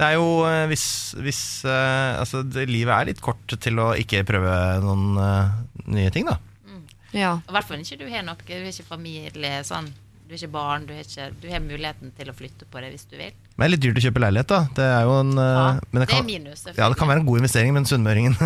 Ja. 0.00 0.06
Det 0.06 0.06
er 0.08 0.16
jo 0.16 0.28
eh, 0.48 0.66
hvis, 0.70 0.84
hvis 1.20 1.40
eh, 1.68 2.20
Altså, 2.20 2.42
det, 2.46 2.68
livet 2.70 2.94
er 2.94 3.10
litt 3.10 3.20
kort 3.24 3.56
til 3.60 3.80
å 3.82 3.92
ikke 4.00 4.24
prøve 4.28 4.52
noen 4.84 5.18
uh, 5.20 5.58
nye 5.92 6.12
ting, 6.14 6.28
da. 6.28 6.38
Ja. 7.12 7.40
I 7.42 7.56
hvert 7.56 7.66
fall 7.66 7.80
ikke 7.82 7.98
du 8.00 8.06
har 8.08 8.22
noe, 8.22 8.38
du 8.38 8.52
har 8.54 8.70
ikke 8.70 8.86
familie, 8.86 9.60
sånn. 9.66 9.88
Du 10.30 10.36
har 10.36 10.38
ikke 10.38 10.52
barn, 10.54 10.84
du 10.86 10.92
har, 10.94 11.02
ikke, 11.02 11.24
du 11.42 11.48
har 11.50 11.58
muligheten 11.64 12.12
til 12.14 12.28
å 12.30 12.34
flytte 12.38 12.68
på 12.70 12.80
det 12.80 12.92
hvis 12.92 13.08
du 13.10 13.16
vil. 13.18 13.32
Men 13.56 13.64
det 13.64 13.66
er 13.66 13.72
litt 13.72 13.82
dyrt 13.82 13.98
å 13.98 14.04
kjøpe 14.04 14.22
leilighet, 14.22 14.52
da. 14.52 14.60
Det 14.78 14.86
er 14.86 15.08
jo 15.08 15.16
en 15.18 15.32
Ja, 15.34 15.64
men 15.90 16.04
det 16.04 16.06
kan, 16.12 16.22
er 16.22 16.28
minus, 16.28 16.62
Ja, 16.68 16.86
det 16.86 17.00
kan 17.00 17.10
være 17.10 17.24
en 17.24 17.26
god 17.26 17.42
investering, 17.42 17.74
men 17.74 17.88
sunnmøringen 17.90 18.38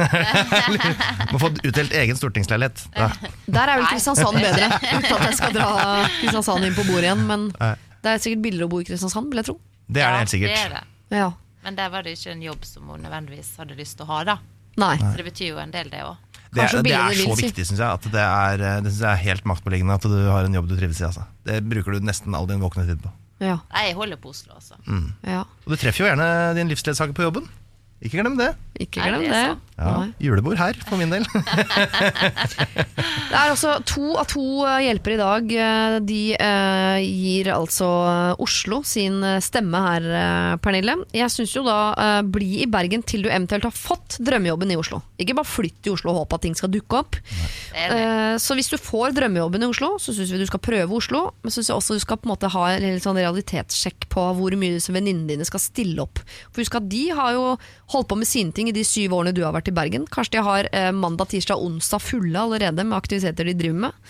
må 1.34 1.42
få 1.42 1.52
utdelt 1.52 1.94
egen 2.00 2.18
stortingsleilighet. 2.18 2.86
Da. 2.96 3.11
Der 3.44 3.74
er 3.74 3.82
vel 3.82 3.86
Kristiansand 3.92 4.40
bedre, 4.40 4.72
uten 4.80 5.12
at 5.12 5.28
jeg 5.28 5.38
skal 5.42 5.55
dra 5.61 5.70
Kristiansand 6.22 6.70
inn 6.70 6.74
på 6.80 6.88
bordet 6.88 7.11
igjen. 7.11 7.28
Men 7.28 7.46
Nei. 7.61 7.74
det 8.00 8.16
er 8.16 8.26
sikkert 8.26 8.48
billigere 8.48 8.72
å 8.72 8.74
bo 8.74 8.80
i 8.80 8.88
Kristiansand, 8.88 9.28
vil 9.28 9.44
jeg 9.44 9.52
tro. 9.52 9.61
Det 9.84 10.00
er 10.00 10.16
det 10.16 10.24
helt 10.24 10.38
sikkert. 10.38 10.57
Det 10.57 10.64
er 10.64 10.76
det. 10.78 10.84
Ja. 11.20 11.32
Men 11.65 11.79
der 11.79 11.91
var 11.93 12.05
det 12.05 12.15
ikke 12.19 12.35
en 12.35 12.45
jobb 12.45 12.67
som 12.69 12.91
hun 12.93 13.03
nødvendigvis 13.05 13.55
hadde 13.61 13.77
lyst 13.79 13.97
til 13.99 14.07
å 14.07 14.11
ha, 14.12 14.21
da. 14.35 14.39
Nei. 14.81 14.95
Så 15.01 15.15
det 15.19 15.27
betyr 15.31 15.53
jo 15.53 15.59
en 15.62 15.73
del, 15.75 15.91
det 15.93 16.03
òg. 16.05 16.17
Det 16.55 16.69
det 16.87 16.95
er 16.95 17.17
så 17.19 17.35
viktig, 17.35 17.65
syns 17.67 17.81
jeg, 17.81 17.89
at 17.89 18.05
det 18.15 18.23
er, 18.23 18.61
eh, 18.62 18.81
det 18.85 18.93
synes 18.93 19.03
jeg 19.03 19.11
er 19.11 19.23
helt 19.25 19.47
maktpåliggende 19.51 19.97
at 19.99 20.07
du 20.07 20.19
har 20.31 20.47
en 20.47 20.55
jobb 20.55 20.69
du 20.71 20.77
trives 20.79 21.01
i. 21.01 21.07
Altså. 21.09 21.25
Det 21.47 21.59
bruker 21.67 21.97
du 21.97 22.07
nesten 22.07 22.35
all 22.39 22.47
din 22.47 22.62
våkne 22.62 22.87
tid 22.87 23.01
på. 23.03 23.11
Ja. 23.43 23.59
Jeg 23.75 23.97
holder 23.99 24.21
på 24.23 24.31
Oslo, 24.31 24.55
altså. 24.55 24.79
ja. 25.27 25.43
Og 25.65 25.75
du 25.75 25.77
treffer 25.81 26.05
jo 26.05 26.11
gjerne 26.11 26.29
din 26.55 26.71
livsledsager 26.71 27.17
på 27.17 27.27
jobben. 27.27 27.49
Ikke 28.05 28.20
glem 28.20 28.36
det. 28.36 28.50
Ikke 28.82 29.00
glem 29.00 29.22
det 29.24 29.30
det. 29.32 29.44
Ja, 29.78 29.92
julebord 30.22 30.59
her, 30.61 30.76
for 30.86 30.98
min 31.00 31.11
del. 31.11 31.24
Det 33.34 33.40
er 33.40 33.50
altså 33.50 33.72
to 33.88 34.12
av 34.20 34.26
to 34.30 34.42
hjelper 34.62 34.84
hjelpere 34.84 35.14
i 35.16 35.20
dag. 35.20 35.52
eh, 35.64 35.96
De 36.07 36.18
eh, 36.36 36.98
gir 37.02 37.48
altså 37.55 37.88
eh, 38.07 38.42
Oslo 38.44 38.82
sin 38.86 39.16
eh, 39.26 39.40
stemme 39.42 39.80
her, 39.82 40.07
eh, 40.07 40.52
Pernille. 40.62 40.94
Jeg 41.16 41.32
syns 41.34 41.55
jo 41.57 41.64
da 41.66 41.78
eh, 41.98 42.20
bli 42.22 42.61
i 42.62 42.68
Bergen 42.70 43.02
til 43.02 43.24
du 43.26 43.30
eventuelt 43.30 43.66
har 43.66 43.74
fått 43.74 44.18
drømmejobben 44.22 44.70
i 44.74 44.78
Oslo. 44.78 45.00
Ikke 45.18 45.34
bare 45.38 45.48
flytt 45.50 45.80
til 45.82 45.96
Oslo 45.96 46.12
og 46.14 46.20
håpe 46.22 46.38
at 46.38 46.44
ting 46.46 46.55
skal 46.59 46.70
dukke 46.74 47.00
opp. 47.02 47.18
Eh, 47.74 48.36
Så 48.38 48.55
hvis 48.59 48.70
du 48.70 48.78
får 48.78 49.16
drømmejobben 49.18 49.64
i 49.66 49.70
Oslo, 49.72 49.94
så 50.02 50.14
syns 50.14 50.30
vi 50.34 50.38
du 50.44 50.46
skal 50.50 50.62
prøve 50.62 50.94
Oslo. 51.00 51.24
Men 51.42 51.55
syns 51.55 51.72
jeg 51.72 51.78
også 51.80 51.98
du 51.98 52.05
skal 52.05 52.20
på 52.22 52.28
en 52.28 52.34
måte 52.36 52.52
ha 52.55 52.64
en 52.76 52.86
litt 52.86 53.02
sånn 53.07 53.18
realitetssjekk 53.18 54.07
på 54.14 54.28
hvor 54.38 54.55
mye 54.61 54.78
venninnene 54.94 55.32
dine 55.34 55.48
skal 55.48 55.62
stille 55.62 56.07
opp. 56.07 56.22
For 56.52 56.62
husk 56.62 56.78
at 56.78 56.86
de 56.92 57.09
har 57.16 57.34
jo 57.34 57.48
holdt 57.95 58.11
på 58.11 58.18
med 58.20 58.28
sine 58.28 58.55
ting 58.55 58.70
i 58.70 58.76
de 58.76 58.84
syv 58.86 59.14
årene 59.16 59.34
du 59.34 59.42
har 59.45 59.55
vært 59.57 59.70
i 59.70 59.74
Bergen. 59.74 60.07
Kanskje 60.11 60.36
de 60.36 60.45
har 60.47 60.68
eh, 60.72 60.90
mandag, 60.95 61.30
tirsdag, 61.32 61.61
onsdag 61.62 62.03
fulle 62.03 62.40
allerede 62.40 62.84
med 62.84 62.99
aktiviteter 62.99 63.49
de 63.49 63.57
driver 63.59 63.86
med. 63.86 64.01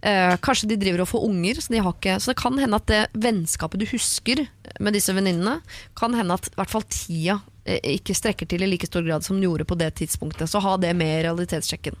Eh, 0.00 0.34
kanskje 0.40 0.70
de 0.70 0.80
driver 0.80 1.04
og 1.04 1.10
får 1.10 1.24
unger, 1.28 1.60
så, 1.60 1.72
de 1.72 1.84
har 1.84 1.96
ikke, 1.96 2.18
så 2.20 2.32
det 2.32 2.40
kan 2.40 2.58
hende 2.60 2.80
at 2.80 2.88
det 2.88 3.00
vennskapet 3.20 3.82
du 3.82 3.88
husker 3.90 4.46
med 4.80 4.96
disse 4.96 5.14
venninnene, 5.16 5.58
kan 5.98 6.16
hende 6.16 6.36
at 6.38 6.48
i 6.48 6.56
hvert 6.56 6.72
fall 6.72 6.86
tida 6.88 7.36
eh, 7.64 7.80
ikke 7.96 8.16
strekker 8.16 8.48
til 8.48 8.64
i 8.64 8.70
like 8.70 8.88
stor 8.88 9.04
grad 9.06 9.26
som 9.26 9.36
den 9.36 9.48
gjorde 9.48 9.68
på 9.68 9.78
det 9.80 9.92
tidspunktet. 10.00 10.48
Så 10.48 10.62
ha 10.64 10.76
det 10.80 10.94
med 10.96 11.18
i 11.18 11.24
realitetssjekken. 11.28 11.98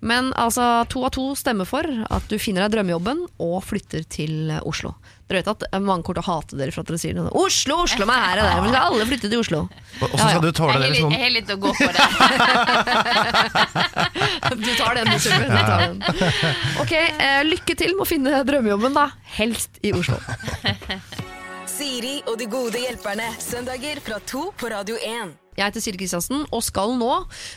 Men 0.00 0.32
altså, 0.36 0.84
to 0.92 1.06
av 1.08 1.14
to 1.16 1.30
stemmer 1.38 1.68
for 1.68 1.86
at 1.86 2.28
du 2.28 2.36
finner 2.42 2.66
deg 2.66 2.76
drømmejobben 2.76 3.24
og 3.44 3.62
flytter 3.66 4.04
til 4.08 4.52
eh, 4.52 4.64
Oslo. 4.68 4.96
Dere 5.28 5.42
vet 5.42 5.48
at 5.52 5.64
mange 5.84 6.06
kommer 6.06 6.22
til 6.22 6.24
å 6.24 6.28
hate 6.38 6.56
dere 6.56 6.72
for 6.72 6.80
at 6.80 6.88
dere 6.88 7.00
sier 7.02 7.16
noe. 7.16 7.28
Oslo, 7.36 7.82
Oslo, 7.84 8.06
meg 8.08 8.22
her 8.22 8.40
og 8.40 8.46
der. 8.48 8.60
Men 8.64 8.70
skal 8.72 8.86
alle 8.88 9.08
flytte 9.10 9.28
til 9.28 9.42
Oslo? 9.42 9.58
Og 10.00 10.14
så 10.14 10.24
skal 10.24 10.40
du 10.40 10.48
tåle 10.56 10.78
det 10.80 10.88
jeg 10.96 11.20
har 11.20 11.34
litt 11.34 11.52
å 11.52 11.58
gå 11.60 11.72
for 11.76 11.92
det. 11.92 12.00
Du 14.48 14.74
tar 14.74 14.94
den, 14.96 15.06
du, 15.12 15.18
tar 15.20 15.80
den. 15.82 15.98
Ok, 16.80 16.92
eh, 16.94 17.42
lykke 17.46 17.74
til 17.78 17.92
med 17.96 18.04
å 18.04 18.08
finne 18.08 18.40
drømmejobben, 18.48 18.96
da. 18.96 19.08
Helst 19.36 19.76
i 19.84 19.92
Oslo. 19.96 20.16
Siri 21.68 22.16
og 22.26 22.38
de 22.40 22.48
gode 22.50 22.80
hjelperne. 22.80 23.28
Søndager 23.42 24.00
fra 24.04 24.18
to 24.26 24.48
på 24.56 24.72
Radio 24.72 24.96
1. 24.96 25.36
Jeg 25.58 25.72
heter 25.72 25.82
Siri 25.82 25.98
Kristiansen 25.98 26.44
og 26.54 26.62
skal 26.62 26.94
nå 26.98 27.10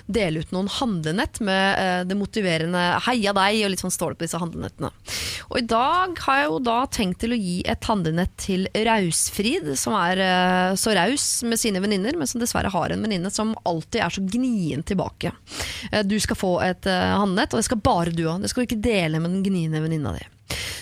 dele 0.10 0.42
ut 0.42 0.54
noen 0.56 0.70
handlenett 0.80 1.38
med 1.46 1.66
eh, 1.78 2.02
det 2.10 2.18
motiverende 2.18 2.82
'heia 3.06 3.34
deg' 3.38 3.62
og 3.66 3.72
litt 3.74 3.84
sånn 3.84 3.94
står 3.94 4.18
på 4.18 4.26
disse 4.26 4.42
handlenettene. 4.42 4.90
Og 5.52 5.60
i 5.60 5.66
dag 5.70 6.18
har 6.26 6.40
jeg 6.40 6.50
jo 6.50 6.60
da 6.66 6.80
tenkt 6.90 7.22
til 7.22 7.36
å 7.36 7.40
gi 7.40 7.60
et 7.70 7.90
handlenett 7.90 8.34
til 8.42 8.66
Rausfrid, 8.74 9.70
som 9.78 9.96
er 10.00 10.24
eh, 10.26 10.74
så 10.82 10.96
raus 10.98 11.28
med 11.46 11.62
sine 11.62 11.84
venninner, 11.84 12.18
men 12.18 12.30
som 12.30 12.42
dessverre 12.42 12.74
har 12.74 12.94
en 12.94 13.06
venninne 13.06 13.30
som 13.34 13.54
alltid 13.70 14.02
er 14.02 14.18
så 14.18 14.26
gnien 14.26 14.82
tilbake. 14.82 15.34
Eh, 15.92 16.02
du 16.02 16.18
skal 16.24 16.40
få 16.40 16.54
et 16.66 16.90
handlenett, 16.90 17.54
og 17.54 17.62
det 17.62 17.70
skal 17.70 17.84
bare 17.86 18.14
du 18.16 18.26
ha. 18.26 18.40
Det 18.42 18.50
skal 18.50 18.66
du 18.66 18.72
ikke 18.72 18.84
dele 18.84 19.22
med 19.22 19.36
den 19.36 19.46
gniende 19.46 19.84
venninna 19.84 20.16
di. 20.18 20.26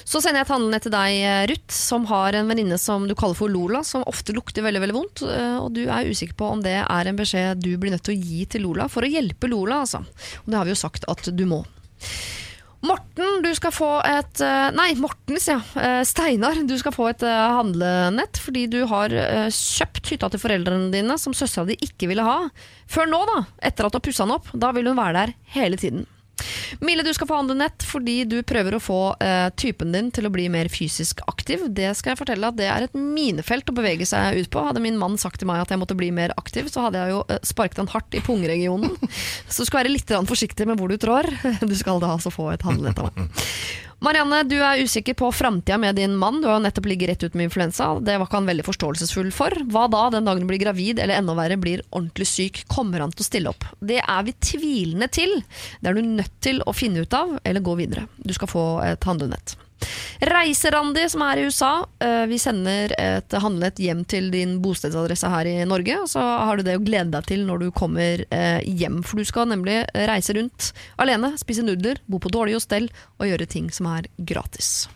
Så 0.09 0.21
sender 0.23 0.41
jeg 0.41 0.47
et 0.47 0.53
handlenett 0.55 0.85
til 0.87 0.93
deg, 0.95 1.17
eh, 1.21 1.43
Ruth, 1.51 1.75
som 1.75 2.05
har 2.09 2.33
en 2.39 2.47
venninne 2.49 2.79
som 2.81 3.03
du 3.07 3.13
kaller 3.17 3.37
for 3.37 3.51
Lola, 3.53 3.83
som 3.85 4.01
ofte 4.09 4.33
lukter 4.33 4.65
veldig 4.65 4.81
veldig 4.81 4.95
vondt. 4.95 5.21
eh, 5.29 5.57
Og 5.59 5.69
du 5.75 5.83
er 5.85 6.09
usikker 6.09 6.33
på 6.39 6.47
om 6.55 6.63
det 6.65 6.79
er 6.81 7.07
en 7.11 7.19
beskjed 7.19 7.61
du 7.61 7.75
blir 7.77 7.93
nødt 7.93 8.03
til 8.07 8.15
å 8.17 8.23
gi 8.23 8.45
til 8.49 8.65
Lola 8.65 8.87
for 8.89 9.05
å 9.05 9.11
hjelpe 9.11 9.47
Lola, 9.51 9.83
altså. 9.85 10.01
Og 10.01 10.49
det 10.49 10.57
har 10.57 10.65
vi 10.65 10.73
jo 10.73 10.81
sagt 10.81 11.05
at 11.07 11.29
du 11.35 11.45
må. 11.45 11.63
Morten, 12.81 13.41
du 13.43 13.49
skal 13.53 13.73
få 13.75 13.89
et 14.07 14.39
eh, 14.41 14.69
Nei, 14.71 14.93
Mortens, 14.95 15.49
ja. 15.51 15.59
Steinar, 16.07 16.61
du 16.65 16.77
skal 16.79 16.95
få 16.95 17.09
et 17.11 17.25
handlenett 17.27 18.39
fordi 18.39 18.65
du 18.71 18.85
har 18.87 19.11
kjøpt 19.51 20.13
hytta 20.13 20.29
til 20.31 20.39
foreldrene 20.39 20.87
dine 20.93 21.17
som 21.19 21.35
søstera 21.35 21.67
di 21.67 21.75
ikke 21.85 22.07
ville 22.09 22.23
ha. 22.23 22.47
Før 22.89 23.05
nå, 23.11 23.19
da. 23.27 23.41
Etter 23.61 23.85
at 23.85 23.91
du 23.93 23.99
har 23.99 24.05
pussa 24.07 24.23
den 24.25 24.37
opp. 24.39 24.47
Da 24.55 24.71
vil 24.71 24.87
hun 24.87 24.97
være 24.97 25.25
der 25.25 25.35
hele 25.57 25.77
tiden. 25.77 26.07
Mille, 26.85 27.03
du 27.03 27.11
skal 27.15 27.29
få 27.29 27.39
handlenett 27.39 27.83
fordi 27.87 28.23
du 28.29 28.39
prøver 28.47 28.75
å 28.75 28.81
få 28.83 28.99
eh, 29.23 29.49
typen 29.59 29.93
din 29.95 30.11
til 30.15 30.29
å 30.29 30.33
bli 30.33 30.47
mer 30.51 30.69
fysisk 30.71 31.23
aktiv. 31.29 31.65
Det 31.75 31.91
skal 31.97 32.13
jeg 32.13 32.21
fortelle 32.21 32.51
at 32.51 32.59
det 32.59 32.69
er 32.71 32.87
et 32.87 32.97
minefelt 32.97 33.69
å 33.71 33.75
bevege 33.75 34.07
seg 34.09 34.39
ut 34.39 34.51
på. 34.53 34.63
Hadde 34.69 34.83
min 34.83 34.99
mann 34.99 35.17
sagt 35.21 35.41
til 35.41 35.49
meg 35.49 35.63
at 35.63 35.73
jeg 35.73 35.81
måtte 35.81 35.97
bli 35.99 36.11
mer 36.15 36.33
aktiv, 36.39 36.69
så 36.71 36.87
hadde 36.87 37.03
jeg 37.03 37.15
jo 37.15 37.23
eh, 37.27 37.41
sparket 37.47 37.83
han 37.83 37.91
hardt 37.93 38.17
i 38.17 38.23
pungregionen. 38.25 38.95
Så 39.49 39.63
du 39.63 39.69
skal 39.69 39.83
være 39.83 39.93
litt 39.93 40.11
forsiktig 40.29 40.67
med 40.69 40.79
hvor 40.79 40.91
du 40.91 40.97
trår. 41.01 41.29
Du 41.61 41.75
skal 41.77 42.01
da 42.01 42.13
altså 42.15 42.31
få 42.33 42.51
et 42.53 42.65
handlenett 42.65 42.99
av 43.01 43.11
meg. 43.13 43.45
Marianne, 43.99 44.45
du 44.47 44.55
er 44.63 44.79
usikker 44.79 45.13
på 45.19 45.27
framtida 45.35 45.77
med 45.77 45.97
din 45.99 46.15
mann. 46.15 46.39
Du 46.39 46.47
har 46.47 46.55
jo 46.55 46.63
nettopp 46.63 46.85
ligget 46.87 47.09
rett 47.09 47.23
ut 47.23 47.33
med 47.35 47.49
influensa. 47.49 47.89
Det 47.99 48.15
var 48.15 48.29
ikke 48.29 48.39
han 48.39 48.47
veldig 48.47 48.63
forståelsesfull 48.63 49.31
for. 49.35 49.51
Hva 49.73 49.89
da 49.91 50.05
den 50.13 50.29
dagen 50.29 50.45
du 50.45 50.47
blir 50.47 50.61
gravid, 50.61 51.01
eller 51.03 51.19
enda 51.19 51.35
verre, 51.35 51.59
blir 51.59 51.83
ordentlig 51.89 52.29
syk? 52.31 52.61
Kommer 52.71 53.03
han 53.03 53.11
til 53.11 53.25
å 53.25 53.27
stille 53.27 53.51
opp? 53.51 53.67
Det 53.83 53.99
er 53.99 54.23
vi 54.23 54.37
tvilende 54.39 55.11
til. 55.11 55.41
Det 55.81 55.91
er 55.91 55.99
du 55.99 56.13
nødt 56.15 56.37
til 56.39 56.63
å 56.63 56.75
finne 56.75 57.03
ut 57.03 57.17
av, 57.17 57.35
eller 57.43 57.65
gå 57.65 57.75
videre. 57.81 58.07
Du 58.23 58.31
skal 58.37 58.51
få 58.51 58.69
et 58.87 59.09
handlenett. 59.09 59.57
Reiserandi, 60.29 61.05
som 61.09 61.21
er 61.23 61.39
i 61.39 61.45
USA. 61.47 61.85
eh, 61.99 62.25
Vi 62.27 62.39
sender 62.41 62.93
et 62.99 63.31
handlet 63.31 63.79
hjem 63.79 64.03
til 64.05 64.29
din 64.33 64.57
bostedsadresse 64.63 65.29
her 65.31 65.47
i 65.47 65.57
Norge. 65.65 66.01
Og 66.01 66.09
så 66.11 66.19
har 66.19 66.57
du 66.57 66.63
det 66.67 66.77
å 66.77 66.83
glede 66.83 67.11
deg 67.15 67.25
til 67.31 67.45
når 67.47 67.63
du 67.63 67.71
kommer 67.71 68.25
eh, 68.29 68.59
hjem. 68.65 69.01
For 69.03 69.17
du 69.17 69.25
skal 69.25 69.47
nemlig 69.51 69.81
reise 69.95 70.35
rundt 70.35 70.71
alene, 70.99 71.35
spise 71.39 71.63
nudler, 71.63 72.01
bo 72.07 72.19
på 72.19 72.31
dårlig 72.33 72.57
hostell 72.59 72.89
og 73.19 73.29
gjøre 73.29 73.47
ting 73.49 73.71
som 73.71 73.87
er 73.95 74.09
gratis. 74.17 74.89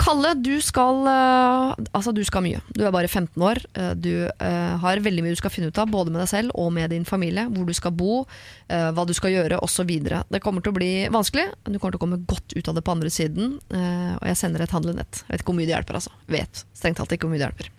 Kalle, 0.00 0.30
du 0.40 0.54
skal, 0.64 1.02
eh, 1.10 1.74
altså 1.92 2.12
du 2.16 2.22
skal 2.24 2.40
mye. 2.46 2.60
Du 2.72 2.86
er 2.86 2.92
bare 2.94 3.08
15 3.10 3.42
år. 3.44 3.58
Eh, 3.76 3.90
Du 4.00 4.12
eh, 4.24 4.76
har 4.80 5.02
veldig 5.04 5.24
mye 5.26 5.34
du 5.34 5.40
skal 5.40 5.52
finne 5.52 5.68
ut 5.68 5.78
av, 5.78 5.90
både 5.92 6.10
med 6.12 6.22
deg 6.22 6.30
selv 6.30 6.54
og 6.56 6.70
med 6.72 6.88
din 6.94 7.04
familie. 7.04 7.44
Hvor 7.52 7.68
du 7.68 7.74
skal 7.76 7.92
bo, 7.92 8.24
hva 8.70 9.02
du 9.06 9.12
skal 9.16 9.32
gjøre 9.34 9.58
osv. 9.60 9.88
Det 10.30 10.40
kommer 10.40 10.62
til 10.62 10.70
å 10.72 10.76
bli 10.76 10.90
vanskelig. 11.10 11.48
Du 11.66 11.76
kommer 11.78 11.92
til 11.96 11.98
å 12.00 12.04
komme 12.04 12.20
godt 12.24 12.54
ut 12.54 12.68
av 12.70 12.76
det 12.78 12.84
på 12.86 12.92
andre 12.94 13.10
siden. 13.10 13.56
Og 13.66 14.26
jeg 14.30 14.38
sender 14.38 14.62
et 14.62 14.70
handlenett. 14.70 15.24
Jeg 15.26 15.32
vet 15.34 15.42
ikke 15.42 15.50
hvor 15.50 15.58
mye 15.58 15.66
det 15.66 15.74
hjelper. 15.74 15.98
altså. 15.98 16.12
Vet 16.30 16.62
strengt 16.78 17.00
talt 17.00 17.12
ikke 17.16 17.26
hvor 17.26 17.34
mye 17.34 17.42
det 17.42 17.48
hjelper. 17.48 17.70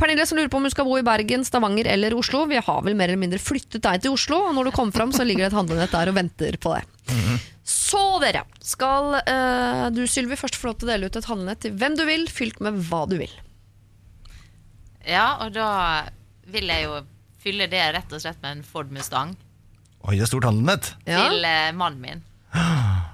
Pernille 0.00 0.24
som 0.26 0.40
lurer 0.40 0.48
på 0.48 0.56
om 0.56 0.64
hun 0.66 0.72
skal 0.72 0.88
bo 0.88 0.96
i 0.96 1.04
Bergen, 1.04 1.44
Stavanger 1.44 1.90
eller 1.92 2.16
Oslo. 2.16 2.46
Vi 2.48 2.56
har 2.64 2.80
vel 2.86 2.96
mer 2.96 3.12
eller 3.12 3.20
mindre 3.20 3.42
flyttet 3.42 3.84
deg 3.84 4.02
til 4.06 4.16
Oslo, 4.16 4.40
og 4.48 4.56
når 4.56 4.70
du 4.70 4.74
kommer 4.78 4.96
fram, 4.96 5.12
så 5.12 5.26
ligger 5.28 5.44
det 5.44 5.52
et 5.52 5.58
handlenett 5.60 5.92
der 5.92 6.08
og 6.10 6.16
venter 6.16 6.56
på 6.62 6.72
deg. 6.78 6.88
Så 7.64 8.00
dere, 8.22 8.42
skal 8.64 9.14
uh, 9.22 9.86
du 9.94 10.02
Sylvi 10.10 10.34
først 10.38 10.56
få 10.58 10.70
lov 10.70 10.80
til 10.80 10.88
å 10.88 10.92
dele 10.92 11.06
ut 11.06 11.16
et 11.20 11.28
handlenett 11.30 11.60
til 11.62 11.76
hvem 11.78 11.94
du 11.98 12.02
vil, 12.08 12.24
fylt 12.32 12.58
med 12.64 12.80
hva 12.88 13.04
du 13.10 13.16
vil. 13.20 13.32
Ja, 15.06 15.38
og 15.44 15.54
da 15.54 15.68
vil 16.50 16.68
jeg 16.70 16.86
jo 16.88 17.00
fylle 17.42 17.66
det 17.70 17.82
rett 17.96 18.12
og 18.14 18.22
slett 18.22 18.38
med 18.42 18.58
en 18.58 18.62
Ford 18.66 18.90
Mustang 18.94 19.32
Oi, 20.02 20.14
det 20.18 20.24
er 20.24 20.30
stort 20.30 20.46
handlenett. 20.46 20.92
Ja. 21.06 21.24
til 21.30 21.44
uh, 21.46 21.70
mannen 21.78 22.02
min. 22.02 22.22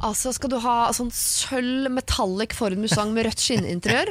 Altså, 0.00 0.30
skal 0.32 0.48
du 0.48 0.56
ha 0.64 0.74
sånn 0.96 1.10
sølv 1.12 1.90
metallic 1.92 2.54
Ford 2.56 2.72
Mustang 2.80 3.10
med 3.12 3.26
rødt 3.26 3.42
skinninteriør? 3.44 4.08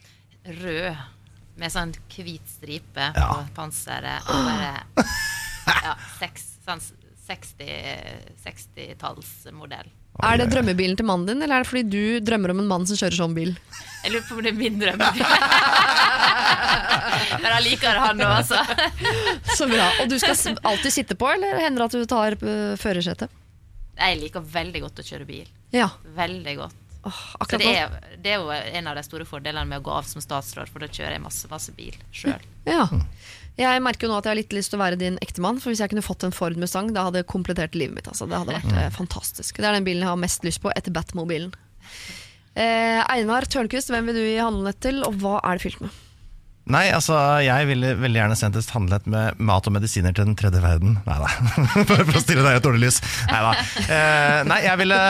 Rød. 0.64 0.96
Med 1.62 1.70
sånn 1.70 1.92
hvit 2.10 2.50
stripe 2.50 3.06
Ja. 3.14 3.28
på 3.30 3.44
panseret. 3.54 4.26
Og 4.26 4.48
bare 4.48 5.06
ja, 5.86 5.94
seks, 6.18 6.48
sånn 6.66 6.82
60 7.28 7.68
60-tallsmodell. 8.44 9.88
Er 10.24 10.40
det 10.40 10.48
drømmebilen 10.50 10.96
til 10.98 11.06
mannen 11.06 11.28
din, 11.28 11.42
eller 11.44 11.60
er 11.60 11.62
det 11.62 11.70
fordi 11.70 11.84
du 11.92 12.24
drømmer 12.26 12.50
om 12.54 12.60
en 12.64 12.70
mann 12.70 12.86
som 12.88 12.98
kjører 12.98 13.16
sånn 13.20 13.36
bil? 13.36 13.52
jeg 14.02 14.14
lurer 14.14 14.26
på 14.26 14.34
om 14.34 14.40
det 14.42 14.50
er 14.50 14.58
min 14.58 14.80
drøm. 14.80 15.04
Men 17.42 17.52
jeg 17.52 17.62
liker 17.66 18.00
han 18.02 18.18
nå, 18.18 18.28
altså. 18.30 18.58
Så 19.58 19.68
bra. 19.70 19.86
Og 20.02 20.10
du 20.10 20.16
skal 20.22 20.58
alltid 20.70 20.92
sitte 20.94 21.14
på, 21.18 21.26
eller 21.34 21.60
hender 21.62 21.84
det 21.84 21.88
at 21.88 21.96
du 21.98 22.10
tar 22.10 22.30
uh, 22.42 22.74
førersetet? 22.80 23.28
Jeg 23.98 24.20
liker 24.20 24.42
veldig 24.58 24.80
godt 24.86 25.02
å 25.02 25.06
kjøre 25.06 25.26
bil. 25.28 25.48
Ja. 25.74 25.88
Veldig 26.18 26.54
godt. 26.60 26.76
Oh, 27.06 27.18
det 27.54 27.64
er, 27.64 27.92
det 28.20 28.30
er 28.34 28.40
jo 28.42 28.50
en 28.50 28.88
av 28.90 28.98
de 28.98 29.02
store 29.06 29.24
fordelene 29.26 29.68
med 29.70 29.80
å 29.80 29.84
gå 29.86 29.92
av 30.00 30.06
som 30.08 30.22
statsråd, 30.22 30.68
for 30.70 30.78
da 30.82 30.88
kjører 30.90 31.14
jeg 31.16 31.24
masse, 31.24 31.46
masse 31.50 31.72
bil 31.76 31.94
sjøl. 32.10 32.42
Ja. 32.66 32.86
Jeg 33.58 33.82
merker 33.82 34.06
jo 34.06 34.12
nå 34.12 34.20
at 34.20 34.28
jeg 34.28 34.34
har 34.34 34.38
litt 34.38 34.54
lyst 34.54 34.70
til 34.72 34.78
å 34.78 34.84
være 34.84 34.98
din 35.00 35.18
ektemann. 35.24 35.58
For 35.58 35.72
hvis 35.72 35.82
jeg 35.82 35.90
kunne 35.92 36.04
fått 36.06 36.26
en 36.26 36.34
Ford 36.34 36.58
Mustang, 36.60 36.92
da 36.94 37.08
hadde 37.08 37.24
komplettert 37.26 37.74
livet 37.78 37.96
mitt. 37.96 38.10
Altså. 38.10 38.28
Det 38.30 38.38
hadde 38.38 38.54
vært 38.54 38.74
eh, 38.76 38.90
fantastisk. 38.94 39.58
Det 39.58 39.66
er 39.66 39.74
den 39.78 39.86
bilen 39.88 40.04
jeg 40.06 40.12
har 40.12 40.20
mest 40.20 40.46
lyst 40.46 40.62
på 40.62 40.70
etter 40.78 40.94
Batmobilen. 40.94 41.50
Eh, 42.58 43.00
Einar 43.10 43.46
Tørnquist, 43.50 43.90
hvem 43.90 44.10
vil 44.10 44.18
du 44.18 44.22
gi 44.24 44.38
handlenett 44.38 44.78
til, 44.82 45.02
og 45.06 45.18
hva 45.22 45.40
er 45.42 45.58
det 45.58 45.66
fylt 45.66 45.82
med? 45.82 46.04
Nei, 46.68 46.84
altså, 46.92 47.16
jeg 47.40 47.64
ville 47.70 47.94
veldig 47.96 48.18
gjerne 48.20 48.36
sendt 48.36 48.58
et 48.60 48.70
handlenett 48.74 49.06
med 49.08 49.38
mat 49.40 49.66
og 49.70 49.72
medisiner 49.72 50.12
til 50.12 50.28
den 50.28 50.36
tredje 50.36 50.60
verden. 50.60 50.98
Nei 51.06 51.18
da, 51.22 51.30
bare 51.88 52.04
for 52.04 52.18
å 52.18 52.22
stille 52.22 52.44
deg 52.44 52.58
i 52.58 52.60
et 52.60 52.66
dårlig 52.66 52.82
lys. 52.82 53.00
Nei 53.30 53.40
da. 53.46 53.52
Eh, 53.86 54.38
nei, 54.50 54.58
jeg 54.66 54.80
ville, 54.82 55.02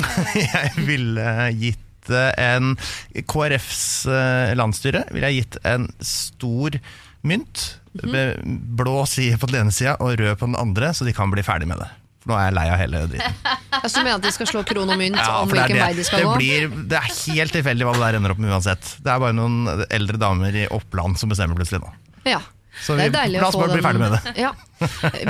jeg 0.42 0.86
ville 0.88 1.26
gitt 1.62 2.10
eh, 2.10 2.32
en 2.48 2.74
KrFs 3.22 3.84
eh, 4.10 4.54
landsstyre 4.58 5.06
ville 5.14 5.30
jeg 5.30 5.44
gitt 5.44 5.60
en 5.68 5.86
stor 6.02 6.80
mynt. 7.28 7.66
Med 8.06 8.42
blå 8.76 9.06
side 9.08 9.38
på 9.40 9.48
den 9.48 9.62
ene 9.66 9.72
sida 9.72 9.94
og 10.04 10.18
rød 10.20 10.34
på 10.40 10.48
den 10.50 10.58
andre, 10.60 10.90
så 10.96 11.06
de 11.08 11.14
kan 11.16 11.30
bli 11.32 11.44
ferdig 11.46 11.68
med 11.70 11.80
det. 11.80 11.86
For 12.22 12.32
nå 12.32 12.36
er 12.40 12.48
jeg 12.50 12.56
lei 12.58 12.66
av 12.72 12.80
hele 12.82 13.04
dritten. 13.12 13.38
Altså, 13.76 14.00
du 14.00 14.06
mener 14.06 14.16
at 14.16 14.24
de 14.24 14.30
skal 14.32 14.48
slå 14.48 14.60
kron 14.66 14.88
og 14.88 14.96
mynt 14.98 15.18
Ja, 15.20 15.34
om 15.44 15.50
hvilken 15.52 15.76
det. 15.76 15.82
vei 15.84 15.92
de 15.98 16.04
skal 16.06 16.22
det 16.22 16.26
gå? 16.26 16.34
Blir, 16.40 16.70
det 16.90 16.96
er 16.96 17.10
helt 17.36 17.52
tilfeldig 17.54 17.84
hva 17.86 17.92
det 17.94 18.00
der 18.06 18.16
ender 18.18 18.32
opp 18.32 18.38
med 18.40 18.50
uansett. 18.54 18.88
Det 19.04 19.10
er 19.12 19.20
bare 19.22 19.36
noen 19.36 19.84
eldre 19.92 20.18
damer 20.22 20.56
i 20.56 20.64
Oppland 20.72 21.18
som 21.20 21.28
bestemmer 21.30 21.58
plutselig 21.58 21.82
nå. 21.84 21.90
Ja. 22.26 22.40
Så 22.82 22.94
vi, 22.98 23.06
er 23.08 23.28
la 23.32 23.46
oss 23.46 23.56
bare 23.56 23.72
bli 23.72 23.82
ferdig 23.84 24.00
med 24.02 24.14
det. 24.16 24.32
Ja. 24.40 24.52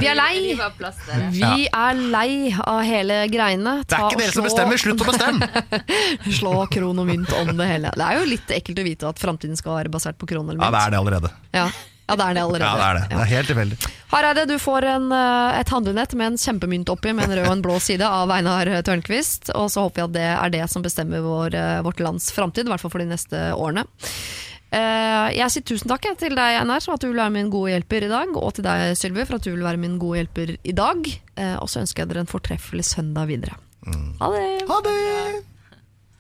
Vi 0.01 0.07
er 0.11 0.17
lei. 0.19 0.57
Vi 1.37 1.67
er 1.71 2.01
lei 2.13 2.31
av 2.59 2.81
hele 2.87 3.21
greiene. 3.31 3.79
Det 3.87 3.97
er 3.97 4.07
ikke 4.09 4.21
dere 4.25 4.35
som 4.35 4.47
bestemmer, 4.47 4.81
slutt 4.83 5.05
å 5.05 5.11
bestemme! 5.11 5.51
Slå 6.39 6.55
kron 6.73 7.03
og 7.05 7.07
mynt 7.09 7.35
om 7.39 7.53
det 7.57 7.69
hele. 7.71 7.93
Det 7.95 8.07
er 8.07 8.21
jo 8.21 8.31
litt 8.35 8.57
ekkelt 8.59 8.83
å 8.83 8.87
vite 8.87 9.13
at 9.13 9.23
framtiden 9.23 9.59
skal 9.59 9.79
være 9.79 9.93
basert 9.95 10.19
på 10.19 10.29
kron 10.31 10.51
eller 10.51 10.65
Ja, 10.65 10.73
det 10.75 10.83
er 10.83 10.97
det 10.97 11.05
allerede. 11.05 11.35
Ja. 11.55 11.69
Ja, 12.07 12.15
det 12.15 12.23
er 12.23 12.37
det 12.37 12.43
allerede. 12.47 12.67
Ja, 12.67 12.75
det 12.79 12.87
er 12.87 12.99
det. 12.99 13.07
Det 13.11 13.23
er 13.23 13.31
helt 13.33 13.49
tilfeldig. 13.51 13.77
Hareide, 14.13 14.43
du 14.47 14.55
får 14.63 14.85
en, 14.87 15.07
eh, 15.13 15.59
et 15.59 15.71
handlenett 15.75 16.15
med 16.15 16.27
en 16.27 16.39
kjempemynt 16.39 16.91
oppi 16.93 17.11
med 17.13 17.27
en 17.27 17.35
rød 17.41 17.49
og 17.49 17.55
en 17.57 17.65
blå 17.65 17.79
side 17.83 18.07
av 18.07 18.31
Einar 18.31 18.71
Tørnquist. 18.87 19.51
Og 19.59 19.67
så 19.75 19.83
håper 19.83 19.97
vi 19.97 20.05
at 20.05 20.15
det 20.15 20.29
er 20.37 20.53
det 20.55 20.71
som 20.71 20.85
bestemmer 20.87 21.25
vår, 21.25 21.55
eh, 21.59 21.83
vårt 21.83 21.99
lands 21.99 22.31
framtid, 22.31 22.67
i 22.67 22.71
hvert 22.71 22.85
fall 22.85 22.95
for 22.95 23.03
de 23.03 23.11
neste 23.11 23.51
årene. 23.59 23.83
Eh, 24.73 25.29
Jeg 25.37 25.51
sier 25.53 25.63
tusen 25.67 25.89
takk 25.89 26.07
til 26.19 26.35
deg, 26.35 26.61
Einar, 26.61 26.81
for 26.85 26.95
at 26.95 27.01
du 27.05 27.09
vil 27.09 27.21
være 27.21 27.31
min 27.35 27.51
gode 27.51 27.71
hjelper 27.75 28.05
i 28.07 28.09
dag. 28.13 28.33
Og 28.37 28.55
til 28.55 28.65
deg, 28.67 28.97
Sylvi, 28.99 29.25
for 29.27 29.37
at 29.39 29.45
du 29.47 29.53
vil 29.55 29.63
være 29.65 29.79
min 29.81 29.99
gode 29.99 30.19
hjelper 30.23 30.57
i 30.65 30.73
dag. 30.73 31.07
Eh, 31.37 31.57
Og 31.61 31.69
så 31.69 31.81
ønsker 31.85 32.03
jeg 32.05 32.09
dere 32.13 32.21
en 32.27 32.33
fortreffelig 32.33 32.85
søndag 32.85 33.29
videre. 33.29 33.57
Ha 34.21 34.31
det! 34.35 34.47
Ha 34.69 34.81
det! 34.83 34.97